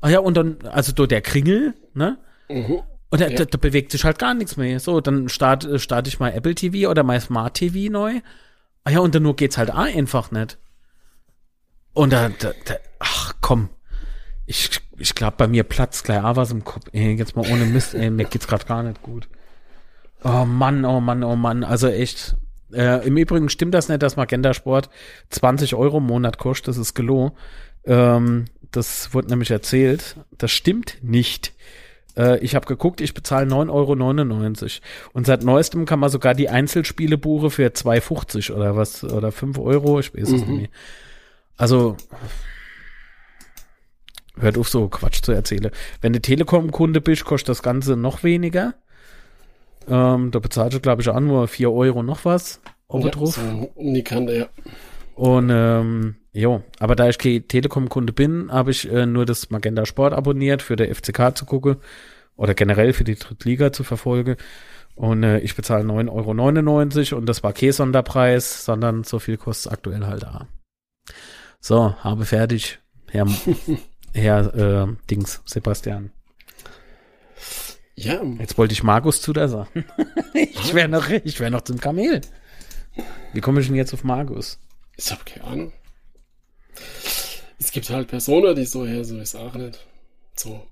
Ah 0.00 0.08
ja, 0.08 0.20
und 0.20 0.36
dann, 0.36 0.58
also 0.70 0.92
do 0.92 1.06
der 1.06 1.20
Kringel, 1.20 1.74
ne? 1.94 2.18
Mhm. 2.48 2.80
Und 3.10 3.20
da, 3.20 3.28
ja. 3.28 3.36
da, 3.36 3.44
da, 3.44 3.58
bewegt 3.58 3.92
sich 3.92 4.04
halt 4.04 4.18
gar 4.18 4.34
nichts 4.34 4.56
mehr. 4.56 4.78
So, 4.80 5.00
dann 5.00 5.28
starte 5.28 5.78
start 5.78 6.08
ich 6.08 6.20
mal 6.20 6.32
Apple 6.32 6.54
TV 6.54 6.88
oder 6.90 7.02
mein 7.02 7.20
Smart 7.20 7.54
TV 7.54 7.90
neu. 7.90 8.20
Ah 8.84 8.90
ja, 8.90 9.00
und 9.00 9.14
dann 9.14 9.22
nur 9.22 9.36
geht's 9.36 9.58
halt 9.58 9.70
auch 9.70 9.76
einfach 9.76 10.30
nicht. 10.30 10.58
Und 11.92 12.12
da, 12.12 12.28
da, 12.28 12.52
da 12.64 12.74
ach 12.98 13.34
komm. 13.40 13.68
Ich, 14.46 14.80
ich 14.98 15.14
glaube, 15.14 15.36
bei 15.36 15.48
mir 15.48 15.64
platzt 15.64 16.04
gleich 16.04 16.22
auch 16.22 16.36
was 16.36 16.50
im 16.50 16.64
Kopf. 16.64 16.86
Ey, 16.92 17.12
jetzt 17.14 17.36
mal 17.36 17.46
ohne 17.50 17.66
Mist, 17.66 17.94
ey, 17.94 18.10
mir 18.10 18.24
geht's 18.24 18.48
gerade 18.48 18.64
gar 18.64 18.82
nicht 18.82 19.02
gut. 19.02 19.28
Oh 20.24 20.44
Mann, 20.44 20.84
oh 20.84 21.00
Mann, 21.00 21.22
oh 21.22 21.36
Mann. 21.36 21.64
Also 21.64 21.88
echt. 21.88 22.36
Äh, 22.72 23.06
Im 23.06 23.16
Übrigen 23.16 23.48
stimmt 23.48 23.74
das 23.74 23.88
nicht, 23.88 24.02
dass 24.02 24.16
Magenta 24.16 24.54
Sport 24.54 24.90
20 25.30 25.74
Euro 25.74 25.98
im 25.98 26.06
Monat 26.06 26.38
kostet. 26.38 26.68
Das 26.68 26.76
ist 26.76 26.94
gelogen. 26.94 27.36
Ähm, 27.84 28.46
das 28.70 29.12
wurde 29.14 29.28
nämlich 29.28 29.50
erzählt. 29.50 30.16
Das 30.36 30.52
stimmt 30.52 30.98
nicht. 31.02 31.52
Äh, 32.16 32.38
ich 32.38 32.54
habe 32.54 32.66
geguckt, 32.66 33.00
ich 33.00 33.14
bezahle 33.14 33.46
9,99 33.46 33.70
Euro. 33.70 35.10
Und 35.12 35.26
seit 35.26 35.44
neuestem 35.44 35.84
kann 35.86 36.00
man 36.00 36.10
sogar 36.10 36.34
die 36.34 36.48
Einzelspiele 36.48 37.18
buchen 37.18 37.50
für 37.50 37.68
2,50 37.68 38.52
oder 38.52 38.76
was, 38.76 39.04
oder 39.04 39.32
5 39.32 39.58
Euro, 39.58 40.00
ich 40.00 40.14
weiß 40.14 40.22
es 40.22 40.30
mhm. 40.30 40.36
nicht 40.36 40.48
mehr. 40.48 40.68
Also, 41.56 41.96
hört 44.38 44.58
auf 44.58 44.68
so 44.68 44.88
Quatsch 44.88 45.22
zu 45.22 45.32
erzählen. 45.32 45.70
Wenn 46.00 46.12
du 46.12 46.20
Telekom-Kunde 46.20 47.00
bist, 47.00 47.24
kostet 47.24 47.50
das 47.50 47.62
Ganze 47.62 47.96
noch 47.96 48.22
weniger. 48.22 48.74
Ähm, 49.88 50.30
da 50.30 50.38
bezahlst 50.38 50.76
du, 50.76 50.80
glaube 50.80 51.02
ich, 51.02 51.08
auch 51.08 51.20
nur 51.20 51.48
4 51.48 51.70
Euro 51.70 52.02
noch 52.02 52.24
was. 52.24 52.60
Ja. 53.36 53.42
So 53.42 53.70
um 53.74 53.94
die 53.94 54.02
Kante, 54.02 54.36
ja. 54.36 54.48
Und 55.14 55.50
ähm, 55.52 56.16
jo, 56.32 56.62
aber 56.78 56.96
da 56.96 57.08
ich 57.08 57.18
kein 57.18 57.46
Telekom-Kunde 57.46 58.12
bin, 58.12 58.50
habe 58.52 58.70
ich 58.70 58.90
äh, 58.90 59.06
nur 59.06 59.26
das 59.26 59.50
Magenta 59.50 59.86
Sport 59.86 60.12
abonniert, 60.14 60.62
für 60.62 60.76
der 60.76 60.94
FCK 60.94 61.36
zu 61.36 61.44
gucken 61.44 61.76
oder 62.36 62.54
generell 62.54 62.92
für 62.92 63.04
die 63.04 63.16
Drittliga 63.16 63.72
zu 63.72 63.84
verfolgen. 63.84 64.36
Und 64.94 65.22
äh, 65.22 65.38
ich 65.40 65.54
bezahle 65.54 65.84
9,99 65.84 67.12
Euro 67.12 67.18
und 67.18 67.26
das 67.26 67.42
war 67.42 67.52
kein 67.52 67.72
Sonderpreis, 67.72 68.64
sondern 68.64 69.04
so 69.04 69.18
viel 69.18 69.36
kostet 69.36 69.72
aktuell 69.72 70.06
halt 70.06 70.22
da. 70.22 70.46
So, 71.60 71.94
habe 72.00 72.24
fertig. 72.24 72.78
Herr, 73.10 73.26
Herr 74.14 74.54
äh, 74.54 74.86
Dings, 75.10 75.42
Sebastian. 75.44 76.10
Ja. 77.94 78.22
Jetzt 78.38 78.56
wollte 78.56 78.72
ich 78.72 78.82
Markus 78.82 79.20
zu 79.20 79.32
der 79.32 79.48
sagen. 79.48 79.84
ich 80.34 80.74
wäre 80.74 80.88
noch, 80.88 81.08
ich 81.10 81.38
wäre 81.40 81.50
noch 81.50 81.62
zum 81.62 81.78
Kamel. 81.78 82.22
Wie 83.32 83.40
komme 83.40 83.60
ich 83.60 83.66
denn 83.66 83.76
jetzt 83.76 83.92
auf 83.92 84.04
Markus? 84.04 84.58
Ich 84.96 85.10
habe 85.10 85.22
keine 85.24 85.44
Ahnung. 85.44 85.72
Es 87.58 87.72
gibt 87.72 87.90
halt 87.90 88.08
Personen, 88.08 88.54
die 88.56 88.64
so 88.64 88.86
her, 88.86 89.04
so 89.04 89.18
ist 89.18 89.36
auch 89.36 89.54
nicht. 89.54 89.78
So. 90.34 90.62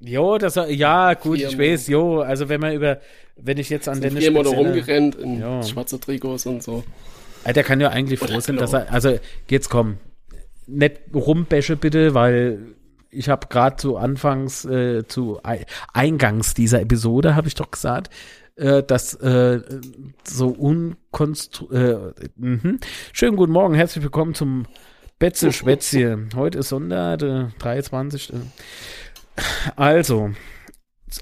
Jo, 0.00 0.38
das 0.38 0.54
ja 0.54 1.14
gut, 1.14 1.38
ich 1.40 1.58
weiß, 1.58 1.88
jo, 1.88 2.20
also 2.20 2.48
wenn 2.48 2.60
man 2.60 2.74
über, 2.74 3.00
wenn 3.36 3.58
ich 3.58 3.68
jetzt 3.68 3.88
an 3.88 4.00
den 4.00 4.16
Viermal 4.16 4.44
da 4.44 4.50
rumgerannt 4.50 5.14
in 5.16 5.40
jo. 5.40 5.62
schwarze 5.62 6.00
Trikots 6.00 6.46
und 6.46 6.62
so. 6.62 6.84
Der 7.44 7.64
kann 7.64 7.80
ja 7.80 7.90
eigentlich 7.90 8.18
froh 8.18 8.40
sein, 8.40 8.56
dass 8.56 8.72
er, 8.72 8.90
also 8.92 9.18
jetzt 9.48 9.68
komm, 9.68 9.98
nicht 10.66 11.00
rumbäsche 11.14 11.76
bitte, 11.76 12.14
weil 12.14 12.74
ich 13.10 13.28
habe 13.28 13.48
gerade 13.48 13.76
zu 13.76 13.96
Anfangs, 13.96 14.64
äh, 14.64 15.06
zu 15.06 15.40
Eingangs 15.92 16.54
dieser 16.54 16.80
Episode, 16.80 17.34
habe 17.34 17.48
ich 17.48 17.54
doch 17.54 17.70
gesagt, 17.70 18.10
äh, 18.56 18.82
das 18.82 19.14
äh, 19.14 19.60
so 20.24 20.48
unkonstru... 20.48 21.70
Äh, 21.72 22.12
mh. 22.36 22.78
Schönen 23.12 23.36
guten 23.36 23.52
Morgen, 23.52 23.74
herzlich 23.74 24.02
willkommen 24.02 24.34
zum 24.34 24.66
Betze 25.20 25.52
Schwätzchen. 25.52 26.30
Heute 26.34 26.60
ist 26.60 26.70
Sonntag, 26.70 27.18
der 27.18 27.52
23. 27.58 28.32
Also, 29.76 30.30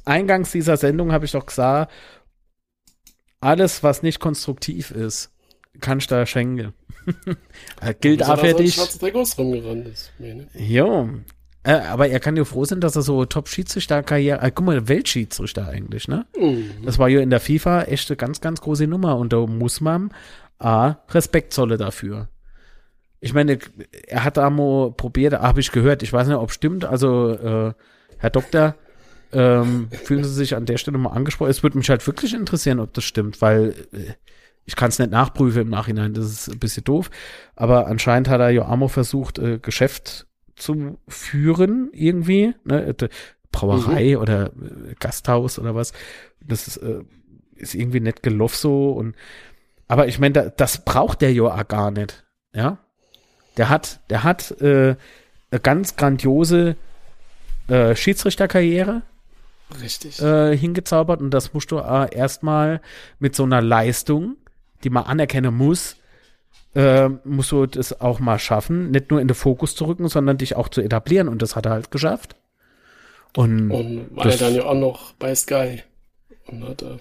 eingangs 0.04 0.52
dieser 0.52 0.76
Sendung 0.76 1.10
habe 1.10 1.24
ich 1.24 1.32
doch 1.32 1.44
gesagt, 1.44 1.92
alles, 3.40 3.82
was 3.82 4.04
nicht 4.04 4.20
konstruktiv 4.20 4.92
ist, 4.92 5.32
kann 5.80 5.98
ich 5.98 6.06
da 6.06 6.24
schenken. 6.26 6.74
Gilt 8.00 8.22
auch 8.22 8.38
für 8.38 8.54
dich. 8.54 8.76
Jo, 10.54 11.08
äh, 11.64 11.72
aber 11.72 12.08
er 12.08 12.20
kann 12.20 12.36
ja 12.36 12.44
froh 12.44 12.64
sein, 12.64 12.80
dass 12.80 12.94
er 12.94 13.02
so 13.02 13.24
Top-Schiedsrichter-Karriere, 13.24 14.40
äh, 14.42 14.52
guck 14.54 14.64
mal, 14.64 14.86
Weltschiedsrichter 14.86 15.66
eigentlich, 15.66 16.06
ne? 16.06 16.24
Mhm. 16.38 16.84
Das 16.84 17.00
war 17.00 17.08
ja 17.08 17.20
in 17.20 17.30
der 17.30 17.40
FIFA 17.40 17.82
echt 17.82 18.08
eine 18.10 18.16
ganz, 18.16 18.40
ganz 18.40 18.60
große 18.60 18.86
Nummer 18.86 19.16
und 19.16 19.32
da 19.32 19.44
muss 19.44 19.80
man 19.80 20.14
A, 20.60 20.98
Respekt 21.10 21.52
zolle 21.52 21.78
dafür. 21.78 22.28
Ich 23.20 23.34
meine, 23.34 23.58
er 24.06 24.24
hat 24.24 24.36
mal 24.36 24.92
probiert, 24.92 25.34
habe 25.34 25.60
ich 25.60 25.72
gehört, 25.72 26.02
ich 26.02 26.12
weiß 26.12 26.28
nicht, 26.28 26.36
ob 26.36 26.52
stimmt, 26.52 26.84
also 26.84 27.30
äh, 27.30 27.72
Herr 28.18 28.30
Doktor, 28.30 28.76
ähm, 29.32 29.88
fühlen 29.90 30.24
Sie 30.24 30.32
sich 30.32 30.56
an 30.56 30.66
der 30.66 30.78
Stelle 30.78 30.98
mal 30.98 31.10
angesprochen? 31.10 31.50
Es 31.50 31.62
würde 31.62 31.78
mich 31.78 31.90
halt 31.90 32.06
wirklich 32.06 32.34
interessieren, 32.34 32.80
ob 32.80 32.94
das 32.94 33.04
stimmt, 33.04 33.42
weil 33.42 33.74
äh, 33.92 34.14
ich 34.64 34.76
kann 34.76 34.88
es 34.88 34.98
nicht 34.98 35.10
nachprüfen 35.10 35.62
im 35.62 35.68
Nachhinein, 35.70 36.14
das 36.14 36.26
ist 36.26 36.48
ein 36.48 36.58
bisschen 36.58 36.84
doof. 36.84 37.10
Aber 37.56 37.86
anscheinend 37.86 38.28
hat 38.28 38.40
er 38.40 38.50
ja 38.50 38.66
Amo 38.66 38.88
versucht, 38.88 39.38
äh, 39.38 39.58
Geschäft 39.58 40.26
zu 40.56 40.98
führen 41.08 41.90
irgendwie, 41.92 42.54
ne? 42.64 42.86
Äh, 42.86 43.08
Brauerei 43.50 44.14
mhm. 44.14 44.22
oder 44.22 44.46
äh, 44.46 44.94
Gasthaus 44.98 45.58
oder 45.58 45.74
was. 45.74 45.92
Das 46.40 46.68
ist, 46.68 46.76
äh, 46.78 47.00
ist 47.56 47.74
irgendwie 47.74 48.00
nett 48.00 48.22
gelaufen 48.22 48.56
so 48.56 48.92
und 48.92 49.16
aber 49.88 50.06
ich 50.06 50.18
meine, 50.18 50.32
da, 50.34 50.48
das 50.50 50.84
braucht 50.84 51.22
der 51.22 51.32
ja 51.32 51.62
gar 51.62 51.90
nicht, 51.90 52.26
ja. 52.52 52.78
Der 53.58 53.68
hat, 53.68 54.00
der 54.08 54.24
hat 54.24 54.52
äh, 54.60 54.96
eine 55.50 55.60
ganz 55.60 55.96
grandiose 55.96 56.76
äh, 57.68 57.94
Schiedsrichterkarriere 57.94 59.02
Richtig. 59.82 60.20
Äh, 60.20 60.56
hingezaubert 60.56 61.20
und 61.20 61.30
das 61.30 61.52
musst 61.52 61.70
du 61.70 61.78
äh, 61.78 62.14
erstmal 62.14 62.80
mit 63.18 63.36
so 63.36 63.44
einer 63.44 63.60
Leistung, 63.60 64.36
die 64.82 64.90
man 64.90 65.04
anerkennen 65.04 65.54
muss, 65.54 65.96
äh, 66.74 67.08
musst 67.24 67.52
du 67.52 67.66
das 67.66 68.00
auch 68.00 68.18
mal 68.18 68.38
schaffen, 68.38 68.90
nicht 68.90 69.10
nur 69.10 69.20
in 69.20 69.28
den 69.28 69.34
Fokus 69.34 69.74
zu 69.74 69.84
rücken, 69.84 70.08
sondern 70.08 70.38
dich 70.38 70.56
auch 70.56 70.68
zu 70.68 70.80
etablieren. 70.80 71.28
Und 71.28 71.42
das 71.42 71.56
hat 71.56 71.66
er 71.66 71.72
halt 71.72 71.90
geschafft. 71.90 72.36
Und, 73.36 73.70
und 73.70 74.16
war 74.16 74.26
er 74.26 74.36
dann 74.36 74.54
ja 74.54 74.64
auch 74.64 74.74
noch 74.74 75.12
bei 75.14 75.34
Sky. 75.34 75.82
Und 76.46 76.66
hat 76.66 76.82
er. 76.82 76.98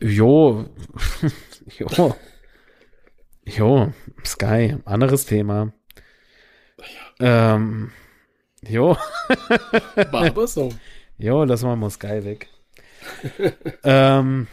Jo. 0.00 0.64
jo. 1.78 2.16
Jo, 3.46 3.92
Sky, 4.24 4.76
anderes 4.84 5.26
Thema. 5.26 5.72
Ja. 7.18 7.54
Ähm, 7.54 7.90
jo. 8.66 8.96
War 10.10 10.46
so. 10.46 10.70
Jo, 11.18 11.44
lassen 11.44 11.68
wir 11.68 11.76
mal 11.76 11.90
Sky 11.90 12.24
weg. 12.24 12.48
ähm, 13.84 14.46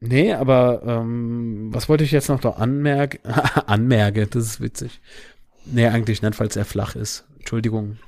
Nee, 0.00 0.32
aber 0.32 0.82
ähm, 0.86 1.70
was 1.72 1.88
wollte 1.88 2.04
ich 2.04 2.12
jetzt 2.12 2.28
noch 2.28 2.40
da 2.40 2.50
anmerken? 2.50 3.18
Anmerke, 3.66 4.26
das 4.26 4.44
ist 4.44 4.60
witzig. 4.60 5.00
Nee, 5.64 5.86
eigentlich 5.88 6.22
nicht, 6.22 6.36
falls 6.36 6.56
er 6.56 6.64
flach 6.64 6.94
ist. 6.94 7.24
Entschuldigung. 7.38 7.98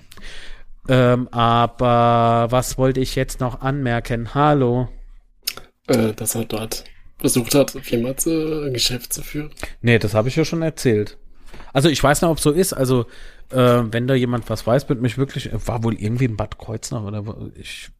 Ähm, 0.89 1.29
aber 1.29 2.47
was 2.51 2.79
wollte 2.79 3.01
ich 3.01 3.17
jetzt 3.17 3.41
noch 3.41 3.61
anmerken? 3.61 4.35
Hallo. 4.35 4.89
Äh, 5.89 6.12
dass 6.12 6.37
er 6.37 6.45
dort 6.45 6.85
versucht 7.21 7.55
hat, 7.55 7.71
zu, 7.71 8.65
ein 8.65 8.73
Geschäft 8.73 9.13
zu 9.13 9.23
führen. 9.23 9.51
Nee, 9.83 9.99
das 9.99 10.15
habe 10.15 10.29
ich 10.29 10.37
ja 10.37 10.45
schon 10.45 10.63
erzählt. 10.63 11.19
Also 11.73 11.89
ich 11.89 12.03
weiß 12.03 12.23
nicht, 12.23 12.31
ob 12.31 12.41
so 12.41 12.51
ist. 12.51 12.73
Also 12.73 13.07
äh, 13.51 13.83
wenn 13.91 14.07
da 14.07 14.15
jemand 14.15 14.49
was 14.51 14.67
weiß, 14.67 14.89
wird 14.89 15.01
mich 15.01 15.19
wirklich, 15.19 15.51
war 15.67 15.85
wohl 15.85 15.95
irgendwie 15.95 16.27
ein 16.27 16.37
Bad 16.37 16.59
Kreuznach 16.59 17.03
oder 17.03 17.25
ich 17.55 17.91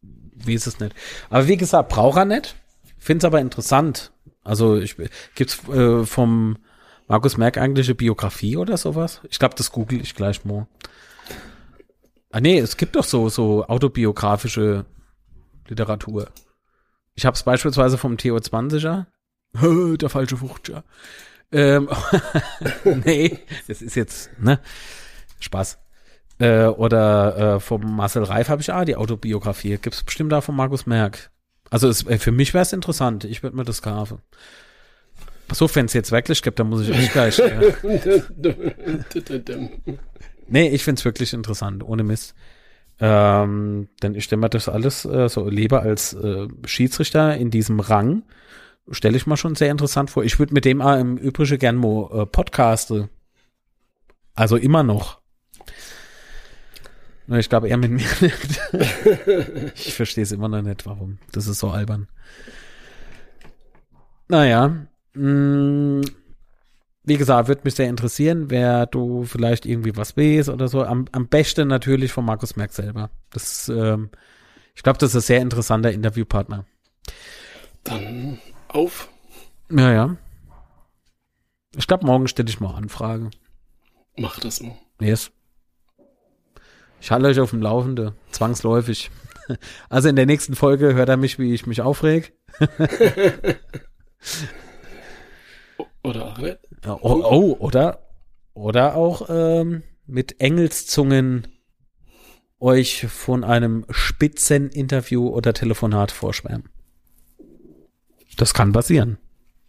weiß 0.45 0.67
es 0.67 0.79
nicht. 0.79 0.95
Aber 1.29 1.47
wie 1.47 1.57
gesagt, 1.57 1.89
braucht 1.89 2.17
er 2.17 2.25
nicht. 2.25 2.55
Finde 2.97 3.19
es 3.19 3.25
aber 3.25 3.39
interessant. 3.39 4.11
Also 4.43 4.77
ich, 4.77 4.95
gibt's 5.35 5.59
äh, 5.69 6.03
vom 6.05 6.57
Markus 7.07 7.37
Merck 7.37 7.57
eigentlich 7.57 7.87
eine 7.87 7.95
Biografie 7.95 8.57
oder 8.57 8.77
sowas? 8.77 9.21
Ich 9.29 9.39
glaube, 9.39 9.55
das 9.55 9.71
google 9.71 10.01
ich 10.01 10.15
gleich 10.15 10.45
mal. 10.45 10.67
Ah 12.31 12.39
nee, 12.39 12.59
es 12.59 12.77
gibt 12.77 12.95
doch 12.95 13.03
so 13.03 13.27
so 13.29 13.65
autobiografische 13.65 14.85
Literatur. 15.67 16.29
Ich 17.21 17.25
habe 17.27 17.35
es 17.35 17.43
beispielsweise 17.43 17.99
vom 17.99 18.17
Theo 18.17 18.35
20er. 18.35 19.05
Der 19.97 20.09
falsche 20.09 20.37
Fuchtscher. 20.37 20.83
Ähm, 21.51 21.87
nee, 23.05 23.37
das 23.67 23.83
ist 23.83 23.93
jetzt, 23.93 24.31
ne? 24.39 24.59
Spaß. 25.39 25.77
Äh, 26.39 26.65
oder 26.65 27.37
äh, 27.37 27.59
vom 27.59 27.95
Marcel 27.95 28.23
Reif 28.23 28.49
habe 28.49 28.63
ich 28.63 28.71
auch 28.71 28.85
die 28.85 28.95
Autobiografie. 28.95 29.77
Gibt 29.77 29.93
es 29.93 30.01
bestimmt 30.01 30.31
da 30.31 30.41
von 30.41 30.55
Markus 30.55 30.87
Merck. 30.87 31.29
Also 31.69 31.89
es, 31.89 32.07
äh, 32.07 32.17
für 32.17 32.31
mich 32.31 32.55
wäre 32.55 32.63
es 32.63 32.73
interessant. 32.73 33.23
Ich 33.25 33.43
würde 33.43 33.55
mir 33.55 33.65
das 33.65 33.83
kaufen. 33.83 34.17
So, 35.53 35.69
wenn 35.75 35.85
es 35.85 35.93
jetzt 35.93 36.11
wirklich 36.11 36.41
gibt, 36.41 36.57
dann 36.57 36.69
muss 36.69 36.81
ich 36.81 36.89
echt 36.89 37.13
gleich. 37.13 37.37
Äh. 37.37 37.71
nee, 40.47 40.69
ich 40.69 40.83
finde 40.83 40.97
es 40.97 41.05
wirklich 41.05 41.33
interessant, 41.33 41.83
ohne 41.83 42.01
Mist. 42.01 42.33
Ähm, 43.03 43.89
denn 44.03 44.13
ich 44.13 44.25
stelle 44.25 44.39
mir 44.39 44.49
das 44.49 44.69
alles 44.69 45.05
äh, 45.05 45.27
so 45.27 45.49
lieber 45.49 45.81
als 45.81 46.13
äh, 46.13 46.47
Schiedsrichter 46.65 47.35
in 47.35 47.49
diesem 47.49 47.79
Rang, 47.79 48.21
stelle 48.91 49.17
ich 49.17 49.25
mir 49.25 49.37
schon 49.37 49.55
sehr 49.55 49.71
interessant 49.71 50.11
vor. 50.11 50.23
Ich 50.23 50.37
würde 50.37 50.53
mit 50.53 50.65
dem 50.65 50.81
auch 50.81 50.97
im 50.99 51.17
Übrigen 51.17 51.57
gern 51.57 51.77
mal 51.77 52.09
äh, 52.13 52.25
podcaste. 52.27 53.09
Also 54.35 54.55
immer 54.55 54.83
noch. 54.83 55.19
Ich 57.27 57.49
glaube, 57.49 57.69
er 57.69 57.77
mit 57.77 57.91
mir 57.91 58.05
nicht. 58.21 58.61
ich 59.75 59.93
verstehe 59.93 60.23
es 60.23 60.31
immer 60.31 60.49
noch 60.49 60.61
nicht, 60.61 60.85
warum. 60.85 61.17
Das 61.31 61.47
ist 61.47 61.59
so 61.59 61.71
albern. 61.71 62.07
Naja. 64.27 64.85
Mh, 65.13 66.01
mm, 66.01 66.01
wie 67.03 67.17
gesagt, 67.17 67.47
würde 67.47 67.61
mich 67.63 67.75
sehr 67.75 67.89
interessieren, 67.89 68.49
wer 68.49 68.85
du 68.85 69.23
vielleicht 69.23 69.65
irgendwie 69.65 69.95
was 69.95 70.15
weißt 70.15 70.49
oder 70.49 70.67
so. 70.67 70.83
Am, 70.83 71.05
am 71.11 71.27
besten 71.27 71.67
natürlich 71.67 72.11
von 72.11 72.25
Markus 72.25 72.55
Merck 72.55 72.73
selber. 72.73 73.09
Das, 73.31 73.69
ähm, 73.69 74.11
ich 74.75 74.83
glaube, 74.83 74.99
das 74.99 75.09
ist 75.09 75.15
ein 75.15 75.27
sehr 75.27 75.41
interessanter 75.41 75.91
Interviewpartner. 75.91 76.65
Dann 77.83 78.39
auf. 78.67 79.09
Ja, 79.71 79.91
ja. 79.91 80.17
Ich 81.75 81.87
glaube, 81.87 82.05
morgen 82.05 82.27
stelle 82.27 82.49
ich 82.49 82.59
mal 82.59 82.75
Anfragen. 82.75 83.31
Mach 84.17 84.39
das 84.39 84.61
mal. 84.61 84.77
Yes. 84.99 85.31
Ich 86.99 87.09
halte 87.09 87.27
euch 87.27 87.39
auf 87.39 87.49
dem 87.49 87.61
Laufende, 87.61 88.15
zwangsläufig. 88.31 89.11
Also 89.89 90.07
in 90.07 90.15
der 90.15 90.27
nächsten 90.27 90.55
Folge 90.55 90.93
hört 90.93 91.09
er 91.09 91.17
mich, 91.17 91.37
wie 91.37 91.53
ich 91.53 91.65
mich 91.65 91.81
aufreg. 91.81 92.33
oder 96.03 96.27
auch 96.27 96.37
nicht. 96.37 96.59
Oh, 96.85 96.97
oh, 97.01 97.55
oder, 97.59 97.99
oder 98.53 98.95
auch 98.95 99.29
ähm, 99.29 99.83
mit 100.07 100.41
Engelszungen 100.41 101.47
euch 102.59 103.07
von 103.07 103.43
einem 103.43 103.85
Spitzeninterview 103.89 105.27
oder 105.27 105.53
Telefonat 105.53 106.11
vorschwärmen. 106.11 106.69
Das 108.37 108.53
kann 108.53 108.71
passieren. 108.71 109.17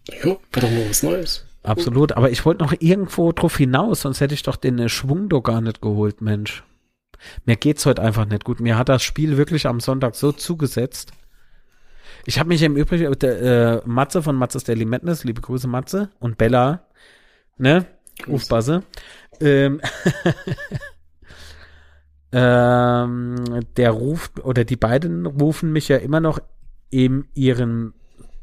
Ja, 0.08 0.24
wäre 0.24 0.38
doch 0.54 0.70
mal 0.70 0.88
was 0.88 1.02
Neues. 1.02 1.46
Absolut, 1.62 2.12
aber 2.12 2.30
ich 2.30 2.44
wollte 2.44 2.64
noch 2.64 2.74
irgendwo 2.80 3.30
drauf 3.32 3.56
hinaus, 3.56 4.00
sonst 4.00 4.20
hätte 4.20 4.34
ich 4.34 4.42
doch 4.42 4.56
den 4.56 4.88
Schwung 4.88 5.28
doch 5.28 5.42
gar 5.42 5.60
nicht 5.60 5.80
geholt, 5.80 6.20
Mensch. 6.20 6.64
Mir 7.44 7.56
geht's 7.56 7.86
heute 7.86 8.02
einfach 8.02 8.26
nicht 8.26 8.44
gut. 8.44 8.58
Mir 8.58 8.76
hat 8.76 8.88
das 8.88 9.02
Spiel 9.02 9.36
wirklich 9.36 9.66
am 9.66 9.78
Sonntag 9.78 10.16
so 10.16 10.32
zugesetzt. 10.32 11.12
Ich 12.26 12.38
habe 12.38 12.48
mich 12.48 12.62
im 12.62 12.76
Übrigen, 12.76 13.16
der, 13.18 13.42
äh, 13.42 13.82
Matze 13.84 14.22
von 14.22 14.36
Matzes 14.36 14.64
Daily 14.64 14.84
Madness, 14.84 15.24
liebe 15.24 15.40
Grüße 15.40 15.68
Matze 15.68 16.10
und 16.18 16.36
Bella, 16.36 16.86
ne? 17.58 17.86
Ufbasse. 18.26 18.82
Ähm, 19.40 19.80
ähm, 22.32 23.44
der 23.76 23.90
ruft, 23.90 24.44
oder 24.44 24.64
die 24.64 24.76
beiden 24.76 25.26
rufen 25.26 25.72
mich 25.72 25.88
ja 25.88 25.96
immer 25.96 26.20
noch 26.20 26.38
in 26.90 27.26
ihrem, 27.34 27.94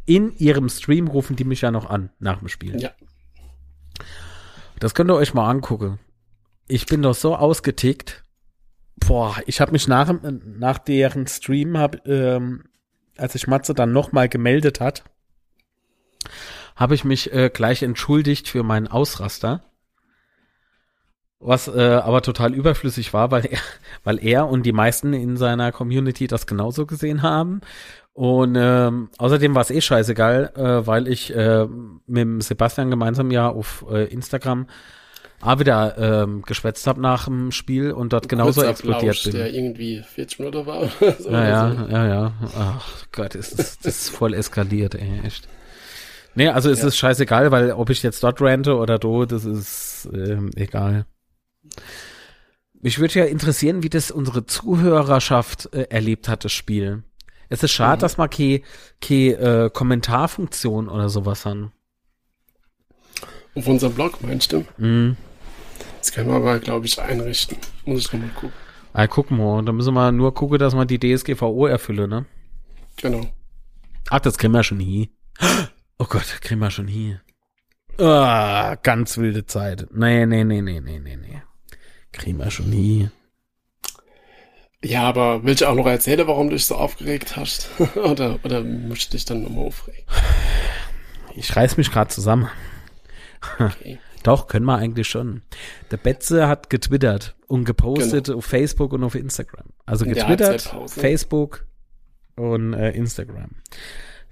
in 0.06 0.36
ihrem 0.38 0.70
Stream 0.70 1.08
rufen 1.08 1.36
die 1.36 1.44
mich 1.44 1.62
ja 1.62 1.72
noch 1.72 1.90
an 1.90 2.10
nach 2.20 2.40
dem 2.40 2.48
Spiel. 2.48 2.82
Ja. 2.82 2.92
Das 4.80 4.94
könnt 4.94 5.12
ihr 5.12 5.16
euch 5.16 5.34
mal 5.34 5.50
angucken. 5.50 6.00
Ich 6.68 6.86
bin 6.86 7.02
doch 7.02 7.16
so 7.16 7.36
ausgetickt 7.36 8.24
boah, 9.00 9.38
ich 9.46 9.62
habe 9.62 9.72
mich 9.72 9.88
nach, 9.88 10.14
nach 10.22 10.78
deren 10.80 11.28
Stream, 11.28 11.78
hab, 11.78 12.06
ähm, 12.08 12.66
als 13.18 13.34
sich 13.34 13.48
Matze 13.48 13.74
dann 13.74 13.92
nochmal 13.92 14.30
gemeldet 14.30 14.80
hat, 14.80 15.04
habe 16.80 16.96
ich 16.96 17.04
mich 17.04 17.34
äh, 17.34 17.50
gleich 17.54 17.84
entschuldigt 17.84 18.48
für 18.48 18.64
meinen 18.64 18.88
Ausraster. 18.88 19.64
Was 21.42 21.68
äh, 21.68 22.02
aber 22.04 22.22
total 22.22 22.54
überflüssig 22.54 23.14
war, 23.14 23.32
weil 23.32 23.46
er, 23.46 23.60
weil 24.06 24.26
er 24.26 24.48
und 24.48 24.66
die 24.66 24.72
meisten 24.72 25.14
in 25.14 25.36
seiner 25.36 25.74
Community 25.74 26.28
das 26.28 26.48
genauso 26.48 26.86
gesehen 26.86 27.22
haben. 27.22 27.60
Und 28.14 28.56
ähm, 28.58 29.10
außerdem 29.18 29.56
war 29.56 29.62
es 29.62 29.72
eh 29.72 29.82
scheißegal, 29.82 30.54
äh, 30.56 30.88
weil 30.88 31.08
ich 31.08 31.36
äh, 31.36 31.68
mit 32.08 32.44
Sebastian 32.44 32.90
gemeinsam 32.90 33.30
ja 33.32 33.50
auf 33.50 33.86
äh, 33.92 34.06
Instagram 34.06 34.68
ah, 35.42 35.60
wieder 35.60 35.98
ähm, 35.98 36.44
geschwätzt 36.44 36.88
habe 36.88 37.02
nach 37.02 37.26
dem 37.26 37.52
Spiel 37.52 37.92
und 37.92 38.14
dort 38.14 38.30
genauso 38.30 38.64
explodiert 38.64 39.22
bin. 39.24 39.34
der 39.34 39.54
irgendwie 39.54 40.02
40 40.02 40.40
Minuten 40.40 40.66
war. 40.66 40.88
so 41.20 41.30
ja, 41.30 41.48
ja, 41.48 41.76
so. 41.76 41.92
ja, 41.92 42.08
ja. 42.08 42.34
Ach 42.58 43.06
Gott, 43.12 43.36
ist 43.36 43.60
das, 43.60 43.80
das 43.80 43.96
ist 43.98 44.10
voll 44.10 44.34
eskaliert, 44.34 44.96
ey, 44.96 45.22
echt. 45.26 45.48
Nee, 46.36 46.48
also 46.48 46.70
es 46.70 46.82
ja. 46.82 46.88
ist 46.88 46.98
scheißegal, 46.98 47.52
weil 47.52 47.72
ob 47.72 47.90
ich 47.90 48.04
jetzt 48.04 48.24
dort 48.24 48.42
rente 48.42 48.76
oder 48.76 49.00
do, 49.00 49.26
das 49.26 49.46
ist 49.46 50.10
ähm, 50.14 50.52
egal. 50.56 51.06
Mich 52.82 53.00
würde 53.00 53.20
ja 53.20 53.26
interessieren, 53.26 53.84
wie 53.84 53.90
das 53.90 54.12
unsere 54.12 54.46
Zuhörerschaft 54.46 55.74
äh, 55.74 55.88
erlebt 55.90 56.30
hat, 56.30 56.46
das 56.46 56.54
Spiel. 56.54 57.04
Es 57.50 57.64
ist 57.64 57.72
schade, 57.72 57.98
mhm. 57.98 58.02
dass 58.02 58.18
man 58.18 58.30
keine, 58.30 58.62
keine 59.02 59.66
äh, 59.66 59.70
Kommentarfunktion 59.70 60.88
oder 60.88 61.10
sowas 61.10 61.46
haben. 61.46 61.74
Auf 63.56 63.68
unserem 63.68 63.94
Blog, 63.94 64.22
meinst 64.22 64.54
du? 64.54 64.64
Mhm. 64.78 65.18
Das 66.00 66.14
können 66.14 66.30
wir 66.30 66.36
aber, 66.36 66.60
glaube 66.60 66.86
ich, 66.86 67.02
einrichten. 67.02 67.58
Muss 67.86 68.06
ich 68.06 68.14
nochmal 68.14 68.30
gucken. 68.30 68.54
Ah, 68.94 69.08
gucken 69.08 69.38
wir. 69.38 69.62
Da 69.64 69.72
müssen 69.72 69.94
wir 69.94 70.12
nur 70.12 70.34
gucken, 70.34 70.60
dass 70.60 70.74
man 70.74 70.88
die 70.88 71.00
DSGVO 71.00 71.68
erfülle, 71.68 72.08
ne? 72.08 72.26
Genau. 72.98 73.26
Ach, 74.10 74.20
das 74.20 74.38
kriegen 74.38 74.54
wir 74.54 74.64
schon 74.64 74.80
hier. 74.80 75.08
Oh 76.00 76.06
Gott, 76.08 76.40
kriegen 76.42 76.62
wir 76.62 76.72
schon 76.72 76.88
hier. 76.88 77.22
Ah, 77.98 78.76
ganz 78.82 79.18
wilde 79.18 79.46
Zeit. 79.46 79.88
Nee, 79.92 80.26
nee, 80.26 80.46
nee, 80.46 80.62
nee, 80.62 80.80
nee, 80.80 81.00
nee, 81.00 81.18
nee. 81.18 81.42
Kriegen 82.14 82.40
wir 82.40 82.50
schon 82.50 82.72
hier. 82.72 83.12
Ja, 84.82 85.04
aber 85.04 85.44
willst 85.44 85.62
du 85.62 85.66
auch 85.68 85.76
noch 85.76 85.86
erzählen, 85.86 86.26
warum 86.26 86.50
du 86.50 86.56
dich 86.56 86.66
so 86.66 86.76
aufgeregt 86.76 87.36
hast? 87.36 87.70
oder, 87.96 88.40
oder 88.44 88.64
musst 88.64 89.12
du 89.12 89.18
dich 89.18 89.26
dann 89.26 89.44
nochmal 89.44 89.66
aufregen? 89.66 90.06
Ich 91.36 91.54
reiß 91.54 91.76
mich 91.76 91.92
gerade 91.92 92.10
zusammen. 92.10 92.50
Okay. 93.60 94.00
Doch, 94.24 94.48
können 94.48 94.66
wir 94.66 94.78
eigentlich 94.78 95.08
schon. 95.08 95.44
Der 95.92 95.98
Betze 95.98 96.48
hat 96.48 96.70
getwittert 96.70 97.36
und 97.48 97.66
gepostet 97.66 98.26
genau. 98.26 98.38
auf 98.38 98.46
Facebook 98.46 98.94
und 98.94 99.04
auf 99.04 99.16
Instagram. 99.16 99.68
Also 99.86 100.06
getwittert, 100.06 100.74
Facebook 100.88 101.66
und 102.36 102.74
äh, 102.74 102.92
Instagram. 102.92 103.52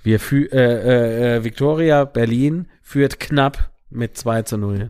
Wir 0.08 0.22
fü 0.22 0.46
äh, 0.54 0.58
äh, 0.58 1.36
äh, 1.36 1.44
Victoria 1.44 2.06
Berlin 2.06 2.70
führt 2.82 3.20
knapp 3.20 3.72
mit 3.90 4.16
2 4.16 4.44
zu 4.44 4.58
0. 4.58 4.90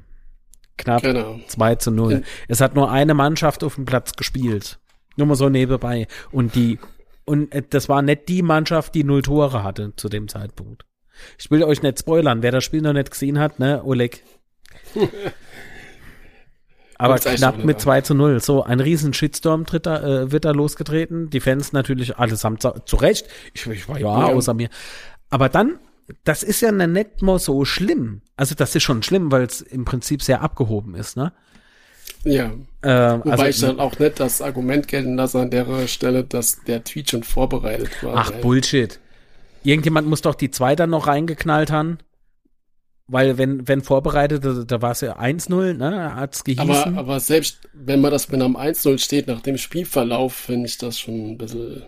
Knapp 0.77 1.01
genau. 1.01 1.39
2 1.47 1.75
zu 1.77 1.89
0. 1.89 2.11
Ja. 2.11 2.19
Es 2.47 2.61
hat 2.61 2.75
nur 2.75 2.91
eine 2.91 3.15
Mannschaft 3.15 3.63
auf 3.63 3.73
dem 3.73 3.85
Platz 3.85 4.13
gespielt. 4.13 4.77
Nur 5.15 5.25
mal 5.25 5.33
so 5.33 5.49
nebenbei. 5.49 6.05
Und 6.31 6.53
die, 6.53 6.77
und 7.25 7.51
äh, 7.51 7.63
das 7.67 7.89
war 7.89 8.03
nicht 8.03 8.29
die 8.29 8.43
Mannschaft, 8.43 8.93
die 8.93 9.03
null 9.03 9.23
Tore 9.23 9.63
hatte 9.63 9.91
zu 9.95 10.07
dem 10.07 10.27
Zeitpunkt. 10.27 10.85
Ich 11.39 11.49
will 11.49 11.63
euch 11.63 11.81
nicht 11.81 11.97
spoilern, 11.97 12.43
wer 12.43 12.51
das 12.51 12.63
Spiel 12.63 12.83
noch 12.83 12.93
nicht 12.93 13.09
gesehen 13.09 13.39
hat, 13.39 13.57
ne, 13.57 13.83
Oleg, 13.83 14.21
Aber 16.97 17.19
knapp 17.19 17.63
mit 17.63 17.79
2 17.79 18.01
zu 18.01 18.13
0. 18.15 18.39
So, 18.39 18.63
ein 18.63 18.79
riesen 18.79 19.13
Shitstorm 19.13 19.65
tritt 19.65 19.85
da, 19.85 20.01
äh, 20.03 20.31
wird 20.31 20.45
da 20.45 20.51
losgetreten. 20.51 21.29
Die 21.29 21.39
Fans 21.39 21.73
natürlich 21.73 22.17
allesamt 22.17 22.61
zu, 22.61 22.95
Recht. 22.95 23.27
Ich, 23.53 23.67
ich 23.67 23.87
war 23.87 23.99
ja, 23.99 24.07
außer 24.07 24.53
mir. 24.53 24.69
Aber 25.29 25.49
dann, 25.49 25.79
das 26.23 26.43
ist 26.43 26.61
ja 26.61 26.71
nicht 26.71 27.21
mal 27.21 27.39
so 27.39 27.65
schlimm. 27.65 28.21
Also 28.35 28.55
das 28.55 28.75
ist 28.75 28.83
schon 28.83 29.03
schlimm, 29.03 29.31
weil 29.31 29.43
es 29.43 29.61
im 29.61 29.85
Prinzip 29.85 30.23
sehr 30.23 30.41
abgehoben 30.41 30.95
ist, 30.95 31.17
ne? 31.17 31.33
Ja. 32.23 32.51
Äh, 32.81 33.19
Wobei 33.19 33.31
also, 33.31 33.45
ich 33.45 33.59
dann 33.59 33.79
auch 33.79 33.99
nicht 33.99 34.19
das 34.19 34.41
Argument 34.41 34.87
gelten 34.87 35.15
lasse 35.15 35.39
an 35.39 35.51
der 35.51 35.87
Stelle, 35.87 36.23
dass 36.23 36.63
der 36.63 36.83
Tweet 36.83 37.11
schon 37.11 37.23
vorbereitet 37.23 37.91
war. 38.01 38.15
Ach, 38.15 38.31
Bullshit. 38.31 38.99
Irgendjemand 39.63 40.07
muss 40.07 40.21
doch 40.21 40.35
die 40.35 40.49
zwei 40.49 40.75
dann 40.75 40.89
noch 40.89 41.07
reingeknallt 41.07 41.71
haben. 41.71 41.97
Weil 43.07 43.37
wenn, 43.37 43.67
wenn 43.67 43.81
vorbereitet, 43.81 44.43
da, 44.43 44.63
da 44.65 44.81
war 44.81 44.91
es 44.91 45.01
ja 45.01 45.17
1-0, 45.17 45.73
ne, 45.73 46.15
hat's 46.15 46.43
gehießen. 46.43 46.69
Aber, 46.69 46.99
aber 46.99 47.19
selbst 47.19 47.59
wenn 47.73 48.01
man 48.01 48.11
das, 48.11 48.31
wenn 48.31 48.41
am 48.41 48.57
1-0 48.57 48.97
steht, 48.97 49.27
nach 49.27 49.41
dem 49.41 49.57
Spielverlauf, 49.57 50.33
finde 50.33 50.67
ich 50.67 50.77
das 50.77 50.99
schon 50.99 51.31
ein 51.31 51.37
bisschen, 51.37 51.83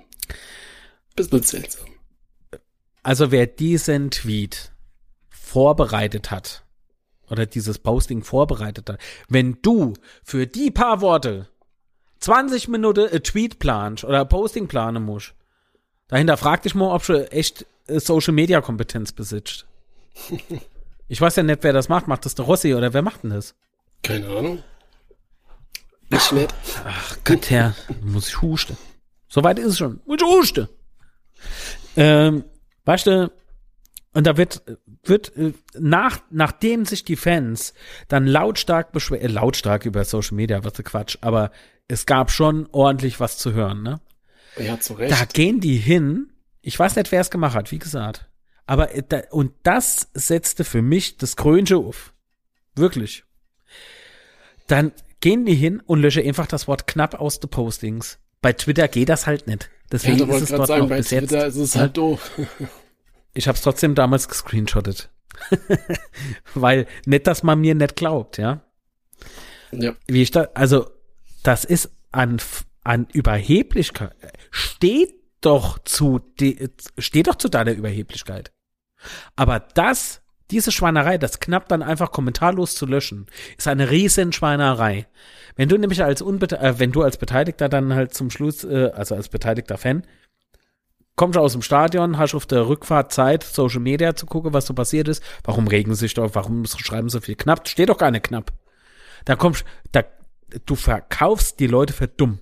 bisschen 1.16 1.44
seltsam. 1.44 1.90
Also 3.04 3.32
wer 3.32 3.48
diesen 3.48 4.12
Tweet 4.12 4.72
vorbereitet 5.30 6.32
hat, 6.32 6.64
oder 7.30 7.46
dieses 7.46 7.80
Posting 7.80 8.24
vorbereitet 8.24 8.90
hat, 8.90 9.00
wenn 9.28 9.60
du 9.62 9.94
für 10.24 10.48
die 10.48 10.72
paar 10.72 11.02
Worte 11.02 11.48
20 12.20 12.68
Minuten 12.68 13.08
ein 13.12 13.24
Tweet 13.24 13.60
planst 13.60 14.04
oder 14.04 14.22
ein 14.22 14.30
Posting 14.30 14.68
planen 14.68 15.04
musst, 15.04 15.34
dahinter 16.08 16.38
frag 16.38 16.64
dich 16.64 16.76
mal, 16.76 16.94
ob 16.94 17.06
du 17.06 17.32
echt 17.32 17.66
Social 17.88 18.34
Media 18.34 18.62
Kompetenz 18.62 19.12
besitzt. 19.12 19.66
Ich 21.10 21.20
weiß 21.20 21.36
ja 21.36 21.44
nicht, 21.44 21.64
wer 21.64 21.74
das 21.74 21.90
macht. 21.90 22.08
Macht 22.08 22.26
das 22.26 22.36
der 22.36 22.46
Rossi 22.46 22.74
oder 22.74 22.94
wer 22.94 23.02
macht 23.02 23.24
denn 23.24 23.32
das? 23.32 23.56
Keine 24.04 24.28
Ahnung. 24.28 24.64
Nicht 26.10 26.32
nett. 26.32 26.54
Ach 26.86 27.18
Gott, 27.24 27.50
Herr, 27.50 27.76
muss 28.02 28.30
ich 28.30 28.42
husten. 28.42 28.78
Soweit 29.28 29.60
ist 29.60 29.68
es 29.68 29.78
schon. 29.78 30.02
Muss 30.06 30.22
ich 30.22 30.28
husten. 30.28 30.70
Ähm, 31.98 32.46
weißt 32.86 33.08
du, 33.08 33.32
und 34.14 34.26
da 34.28 34.38
wird, 34.38 34.64
wird, 35.04 35.36
äh, 35.38 35.54
nach, 35.78 36.20
nachdem 36.30 36.86
sich 36.86 37.04
die 37.06 37.16
Fans 37.16 37.74
dann 38.08 38.26
lautstark 38.26 38.92
beschweren, 38.92 39.24
äh, 39.24 39.28
lautstark 39.28 39.86
über 39.86 40.04
Social 40.06 40.36
Media, 40.36 40.64
was 40.64 40.74
für 40.76 40.84
Quatsch, 40.84 41.18
aber 41.22 41.52
es 41.88 42.06
gab 42.06 42.32
schon 42.32 42.68
ordentlich 42.72 43.20
was 43.20 43.38
zu 43.38 43.54
hören, 43.54 43.84
ne? 43.84 44.00
Ja, 44.58 44.80
zu 44.80 44.94
Recht. 44.94 45.12
Da 45.12 45.26
gehen 45.26 45.60
die 45.60 45.78
hin, 45.78 46.32
ich 46.62 46.78
weiß 46.78 46.96
nicht, 46.96 47.12
wer 47.12 47.22
es 47.22 47.30
gemacht 47.32 47.56
hat, 47.56 47.72
wie 47.72 47.80
gesagt. 47.80 48.29
Aber, 48.70 48.94
äh, 48.94 49.24
und 49.32 49.52
das 49.64 50.10
setzte 50.14 50.64
für 50.64 50.84
mich 50.84 51.18
das 51.18 51.36
Krönche 51.36 51.78
auf. 51.78 52.14
Wirklich. 52.76 53.24
Dann 54.68 54.92
gehen 55.22 55.44
die 55.44 55.56
hin 55.56 55.82
und 55.84 56.04
lösche 56.04 56.22
einfach 56.22 56.46
das 56.46 56.68
Wort 56.68 56.86
knapp 56.86 57.16
aus 57.16 57.40
den 57.40 57.50
Postings. 57.50 58.20
Bei 58.44 58.54
Twitter 58.54 58.88
geht 58.88 59.10
das 59.10 59.26
halt 59.26 59.48
nicht. 59.48 59.72
Deswegen 59.92 60.20
ja, 60.20 60.36
ist 60.36 60.44
es 60.44 60.50
dort 60.50 60.68
sagen, 60.68 60.82
noch 60.82 60.90
bei 60.90 60.98
bis 60.98 61.08
Twitter 61.08 61.46
jetzt. 61.46 61.56
ist 61.56 61.62
es 61.62 61.76
halt 61.76 61.98
doof. 61.98 62.32
Ich 63.34 63.48
habe 63.48 63.56
es 63.56 63.62
trotzdem 63.62 63.96
damals 63.96 64.28
gescreenshottet. 64.28 65.10
Weil 66.54 66.88
nicht, 67.06 67.26
dass 67.26 67.42
man 67.42 67.62
mir 67.62 67.74
nicht 67.74 67.96
glaubt, 67.96 68.38
ja. 68.38 68.62
Ja. 69.72 69.96
Wie 70.08 70.24
ich 70.24 70.32
da, 70.32 70.50
also, 70.56 70.90
das 71.44 71.64
ist 71.64 71.92
an, 72.12 72.42
an 72.84 73.08
Überheblichkeit. 73.14 74.16
Steht 74.52 75.14
doch 75.42 75.80
zu, 75.80 76.20
die, 76.40 76.70
steht 76.98 77.28
doch 77.28 77.36
zu 77.36 77.50
deiner 77.50 77.72
Überheblichkeit. 77.72 78.52
Aber 79.36 79.60
das, 79.60 80.22
diese 80.52 80.72
Schweinerei, 80.72 81.18
das 81.18 81.40
knapp 81.40 81.68
dann 81.68 81.82
einfach 81.84 82.12
kommentarlos 82.12 82.76
zu 82.76 82.86
löschen, 82.86 83.28
ist 83.58 83.68
eine 83.68 83.90
riesen 83.90 84.34
Schweinerei. 84.34 85.08
Wenn 85.56 85.70
du 85.70 85.78
nämlich 85.78 86.04
als 86.04 86.22
Unbete 86.22 86.60
äh, 86.60 86.80
wenn 86.80 86.92
du 86.92 87.02
als 87.04 87.18
Beteiligter 87.18 87.70
dann 87.70 87.94
halt 87.94 88.14
zum 88.14 88.30
Schluss, 88.30 88.64
äh, 88.64 88.92
also 88.94 89.16
als 89.16 89.30
beteiligter 89.30 89.78
Fan, 89.78 90.04
kommst 91.16 91.36
du 91.36 91.42
aus 91.42 91.52
dem 91.52 91.62
Stadion, 91.62 92.18
hast 92.18 92.34
auf 92.34 92.46
der 92.46 92.68
Rückfahrt 92.68 93.12
Zeit, 93.12 93.44
Social 93.44 93.82
Media 93.82 94.16
zu 94.16 94.26
gucken, 94.26 94.54
was 94.54 94.66
so 94.66 94.74
passiert 94.74 95.08
ist. 95.08 95.22
Warum 95.44 95.68
regen 95.68 95.94
sich 95.94 96.14
doch, 96.14 96.34
warum 96.34 96.66
schreiben 96.66 97.10
so 97.10 97.20
viel 97.20 97.36
knapp? 97.36 97.68
Steht 97.68 97.90
doch 97.90 97.98
gar 97.98 98.12
nicht 98.12 98.24
knapp. 98.24 98.54
Da 99.26 99.36
kommst, 99.36 99.66
da, 99.92 100.04
du 100.66 100.76
verkaufst 100.76 101.60
die 101.60 101.68
Leute 101.68 101.94
für 101.94 102.08
dumm. 102.08 102.40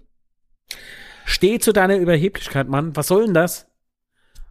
Steh 1.26 1.60
zu 1.60 1.74
deiner 1.74 1.98
Überheblichkeit, 1.98 2.70
Mann. 2.70 2.96
Was 2.96 3.08
soll 3.08 3.26
denn 3.26 3.34
das? 3.34 3.67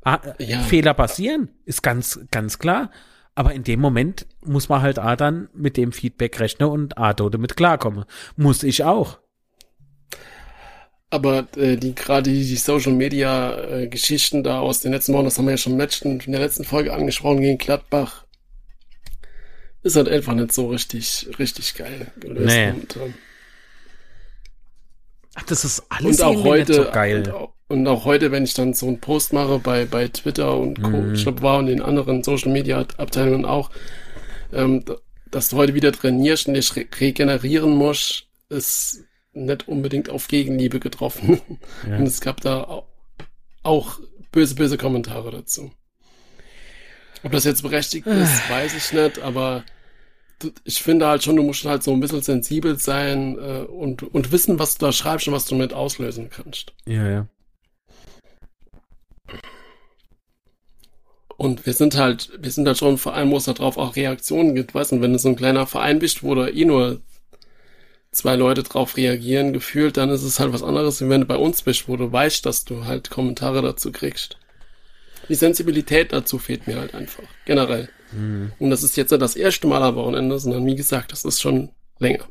Ah, 0.07 0.21
ja. 0.39 0.61
Fehler 0.61 0.95
passieren, 0.95 1.49
ist 1.65 1.83
ganz, 1.83 2.21
ganz 2.31 2.61
klar. 2.61 2.93
Aber 3.35 3.53
in 3.53 3.65
dem 3.65 3.81
Moment 3.81 4.25
muss 4.41 4.69
man 4.69 4.81
halt 4.81 5.01
A 5.01 5.17
dann 5.17 5.49
mit 5.53 5.77
dem 5.77 5.91
Feedback 5.91 6.39
rechnen 6.39 6.69
und 6.69 6.97
A 6.97 7.13
damit 7.13 7.57
klarkommen. 7.57 8.05
Muss 8.37 8.63
ich 8.63 8.85
auch. 8.85 9.19
Aber 11.11 11.49
äh, 11.57 11.77
die 11.77 11.97
gerade 11.97 12.31
die, 12.31 12.57
Social 12.57 12.93
Media 12.93 13.59
äh, 13.65 13.89
Geschichten 13.89 14.45
da 14.45 14.61
aus 14.61 14.79
den 14.79 14.93
letzten 14.93 15.13
Wochen, 15.13 15.25
das 15.25 15.39
haben 15.39 15.47
wir 15.47 15.53
ja 15.53 15.59
schon 15.59 15.73
im 15.73 15.81
letzten, 15.81 16.21
in 16.21 16.31
der 16.33 16.41
letzten 16.41 16.63
Folge 16.63 16.93
angesprochen 16.93 17.41
gegen 17.41 17.59
Gladbach, 17.59 18.27
ist 19.83 19.97
halt 19.97 20.09
einfach 20.09 20.35
nicht 20.35 20.53
so 20.53 20.69
richtig, 20.69 21.29
richtig 21.41 21.75
geil 21.75 22.13
gelöst. 22.21 22.47
Nee. 22.47 22.71
Und, 22.71 22.97
ähm, 22.97 23.15
Ach, 25.35 25.43
das 25.43 25.65
ist 25.65 25.83
alles 25.89 26.21
und 26.21 26.27
auch 26.27 26.45
heute, 26.45 26.75
so 26.75 26.91
geil. 26.93 27.25
Und 27.25 27.31
auch, 27.31 27.56
und 27.69 27.87
auch, 27.89 28.05
heute, 28.05 28.31
wenn 28.31 28.45
ich 28.45 28.55
dann 28.55 28.75
so 28.75 28.87
einen 28.87 29.01
Post 29.01 29.33
mache 29.33 29.59
bei, 29.59 29.87
bei 29.87 30.09
Twitter 30.09 30.57
und 30.57 30.83
Co., 30.83 30.91
mhm. 30.91 31.15
ich 31.15 31.23
glaube, 31.23 31.43
war 31.43 31.59
und 31.59 31.67
den 31.67 31.83
anderen 31.83 32.23
Social 32.23 32.53
Media 32.53 32.87
Abteilungen 32.97 33.45
auch, 33.45 33.71
ähm, 34.53 34.85
dass 35.31 35.49
du 35.49 35.57
heute 35.57 35.75
wieder 35.75 35.93
trainierst 35.93 36.47
und 36.47 36.55
dich 36.55 36.75
re 36.77 36.87
regenerieren 37.01 37.77
musst, 37.77 38.27
ist 38.49 39.05
nicht 39.33 39.69
unbedingt 39.69 40.09
auf 40.11 40.29
Gegenliebe 40.29 40.81
getroffen. 40.81 41.41
Ja. 41.89 41.99
Und 41.99 42.07
es 42.07 42.21
gab 42.21 42.41
da 42.41 42.85
auch 43.63 44.01
böse, 44.33 44.55
böse 44.55 44.79
Kommentare 44.79 45.31
dazu. 45.31 45.73
Ob 47.23 47.33
das 47.33 47.45
jetzt 47.45 47.63
berechtigt 47.63 48.07
ist, 48.07 48.43
ah. 48.49 48.51
weiß 48.51 48.75
ich 48.77 48.93
nicht, 48.93 49.19
aber 49.19 49.65
ich 50.65 50.83
finde 50.83 51.07
halt 51.07 51.25
schon, 51.25 51.37
du 51.37 51.43
musst 51.43 51.65
halt 51.65 51.83
so 51.83 51.93
ein 51.93 52.01
bisschen 52.01 52.23
sensibel 52.23 52.79
sein 52.79 53.37
äh, 53.39 53.63
und, 53.63 54.03
und 54.03 54.33
wissen, 54.33 54.59
was 54.59 54.79
du 54.79 54.87
da 54.87 54.93
schreibst 54.93 55.27
und 55.27 55.35
was 55.35 55.47
du 55.47 55.55
mit 55.55 55.73
auslösen 55.73 56.31
kannst. 56.31 56.73
Ja, 56.87 57.09
ja. 57.09 57.27
Und 61.37 61.67
wir 61.67 61.75
sind 61.75 61.97
halt, 61.97 62.31
wir 62.39 62.51
sind 62.51 62.67
halt 62.67 62.79
schon 62.79 62.95
ein 62.95 62.99
Verein, 62.99 63.31
wo 63.31 63.37
es 63.37 63.45
darauf 63.45 63.77
auch 63.77 63.97
Reaktionen 63.97 64.55
gibt, 64.55 64.75
weißt 64.75 64.93
du, 64.93 65.01
wenn 65.01 65.13
du 65.13 65.19
so 65.19 65.29
ein 65.29 65.37
kleiner 65.37 65.67
Verein 65.67 65.99
bist, 65.99 66.23
wo 66.23 66.35
da 66.35 66.49
eh 66.49 66.65
nur 66.65 67.03
zwei 68.11 68.37
Leute 68.37 68.63
drauf 68.63 68.97
reagieren, 68.97 69.53
gefühlt, 69.53 69.99
dann 69.99 70.09
ist 70.09 70.23
es 70.23 70.41
halt 70.41 70.53
was 70.53 70.63
anderes, 70.63 71.03
wie 71.03 71.09
wenn 71.11 71.21
du 71.21 71.27
bei 71.27 71.37
uns 71.37 71.63
bist, 71.63 71.89
wo 71.89 71.97
du 71.97 72.11
weißt, 72.11 72.47
dass 72.47 72.65
du 72.65 72.87
halt 72.87 73.11
Kommentare 73.11 73.61
dazu 73.61 73.93
kriegst. 73.93 74.39
Die 75.29 75.35
Sensibilität 75.35 76.13
dazu 76.13 76.39
fehlt 76.39 76.67
mir 76.67 76.77
halt 76.77 76.95
einfach, 76.95 77.25
generell. 77.45 77.91
Mhm. 78.13 78.53
Und 78.59 78.71
das 78.71 78.83
ist 78.83 78.97
jetzt 78.97 79.11
nicht 79.11 79.21
das 79.21 79.37
erste 79.37 79.67
Mal 79.67 79.83
am 79.83 79.97
Wochenende, 79.97 80.39
sondern 80.39 80.65
wie 80.65 80.77
gesagt, 80.77 81.13
das 81.13 81.25
ist 81.25 81.43
schon 81.43 81.71
länger. 81.99 82.25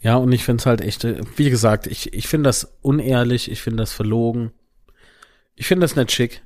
Ja, 0.00 0.16
und 0.16 0.30
ich 0.32 0.44
finde 0.44 0.60
es 0.60 0.66
halt 0.66 0.80
echt, 0.80 1.06
wie 1.36 1.50
gesagt, 1.50 1.86
ich, 1.86 2.12
ich 2.12 2.28
finde 2.28 2.48
das 2.48 2.76
unehrlich, 2.82 3.50
ich 3.50 3.62
finde 3.62 3.82
das 3.82 3.92
verlogen. 3.92 4.52
Ich 5.58 5.66
finde 5.66 5.84
das 5.84 5.96
nicht 5.96 6.12
schick. 6.12 6.42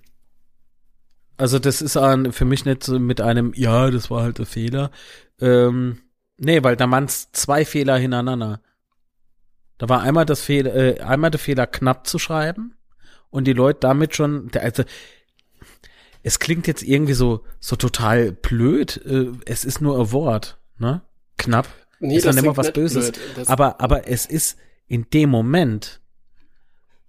Also 1.36 1.58
das 1.58 1.82
ist 1.82 1.98
an, 1.98 2.32
für 2.32 2.46
mich 2.46 2.64
nicht 2.64 2.82
so 2.82 2.98
mit 2.98 3.20
einem, 3.20 3.52
ja, 3.54 3.90
das 3.90 4.10
war 4.10 4.22
halt 4.22 4.40
ein 4.40 4.46
Fehler. 4.46 4.90
Ähm, 5.38 6.00
nee, 6.38 6.62
weil 6.62 6.76
da 6.76 6.90
waren 6.90 7.08
zwei 7.08 7.64
Fehler 7.66 7.98
hintereinander. 7.98 8.62
Da 9.76 9.88
war 9.88 10.00
einmal 10.00 10.24
das 10.24 10.40
Fehler, 10.40 10.74
äh, 10.74 11.00
einmal 11.00 11.30
der 11.30 11.40
Fehler 11.40 11.66
knapp 11.66 12.06
zu 12.06 12.18
schreiben 12.18 12.74
und 13.28 13.44
die 13.46 13.52
Leute 13.52 13.80
damit 13.80 14.16
schon, 14.16 14.50
also 14.54 14.84
es 16.22 16.38
klingt 16.38 16.66
jetzt 16.66 16.82
irgendwie 16.82 17.14
so, 17.14 17.44
so 17.60 17.76
total 17.76 18.32
blöd. 18.32 18.98
Äh, 19.04 19.32
es 19.44 19.64
ist 19.64 19.82
nur 19.82 19.98
ein 19.98 20.12
Wort, 20.12 20.58
ne? 20.78 21.02
Knapp. 21.36 21.68
Nee, 22.00 22.16
ist 22.16 22.26
dann 22.26 22.38
immer 22.38 22.56
was 22.56 22.72
Böses. 22.72 23.12
Aber, 23.46 23.80
aber 23.80 24.08
es 24.08 24.24
ist 24.24 24.56
in 24.86 25.06
dem 25.10 25.28
Moment, 25.28 26.00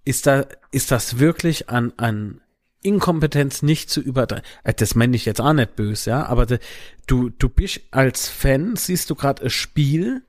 ist 0.04 0.26
da, 0.26 0.46
ist 0.70 0.90
das 0.90 1.18
wirklich 1.18 1.68
an, 1.68 1.92
an 1.96 2.40
Inkompetenz 2.82 3.62
nicht 3.62 3.90
zu 3.90 4.00
übertreiben. 4.00 4.44
Äh, 4.62 4.74
das 4.74 4.94
meine 4.94 5.16
ich 5.16 5.24
jetzt 5.24 5.40
auch 5.40 5.52
nicht 5.52 5.76
böse, 5.76 6.10
ja, 6.10 6.26
aber 6.26 6.46
du, 7.06 7.30
du 7.30 7.48
bist 7.48 7.80
als 7.90 8.28
Fan, 8.28 8.76
siehst 8.76 9.10
du 9.10 9.14
gerade 9.14 9.44
ein 9.44 9.50
Spiel 9.50 10.22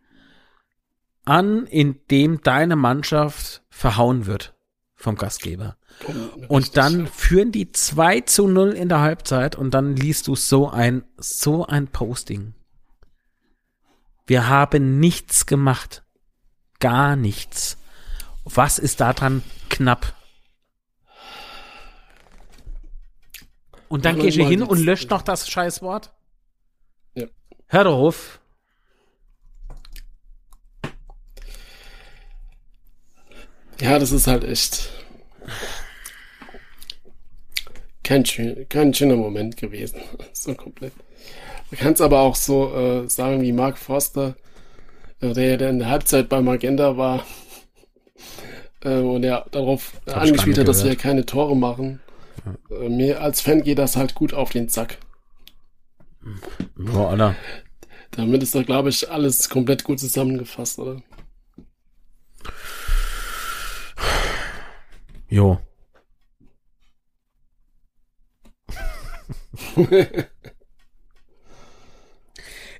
an, 1.26 1.66
in 1.68 2.00
dem 2.10 2.42
deine 2.42 2.76
Mannschaft 2.76 3.64
verhauen 3.70 4.26
wird 4.26 4.54
vom 4.96 5.16
Gastgeber. 5.16 5.76
Und 6.48 6.78
dann 6.78 7.08
führen 7.08 7.52
die 7.52 7.72
2 7.72 8.22
zu 8.22 8.48
0 8.48 8.72
in 8.72 8.90
der 8.90 9.02
Halbzeit 9.02 9.56
und 9.56 9.72
dann 9.72 9.96
liest 9.96 10.28
du 10.28 10.36
so 10.36 10.70
ein, 10.70 11.04
so 11.18 11.66
ein 11.66 11.88
Posting. 11.88 12.54
Wir 14.26 14.48
haben 14.48 15.00
nichts 15.00 15.46
gemacht. 15.46 16.04
Gar 16.80 17.16
nichts. 17.16 17.78
Was 18.44 18.80
ist 18.80 19.00
daran 19.00 19.44
knapp? 19.76 20.14
Und 23.90 24.06
dann 24.06 24.20
gehst 24.20 24.38
du 24.38 24.48
hin 24.48 24.64
und 24.64 24.80
löscht 24.80 25.10
noch 25.10 25.22
das 25.22 25.50
Scheißwort? 25.50 26.12
Ja. 27.14 27.28
Hör 27.68 27.84
doch 27.84 27.98
auf. 27.98 28.40
Ja, 33.80 34.00
das 34.00 34.12
ist 34.12 34.28
halt 34.28 34.46
echt 34.46 34.90
kein, 38.04 38.26
schön, 38.26 38.68
kein 38.70 38.94
schöner 38.94 39.18
Moment 39.18 39.58
gewesen. 39.58 40.00
so 40.34 40.56
komplett. 40.56 40.94
Man 41.72 41.80
kann 41.80 41.94
es 41.94 42.02
aber 42.02 42.22
auch 42.22 42.36
so 42.36 42.74
äh, 42.74 43.10
sagen 43.10 43.42
wie 43.42 43.52
Mark 43.52 43.78
Forster, 43.78 44.36
äh, 45.20 45.34
der, 45.34 45.58
der 45.58 45.70
in 45.70 45.80
der 45.80 45.90
Halbzeit 45.90 46.30
bei 46.30 46.42
Magenta 46.42 46.96
war 46.98 47.26
äh, 48.86 48.99
und 48.99 49.24
er 49.24 49.45
darauf 49.52 49.94
angespielt 50.06 50.57
hat, 50.57 50.68
dass 50.68 50.84
wir 50.84 50.95
keine 50.95 51.26
Tore 51.26 51.56
machen. 51.56 51.99
Ja. 52.70 52.78
Äh, 52.78 52.90
mir 52.90 53.22
als 53.22 53.41
Fan 53.41 53.64
geht 53.64 53.80
das 53.80 53.98
halt 53.98 54.16
gut 54.16 54.34
auf 54.34 54.52
den 54.52 54.70
Zack. 54.70 54.98
Boah, 56.76 57.10
Alter. 57.12 57.36
Damit 58.12 58.44
ist 58.44 58.56
da, 58.56 58.64
glaube 58.64 58.90
ich, 58.90 59.10
alles 59.10 59.49
komplett 59.49 59.84
gut 59.84 59.99
zusammengefasst, 59.99 60.80
oder? 60.80 61.02
Jo. 65.28 65.60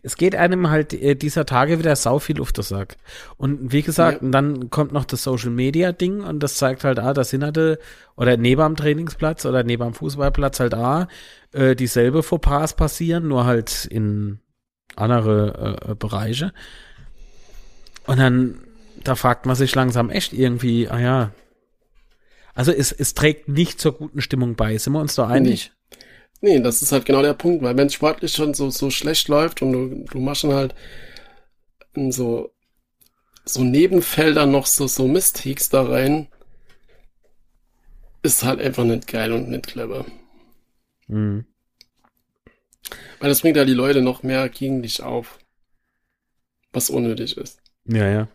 es 0.06 0.18
geht 0.18 0.36
einem 0.36 0.70
halt 0.70 0.94
äh, 0.94 1.16
dieser 1.16 1.46
Tage 1.46 1.80
wieder 1.80 1.96
sau 1.96 2.20
viel 2.20 2.40
auf 2.40 2.52
das 2.54 2.70
Sack. 2.70 2.98
Und 3.38 3.72
wie 3.72 3.82
gesagt, 3.82 4.22
ja. 4.22 4.30
dann 4.30 4.70
kommt 4.70 4.92
noch 4.92 5.06
das 5.06 5.24
Social 5.24 5.50
Media 5.50 5.92
Ding 5.92 6.22
und 6.22 6.42
das 6.42 6.56
zeigt 6.56 6.84
halt, 6.84 7.00
ah, 7.00 7.14
da 7.14 7.24
sind 7.24 7.44
halt, 7.44 7.80
oder 8.16 8.38
neben 8.38 8.62
am 8.62 8.76
Trainingsplatz 8.76 9.46
oder 9.46 9.64
neben 9.64 9.84
am 9.84 9.94
Fußballplatz 9.94 10.60
halt, 10.60 10.74
ah, 10.76 11.08
äh, 11.52 11.76
dieselbe 11.76 12.24
Fauxpas 12.24 12.76
passieren, 12.76 13.28
nur 13.28 13.46
halt 13.46 13.86
in 13.86 14.40
andere 14.96 15.78
äh, 15.90 15.96
Bereiche. 15.96 16.54
Und 18.06 18.20
dann 18.20 18.60
da 19.04 19.16
fragt 19.16 19.46
man 19.46 19.56
sich 19.56 19.74
langsam 19.76 20.10
echt 20.10 20.34
irgendwie, 20.34 20.90
ah 20.90 21.00
ja. 21.00 21.32
Also 22.54 22.72
es, 22.72 22.92
es 22.92 23.14
trägt 23.14 23.48
nicht 23.48 23.80
zur 23.80 23.94
guten 23.94 24.22
Stimmung 24.22 24.56
bei, 24.56 24.78
sind 24.78 24.94
wir 24.94 25.00
uns 25.00 25.16
da 25.16 25.28
einig? 25.28 25.72
Nee. 25.92 25.95
Nee, 26.42 26.60
das 26.60 26.82
ist 26.82 26.92
halt 26.92 27.06
genau 27.06 27.22
der 27.22 27.34
Punkt, 27.34 27.64
weil 27.64 27.78
wenn 27.78 27.88
es 27.88 27.94
sportlich 27.94 28.34
schon 28.34 28.54
so, 28.54 28.70
so 28.70 28.90
schlecht 28.90 29.28
läuft 29.28 29.62
und 29.62 29.72
du, 29.72 30.06
du 30.12 30.20
machst 30.20 30.44
dann 30.44 30.54
halt 30.54 30.76
in 31.94 32.12
so, 32.12 32.54
so 33.46 33.64
Nebenfelder 33.64 34.46
noch 34.46 34.66
so, 34.66 34.88
so 34.88 35.08
Mistakes 35.08 35.70
da 35.70 35.84
rein, 35.84 36.28
ist 38.24 38.44
halt 38.44 38.60
einfach 38.60 38.84
nicht 38.84 39.08
geil 39.08 39.32
und 39.32 39.50
nicht 39.50 39.68
clever. 39.68 40.06
Mhm. 41.08 41.46
Weil 43.20 43.30
das 43.30 43.42
bringt 43.42 43.58
ja 43.58 43.66
die 43.66 43.74
Leute 43.74 44.02
noch 44.02 44.24
mehr 44.24 44.50
gegen 44.50 44.82
dich 44.82 45.02
auf. 45.02 45.40
Was 46.74 46.90
unnötig 46.90 47.38
ist. 47.38 47.62
Ja, 47.86 48.08
ja. 48.08 48.28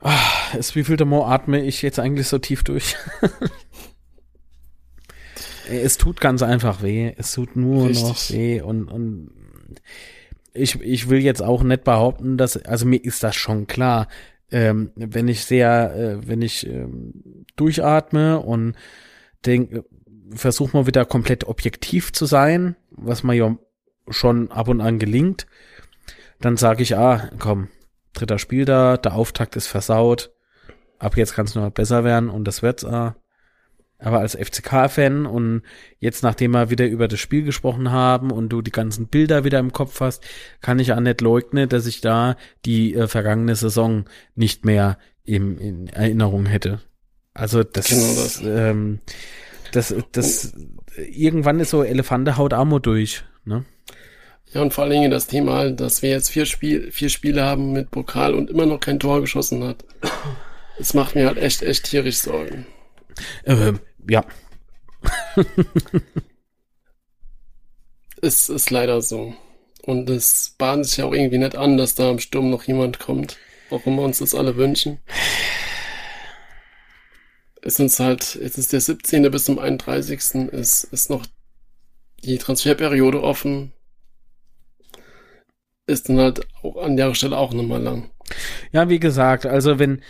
Ach, 0.00 0.54
es, 0.54 0.74
wie 0.74 0.84
viel 0.84 1.02
Mal 1.04 1.32
atme 1.32 1.64
ich 1.64 1.82
jetzt 1.82 1.98
eigentlich 1.98 2.28
so 2.28 2.38
tief 2.38 2.62
durch? 2.62 2.96
es 5.68 5.98
tut 5.98 6.20
ganz 6.20 6.42
einfach 6.42 6.82
weh. 6.82 7.12
Es 7.16 7.32
tut 7.32 7.56
nur 7.56 7.88
Richtig. 7.88 8.02
noch 8.04 8.30
weh 8.30 8.60
und, 8.60 8.88
und 8.88 9.30
ich, 10.52 10.80
ich 10.80 11.08
will 11.08 11.20
jetzt 11.20 11.42
auch 11.42 11.62
nicht 11.62 11.84
behaupten, 11.84 12.36
dass, 12.36 12.56
also 12.64 12.86
mir 12.86 13.04
ist 13.04 13.22
das 13.22 13.36
schon 13.36 13.66
klar, 13.66 14.08
ähm, 14.50 14.92
wenn 14.94 15.28
ich 15.28 15.44
sehr, 15.44 15.94
äh, 15.94 16.28
wenn 16.28 16.42
ich 16.42 16.66
ähm, 16.66 17.44
durchatme 17.56 18.40
und 18.40 18.74
denke, 19.44 19.84
versuche 20.30 20.76
mal 20.76 20.86
wieder 20.86 21.04
komplett 21.04 21.44
objektiv 21.44 22.12
zu 22.12 22.26
sein, 22.26 22.76
was 22.90 23.22
mir 23.22 23.34
ja 23.34 23.56
schon 24.08 24.50
ab 24.50 24.68
und 24.68 24.80
an 24.80 24.98
gelingt, 24.98 25.46
dann 26.40 26.56
sage 26.56 26.82
ich, 26.82 26.96
ah, 26.96 27.30
komm, 27.38 27.68
dritter 28.12 28.38
Spiel 28.38 28.64
da, 28.64 28.96
der 28.96 29.14
Auftakt 29.14 29.56
ist 29.56 29.66
versaut, 29.66 30.32
ab 30.98 31.16
jetzt 31.16 31.34
kann 31.34 31.46
es 31.46 31.54
nur 31.54 31.70
besser 31.70 32.04
werden 32.04 32.30
und 32.30 32.44
das 32.44 32.62
wird's 32.62 32.84
ah. 32.84 33.16
Aber 33.98 34.20
als 34.20 34.34
FCK-Fan 34.34 35.24
und 35.24 35.62
jetzt, 35.98 36.22
nachdem 36.22 36.50
wir 36.50 36.68
wieder 36.70 36.86
über 36.86 37.08
das 37.08 37.18
Spiel 37.18 37.44
gesprochen 37.44 37.90
haben 37.90 38.30
und 38.30 38.50
du 38.50 38.60
die 38.60 38.72
ganzen 38.72 39.06
Bilder 39.06 39.44
wieder 39.44 39.58
im 39.58 39.72
Kopf 39.72 40.00
hast, 40.00 40.22
kann 40.60 40.78
ich 40.78 40.92
auch 40.92 41.00
nicht 41.00 41.22
leugnen, 41.22 41.68
dass 41.68 41.86
ich 41.86 42.02
da 42.02 42.36
die 42.66 42.94
äh, 42.94 43.08
vergangene 43.08 43.56
Saison 43.56 44.04
nicht 44.34 44.64
mehr 44.66 44.98
im, 45.24 45.58
in 45.58 45.88
Erinnerung 45.88 46.46
hätte. 46.46 46.80
Also 47.32 47.62
das, 47.62 47.88
genau 47.88 48.14
das. 48.14 48.42
Ähm, 48.44 49.00
das, 49.72 49.94
das, 50.12 50.54
irgendwann 50.96 51.60
ist 51.60 51.70
so 51.70 51.82
Elefante 51.82 52.36
haut 52.36 52.52
Amo 52.52 52.78
durch, 52.78 53.24
ne? 53.44 53.64
Ja, 54.52 54.62
und 54.62 54.72
vor 54.72 54.84
allen 54.84 54.92
Dingen 54.92 55.10
das 55.10 55.26
Thema, 55.26 55.70
dass 55.70 56.02
wir 56.02 56.10
jetzt 56.10 56.30
vier, 56.30 56.46
Spiel, 56.46 56.90
vier 56.92 57.08
Spiele 57.08 57.44
haben 57.44 57.72
mit 57.72 57.90
Pokal 57.90 58.32
und 58.32 58.48
immer 58.48 58.64
noch 58.64 58.80
kein 58.80 59.00
Tor 59.00 59.20
geschossen 59.20 59.64
hat. 59.64 59.84
Das 60.78 60.94
macht 60.94 61.14
mir 61.14 61.26
halt 61.26 61.38
echt, 61.38 61.62
echt 61.62 61.84
tierisch 61.84 62.18
Sorgen. 62.18 62.66
Ähm, 63.44 63.80
ja. 64.08 64.24
es 68.22 68.48
ist 68.48 68.70
leider 68.70 69.00
so. 69.00 69.34
Und 69.82 70.10
es 70.10 70.54
bahnt 70.58 70.86
sich 70.86 70.96
ja 70.98 71.04
auch 71.04 71.12
irgendwie 71.12 71.38
nicht 71.38 71.56
an, 71.56 71.76
dass 71.76 71.94
da 71.94 72.10
im 72.10 72.18
Sturm 72.18 72.50
noch 72.50 72.64
jemand 72.64 72.98
kommt. 72.98 73.36
Wenn 73.70 73.96
wir 73.96 74.02
uns 74.02 74.18
das 74.18 74.34
alle 74.34 74.56
wünschen 74.56 75.00
ist 77.66 77.80
uns 77.80 77.98
halt, 78.00 78.36
jetzt 78.36 78.58
ist 78.58 78.72
der 78.72 78.80
17. 78.80 79.30
bis 79.30 79.44
zum 79.44 79.58
31. 79.58 80.50
ist, 80.52 80.84
ist 80.84 81.10
noch 81.10 81.26
die 82.22 82.38
Transferperiode 82.38 83.22
offen. 83.22 83.72
Ist 85.86 86.08
dann 86.08 86.18
halt 86.18 86.46
auch 86.62 86.76
an 86.76 86.96
der 86.96 87.14
Stelle 87.14 87.36
auch 87.36 87.52
nochmal 87.52 87.82
lang. 87.82 88.10
Ja, 88.72 88.88
wie 88.88 89.00
gesagt, 89.00 89.46
also 89.46 89.78
wenn, 89.78 90.02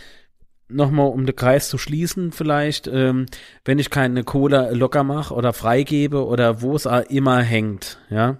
nochmal 0.69 1.07
um 1.07 1.25
den 1.25 1.35
Kreis 1.35 1.69
zu 1.69 1.77
schließen 1.77 2.31
vielleicht, 2.31 2.87
ähm, 2.87 3.25
wenn 3.65 3.79
ich 3.79 3.89
keine 3.89 4.23
Cola 4.23 4.69
locker 4.71 5.03
mache 5.03 5.33
oder 5.33 5.53
freigebe 5.53 6.25
oder 6.25 6.61
wo 6.61 6.75
es 6.75 6.85
immer 7.09 7.41
hängt, 7.41 7.99
ja. 8.09 8.37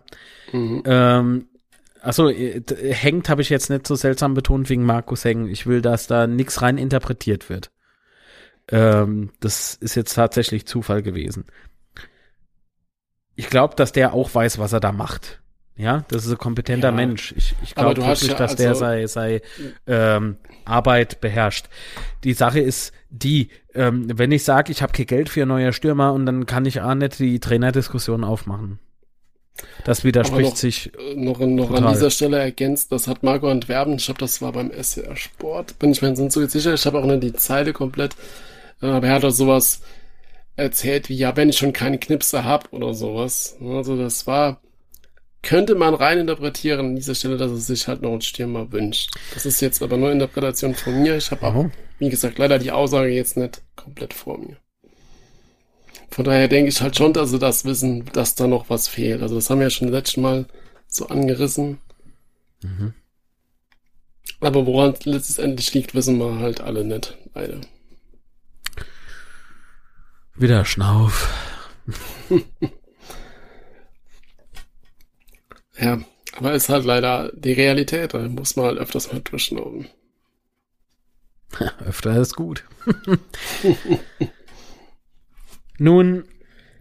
Mhm. 0.52 0.84
Ähm, 0.86 1.48
Achso, 2.02 2.30
äh, 2.30 2.62
hängt 2.94 3.28
habe 3.28 3.41
ich 3.41 3.49
jetzt 3.49 3.70
nicht 3.70 3.86
so 3.86 3.95
seltsam 3.95 4.34
betont 4.34 4.70
wegen 4.70 4.86
Markus 4.86 5.26
Hängen. 5.26 5.49
Ich 5.49 5.68
will, 5.68 5.82
dass 5.82 6.08
da 6.08 6.26
nichts 6.26 6.62
rein 6.62 6.78
interpretiert 6.78 7.49
wird. 7.49 7.72
Ähm, 8.70 9.32
das 9.40 9.76
ist 9.76 9.95
jetzt 9.95 10.14
tatsächlich 10.14 10.66
Zufall 10.66 11.02
gewesen. 11.02 11.45
Ich 13.36 13.49
glaube, 13.49 13.76
dass 13.76 13.91
der 13.91 14.14
auch 14.14 14.34
weiß, 14.34 14.58
was 14.58 14.74
er 14.74 14.80
da 14.80 14.91
macht. 14.91 15.41
Ja, 15.78 16.06
das 16.08 16.26
ist 16.26 16.32
ein 16.32 16.38
kompetenter 16.38 16.90
ja, 16.90 16.95
Mensch. 16.95 17.34
Ich, 17.38 17.56
ich 17.64 17.76
glaube 17.76 17.98
wirklich, 17.98 18.32
ja, 18.32 18.38
dass 18.38 18.52
also, 18.52 18.64
der 18.64 18.76
sei, 18.76 19.08
sei 19.08 19.41
ähm, 19.86 20.38
Arbeit 20.66 21.22
beherrscht. 21.22 21.68
Die 22.24 22.34
Sache 22.34 22.60
ist 22.60 22.94
die, 23.10 23.49
ähm, 23.76 24.08
wenn 24.18 24.32
ich 24.32 24.44
sage, 24.44 24.72
ich 24.72 24.82
habe 24.82 24.91
kein 24.91 25.06
Geld 25.06 25.30
für 25.30 25.44
ein 25.44 25.48
neuer 25.48 25.74
Stürmer 25.74 26.14
und 26.14 26.26
dann 26.26 26.45
kann 26.45 26.66
ich 26.66 26.82
auch 26.82 26.95
nicht 26.95 27.20
die 27.20 27.40
Trainerdiskussion 27.40 28.24
aufmachen. 28.24 28.80
Das 29.86 30.04
widerspricht 30.04 30.49
noch, 30.49 30.56
sich. 30.56 30.91
Äh, 30.98 31.16
noch, 31.16 31.40
noch 31.40 31.72
an 31.72 31.94
dieser 31.94 32.10
Stelle 32.10 32.40
ergänzt, 32.40 32.91
das 32.91 33.08
hat 33.08 33.24
Marco 33.24 33.48
Antwerpen, 33.48 33.95
ich 33.95 34.06
glaube, 34.06 34.20
das 34.20 34.41
war 34.41 34.52
beim 34.52 34.72
SWR 34.72 35.16
Sport, 35.16 35.80
bin 35.80 35.91
ich 35.91 36.02
mir 36.02 36.16
so 36.16 36.28
sicher, 36.48 36.74
ich 36.74 36.86
habe 36.86 36.99
auch 36.99 37.06
nicht 37.06 37.24
die 37.24 37.34
Zeile 37.34 37.74
komplett 37.74 38.16
aber 38.82 39.08
er 39.08 39.14
hat 39.16 39.26
auch 39.26 39.32
sowas 39.32 39.82
erzählt 40.56 41.10
wie, 41.10 41.16
ja, 41.16 41.36
wenn 41.36 41.49
ich 41.49 41.58
schon 41.58 41.74
keine 41.74 41.98
Knipse 41.98 42.44
hab 42.44 42.72
oder 42.74 42.94
sowas. 42.94 43.58
Also 43.62 43.98
das 43.98 44.28
war, 44.28 44.62
könnte 45.48 45.76
man 45.76 45.94
rein 45.94 46.18
interpretieren 46.18 46.88
an 46.88 46.95
dieser 46.98 47.15
Stelle, 47.15 47.38
dass 47.38 47.49
er 47.52 47.57
sich 47.57 47.88
halt 47.88 48.02
noch 48.02 48.11
einen 48.11 48.19
Stürmer 48.19 48.69
wünscht. 48.74 49.11
Das 49.34 49.45
ist 49.45 49.61
jetzt 49.61 49.82
aber 49.82 49.95
nur 49.95 50.11
Interpretation 50.11 50.76
von 50.76 51.02
mir. 51.02 51.15
Ich 51.15 51.32
habe 51.32 51.48
auch, 51.48 51.69
wie 51.99 52.10
gesagt, 52.10 52.38
leider 52.38 52.60
die 52.60 52.74
Aussage 52.74 53.07
jetzt 53.07 53.38
nicht 53.38 53.61
komplett 53.78 54.14
vor 54.14 54.38
mir. 54.38 54.57
Von 56.10 56.26
daher 56.26 56.49
denke 56.49 56.68
ich 56.68 56.82
halt 56.82 56.98
schon, 56.98 57.14
dass 57.14 57.30
sie 57.30 57.40
das 57.40 57.64
wissen, 57.64 58.03
dass 58.11 58.36
da 58.36 58.45
noch 58.45 58.69
was 58.69 58.90
fehlt. 58.90 59.22
Also 59.22 59.36
das 59.36 59.49
haben 59.49 59.60
wir 59.60 59.68
ja 59.68 59.69
schon 59.69 59.88
letztes 59.88 60.18
Mal 60.18 60.48
so 60.90 61.07
angerissen. 61.07 61.78
Mhm. 62.61 62.94
Aber 64.41 64.65
woran 64.65 64.95
es 64.99 65.06
letztendlich 65.06 65.74
liegt, 65.74 65.95
wissen 65.95 66.18
wir 66.18 66.40
halt 66.40 66.60
alle 66.60 66.84
nicht, 66.84 67.18
leider. 67.34 67.61
Wieder 70.36 70.65
Schnauf. 70.65 71.34
ja, 75.80 75.99
aber 76.36 76.54
ist 76.54 76.70
halt 76.70 76.86
leider 76.86 77.32
die 77.34 77.54
Realität. 77.54 78.14
Da 78.14 78.20
muss 78.28 78.56
man 78.56 78.66
halt 78.66 78.78
öfters 78.78 79.12
mal 79.12 79.22
durchschnauben. 79.22 79.88
Ja, 81.60 81.72
öfter 81.86 82.16
ist 82.18 82.36
gut. 82.36 82.64
Nun, 85.78 86.26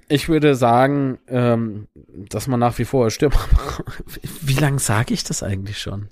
ich 0.09 0.28
würde 0.28 0.55
sagen, 0.55 1.18
ähm, 1.28 1.89
dass 1.94 2.47
man 2.47 2.60
nach 2.60 2.78
wie 2.78 2.85
vor 2.85 3.10
Stürmer. 3.10 3.39
Wie 4.40 4.55
lange 4.55 4.78
sage 4.78 5.12
ich 5.12 5.24
das 5.24 5.43
eigentlich 5.43 5.78
schon? 5.78 6.09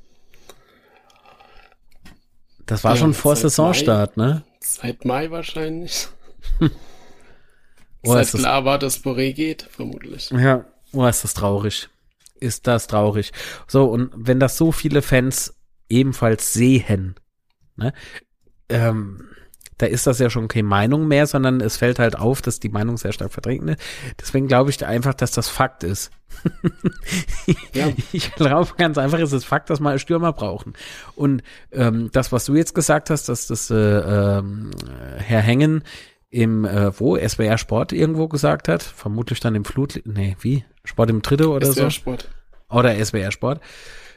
Das 2.67 2.83
war 2.83 2.93
ja, 2.93 2.97
schon 2.97 3.15
vor 3.15 3.37
Saisonstart, 3.37 4.17
Mai, 4.17 4.27
ne? 4.27 4.43
Seit 4.61 5.05
Mai 5.05 5.31
wahrscheinlich. 5.31 6.09
Oh, 8.03 8.17
ist 8.17 8.35
klar 8.35 8.65
war, 8.65 8.79
dass 8.79 9.03
Boré 9.03 9.33
geht, 9.33 9.63
vermutlich. 9.63 10.31
Ja, 10.31 10.65
oh, 10.93 11.07
ist 11.07 11.25
das 11.25 11.35
traurig. 11.35 11.89
Ist 12.45 12.67
das 12.67 12.89
traurig. 12.89 13.33
So, 13.67 13.87
und 13.87 14.11
wenn 14.15 14.39
das 14.39 14.59
so 14.59 14.71
viele 14.71 15.01
Fans 15.01 15.55
ebenfalls 15.89 16.53
sehen, 16.53 17.15
ne, 17.77 17.95
ähm, 18.69 19.29
da 19.79 19.87
ist 19.87 20.07
das 20.07 20.19
ja 20.19 20.29
schon 20.29 20.47
keine 20.47 20.69
Meinung 20.69 21.09
mehr, 21.09 21.27
sondern 21.27 21.63
es 21.63 21.79
fällt 21.79 21.99
halt 21.99 22.17
auf, 22.19 22.43
dass 22.43 22.61
die 22.61 22.69
Meinung 22.69 22.99
sehr 22.99 23.13
stark 23.13 23.33
vertreten 23.33 23.69
ist. 23.69 23.81
Deswegen 24.21 24.47
glaube 24.47 24.69
ich 24.69 24.85
einfach, 24.85 25.15
dass 25.15 25.33
das 25.33 25.49
Fakt 25.49 25.85
ist. 25.85 26.11
ja. 27.73 27.89
Ich 28.13 28.35
glaube 28.35 28.73
ganz 28.77 28.99
einfach, 28.99 29.19
es 29.19 29.33
ist 29.33 29.47
Fakt, 29.47 29.71
dass 29.71 29.81
wir 29.81 29.99
Stürmer 29.99 30.35
brauchen. 30.35 30.75
Und 31.17 31.43
ähm, 31.73 32.11
das, 32.13 32.31
was 32.31 32.45
du 32.45 32.55
jetzt 32.55 32.75
gesagt 32.75 33.09
hast, 33.09 33.31
dass 33.31 33.47
das 33.47 33.71
äh, 33.71 33.75
äh, 33.75 34.43
Herr 35.17 35.41
Hängen 35.41 35.83
im, 36.29 36.67
äh, 36.67 36.93
wo, 37.01 37.17
SWR 37.17 37.57
Sport 37.57 37.93
irgendwo 37.93 38.29
gesagt 38.29 38.69
hat, 38.69 38.83
vermutlich 38.83 39.41
dann 39.41 39.55
im 39.55 39.65
Flut, 39.65 40.03
nee, 40.05 40.37
wie? 40.41 40.65
Sport 40.85 41.11
im 41.11 41.23
Dritte 41.23 41.49
oder 41.49 41.67
SWR 41.67 41.85
so? 41.85 41.91
Sport. 41.91 42.29
Oder 42.71 43.05
SWR 43.05 43.33
Sport. 43.33 43.61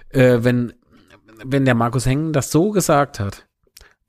Äh, 0.10 0.40
wenn, 0.42 0.74
wenn 1.44 1.66
der 1.66 1.76
Markus 1.76 2.06
Hengen 2.06 2.34
das 2.34 2.52
so 2.52 2.72
gesagt 2.72 3.20
hat, 3.20 3.46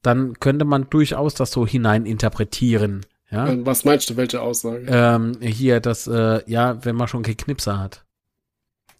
dann 0.02 0.34
könnte 0.38 0.64
man 0.64 0.88
durchaus 0.90 1.34
das 1.34 1.50
so 1.50 1.66
hineininterpretieren. 1.66 3.04
Ja? 3.30 3.48
Ähm, 3.48 3.66
was 3.66 3.84
meinst 3.84 4.10
du, 4.10 4.16
welche 4.16 4.40
Aussage? 4.40 4.86
Ähm, 4.88 5.36
hier, 5.40 5.80
dass, 5.80 6.06
äh, 6.06 6.42
ja, 6.46 6.84
wenn 6.84 6.96
man 6.96 7.08
schon 7.08 7.22
kein 7.22 7.36
Knipser 7.36 7.78
hat. 7.78 8.04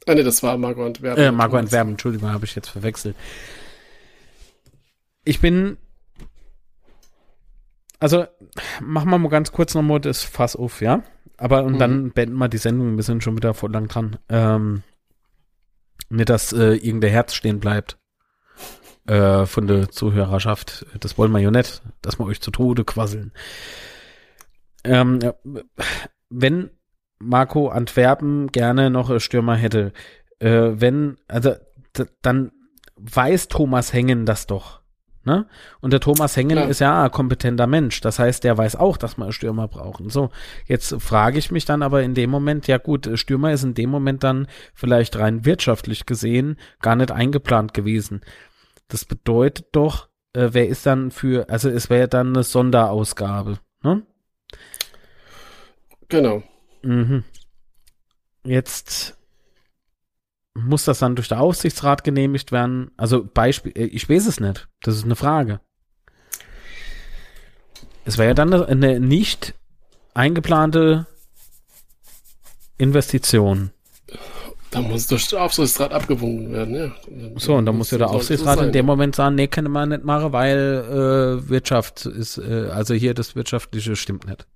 Ah, 0.06 0.14
nee, 0.14 0.22
das 0.22 0.42
war 0.42 0.56
Marco 0.56 0.84
Antwerpen. 0.84 1.22
Äh, 1.22 1.32
Marco 1.32 1.56
Antwerpen, 1.56 1.92
Entschuldigung, 1.92 2.30
habe 2.30 2.44
ich 2.44 2.54
jetzt 2.54 2.70
verwechselt. 2.70 3.14
Ich 5.24 5.40
bin 5.40 5.76
also 7.98 8.26
machen 8.80 9.10
wir 9.10 9.18
mal 9.18 9.28
ganz 9.28 9.52
kurz 9.52 9.74
nochmal 9.74 10.00
das 10.00 10.22
Fass 10.22 10.56
auf, 10.56 10.80
ja? 10.80 11.02
Aber 11.36 11.64
und 11.64 11.74
mhm. 11.74 11.78
dann 11.78 12.10
beenden 12.12 12.36
wir 12.36 12.48
die 12.48 12.58
Sendung, 12.58 12.96
wir 12.96 13.02
sind 13.04 13.22
schon 13.22 13.36
wieder 13.36 13.54
voll 13.54 13.72
lang 13.72 13.88
dran. 13.88 14.18
Ähm, 14.28 14.82
Nicht, 16.10 16.28
dass 16.28 16.52
äh, 16.52 16.74
irgendein 16.74 17.10
Herz 17.10 17.34
stehen 17.34 17.60
bleibt 17.60 17.98
äh, 19.06 19.46
von 19.46 19.66
der 19.66 19.90
Zuhörerschaft. 19.90 20.86
Das 21.00 21.18
wollen 21.18 21.32
wir 21.32 21.40
ja 21.40 21.50
nicht, 21.50 21.82
dass 22.02 22.18
wir 22.18 22.26
euch 22.26 22.40
zu 22.40 22.50
Tode 22.50 22.84
quasseln. 22.84 23.32
Ähm, 24.84 25.18
wenn 26.30 26.70
Marco 27.18 27.68
Antwerpen 27.68 28.48
gerne 28.48 28.90
noch 28.90 29.10
einen 29.10 29.20
Stürmer 29.20 29.56
hätte, 29.56 29.92
äh, 30.38 30.70
wenn, 30.74 31.18
also 31.26 31.54
dann 32.22 32.52
weiß 32.96 33.48
Thomas 33.48 33.92
Hengen 33.92 34.24
das 34.24 34.46
doch. 34.46 34.77
Ne? 35.28 35.44
Und 35.82 35.92
der 35.92 36.00
Thomas 36.00 36.38
Hengen 36.38 36.56
Klar. 36.56 36.70
ist 36.70 36.78
ja 36.78 37.04
ein 37.04 37.10
kompetenter 37.10 37.66
Mensch. 37.66 38.00
Das 38.00 38.18
heißt, 38.18 38.44
der 38.44 38.56
weiß 38.56 38.76
auch, 38.76 38.96
dass 38.96 39.18
wir 39.18 39.30
Stürmer 39.30 39.68
brauchen. 39.68 40.08
So, 40.08 40.30
jetzt 40.64 40.94
frage 41.02 41.38
ich 41.38 41.50
mich 41.50 41.66
dann 41.66 41.82
aber 41.82 42.02
in 42.02 42.14
dem 42.14 42.30
Moment, 42.30 42.66
ja 42.66 42.78
gut, 42.78 43.10
Stürmer 43.12 43.52
ist 43.52 43.62
in 43.62 43.74
dem 43.74 43.90
Moment 43.90 44.24
dann 44.24 44.46
vielleicht 44.72 45.18
rein 45.18 45.44
wirtschaftlich 45.44 46.06
gesehen 46.06 46.56
gar 46.80 46.96
nicht 46.96 47.12
eingeplant 47.12 47.74
gewesen. 47.74 48.22
Das 48.88 49.04
bedeutet 49.04 49.66
doch, 49.72 50.08
äh, 50.32 50.48
wer 50.52 50.66
ist 50.66 50.86
dann 50.86 51.10
für, 51.10 51.50
also 51.50 51.68
es 51.68 51.90
wäre 51.90 52.08
dann 52.08 52.28
eine 52.28 52.42
Sonderausgabe, 52.42 53.58
ne? 53.82 54.02
Genau. 56.08 56.42
Mhm. 56.80 57.24
Jetzt 58.44 59.17
muss 60.66 60.84
das 60.84 60.98
dann 60.98 61.16
durch 61.16 61.28
den 61.28 61.38
Aufsichtsrat 61.38 62.04
genehmigt 62.04 62.52
werden? 62.52 62.90
Also 62.96 63.24
Beispiel, 63.24 63.72
äh, 63.76 63.84
ich 63.84 64.08
weiß 64.08 64.26
es 64.26 64.40
nicht. 64.40 64.68
Das 64.82 64.96
ist 64.96 65.04
eine 65.04 65.16
Frage. 65.16 65.60
Es 68.04 68.18
wäre 68.18 68.28
ja 68.28 68.34
dann 68.34 68.52
eine 68.52 69.00
nicht 69.00 69.54
eingeplante 70.14 71.06
Investition. 72.78 73.70
Da 74.70 74.80
muss 74.82 75.06
durch 75.06 75.28
den 75.28 75.38
Aufsichtsrat 75.38 75.92
abgewunken 75.92 76.52
werden, 76.52 76.74
ja. 76.74 76.92
So, 77.36 77.54
und 77.54 77.66
dann 77.66 77.76
muss 77.76 77.90
ja 77.90 77.98
der 77.98 78.10
Aufsichtsrat 78.10 78.60
in 78.60 78.72
dem 78.72 78.84
Moment 78.84 79.16
sagen, 79.16 79.34
nee, 79.34 79.46
kann 79.46 79.70
man 79.70 79.88
nicht 79.88 80.04
machen, 80.04 80.32
weil 80.32 81.38
äh, 81.46 81.48
Wirtschaft 81.48 82.04
ist, 82.04 82.38
äh, 82.38 82.68
also 82.70 82.94
hier 82.94 83.14
das 83.14 83.34
Wirtschaftliche 83.34 83.96
stimmt 83.96 84.26
nicht. 84.26 84.46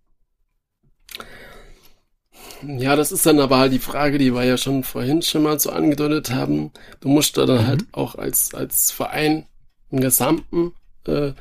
Ja, 2.67 2.97
das 2.97 3.13
ist 3.13 3.27
dann 3.27 3.41
aber 3.41 3.59
halt 3.59 3.73
die 3.73 3.79
Frage, 3.79 4.19
die 4.19 4.35
wir 4.35 4.45
ja 4.45 4.57
schon 4.57 4.85
vorhin 4.85 5.23
schon 5.23 5.43
mal 5.43 5.59
so 5.59 5.71
angedeutet 5.71 6.31
haben. 6.33 6.71
Du 7.01 7.09
musst 7.09 7.37
da 7.37 7.47
dann 7.47 7.63
mhm. 7.63 7.67
halt 7.67 7.85
auch 7.93 8.15
als, 8.15 8.55
als 8.55 8.91
Verein 8.91 9.47
im 9.91 10.01
Gesamten 10.01 10.73
äh, 11.07 11.33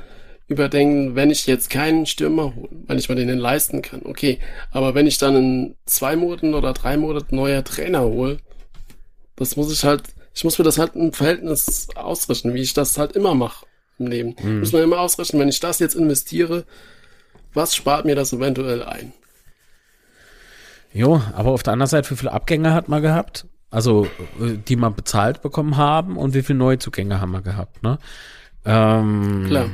überdenken, 0.48 1.16
wenn 1.16 1.32
ich 1.32 1.48
jetzt 1.48 1.70
keinen 1.70 2.06
Stürmer 2.06 2.54
hole, 2.56 2.70
weil 2.86 3.00
ich 3.00 3.10
mir 3.10 3.16
den 3.16 3.38
leisten 3.38 3.82
kann, 3.82 4.02
okay. 4.04 4.40
Aber 4.72 4.94
wenn 4.94 5.08
ich 5.08 5.18
dann 5.18 5.36
in 5.36 5.76
zwei 5.86 6.16
Monaten 6.16 6.54
oder 6.54 6.74
drei 6.74 6.98
Monaten 6.98 7.36
neuer 7.36 7.64
Trainer 7.64 8.04
hole, 8.04 8.38
das 9.38 9.56
muss 9.56 9.72
ich 9.72 9.84
halt, 9.84 10.04
ich 10.34 10.44
muss 10.44 10.58
mir 10.58 10.66
das 10.66 10.78
halt 10.78 10.96
im 10.96 11.14
Verhältnis 11.14 11.88
ausrechnen, 11.96 12.54
wie 12.54 12.62
ich 12.62 12.74
das 12.74 12.98
halt 12.98 13.14
immer 13.14 13.34
mache 13.34 13.66
im 13.98 14.08
Leben. 14.08 14.36
Mhm. 14.42 14.60
Muss 14.60 14.74
man 14.74 14.84
immer 14.84 15.00
ausrechnen, 15.00 15.42
wenn 15.42 15.50
ich 15.50 15.60
das 15.60 15.80
jetzt 15.80 15.96
investiere, 15.96 16.66
was 17.54 17.76
spart 17.76 18.06
mir 18.06 18.16
das 18.16 18.34
eventuell 18.34 18.84
ein? 18.84 19.14
Jo, 20.94 21.22
aber 21.34 21.52
auf 21.52 21.64
der 21.64 21.74
anderen 21.74 21.90
Seite, 21.90 22.12
wie 22.12 22.16
viele 22.16 22.32
Abgänge 22.32 22.74
hat 22.74 22.90
man 22.90 23.02
gehabt? 23.02 23.46
Also, 23.70 24.06
äh, 24.40 24.58
die 24.58 24.76
man 24.76 24.96
bezahlt 24.96 25.42
bekommen 25.42 25.78
haben 25.78 26.18
und 26.18 26.34
wie 26.34 26.42
viele 26.42 26.60
Neuzugänge 26.60 27.22
haben 27.22 27.32
wir 27.32 27.42
gehabt, 27.42 27.82
ne? 27.84 27.98
Ähm, 28.66 29.46
Klar. 29.48 29.70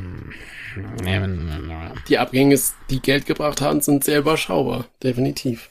Die 2.07 2.17
Abgänge, 2.17 2.59
die 2.89 3.01
Geld 3.01 3.25
gebracht 3.25 3.61
haben, 3.61 3.81
sind 3.81 4.03
sehr 4.03 4.19
überschaubar. 4.19 4.85
Definitiv. 5.01 5.69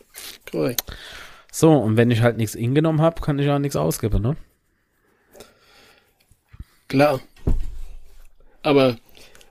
Korrekt. 0.51 0.83
So, 1.53 1.73
und 1.73 1.97
wenn 1.97 2.11
ich 2.11 2.21
halt 2.23 2.37
nichts 2.37 2.55
ingenommen 2.55 3.01
habe, 3.01 3.21
kann 3.21 3.39
ich 3.39 3.49
auch 3.49 3.59
nichts 3.59 3.77
ausgeben, 3.77 4.21
ne? 4.21 4.37
Klar. 6.89 7.21
Aber 8.63 8.97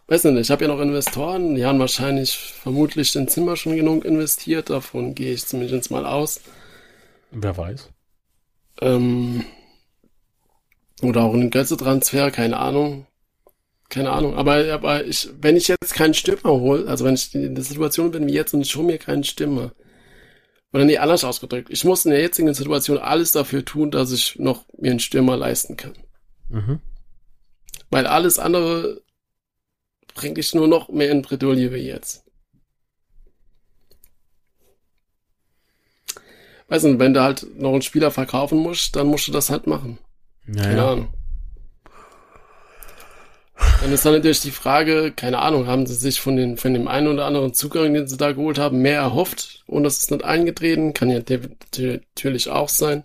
weiß 0.07 0.25
nicht, 0.25 0.41
ich 0.41 0.51
habe 0.51 0.65
ja 0.65 0.67
noch 0.67 0.81
Investoren, 0.81 1.55
die 1.55 1.65
haben 1.65 1.79
wahrscheinlich 1.79 2.35
vermutlich 2.37 3.15
in 3.15 3.27
Zimmer 3.27 3.55
schon 3.55 3.75
genug 3.75 4.05
investiert, 4.05 4.69
davon 4.69 5.15
gehe 5.15 5.33
ich 5.33 5.45
zumindest 5.45 5.91
mal 5.91 6.05
aus. 6.05 6.41
Wer 7.31 7.57
weiß. 7.57 7.89
Ähm, 8.81 9.45
oder 11.01 11.23
auch 11.23 11.33
einen 11.33 11.49
Götze-Transfer, 11.49 12.31
keine 12.31 12.57
Ahnung. 12.57 13.07
Keine 13.89 14.11
Ahnung, 14.11 14.35
aber, 14.35 14.73
aber 14.73 15.05
ich, 15.05 15.29
wenn 15.41 15.55
ich 15.55 15.67
jetzt 15.67 15.93
keinen 15.93 16.15
Stürmer 16.15 16.59
hole, 16.59 16.87
also 16.87 17.05
wenn 17.05 17.13
ich 17.13 17.33
in 17.35 17.53
der 17.53 17.63
Situation 17.63 18.09
bin 18.11 18.27
wie 18.27 18.33
jetzt 18.33 18.53
und 18.53 18.61
ich 18.61 18.75
hole 18.75 18.87
mir 18.87 18.97
keinen 18.97 19.23
Stürmer, 19.23 19.73
oder 20.73 20.85
nee, 20.85 20.97
anders 20.97 21.23
ausgedrückt, 21.23 21.69
ich 21.69 21.85
muss 21.85 22.03
in 22.03 22.11
der 22.11 22.19
jetzigen 22.19 22.53
Situation 22.53 22.97
alles 22.97 23.31
dafür 23.31 23.63
tun, 23.63 23.91
dass 23.91 24.11
ich 24.11 24.37
noch 24.39 24.65
mir 24.77 24.91
einen 24.91 24.99
Stürmer 24.99 25.37
leisten 25.37 25.77
kann. 25.77 25.93
Mhm. 26.49 26.79
Weil 27.91 28.07
alles 28.07 28.39
andere 28.39 29.01
bringt 30.15 30.37
dich 30.37 30.55
nur 30.55 30.67
noch 30.67 30.89
mehr 30.89 31.11
in 31.11 31.21
Bredouille 31.21 31.71
wie 31.71 31.87
jetzt. 31.87 32.23
Weiß 36.67 36.81
nicht, 36.83 36.97
wenn 36.97 37.13
du 37.13 37.21
halt 37.21 37.45
noch 37.59 37.73
einen 37.73 37.83
Spieler 37.83 38.09
verkaufen 38.09 38.57
musst, 38.57 38.95
dann 38.95 39.05
musst 39.05 39.27
du 39.27 39.31
das 39.31 39.51
halt 39.51 39.67
machen. 39.67 39.99
Naja. 40.47 40.69
Keine 40.69 40.83
Ahnung. 40.83 41.13
Dann 43.81 43.93
ist 43.93 44.05
dann 44.05 44.13
natürlich 44.13 44.41
die 44.41 44.51
Frage, 44.51 45.13
keine 45.15 45.39
Ahnung, 45.39 45.67
haben 45.67 45.85
sie 45.85 45.93
sich 45.93 46.19
von, 46.19 46.35
den, 46.35 46.57
von 46.57 46.73
dem 46.73 46.87
einen 46.87 47.07
oder 47.07 47.25
anderen 47.25 47.53
Zugang, 47.53 47.93
den 47.93 48.07
sie 48.07 48.17
da 48.17 48.31
geholt 48.31 48.57
haben, 48.57 48.81
mehr 48.81 48.99
erhofft 48.99 49.63
und 49.67 49.83
das 49.83 49.99
ist 49.99 50.11
nicht 50.11 50.23
eingetreten? 50.23 50.93
Kann 50.93 51.09
ja 51.09 51.19
natürlich 51.19 52.49
auch 52.49 52.69
sein. 52.69 53.03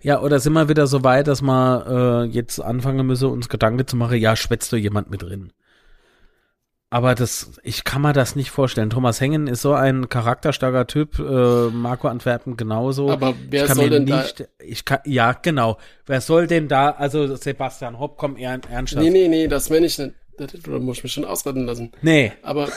Ja, 0.00 0.20
oder 0.20 0.40
sind 0.40 0.52
wir 0.54 0.68
wieder 0.68 0.86
so 0.86 1.04
weit, 1.04 1.28
dass 1.28 1.42
wir 1.42 2.24
äh, 2.26 2.28
jetzt 2.30 2.60
anfangen 2.60 3.06
müssen, 3.06 3.30
uns 3.30 3.48
Gedanken 3.48 3.86
zu 3.86 3.96
machen, 3.96 4.18
ja, 4.18 4.36
schwätzt 4.36 4.72
du 4.72 4.76
jemand 4.76 5.10
mit 5.10 5.22
drin? 5.22 5.52
Aber 6.90 7.14
das, 7.14 7.52
ich 7.62 7.84
kann 7.84 8.00
mir 8.00 8.14
das 8.14 8.34
nicht 8.34 8.50
vorstellen. 8.50 8.88
Thomas 8.88 9.20
Hengen 9.20 9.46
ist 9.46 9.60
so 9.60 9.74
ein 9.74 10.08
charakterstarker 10.08 10.86
Typ, 10.86 11.18
äh, 11.18 11.68
Marco 11.68 12.08
Antwerpen 12.08 12.56
genauso. 12.56 13.10
Aber 13.10 13.34
wer 13.50 13.74
soll 13.74 13.90
denn 13.90 14.04
nicht, 14.04 14.40
da? 14.40 14.44
Ich 14.58 14.86
kann, 14.86 15.00
ja, 15.04 15.32
genau. 15.32 15.76
Wer 16.06 16.22
soll 16.22 16.46
denn 16.46 16.66
da, 16.66 16.90
also 16.92 17.36
Sebastian 17.36 17.98
Hopp, 17.98 18.16
komm, 18.16 18.38
eher 18.38 18.58
ernsthaft. 18.70 19.04
Nee, 19.04 19.10
nee, 19.10 19.28
nee, 19.28 19.48
das 19.48 19.68
meine 19.68 19.84
ich 19.86 19.98
nicht. 19.98 20.14
Das 20.38 20.52
muss 20.66 20.98
ich 20.98 21.02
mich 21.02 21.12
schon 21.12 21.24
ausreden 21.24 21.66
lassen. 21.66 21.92
Nee. 22.00 22.32
Aber, 22.42 22.68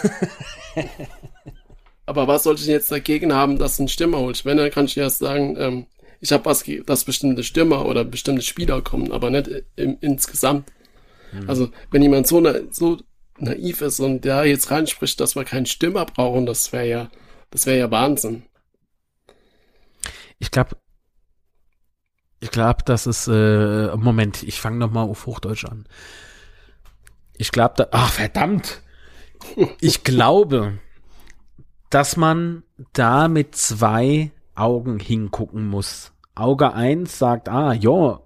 aber 2.05 2.27
was 2.27 2.43
sollte 2.43 2.61
ich 2.61 2.67
jetzt 2.67 2.91
dagegen 2.91 3.33
haben, 3.33 3.59
dass 3.59 3.79
ein 3.79 3.87
Stürmer 3.87 4.17
holt? 4.17 4.43
Wenn, 4.43 4.57
dann 4.57 4.71
kann 4.71 4.85
ich 4.85 4.97
erst 4.97 5.19
sagen, 5.19 5.55
ähm, 5.57 5.85
ich 6.19 6.33
habe 6.33 6.43
was, 6.45 6.65
dass 6.85 7.05
bestimmte 7.05 7.43
Stürmer 7.43 7.85
oder 7.85 8.03
bestimmte 8.03 8.41
Spieler 8.41 8.81
kommen, 8.81 9.11
aber 9.11 9.29
nicht 9.29 9.49
im, 9.75 9.97
insgesamt. 10.01 10.69
Hm. 11.31 11.49
Also, 11.49 11.69
wenn 11.91 12.01
jemand 12.01 12.27
so, 12.27 12.39
eine, 12.39 12.67
so 12.71 12.97
naiv 13.41 13.81
ist 13.81 13.99
und 13.99 14.25
da 14.25 14.43
jetzt 14.43 14.71
reinspricht, 14.71 15.19
dass 15.19 15.35
wir 15.35 15.43
keinen 15.43 15.65
Stürmer 15.65 16.05
brauchen, 16.05 16.45
das 16.45 16.71
wäre 16.71 16.87
ja, 16.87 17.11
das 17.49 17.65
wäre 17.65 17.79
ja 17.79 17.91
Wahnsinn. 17.91 18.43
Ich 20.39 20.51
glaube, 20.51 20.77
ich 22.39 22.49
glaube, 22.49 22.83
das 22.85 23.05
ist, 23.05 23.27
äh, 23.27 23.95
Moment, 23.95 24.41
ich 24.43 24.59
fange 24.59 24.77
nochmal 24.77 25.07
auf 25.07 25.27
Hochdeutsch 25.27 25.65
an. 25.65 25.85
Ich 27.37 27.51
glaube, 27.51 27.75
da, 27.77 27.87
ach 27.91 28.11
verdammt, 28.11 28.81
ich 29.79 30.03
glaube, 30.03 30.79
dass 31.89 32.17
man 32.17 32.63
da 32.93 33.27
mit 33.27 33.55
zwei 33.55 34.31
Augen 34.55 34.99
hingucken 34.99 35.67
muss. 35.67 36.13
Auge 36.33 36.73
eins 36.73 37.19
sagt, 37.19 37.49
ah, 37.49 37.73
ja, 37.73 38.21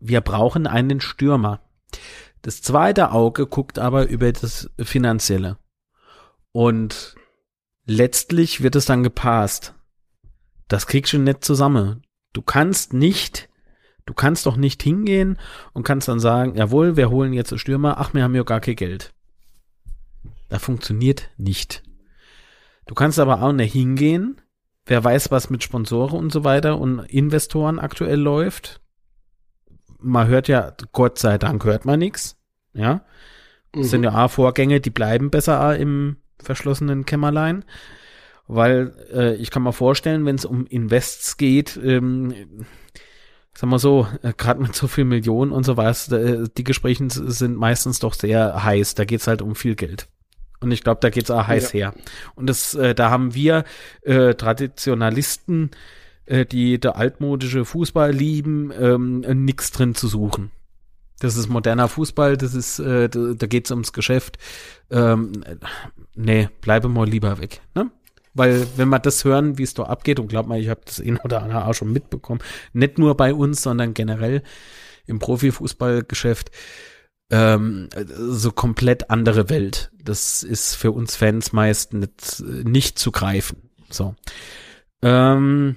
wir 0.00 0.20
brauchen 0.20 0.66
einen 0.66 1.00
Stürmer. 1.00 1.60
Das 2.46 2.62
zweite 2.62 3.10
Auge 3.10 3.48
guckt 3.48 3.76
aber 3.80 4.06
über 4.06 4.30
das 4.30 4.70
Finanzielle. 4.78 5.58
Und 6.52 7.16
letztlich 7.86 8.62
wird 8.62 8.76
es 8.76 8.84
dann 8.84 9.02
gepasst. 9.02 9.74
Das 10.68 10.86
kriegst 10.86 11.12
du 11.12 11.18
nicht 11.18 11.44
zusammen. 11.44 12.06
Du 12.34 12.42
kannst 12.42 12.92
nicht, 12.92 13.48
du 14.04 14.14
kannst 14.14 14.46
doch 14.46 14.56
nicht 14.56 14.80
hingehen 14.80 15.40
und 15.72 15.82
kannst 15.82 16.06
dann 16.06 16.20
sagen, 16.20 16.54
jawohl, 16.54 16.96
wir 16.96 17.10
holen 17.10 17.32
jetzt 17.32 17.50
einen 17.50 17.58
Stürmer, 17.58 17.98
ach, 17.98 18.14
wir 18.14 18.22
haben 18.22 18.36
ja 18.36 18.44
gar 18.44 18.60
kein 18.60 18.76
Geld. 18.76 19.12
Das 20.48 20.62
funktioniert 20.62 21.30
nicht. 21.36 21.82
Du 22.86 22.94
kannst 22.94 23.18
aber 23.18 23.42
auch 23.42 23.50
nicht 23.50 23.72
hingehen, 23.72 24.40
wer 24.84 25.02
weiß, 25.02 25.32
was 25.32 25.50
mit 25.50 25.64
Sponsoren 25.64 26.16
und 26.16 26.32
so 26.32 26.44
weiter 26.44 26.78
und 26.78 27.00
Investoren 27.00 27.80
aktuell 27.80 28.20
läuft. 28.20 28.80
Man 29.98 30.28
hört 30.28 30.46
ja, 30.46 30.76
Gott 30.92 31.18
sei 31.18 31.38
Dank 31.38 31.64
hört 31.64 31.84
man 31.84 31.98
nichts. 31.98 32.35
Ja. 32.76 33.02
Das 33.72 33.86
mhm. 33.86 33.88
sind 33.88 34.04
ja 34.04 34.12
A-Vorgänge, 34.12 34.80
die 34.80 34.90
bleiben 34.90 35.30
besser 35.30 35.76
im 35.76 36.16
verschlossenen 36.38 37.04
Kämmerlein. 37.04 37.64
Weil 38.48 38.92
äh, 39.12 39.34
ich 39.36 39.50
kann 39.50 39.64
mir 39.64 39.72
vorstellen, 39.72 40.24
wenn 40.24 40.36
es 40.36 40.44
um 40.44 40.66
Invests 40.66 41.36
geht, 41.36 41.78
ähm, 41.82 42.32
sag 43.54 43.68
mal 43.68 43.78
so, 43.78 44.06
äh, 44.22 44.32
gerade 44.36 44.62
mit 44.62 44.74
so 44.76 44.86
viel 44.86 45.04
Millionen 45.04 45.50
und 45.50 45.64
so 45.64 45.76
was, 45.76 46.12
äh, 46.12 46.44
die 46.56 46.64
Gespräche 46.64 47.04
sind 47.08 47.56
meistens 47.56 47.98
doch 47.98 48.14
sehr 48.14 48.62
heiß. 48.62 48.94
Da 48.94 49.04
geht's 49.04 49.26
halt 49.26 49.42
um 49.42 49.56
viel 49.56 49.74
Geld. 49.74 50.08
Und 50.60 50.70
ich 50.70 50.84
glaube, 50.84 51.00
da 51.00 51.10
geht's 51.10 51.30
auch 51.30 51.46
heiß 51.46 51.72
ja. 51.72 51.92
her. 51.92 51.94
Und 52.36 52.48
das, 52.48 52.74
äh, 52.74 52.94
da 52.94 53.10
haben 53.10 53.34
wir 53.34 53.64
äh, 54.02 54.34
Traditionalisten 54.34 55.70
äh, 56.26 56.44
die 56.44 56.78
der 56.78 56.96
altmodische 56.96 57.64
Fußball 57.64 58.12
lieben, 58.12 58.72
ähm, 58.78 59.20
nix 59.20 59.70
drin 59.70 59.94
zu 59.94 60.08
suchen. 60.08 60.50
Das 61.18 61.36
ist 61.36 61.48
moderner 61.48 61.88
Fußball, 61.88 62.36
das 62.36 62.54
ist, 62.54 62.78
äh, 62.78 63.08
da, 63.08 63.32
da 63.34 63.46
geht's 63.46 63.70
ums 63.70 63.92
Geschäft. 63.92 64.38
Ähm, 64.90 65.32
nee, 66.14 66.48
bleibe 66.60 66.88
mal 66.88 67.08
lieber 67.08 67.38
weg. 67.38 67.62
Ne? 67.74 67.90
Weil 68.34 68.66
wenn 68.76 68.90
wir 68.90 68.98
das 68.98 69.24
hören, 69.24 69.56
wie 69.56 69.62
es 69.62 69.72
da 69.72 69.84
abgeht, 69.84 70.20
und 70.20 70.28
glaub 70.28 70.46
mal, 70.46 70.60
ich 70.60 70.68
habe 70.68 70.82
das 70.84 71.00
ein 71.00 71.16
oder 71.18 71.42
andere 71.42 71.64
auch 71.66 71.72
schon 71.72 71.90
mitbekommen, 71.90 72.40
nicht 72.74 72.98
nur 72.98 73.16
bei 73.16 73.32
uns, 73.32 73.62
sondern 73.62 73.94
generell 73.94 74.42
im 75.06 75.18
Profifußballgeschäft, 75.18 76.50
ähm, 77.30 77.88
so 77.96 78.52
komplett 78.52 79.10
andere 79.10 79.48
Welt. 79.48 79.90
Das 80.00 80.42
ist 80.42 80.74
für 80.74 80.92
uns 80.92 81.16
Fans 81.16 81.52
meist 81.52 81.94
nicht, 81.94 82.40
nicht 82.40 82.98
zu 82.98 83.10
greifen. 83.10 83.70
So. 83.88 84.14
Ähm, 85.02 85.76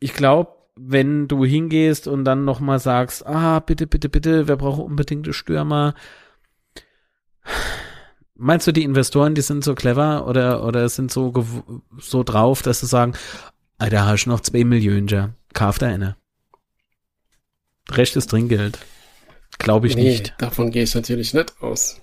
ich 0.00 0.14
glaube, 0.14 0.53
wenn 0.76 1.28
du 1.28 1.44
hingehst 1.44 2.08
und 2.08 2.24
dann 2.24 2.44
nochmal 2.44 2.78
sagst, 2.78 3.26
ah, 3.26 3.60
bitte, 3.60 3.86
bitte, 3.86 4.08
bitte, 4.08 4.48
wir 4.48 4.56
brauchen 4.56 4.84
unbedingt 4.84 5.32
Stürmer. 5.34 5.94
Meinst 8.34 8.66
du, 8.66 8.72
die 8.72 8.82
Investoren, 8.82 9.34
die 9.34 9.42
sind 9.42 9.62
so 9.62 9.74
clever 9.74 10.26
oder, 10.26 10.64
oder 10.66 10.88
sind 10.88 11.12
so, 11.12 11.32
so 11.98 12.22
drauf, 12.24 12.62
dass 12.62 12.80
sie 12.80 12.86
sagen, 12.86 13.14
Alter, 13.78 14.06
hast 14.06 14.24
du 14.24 14.30
noch 14.30 14.40
zwei 14.40 14.64
Millionen, 14.64 15.06
ja, 15.06 15.34
kauf 15.52 15.78
da 15.78 15.86
eine. 15.86 16.16
Recht 17.90 18.16
ist 18.16 18.30
Trinkgeld. 18.30 18.78
Glaube 19.58 19.86
ich 19.86 19.94
nee, 19.94 20.10
nicht. 20.10 20.34
Davon 20.38 20.70
gehe 20.70 20.82
ich 20.82 20.94
natürlich 20.94 21.34
nicht 21.34 21.54
aus. 21.60 22.00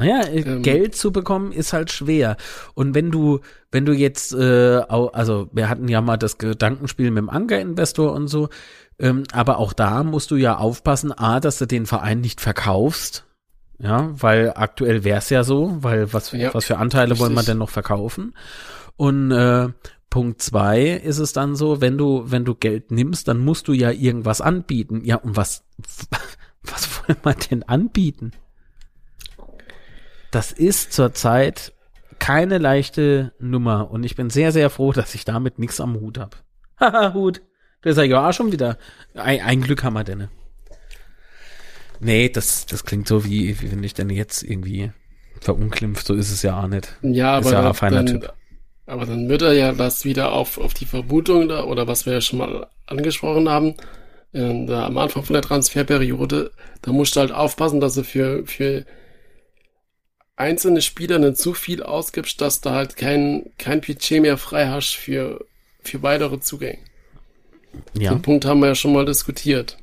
Naja, 0.00 0.22
äh, 0.22 0.40
ähm, 0.40 0.62
Geld 0.62 0.96
zu 0.96 1.12
bekommen 1.12 1.52
ist 1.52 1.72
halt 1.72 1.92
schwer. 1.92 2.36
Und 2.74 2.94
wenn 2.94 3.10
du, 3.10 3.40
wenn 3.70 3.84
du 3.84 3.92
jetzt, 3.92 4.32
äh, 4.32 4.80
also 4.88 5.48
wir 5.52 5.68
hatten 5.68 5.88
ja 5.88 6.00
mal 6.00 6.16
das 6.16 6.38
Gedankenspiel 6.38 7.10
mit 7.10 7.18
dem 7.18 7.30
Anker-Investor 7.30 8.12
und 8.12 8.28
so, 8.28 8.48
ähm, 8.98 9.24
aber 9.32 9.58
auch 9.58 9.74
da 9.74 10.02
musst 10.02 10.30
du 10.30 10.36
ja 10.36 10.56
aufpassen, 10.56 11.12
a, 11.12 11.38
dass 11.40 11.58
du 11.58 11.66
den 11.66 11.86
Verein 11.86 12.20
nicht 12.20 12.40
verkaufst, 12.40 13.26
ja, 13.78 14.10
weil 14.14 14.52
aktuell 14.56 15.04
wäre 15.04 15.18
es 15.18 15.30
ja 15.30 15.44
so, 15.44 15.76
weil 15.80 16.12
was, 16.12 16.32
ja, 16.32 16.52
was 16.52 16.64
für 16.64 16.78
Anteile 16.78 17.12
richtig. 17.12 17.20
wollen 17.24 17.34
wir 17.34 17.42
denn 17.42 17.58
noch 17.58 17.70
verkaufen? 17.70 18.34
Und 18.96 19.30
äh, 19.32 19.68
Punkt 20.08 20.42
zwei 20.42 20.82
ist 20.82 21.18
es 21.18 21.32
dann 21.32 21.56
so, 21.56 21.80
wenn 21.80 21.96
du, 21.96 22.24
wenn 22.26 22.44
du 22.44 22.54
Geld 22.54 22.90
nimmst, 22.90 23.28
dann 23.28 23.38
musst 23.38 23.68
du 23.68 23.72
ja 23.72 23.90
irgendwas 23.90 24.40
anbieten. 24.40 25.02
Ja, 25.04 25.16
und 25.16 25.36
was, 25.36 25.64
was 26.62 26.88
wollen 26.98 27.18
wir 27.22 27.34
denn 27.34 27.62
anbieten? 27.62 28.32
Das 30.30 30.52
ist 30.52 30.92
zurzeit 30.92 31.72
keine 32.18 32.58
leichte 32.58 33.32
Nummer 33.40 33.90
und 33.90 34.04
ich 34.04 34.14
bin 34.14 34.30
sehr, 34.30 34.52
sehr 34.52 34.70
froh, 34.70 34.92
dass 34.92 35.14
ich 35.14 35.24
damit 35.24 35.58
nichts 35.58 35.80
am 35.80 35.98
Hut 35.98 36.18
habe. 36.18 36.36
Haha, 36.80 37.14
Hut. 37.14 37.42
Das 37.82 37.96
ist 37.96 38.04
ja 38.04 38.28
auch 38.28 38.32
schon 38.32 38.52
wieder. 38.52 38.76
Ein, 39.14 39.40
ein 39.40 39.62
Glück 39.62 39.82
haben 39.82 39.94
wir 39.94 40.04
denn. 40.04 40.28
Nee, 41.98 42.28
das, 42.28 42.66
das 42.66 42.84
klingt 42.84 43.08
so 43.08 43.24
wie, 43.24 43.60
wie 43.60 43.72
wenn 43.72 43.82
ich 43.82 43.94
denn 43.94 44.10
jetzt 44.10 44.42
irgendwie 44.42 44.92
verunglimpft. 45.40 46.06
So 46.06 46.14
ist 46.14 46.30
es 46.30 46.42
ja 46.42 46.62
auch 46.62 46.66
nicht. 46.66 46.94
Ja, 47.02 47.36
aber, 47.36 47.52
ja 47.52 47.72
dann, 47.72 48.28
aber 48.86 49.06
dann 49.06 49.28
wird 49.28 49.42
er 49.42 49.52
ja 49.52 49.72
das 49.72 50.04
wieder 50.04 50.32
auf, 50.32 50.58
auf 50.58 50.74
die 50.74 50.86
Vermutung 50.86 51.48
da, 51.48 51.64
oder 51.64 51.86
was 51.86 52.06
wir 52.06 52.14
ja 52.14 52.20
schon 52.20 52.38
mal 52.38 52.66
angesprochen 52.86 53.48
haben, 53.48 53.74
äh, 54.32 54.66
da 54.66 54.86
am 54.86 54.98
Anfang 54.98 55.24
von 55.24 55.34
der 55.34 55.42
Transferperiode, 55.42 56.52
da 56.82 56.92
musst 56.92 57.16
du 57.16 57.20
halt 57.20 57.32
aufpassen, 57.32 57.80
dass 57.80 57.94
du 57.94 58.04
für, 58.04 58.46
für 58.46 58.84
einzelne 60.40 60.82
Spieler 60.82 61.18
nicht 61.18 61.36
zu 61.36 61.54
viel 61.54 61.82
ausgibst, 61.82 62.40
dass 62.40 62.60
du 62.60 62.70
halt 62.70 62.96
kein, 62.96 63.50
kein 63.58 63.80
Budget 63.80 64.22
mehr 64.22 64.38
frei 64.38 64.66
hast 64.66 64.96
für, 64.96 65.44
für 65.82 66.02
weitere 66.02 66.40
Zugänge. 66.40 66.78
Ja. 67.96 68.12
Den 68.12 68.22
Punkt 68.22 68.44
haben 68.44 68.60
wir 68.60 68.68
ja 68.68 68.74
schon 68.74 68.92
mal 68.92 69.04
diskutiert. 69.04 69.76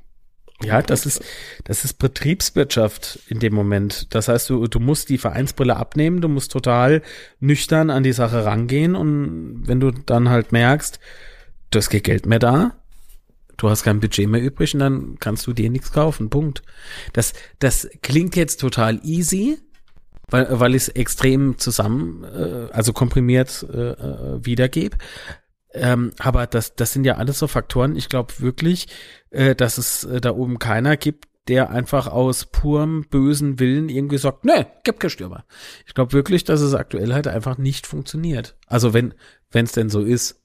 Ja, 0.63 0.81
das 0.81 1.05
ist, 1.05 1.23
das 1.65 1.85
ist 1.85 1.99
Betriebswirtschaft 1.99 3.19
in 3.27 3.39
dem 3.39 3.53
Moment. 3.53 4.13
Das 4.15 4.27
heißt, 4.27 4.49
du, 4.49 4.67
du 4.67 4.79
musst 4.79 5.09
die 5.09 5.19
Vereinsbrille 5.19 5.75
abnehmen, 5.75 6.19
du 6.19 6.27
musst 6.27 6.51
total 6.51 7.03
nüchtern 7.39 7.91
an 7.91 8.01
die 8.01 8.11
Sache 8.11 8.43
rangehen 8.43 8.95
und 8.95 9.67
wenn 9.67 9.79
du 9.79 9.91
dann 9.91 10.29
halt 10.29 10.51
merkst, 10.51 10.99
du 11.69 11.77
hast 11.77 11.89
kein 11.89 12.01
Geld 12.01 12.25
mehr 12.25 12.39
da, 12.39 12.75
du 13.57 13.69
hast 13.69 13.83
kein 13.83 13.99
Budget 13.99 14.27
mehr 14.27 14.41
übrig 14.41 14.73
und 14.73 14.79
dann 14.79 15.17
kannst 15.19 15.45
du 15.45 15.53
dir 15.53 15.69
nichts 15.69 15.91
kaufen. 15.91 16.31
Punkt. 16.31 16.63
Das, 17.13 17.33
das 17.59 17.87
klingt 18.01 18.35
jetzt 18.35 18.59
total 18.59 18.99
easy, 19.03 19.59
weil, 20.29 20.59
weil 20.59 20.75
ich 20.75 20.83
es 20.83 20.89
extrem 20.89 21.57
zusammen, 21.57 22.23
äh, 22.23 22.71
also 22.71 22.93
komprimiert 22.93 23.65
äh, 23.71 23.91
äh, 23.91 24.45
wiedergebe. 24.45 24.97
Ähm, 25.73 26.11
aber 26.19 26.47
das, 26.47 26.75
das 26.75 26.93
sind 26.93 27.05
ja 27.05 27.15
alles 27.15 27.39
so 27.39 27.47
Faktoren. 27.47 27.95
Ich 27.95 28.09
glaube 28.09 28.33
wirklich, 28.39 28.87
äh, 29.29 29.55
dass 29.55 29.77
es 29.77 30.03
äh, 30.03 30.21
da 30.21 30.31
oben 30.31 30.59
keiner 30.59 30.97
gibt, 30.97 31.25
der 31.47 31.69
einfach 31.69 32.07
aus 32.07 32.45
purem 32.45 33.05
bösen 33.09 33.59
Willen 33.59 33.87
irgendwie 33.87 34.17
sagt, 34.17 34.43
ne, 34.43 34.67
gibt 34.83 34.99
kein 34.99 35.09
Stürmer. 35.09 35.45
Ich 35.85 35.93
glaube 35.93 36.11
wirklich, 36.11 36.43
dass 36.43 36.59
es 36.59 36.73
aktuell 36.73 37.13
halt 37.13 37.27
einfach 37.27 37.57
nicht 37.57 37.87
funktioniert. 37.87 38.57
Also 38.67 38.93
wenn 38.93 39.13
wenn 39.51 39.65
es 39.65 39.71
denn 39.71 39.89
so 39.89 40.01
ist. 40.01 40.41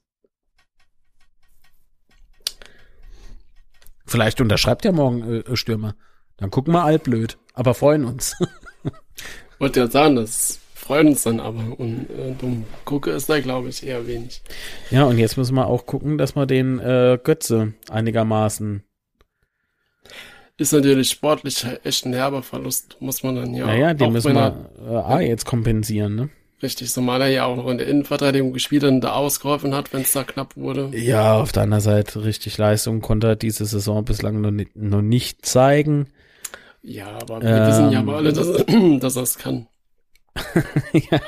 Vielleicht 4.06 4.40
unterschreibt 4.40 4.84
ja 4.84 4.92
morgen 4.92 5.42
äh, 5.42 5.56
Stürmer. 5.56 5.96
Dann 6.36 6.50
gucken 6.50 6.74
wir 6.74 6.84
altblöd, 6.84 7.38
aber 7.54 7.74
freuen 7.74 8.04
uns. 8.04 8.36
wollte 9.62 9.80
ja 9.80 9.86
sagen, 9.86 10.16
das 10.16 10.58
freut 10.74 11.06
uns 11.06 11.22
dann 11.22 11.40
aber. 11.40 11.78
Und 11.78 12.10
äh, 12.10 12.34
dumm 12.38 12.64
gucke 12.84 13.10
ist 13.10 13.30
da, 13.30 13.40
glaube 13.40 13.68
ich, 13.68 13.86
eher 13.86 14.06
wenig. 14.06 14.42
Ja, 14.90 15.04
und 15.04 15.18
jetzt 15.18 15.38
müssen 15.38 15.54
wir 15.54 15.66
auch 15.66 15.86
gucken, 15.86 16.18
dass 16.18 16.36
wir 16.36 16.44
den 16.44 16.80
äh, 16.80 17.18
Götze 17.22 17.72
einigermaßen. 17.88 18.82
Ist 20.58 20.72
natürlich 20.72 21.10
sportlich 21.10 21.64
echt 21.84 22.04
ein 22.04 22.12
herber 22.12 22.42
Verlust, 22.42 22.96
muss 23.00 23.22
man 23.22 23.36
dann 23.36 23.54
ja. 23.54 23.66
Naja, 23.66 23.94
den 23.94 24.12
müssen 24.12 24.34
wir 24.34 24.70
äh, 24.86 24.94
A, 24.94 25.20
jetzt 25.20 25.46
kompensieren, 25.46 26.14
ne? 26.14 26.28
Richtig, 26.62 26.92
zumal 26.92 27.22
er 27.22 27.28
ja 27.28 27.44
auch 27.46 27.56
noch 27.56 27.68
in 27.68 27.78
der 27.78 27.88
Innenverteidigung 27.88 28.52
gespielt 28.52 28.84
und 28.84 29.00
da 29.00 29.14
ausgeholfen 29.14 29.74
hat, 29.74 29.92
wenn 29.92 30.02
es 30.02 30.12
da 30.12 30.22
knapp 30.22 30.56
wurde. 30.56 30.90
Ja, 30.96 31.34
auf 31.40 31.50
der 31.50 31.64
anderen 31.64 31.82
Seite 31.82 32.24
richtig 32.24 32.58
Leistung 32.58 33.00
konnte 33.00 33.28
er 33.28 33.36
diese 33.36 33.64
Saison 33.64 34.04
bislang 34.04 34.40
noch 34.40 34.52
nicht, 34.52 34.76
noch 34.76 35.02
nicht 35.02 35.44
zeigen. 35.44 36.06
Ja, 36.82 37.18
aber 37.20 37.40
wir 37.40 37.48
ähm, 37.48 37.66
wissen 37.68 37.90
ja 37.92 38.00
aber 38.00 38.16
alle, 38.16 38.32
dass, 38.32 38.48
dass 39.00 39.16
er 39.16 39.22
es 39.22 39.38
kann. 39.38 39.68
ja, 40.92 41.20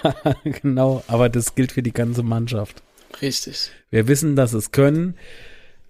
genau, 0.45 1.03
aber 1.07 1.29
das 1.29 1.55
gilt 1.55 1.73
für 1.73 1.83
die 1.83 1.93
ganze 1.93 2.23
Mannschaft. 2.23 2.83
Richtig. 3.21 3.71
Wir 3.91 4.09
wissen, 4.09 4.35
dass 4.35 4.53
es 4.53 4.73
können. 4.73 5.17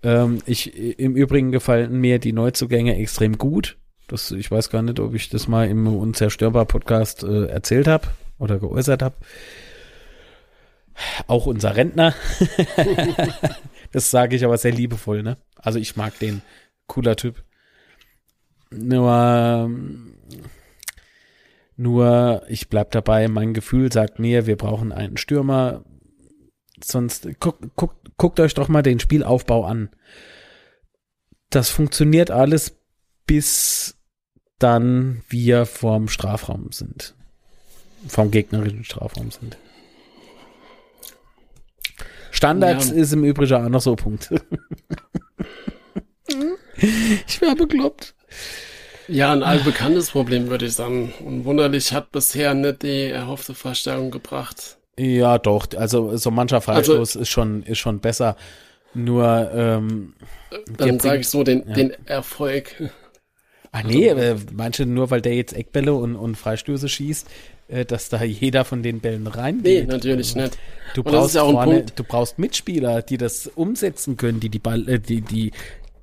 Ähm, 0.02 0.40
ich, 0.46 0.76
Im 0.98 1.16
Übrigen 1.16 1.50
gefallen 1.50 2.00
mir 2.00 2.18
die 2.18 2.32
Neuzugänge 2.32 2.96
extrem 2.96 3.38
gut. 3.38 3.78
Das, 4.08 4.30
ich 4.30 4.50
weiß 4.50 4.68
gar 4.68 4.82
nicht, 4.82 5.00
ob 5.00 5.14
ich 5.14 5.30
das 5.30 5.48
mal 5.48 5.68
im 5.68 5.86
Unzerstörbar-Podcast 5.86 7.22
äh, 7.22 7.46
erzählt 7.46 7.86
habe 7.86 8.08
oder 8.38 8.58
geäußert 8.58 9.00
habe. 9.00 9.16
Auch 11.26 11.46
unser 11.46 11.74
Rentner. 11.74 12.14
das 13.92 14.10
sage 14.10 14.36
ich 14.36 14.44
aber 14.44 14.58
sehr 14.58 14.72
liebevoll, 14.72 15.22
ne? 15.22 15.38
Also 15.56 15.78
ich 15.78 15.96
mag 15.96 16.18
den. 16.18 16.42
Cooler 16.86 17.16
Typ. 17.16 17.42
Nur, 18.76 19.70
nur, 21.76 22.42
ich 22.48 22.68
bleib 22.68 22.90
dabei, 22.92 23.28
mein 23.28 23.54
Gefühl 23.54 23.92
sagt 23.92 24.18
mir, 24.18 24.46
wir 24.46 24.56
brauchen 24.56 24.92
einen 24.92 25.16
Stürmer. 25.16 25.84
Sonst, 26.82 27.28
guck, 27.40 27.58
guck, 27.76 27.94
guckt 28.16 28.40
euch 28.40 28.54
doch 28.54 28.68
mal 28.68 28.82
den 28.82 29.00
Spielaufbau 29.00 29.64
an. 29.64 29.90
Das 31.50 31.70
funktioniert 31.70 32.30
alles, 32.30 32.76
bis 33.26 33.96
dann 34.58 35.22
wir 35.28 35.66
vorm 35.66 36.08
Strafraum 36.08 36.72
sind. 36.72 37.14
Vom 38.06 38.30
gegnerischen 38.30 38.84
Strafraum 38.84 39.30
sind. 39.30 39.56
Standards 42.30 42.90
ja. 42.90 42.96
ist 42.96 43.12
im 43.12 43.24
Übrigen 43.24 43.54
auch 43.54 43.68
noch 43.68 43.80
so 43.80 43.94
Punkt. 43.94 44.30
ich 47.26 47.40
wäre 47.40 47.54
bekloppt. 47.54 48.14
Ja, 49.08 49.32
ein 49.32 49.42
allbekanntes 49.42 50.10
Problem, 50.10 50.48
würde 50.48 50.66
ich 50.66 50.74
sagen. 50.74 51.12
Und 51.24 51.44
wunderlich 51.44 51.92
hat 51.92 52.12
bisher 52.12 52.54
nicht 52.54 52.82
die 52.82 53.10
erhoffte 53.10 53.54
Verstärkung 53.54 54.10
gebracht. 54.10 54.78
Ja, 54.98 55.38
doch. 55.38 55.66
Also 55.76 56.16
so 56.16 56.30
mancher 56.30 56.60
Freistoß 56.60 56.98
also, 56.98 57.20
ist 57.20 57.28
schon 57.28 57.62
ist 57.64 57.78
schon 57.78 58.00
besser. 58.00 58.36
Nur 58.94 59.50
ähm, 59.52 60.14
dann 60.76 61.00
sage 61.00 61.20
ich 61.20 61.28
so 61.28 61.42
den 61.42 61.64
ja. 61.66 61.74
den 61.74 61.92
Erfolg. 62.06 62.90
Ach 63.72 63.82
nee, 63.82 64.06
äh, 64.06 64.36
manche 64.52 64.86
nur 64.86 65.10
weil 65.10 65.20
der 65.20 65.34
jetzt 65.34 65.52
Eckbälle 65.52 65.94
und 65.94 66.14
und 66.14 66.36
Freistöße 66.36 66.88
schießt, 66.88 67.28
äh, 67.66 67.84
dass 67.84 68.08
da 68.08 68.22
jeder 68.22 68.64
von 68.64 68.84
den 68.84 69.00
Bällen 69.00 69.26
reingeht. 69.26 69.88
Nee, 69.88 69.92
natürlich 69.92 70.36
nicht. 70.36 70.56
Du 70.94 71.02
brauchst 71.02 71.34
ja 71.34 71.42
vorne, 71.44 71.84
du 71.94 72.04
brauchst 72.04 72.38
Mitspieler, 72.38 73.02
die 73.02 73.18
das 73.18 73.48
umsetzen 73.48 74.16
können, 74.16 74.38
die 74.38 74.48
die 74.48 74.60
Ball, 74.60 74.88
äh, 74.88 75.00
die 75.00 75.22
die 75.22 75.50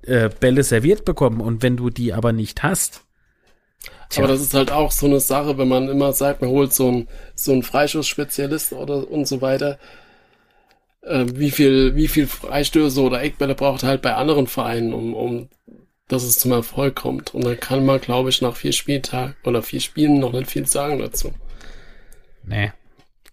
äh, 0.04 0.30
Bälle 0.30 0.64
serviert 0.64 1.06
bekommen 1.06 1.42
und 1.42 1.62
wenn 1.64 1.78
du 1.78 1.90
die 1.90 2.14
aber 2.14 2.32
nicht 2.34 2.64
hast. 2.64 3.04
Tja. 4.10 4.24
Aber 4.24 4.34
das 4.34 4.42
ist 4.42 4.54
halt 4.54 4.72
auch 4.72 4.92
so 4.92 5.06
eine 5.06 5.20
Sache, 5.20 5.58
wenn 5.58 5.68
man 5.68 5.90
immer 5.90 6.14
sagt, 6.14 6.42
man 6.42 6.50
holt 6.52 6.74
so 6.74 6.88
einen 6.88 7.08
so 7.36 7.52
einen 7.52 7.64
Freischussspezialist 7.64 8.74
oder 8.74 9.10
und 9.10 9.28
so 9.28 9.42
weiter. 9.42 9.80
äh, 11.02 11.26
wie 11.34 11.52
viel, 11.52 11.96
wie 11.96 12.08
viel 12.08 12.28
Freistöße 12.28 13.02
oder 13.02 13.22
Eckbälle 13.22 13.56
braucht 13.56 13.84
er 13.84 13.90
halt 13.90 14.02
bei 14.02 14.14
anderen 14.16 14.48
Vereinen, 14.48 14.94
um, 14.94 15.14
um 15.14 15.50
dass 16.08 16.24
es 16.24 16.40
zum 16.40 16.52
Erfolg 16.52 16.96
kommt. 16.96 17.34
Und 17.34 17.46
dann 17.46 17.60
kann 17.60 17.86
man, 17.86 18.02
glaube 18.02 18.30
ich, 18.30 18.42
nach 18.42 18.56
vier 18.56 18.74
Spieltagen 18.74 19.36
oder 19.44 19.64
vier 19.64 19.80
Spielen 19.80 20.20
noch 20.20 20.34
nicht 20.34 20.52
viel 20.52 20.68
sagen 20.68 21.00
dazu. 21.00 21.34
Nee. 22.44 22.72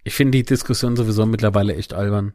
Ich 0.04 0.14
finde 0.14 0.38
die 0.38 0.44
Diskussion 0.44 0.96
sowieso 0.96 1.26
mittlerweile 1.26 1.74
echt 1.74 1.92
albern. 1.92 2.34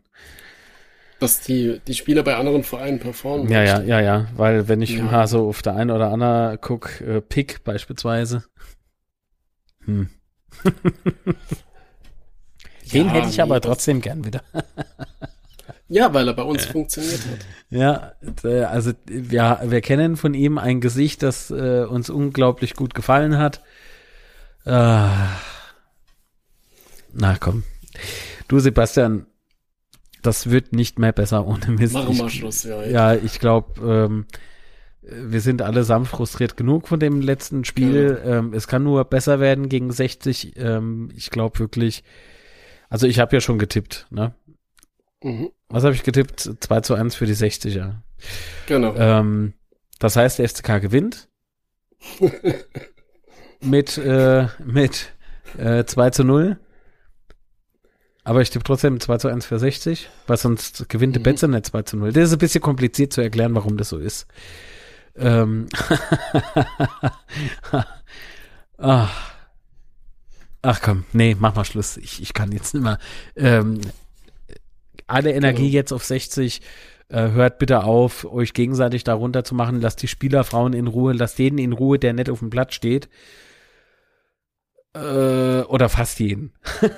Dass 1.23 1.39
die, 1.39 1.79
die 1.87 1.93
Spieler 1.93 2.21
bei 2.21 2.35
anderen 2.35 2.65
Vereinen 2.65 2.99
performen. 2.99 3.49
Ja, 3.49 3.63
ja, 3.63 3.81
ja, 3.81 4.01
ja. 4.01 4.27
Weil 4.35 4.67
wenn 4.67 4.81
ich 4.81 4.97
ja. 4.97 5.05
mal 5.05 5.25
so 5.25 5.47
auf 5.47 5.61
der 5.61 5.73
einen 5.73 5.89
oder 5.89 6.11
andere 6.11 6.57
gucke, 6.57 7.01
äh, 7.05 7.21
Pick 7.21 7.63
beispielsweise. 7.63 8.43
Hm. 9.85 10.09
Den 12.93 13.05
ja, 13.05 13.13
hätte 13.13 13.29
ich 13.29 13.41
aber 13.41 13.61
trotzdem 13.61 14.01
gern 14.01 14.25
wieder. 14.25 14.41
ja, 15.87 16.13
weil 16.13 16.27
er 16.27 16.33
bei 16.33 16.43
uns 16.43 16.65
funktioniert 16.65 17.21
hat. 17.31 17.45
Ja, 17.69 18.11
also 18.67 18.91
wir, 19.05 19.61
wir 19.63 19.79
kennen 19.79 20.17
von 20.17 20.33
ihm 20.33 20.57
ein 20.57 20.81
Gesicht, 20.81 21.23
das 21.23 21.51
äh, 21.51 21.85
uns 21.85 22.09
unglaublich 22.09 22.73
gut 22.73 22.93
gefallen 22.95 23.37
hat. 23.37 23.61
Äh, 24.65 25.07
na 27.13 27.37
komm. 27.39 27.63
Du, 28.49 28.59
Sebastian, 28.59 29.25
das 30.23 30.49
wird 30.49 30.73
nicht 30.73 30.99
mehr 30.99 31.11
besser 31.11 31.45
ohne 31.45 31.67
Mist. 31.67 31.93
Machen 31.93 32.17
wir 32.17 32.29
Schluss, 32.29 32.63
ja. 32.63 32.83
Ja, 32.83 33.13
ich 33.13 33.39
glaube, 33.39 33.81
ähm, 33.85 34.25
wir 35.01 35.41
sind 35.41 35.61
allesamt 35.61 36.07
frustriert 36.07 36.57
genug 36.57 36.87
von 36.87 36.99
dem 36.99 37.21
letzten 37.21 37.65
Spiel. 37.65 38.19
Ja. 38.23 38.39
Ähm, 38.39 38.53
es 38.53 38.67
kann 38.67 38.83
nur 38.83 39.03
besser 39.05 39.39
werden 39.39 39.69
gegen 39.69 39.91
60. 39.91 40.53
Ähm, 40.57 41.11
ich 41.15 41.29
glaube 41.29 41.59
wirklich, 41.59 42.03
also 42.89 43.05
ich 43.07 43.19
habe 43.19 43.35
ja 43.35 43.41
schon 43.41 43.59
getippt, 43.59 44.07
ne? 44.09 44.33
Mhm. 45.21 45.51
Was 45.69 45.83
habe 45.83 45.95
ich 45.95 46.03
getippt? 46.03 46.39
2 46.59 46.81
zu 46.81 46.95
1 46.95 47.15
für 47.15 47.25
die 47.25 47.35
60er. 47.35 47.95
Genau. 48.67 48.93
Ähm, 48.95 49.53
das 49.99 50.15
heißt, 50.15 50.39
der 50.39 50.47
FCK 50.49 50.81
gewinnt. 50.81 51.29
mit 53.61 53.97
äh, 53.97 54.47
mit 54.63 55.13
äh, 55.57 55.85
2 55.85 56.09
zu 56.09 56.23
0. 56.23 56.59
Aber 58.23 58.41
ich 58.41 58.49
tippe 58.49 58.63
trotzdem 58.63 58.99
2 58.99 59.17
zu 59.17 59.27
1 59.27 59.45
für 59.45 59.59
60, 59.59 60.09
weil 60.27 60.37
sonst 60.37 60.87
gewinnt 60.89 61.17
mhm. 61.17 61.23
Betze 61.23 61.47
nicht 61.47 61.65
2 61.65 61.81
zu 61.83 61.97
0. 61.97 62.13
Das 62.13 62.25
ist 62.25 62.33
ein 62.33 62.39
bisschen 62.39 62.61
kompliziert 62.61 63.11
zu 63.11 63.21
erklären, 63.21 63.53
warum 63.55 63.77
das 63.77 63.89
so 63.89 63.97
ist. 63.97 64.27
Ähm. 65.15 65.67
Ach. 68.77 69.29
Ach 70.65 70.79
komm, 70.81 71.03
nee, 71.11 71.35
mach 71.37 71.55
mal 71.55 71.65
Schluss. 71.65 71.97
Ich, 71.97 72.21
ich 72.21 72.33
kann 72.33 72.53
jetzt 72.53 72.73
nicht 72.73 72.83
mehr. 72.83 72.97
Ähm, 73.35 73.81
alle 75.07 75.33
Energie 75.33 75.69
jetzt 75.69 75.91
auf 75.91 76.05
60. 76.05 76.61
Äh, 77.09 77.31
hört 77.31 77.59
bitte 77.59 77.83
auf, 77.83 78.23
euch 78.23 78.53
gegenseitig 78.53 79.03
da 79.03 79.13
runter 79.13 79.43
zu 79.43 79.55
machen. 79.55 79.81
Lasst 79.81 80.01
die 80.01 80.07
Spielerfrauen 80.07 80.71
in 80.71 80.87
Ruhe, 80.87 81.11
lasst 81.11 81.37
jeden 81.37 81.57
in 81.57 81.73
Ruhe, 81.73 81.99
der 81.99 82.13
nicht 82.13 82.29
auf 82.29 82.39
dem 82.39 82.49
Platz 82.49 82.75
steht. 82.75 83.09
Äh, 84.95 85.61
oder 85.64 85.90
fast 85.90 86.20
jeden. 86.20 86.53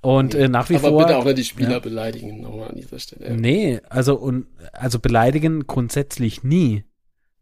Und 0.00 0.34
äh, 0.34 0.48
nach 0.48 0.68
wie 0.68 0.74
Aber 0.76 0.88
vor. 0.88 1.00
Aber 1.00 1.06
bitte 1.06 1.18
auch 1.18 1.24
nicht 1.24 1.38
die 1.38 1.44
Spieler 1.44 1.70
ja. 1.70 1.78
beleidigen 1.78 2.42
nochmal 2.42 2.68
an 2.70 2.76
dieser 2.76 2.98
Stelle. 2.98 3.36
Nee, 3.36 3.80
also 3.88 4.16
und 4.16 4.46
also 4.72 4.98
beleidigen 4.98 5.66
grundsätzlich 5.66 6.42
nie. 6.44 6.84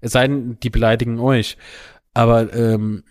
Es 0.01 0.13
sei 0.13 0.29
denn, 0.29 0.61
die 0.61 0.71
beleidigen 0.71 1.19
euch. 1.19 1.57
Aber 2.15 2.53
ähm, 2.53 3.03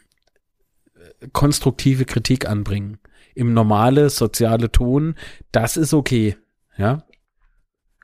konstruktive 1.34 2.06
Kritik 2.06 2.48
anbringen. 2.48 3.00
Im 3.34 3.54
normale 3.54 4.10
soziale 4.10 4.72
Ton, 4.72 5.16
das 5.52 5.78
ist 5.78 5.94
okay. 5.94 6.38
Ja. 6.78 7.04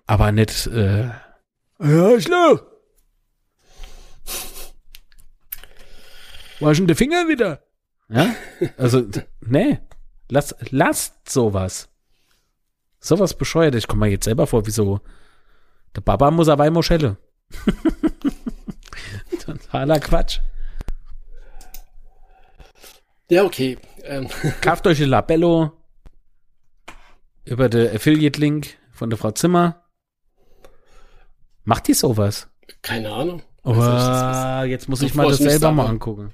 Aber 0.05 0.31
nicht, 0.31 0.67
äh, 0.67 1.09
ja, 1.79 2.21
schlau. 2.21 2.59
Waschen 6.59 6.87
die 6.87 6.95
Finger 6.95 7.27
wieder. 7.27 7.63
Ja? 8.09 8.33
Also, 8.77 9.03
nee. 9.41 9.79
Lass, 10.29 10.55
lasst 10.71 11.29
sowas. 11.29 11.89
Sowas 12.99 13.33
bescheuert. 13.35 13.75
Ich 13.75 13.87
komme 13.87 14.05
mir 14.05 14.11
jetzt 14.11 14.25
selber 14.25 14.47
vor, 14.47 14.65
wie 14.65 14.71
so, 14.71 14.99
der 15.95 16.01
Baba 16.01 16.31
muss 16.31 16.49
aber 16.49 16.67
immer 16.67 16.83
Schelle. 16.83 17.17
Totaler 19.45 19.99
Quatsch. 19.99 20.39
Ja, 23.29 23.43
okay. 23.43 23.77
Ähm. 24.03 24.27
Kauft 24.61 24.87
euch 24.87 25.01
ein 25.01 25.09
Labello 25.09 25.71
über 27.45 27.69
den 27.69 27.95
Affiliate-Link 27.95 28.77
von 28.91 29.09
der 29.09 29.17
Frau 29.17 29.31
Zimmer. 29.31 29.83
Macht 31.63 31.87
die 31.87 31.93
sowas? 31.93 32.49
Keine 32.81 33.11
Ahnung. 33.11 33.41
Aber 33.63 34.65
jetzt 34.65 34.87
muss 34.87 35.01
ich 35.01 35.13
mal 35.13 35.27
das 35.27 35.37
selber 35.37 35.71
mal 35.71 35.87
angucken. 35.87 36.33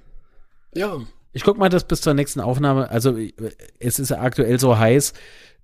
Ja. 0.75 0.99
Ich 1.33 1.43
guck 1.43 1.57
mal 1.57 1.69
das 1.69 1.85
bis 1.85 2.01
zur 2.01 2.13
nächsten 2.13 2.39
Aufnahme. 2.39 2.89
Also 2.89 3.17
es 3.79 3.99
ist 3.99 4.11
aktuell 4.11 4.59
so 4.59 4.77
heiß. 4.77 5.13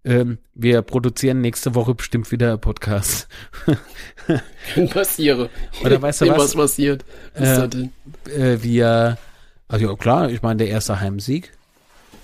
Ähm, 0.06 0.38
wir 0.56 0.82
produzieren 0.82 1.42
nächste 1.42 1.76
Woche 1.76 1.94
bestimmt 1.94 2.32
wieder 2.32 2.58
Podcast. 2.58 3.28
Kann 4.74 4.90
passieren. 4.90 5.50
Oder 5.84 6.02
weißt 6.02 6.22
du 6.22 6.30
was? 6.30 6.38
was 6.38 6.56
passiert. 6.56 7.06
Was 7.36 7.76
äh, 8.28 8.54
äh, 8.54 8.64
wir, 8.64 9.18
also 9.68 9.90
ja, 9.90 9.96
klar, 9.96 10.30
ich 10.30 10.42
meine 10.42 10.58
der 10.58 10.70
erste 10.70 11.00
Heimsieg. 11.00 11.52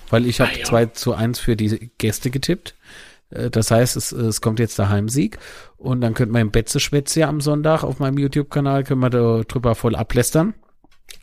Weil 0.08 0.26
ich 0.26 0.40
habe 0.40 0.52
ah, 0.54 0.58
ja. 0.58 0.64
2 0.64 0.86
zu 0.86 1.14
1 1.14 1.38
für 1.38 1.56
die 1.56 1.90
Gäste 1.98 2.30
getippt. 2.30 2.74
Äh, 3.30 3.50
das 3.50 3.70
heißt, 3.70 3.96
es, 3.96 4.10
es 4.12 4.40
kommt 4.40 4.58
jetzt 4.58 4.78
der 4.78 4.88
Heimsieg. 4.88 5.38
Und 5.76 6.00
dann 6.00 6.14
könnt 6.14 6.32
man 6.32 6.42
im 6.42 6.50
Betze 6.50 6.78
am 7.26 7.40
Sonntag 7.40 7.84
auf 7.84 7.98
meinem 7.98 8.18
YouTube-Kanal, 8.18 8.84
können 8.84 9.00
wir 9.00 9.10
da 9.10 9.42
drüber 9.46 9.74
voll 9.74 9.94
ablästern. 9.94 10.54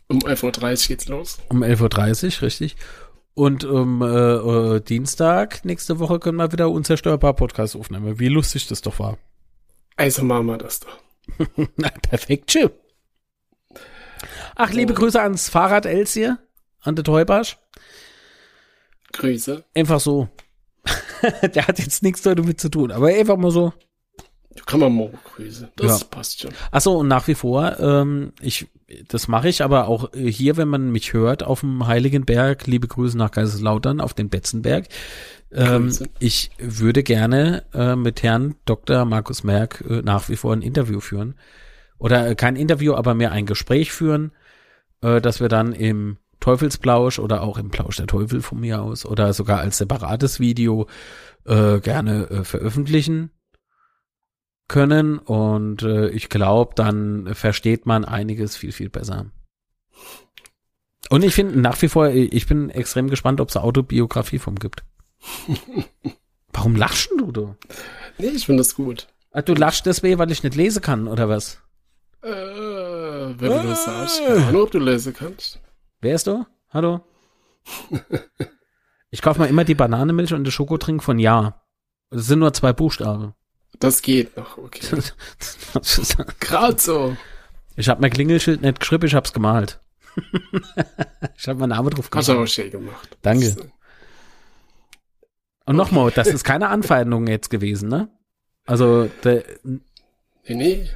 Um 0.08 0.18
11.30 0.18 0.44
Uhr 0.44 0.88
geht's 0.88 1.08
los. 1.08 1.38
Um 1.48 1.62
11.30 1.62 2.36
Uhr, 2.36 2.42
richtig. 2.42 2.76
Und 3.34 3.64
um 3.64 4.02
äh, 4.02 4.06
äh, 4.06 4.80
Dienstag 4.80 5.64
nächste 5.64 5.98
Woche 5.98 6.20
können 6.20 6.38
wir 6.38 6.52
wieder 6.52 6.70
unzerstörbar 6.70 7.34
Podcast 7.34 7.74
aufnehmen. 7.74 8.20
Wie 8.20 8.28
lustig 8.28 8.68
das 8.68 8.80
doch 8.80 8.98
war. 8.98 9.18
Also 9.96 10.24
machen 10.24 10.46
wir 10.46 10.58
das 10.58 10.80
doch. 10.80 10.98
Na, 11.76 11.90
perfekt, 12.08 12.50
chill. 12.50 12.70
Ach, 14.54 14.72
liebe 14.72 14.92
oh. 14.92 14.96
Grüße 14.96 15.20
ans 15.20 15.48
Fahrrad 15.48 15.86
Elsie, 15.86 16.32
an 16.80 16.94
der 16.94 17.04
Teubasch. 17.04 17.58
Grüße. 19.12 19.64
Einfach 19.74 20.00
so. 20.00 20.28
der 21.42 21.66
hat 21.66 21.78
jetzt 21.78 22.02
nichts 22.02 22.22
damit 22.22 22.60
zu 22.60 22.68
tun, 22.68 22.92
aber 22.92 23.08
einfach 23.08 23.36
mal 23.36 23.50
so. 23.50 23.72
Kann 24.66 24.80
man 24.80 24.92
morgen 24.92 25.18
grüßen. 25.24 25.70
Das 25.76 26.00
ja. 26.00 26.06
passt 26.06 26.40
schon. 26.40 26.52
Achso, 26.70 26.98
und 26.98 27.08
nach 27.08 27.26
wie 27.26 27.34
vor, 27.34 27.78
ähm, 27.80 28.32
ich, 28.40 28.68
das 29.08 29.28
mache 29.28 29.48
ich 29.48 29.62
aber 29.62 29.88
auch 29.88 30.10
hier, 30.14 30.56
wenn 30.56 30.68
man 30.68 30.90
mich 30.90 31.12
hört, 31.12 31.42
auf 31.42 31.60
dem 31.60 31.86
Heiligen 31.86 32.24
Berg, 32.24 32.66
liebe 32.66 32.88
Grüße 32.88 33.16
nach 33.16 33.30
Kaiserslautern, 33.30 34.00
auf 34.00 34.14
den 34.14 34.28
Betzenberg. 34.28 34.88
Ähm, 35.52 35.92
ich 36.18 36.50
würde 36.58 37.02
gerne 37.02 37.64
äh, 37.72 37.96
mit 37.96 38.22
Herrn 38.22 38.56
Dr. 38.64 39.04
Markus 39.04 39.44
Merck 39.44 39.84
äh, 39.88 40.02
nach 40.02 40.28
wie 40.28 40.36
vor 40.36 40.52
ein 40.52 40.62
Interview 40.62 41.00
führen. 41.00 41.34
Oder 41.98 42.28
äh, 42.28 42.34
kein 42.34 42.56
Interview, 42.56 42.94
aber 42.94 43.14
mehr 43.14 43.32
ein 43.32 43.46
Gespräch 43.46 43.92
führen, 43.92 44.32
äh, 45.00 45.20
dass 45.20 45.40
wir 45.40 45.48
dann 45.48 45.72
im 45.72 46.18
Teufelsplausch 46.40 47.18
oder 47.18 47.42
auch 47.42 47.56
im 47.56 47.70
Plausch 47.70 47.96
der 47.96 48.06
Teufel 48.06 48.42
von 48.42 48.60
mir 48.60 48.82
aus 48.82 49.06
oder 49.06 49.32
sogar 49.32 49.60
als 49.60 49.78
separates 49.78 50.40
Video 50.40 50.88
äh, 51.46 51.80
gerne 51.80 52.28
äh, 52.28 52.44
veröffentlichen 52.44 53.30
können 54.68 55.18
und 55.18 55.82
äh, 55.82 56.08
ich 56.08 56.28
glaube, 56.28 56.74
dann 56.74 57.34
versteht 57.34 57.86
man 57.86 58.04
einiges 58.04 58.56
viel, 58.56 58.72
viel 58.72 58.88
besser. 58.88 59.26
Und 61.10 61.22
ich 61.22 61.34
finde 61.34 61.60
nach 61.60 61.80
wie 61.82 61.88
vor, 61.88 62.08
ich 62.08 62.46
bin 62.46 62.70
extrem 62.70 63.10
gespannt, 63.10 63.40
ob 63.40 63.50
es 63.50 63.56
eine 63.56 63.64
Autobiografie 63.64 64.38
vom 64.38 64.56
gibt. 64.56 64.84
Warum 66.52 66.76
lachst 66.76 67.10
du, 67.18 67.30
du? 67.30 67.56
Nee, 68.18 68.28
ich 68.28 68.46
finde 68.46 68.60
das 68.60 68.74
gut. 68.74 69.08
Ach, 69.32 69.42
du 69.42 69.54
lachst 69.54 69.86
deswegen, 69.86 70.18
weil 70.18 70.30
ich 70.30 70.42
nicht 70.42 70.54
lesen 70.54 70.80
kann, 70.80 71.08
oder 71.08 71.28
was? 71.28 71.60
Äh, 72.22 72.30
wenn 72.30 73.36
du 73.38 73.68
das 73.68 73.82
äh. 73.82 73.90
sagst, 73.90 74.24
keine 74.24 74.46
Ahnung, 74.46 74.62
ob 74.62 74.70
du 74.70 74.78
lesen 74.78 75.12
kannst. 75.12 75.60
Wer 76.00 76.14
ist 76.14 76.26
du? 76.26 76.46
Hallo? 76.70 77.00
ich 79.10 79.20
kaufe 79.20 79.40
mal 79.40 79.48
immer 79.48 79.64
die 79.64 79.74
Bananenmilch 79.74 80.32
und 80.32 80.44
den 80.44 80.52
Schokotrink 80.52 81.02
von 81.02 81.18
Ja. 81.18 81.60
Das 82.10 82.26
sind 82.26 82.38
nur 82.38 82.52
zwei 82.52 82.72
Buchstaben. 82.72 83.34
Das 83.84 84.02
geht 84.02 84.36
noch, 84.36 84.58
okay. 84.58 84.80
Gerade 86.40 86.80
so. 86.80 87.16
Ich 87.76 87.88
habe 87.88 88.00
mein 88.00 88.10
Klingelschild 88.10 88.62
nicht 88.62 88.80
geschrieben, 88.80 89.06
ich 89.06 89.14
hab's 89.14 89.32
gemalt. 89.32 89.80
ich 91.36 91.48
habe 91.48 91.58
meinen 91.58 91.70
Namen 91.70 91.90
drauf 91.90 92.10
gemacht. 92.10 92.20
Hast 92.20 92.28
du 92.28 92.32
aber 92.32 92.46
schön 92.46 92.70
gemacht. 92.70 93.16
Danke. 93.22 93.46
Das, 93.46 93.56
Und 93.56 93.70
okay. 95.66 95.76
nochmal, 95.76 96.10
das 96.12 96.28
ist 96.28 96.44
keine 96.44 96.68
Anfeindung 96.68 97.26
jetzt 97.26 97.50
gewesen, 97.50 97.88
ne? 97.88 98.08
Also, 98.66 99.10
der. 99.24 99.44
Nee, 99.64 100.54
nee. 100.54 100.90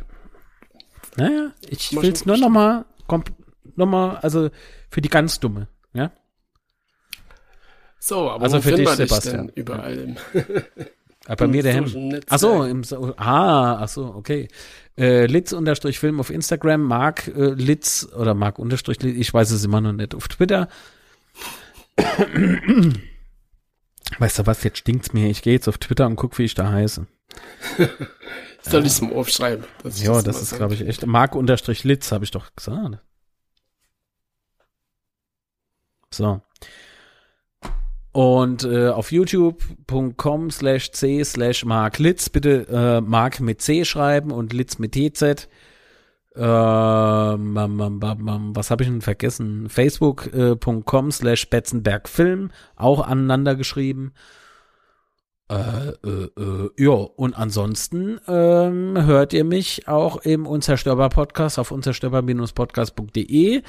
Naja, 1.17 1.53
ich 1.69 1.93
will 1.93 2.13
es 2.13 2.27
nur 2.27 2.37
nochmal, 2.37 2.85
nochmal, 3.75 4.19
also 4.19 4.51
für 4.89 5.01
die 5.01 5.09
ganz 5.09 5.41
Dumme, 5.41 5.69
ja? 5.93 6.13
So, 7.99 8.31
aber 8.31 8.45
also 8.45 8.59
wo 8.59 8.63
für 8.63 8.77
dich, 8.77 8.89
Sebastian. 8.89 9.49
überall? 9.55 10.17
Ja. 10.33 10.43
bei 11.37 11.47
mir 11.47 11.63
der 11.63 11.75
Hemd. 11.75 12.31
Achso, 12.31 12.65
im 12.65 12.85
so 12.85 13.15
ah, 13.17 13.83
achso, 13.83 14.07
okay. 14.07 14.49
Äh, 14.97 15.27
Litz 15.27 15.53
unterstrich 15.53 15.99
Film 15.99 16.21
auf 16.21 16.31
Instagram, 16.31 16.83
Mark 16.83 17.29
äh, 17.29 17.51
Litz 17.51 18.09
oder 18.17 18.35
Mark 18.35 18.59
unterstrich 18.59 19.03
Litz, 19.03 19.17
ich 19.19 19.33
weiß 19.33 19.51
es 19.51 19.65
immer 19.65 19.81
noch 19.81 19.93
nicht, 19.93 20.15
auf 20.15 20.29
Twitter. 20.29 20.69
weißt 24.19 24.39
du 24.39 24.47
was, 24.47 24.63
jetzt 24.65 24.79
stinkt's 24.79 25.13
mir. 25.13 25.29
Ich 25.29 25.43
gehe 25.43 25.53
jetzt 25.53 25.69
auf 25.69 25.79
Twitter 25.79 26.07
und 26.07 26.17
guck, 26.17 26.39
wie 26.39 26.45
ich 26.45 26.55
da 26.55 26.71
heiße. 26.71 27.07
Soll 28.63 28.83
ich 28.83 28.93
es 28.93 29.01
mal 29.01 29.13
aufschreiben? 29.13 29.65
ja, 29.85 30.15
das, 30.15 30.25
das 30.25 30.43
ist, 30.43 30.57
glaube 30.57 30.75
ich, 30.75 30.87
echt. 30.87 31.07
Mark 31.07 31.35
unterstrich 31.35 31.85
Litz, 31.85 32.11
habe 32.11 32.25
ich 32.25 32.31
doch 32.31 32.55
gesagt. 32.55 32.99
So. 36.11 36.41
Und 38.19 38.65
äh, 38.65 38.89
auf 38.89 39.13
youtube.com 39.13 40.51
slash 40.51 40.91
c 40.91 41.23
slash 41.23 41.65
Mark 41.65 42.01
Litz, 42.01 42.29
bitte 42.29 42.67
äh, 42.69 43.01
Mark 43.01 43.39
mit 43.39 43.63
C 43.63 43.85
schreiben 43.85 44.33
und 44.33 44.53
Litz 44.53 44.81
mit 44.81 44.91
TZ. 44.91 45.49
Ähm, 46.35 47.55
was 47.55 48.73
habe 48.73 48.83
ich 48.83 48.89
denn 48.89 49.03
vergessen? 49.03 49.69
Facebook.com 49.69 51.13
slash 51.13 51.49
Betzenberg 51.49 52.09
auch 52.75 53.07
aneinander 53.07 53.55
geschrieben. 53.55 54.15
Äh, 55.49 55.91
äh, 56.05 56.29
äh, 56.37 56.71
ja, 56.77 56.91
und 56.91 57.39
ansonsten 57.39 58.19
ähm, 58.27 59.01
hört 59.01 59.33
ihr 59.33 59.45
mich 59.45 59.87
auch 59.87 60.17
im 60.23 60.45
Unzerstörbar 60.45 61.11
Podcast 61.11 61.57
auf 61.61 61.71
unzerstörbar-podcast.de. 61.71 63.63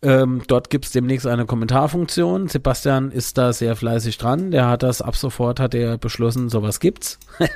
Ähm, 0.00 0.42
dort 0.46 0.70
gibt's 0.70 0.92
demnächst 0.92 1.26
eine 1.26 1.46
Kommentarfunktion. 1.46 2.48
Sebastian 2.48 3.10
ist 3.10 3.36
da 3.36 3.52
sehr 3.52 3.74
fleißig 3.74 4.18
dran. 4.18 4.50
Der 4.50 4.68
hat 4.68 4.82
das 4.82 5.02
ab 5.02 5.16
sofort, 5.16 5.58
hat 5.58 5.74
er 5.74 5.98
beschlossen, 5.98 6.48
sowas 6.48 6.78
gibt's. 6.78 7.18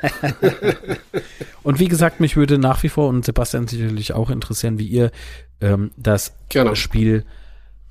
und 1.63 1.79
wie 1.79 1.89
gesagt, 1.89 2.21
mich 2.21 2.37
würde 2.37 2.59
nach 2.59 2.83
wie 2.83 2.89
vor 2.89 3.09
und 3.09 3.25
Sebastian 3.25 3.69
sicherlich 3.69 4.13
auch 4.13 4.31
interessieren, 4.31 4.79
wie 4.79 4.87
ihr 4.87 5.13
ähm, 5.61 5.93
das 5.97 6.35
genau. 6.49 6.75
Spiel 6.75 7.25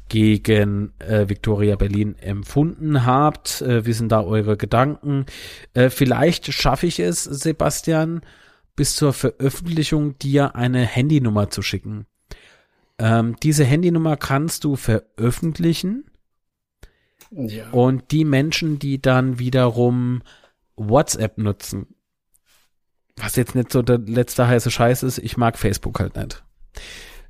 gegen 0.10 0.92
äh, 1.00 1.30
Victoria 1.30 1.78
Berlin 1.78 2.16
empfunden 2.20 3.06
habt. 3.06 3.62
Äh, 3.62 3.86
wie 3.86 3.94
sind 3.94 4.12
da 4.12 4.22
eure 4.22 4.58
Gedanken? 4.58 5.26
Äh, 5.74 5.90
vielleicht 5.90 6.52
schaffe 6.52 6.88
ich 6.88 7.00
es, 7.00 7.24
Sebastian, 7.24 8.20
bis 8.76 8.96
zur 8.96 9.14
Veröffentlichung 9.14 10.18
dir 10.18 10.58
eine 10.58 10.86
Handynummer 10.86 11.50
zu 11.50 11.62
schicken. 11.62 12.08
Ähm, 13.02 13.36
diese 13.42 13.64
Handynummer 13.64 14.16
kannst 14.16 14.64
du 14.64 14.76
veröffentlichen. 14.76 16.06
Ja. 17.32 17.72
Und 17.72 18.12
die 18.12 18.26
Menschen, 18.26 18.78
die 18.78 19.02
dann 19.02 19.40
wiederum 19.40 20.22
WhatsApp 20.76 21.40
nutzen, 21.40 21.96
was 23.16 23.36
jetzt 23.38 23.56
nicht 23.56 23.72
so 23.72 23.82
der 23.82 23.98
letzte 23.98 24.48
heiße 24.48 24.70
Scheiß 24.70 25.02
ist, 25.02 25.18
ich 25.18 25.36
mag 25.36 25.58
Facebook 25.58 26.00
halt 26.00 26.16
nicht. 26.16 26.44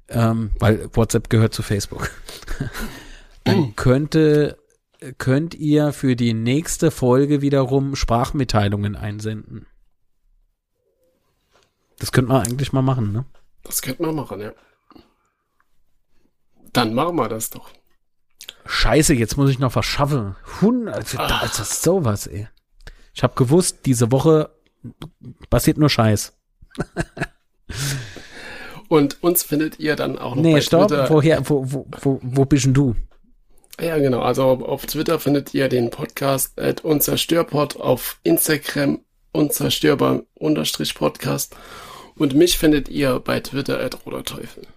Ähm, 0.09 0.51
weil 0.59 0.89
WhatsApp 0.93 1.29
gehört 1.29 1.53
zu 1.53 1.63
Facebook. 1.63 2.11
dann 3.45 3.73
könnte, 3.77 4.57
könnt 5.19 5.53
ihr 5.53 5.93
für 5.93 6.17
die 6.17 6.33
nächste 6.33 6.91
Folge 6.91 7.41
wiederum 7.41 7.95
Sprachmitteilungen 7.95 8.97
einsenden. 8.97 9.67
Das 11.97 12.11
könnte 12.11 12.33
man 12.33 12.45
eigentlich 12.45 12.73
mal 12.73 12.81
machen, 12.81 13.13
ne? 13.13 13.23
Das 13.63 13.81
könnte 13.81 14.01
man 14.01 14.15
machen, 14.15 14.41
ja. 14.41 14.51
Dann 16.73 16.93
machen 16.93 17.15
wir 17.15 17.29
das 17.29 17.49
doch. 17.49 17.69
Scheiße, 18.65 19.13
jetzt 19.13 19.37
muss 19.37 19.49
ich 19.49 19.59
noch 19.59 19.75
was 19.75 19.85
schaffen. 19.85 20.35
Hundert, 20.61 20.95
also, 20.95 21.17
da 21.17 21.41
ist 21.41 21.59
das 21.59 21.81
sowas, 21.81 22.27
ey. 22.27 22.47
Ich 23.13 23.23
habe 23.23 23.35
gewusst, 23.35 23.79
diese 23.85 24.11
Woche 24.11 24.49
passiert 25.49 25.77
nur 25.77 25.89
Scheiß. 25.89 26.33
Und 28.87 29.23
uns 29.23 29.43
findet 29.43 29.79
ihr 29.79 29.95
dann 29.95 30.17
auch 30.17 30.35
noch 30.35 30.41
nee, 30.41 30.53
bei 30.53 30.61
stopp, 30.61 30.89
Twitter. 30.89 31.09
Woher, 31.09 31.49
wo, 31.49 31.63
wo, 31.71 31.87
wo, 32.01 32.19
wo 32.21 32.45
bist 32.45 32.65
denn 32.65 32.73
du? 32.73 32.95
Ja, 33.79 33.97
genau. 33.97 34.21
Also 34.21 34.43
auf 34.43 34.85
Twitter 34.85 35.19
findet 35.19 35.53
ihr 35.53 35.69
den 35.69 35.89
Podcast 35.89 36.59
at 36.59 36.81
unzerstörpod, 36.83 37.77
auf 37.77 38.19
Instagram 38.23 38.99
unzerstörbar 39.31 40.23
unterstrich 40.33 40.93
Podcast 40.93 41.55
und 42.15 42.35
mich 42.35 42.57
findet 42.57 42.89
ihr 42.89 43.19
bei 43.19 43.39
Twitter 43.39 43.79
at 43.79 44.05
Roderteufel. 44.05 44.67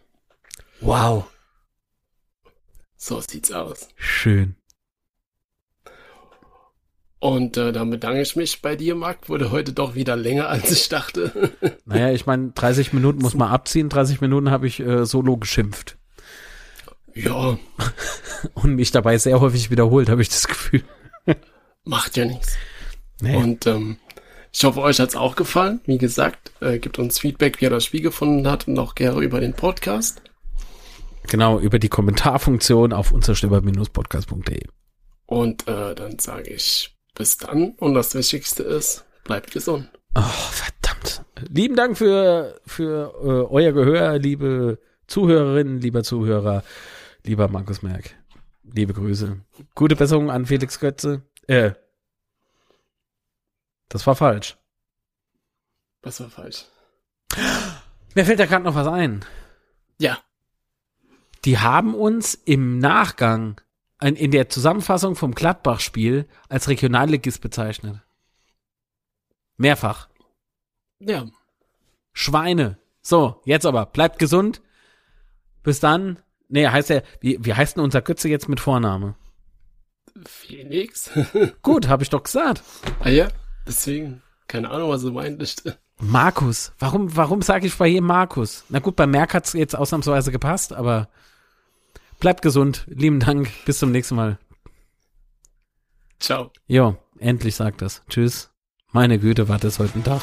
Wow. 0.81 1.25
So 3.05 3.21
sieht's 3.21 3.53
aus. 3.53 3.91
Schön. 3.97 4.57
Und 7.19 7.59
äh, 7.59 7.71
dann 7.71 7.91
bedanke 7.91 8.23
ich 8.23 8.35
mich 8.35 8.63
bei 8.63 8.77
dir, 8.77 8.95
Marc. 8.95 9.29
Wurde 9.29 9.51
heute 9.51 9.75
doch 9.75 9.95
wieder 9.95 10.17
länger, 10.17 10.49
als 10.49 10.71
ich 10.71 10.89
dachte. 10.89 11.53
naja, 11.85 12.13
ich 12.13 12.25
meine, 12.25 12.53
30 12.53 12.95
Minuten 12.95 13.21
muss 13.21 13.35
man 13.35 13.51
abziehen. 13.51 13.91
30 13.91 14.23
Minuten 14.23 14.51
habe 14.51 14.67
ich 14.67 14.81
äh, 14.81 15.05
solo 15.05 15.37
geschimpft. 15.37 15.99
Ja. 17.13 17.59
Und 18.55 18.75
mich 18.75 18.91
dabei 18.91 19.19
sehr 19.19 19.39
häufig 19.39 19.71
wiederholt, 19.71 20.09
habe 20.09 20.23
ich 20.23 20.31
das 20.31 20.49
Gefühl. 20.49 20.83
Macht 21.85 22.17
ja 22.17 22.25
nichts. 22.25 22.57
Nee. 23.21 23.37
Und 23.37 23.67
ähm, 23.67 23.99
ich 24.51 24.65
hoffe, 24.65 24.81
euch 24.81 24.99
hat's 24.99 25.15
auch 25.15 25.37
gefallen. 25.37 25.83
Wie 25.85 25.99
gesagt, 25.99 26.53
äh, 26.61 26.79
gibt 26.79 26.99
uns 26.99 27.19
Feedback, 27.19 27.61
wie 27.61 27.67
ihr 27.67 27.71
das 27.71 27.85
Spiel 27.85 28.01
gefunden 28.01 28.49
habt 28.49 28.67
und 28.67 28.79
auch 28.79 28.95
gerne 28.95 29.21
über 29.21 29.41
den 29.41 29.53
Podcast. 29.53 30.23
Genau, 31.29 31.59
über 31.59 31.79
die 31.79 31.89
Kommentarfunktion 31.89 32.93
auf 32.93 33.13
unzerstörbar-podcast.de. 33.13 34.69
Und 35.27 35.67
äh, 35.67 35.95
dann 35.95 36.19
sage 36.19 36.51
ich 36.51 36.97
bis 37.15 37.39
dann. 37.39 37.71
Und 37.79 37.95
das 37.95 38.15
Wichtigste 38.15 38.63
ist, 38.63 39.05
bleibt 39.25 39.51
gesund. 39.51 39.89
Oh, 40.15 40.21
verdammt. 40.21 41.25
Lieben 41.49 41.77
Dank 41.77 41.97
für, 41.97 42.61
für 42.67 43.15
äh, 43.23 43.53
euer 43.53 43.73
Gehör, 43.73 44.19
liebe 44.19 44.79
Zuhörerinnen, 45.07 45.81
lieber 45.81 46.03
Zuhörer, 46.03 46.63
lieber 47.25 47.49
Markus 47.49 47.83
Merck. 47.83 48.15
Liebe 48.63 48.93
Grüße. 48.93 49.41
Gute 49.75 49.97
Besserung 49.97 50.31
an 50.31 50.47
Felix 50.47 50.79
Götze. 50.79 51.23
Äh, 51.47 51.73
das 53.89 54.07
war 54.07 54.15
falsch. 54.15 54.57
Was 56.03 56.21
war 56.21 56.31
falsch? 56.31 56.67
Mir 58.15 58.25
fällt 58.25 58.41
da 58.41 58.47
gerade 58.47 58.65
noch 58.65 58.75
was 58.75 58.87
ein. 58.87 59.25
Ja 59.99 60.19
die 61.45 61.59
haben 61.59 61.95
uns 61.95 62.35
im 62.35 62.79
Nachgang 62.79 63.61
in 64.01 64.31
der 64.31 64.49
Zusammenfassung 64.49 65.15
vom 65.17 65.35
Gladbach-Spiel 65.35 66.27
als 66.49 66.69
Regionalligist 66.69 67.41
bezeichnet. 67.41 68.01
Mehrfach. 69.57 70.09
Ja. 70.99 71.27
Schweine. 72.13 72.79
So, 73.03 73.41
jetzt 73.45 73.67
aber, 73.67 73.87
bleibt 73.87 74.19
gesund. 74.19 74.63
Bis 75.63 75.81
dann. 75.81 76.19
Nee, 76.49 76.69
heißt 76.69 76.91
er, 76.91 77.03
wie, 77.21 77.39
wie 77.41 77.55
heißt 77.55 77.77
denn 77.77 77.85
unser 77.85 78.03
Götze 78.03 78.29
jetzt 78.29 78.49
mit 78.49 78.61
Vorname? 78.61 79.15
Felix. 80.27 81.11
Gut, 81.63 81.89
habe 81.89 82.03
ich 82.03 82.11
doch 82.11 82.23
gesagt. 82.23 82.63
Ah 83.01 83.09
ja, 83.09 83.29
deswegen. 83.67 84.23
Keine 84.47 84.71
Ahnung, 84.71 84.91
was 84.91 85.03
du 85.03 85.11
meintest. 85.11 85.79
Markus. 85.99 86.73
Warum, 86.79 87.17
warum 87.17 87.43
sage 87.43 87.67
ich 87.67 87.77
bei 87.77 87.87
jedem 87.87 88.07
Markus? 88.07 88.65
Na 88.69 88.79
gut, 88.79 88.97
bei 88.97 89.07
Merck 89.07 89.33
hat's 89.35 89.53
jetzt 89.55 89.75
ausnahmsweise 89.75 90.33
gepasst, 90.33 90.73
aber 90.73 91.09
Bleibt 92.25 92.41
gesund. 92.41 92.87
Lieben 92.89 93.21
Dank. 93.21 93.51
Bis 93.67 93.81
zum 93.81 93.93
nächsten 93.93 94.15
Mal. 94.15 94.39
Ciao. 96.19 96.51
Jo, 96.67 96.97
endlich 97.19 97.55
sagt 97.55 97.83
das. 97.83 98.03
Tschüss. 98.09 98.51
Meine 98.93 99.19
Güte, 99.19 99.51
war 99.51 99.59
das 99.59 99.79
heute 99.79 99.99
ein 99.99 100.05
Tag. 100.05 100.23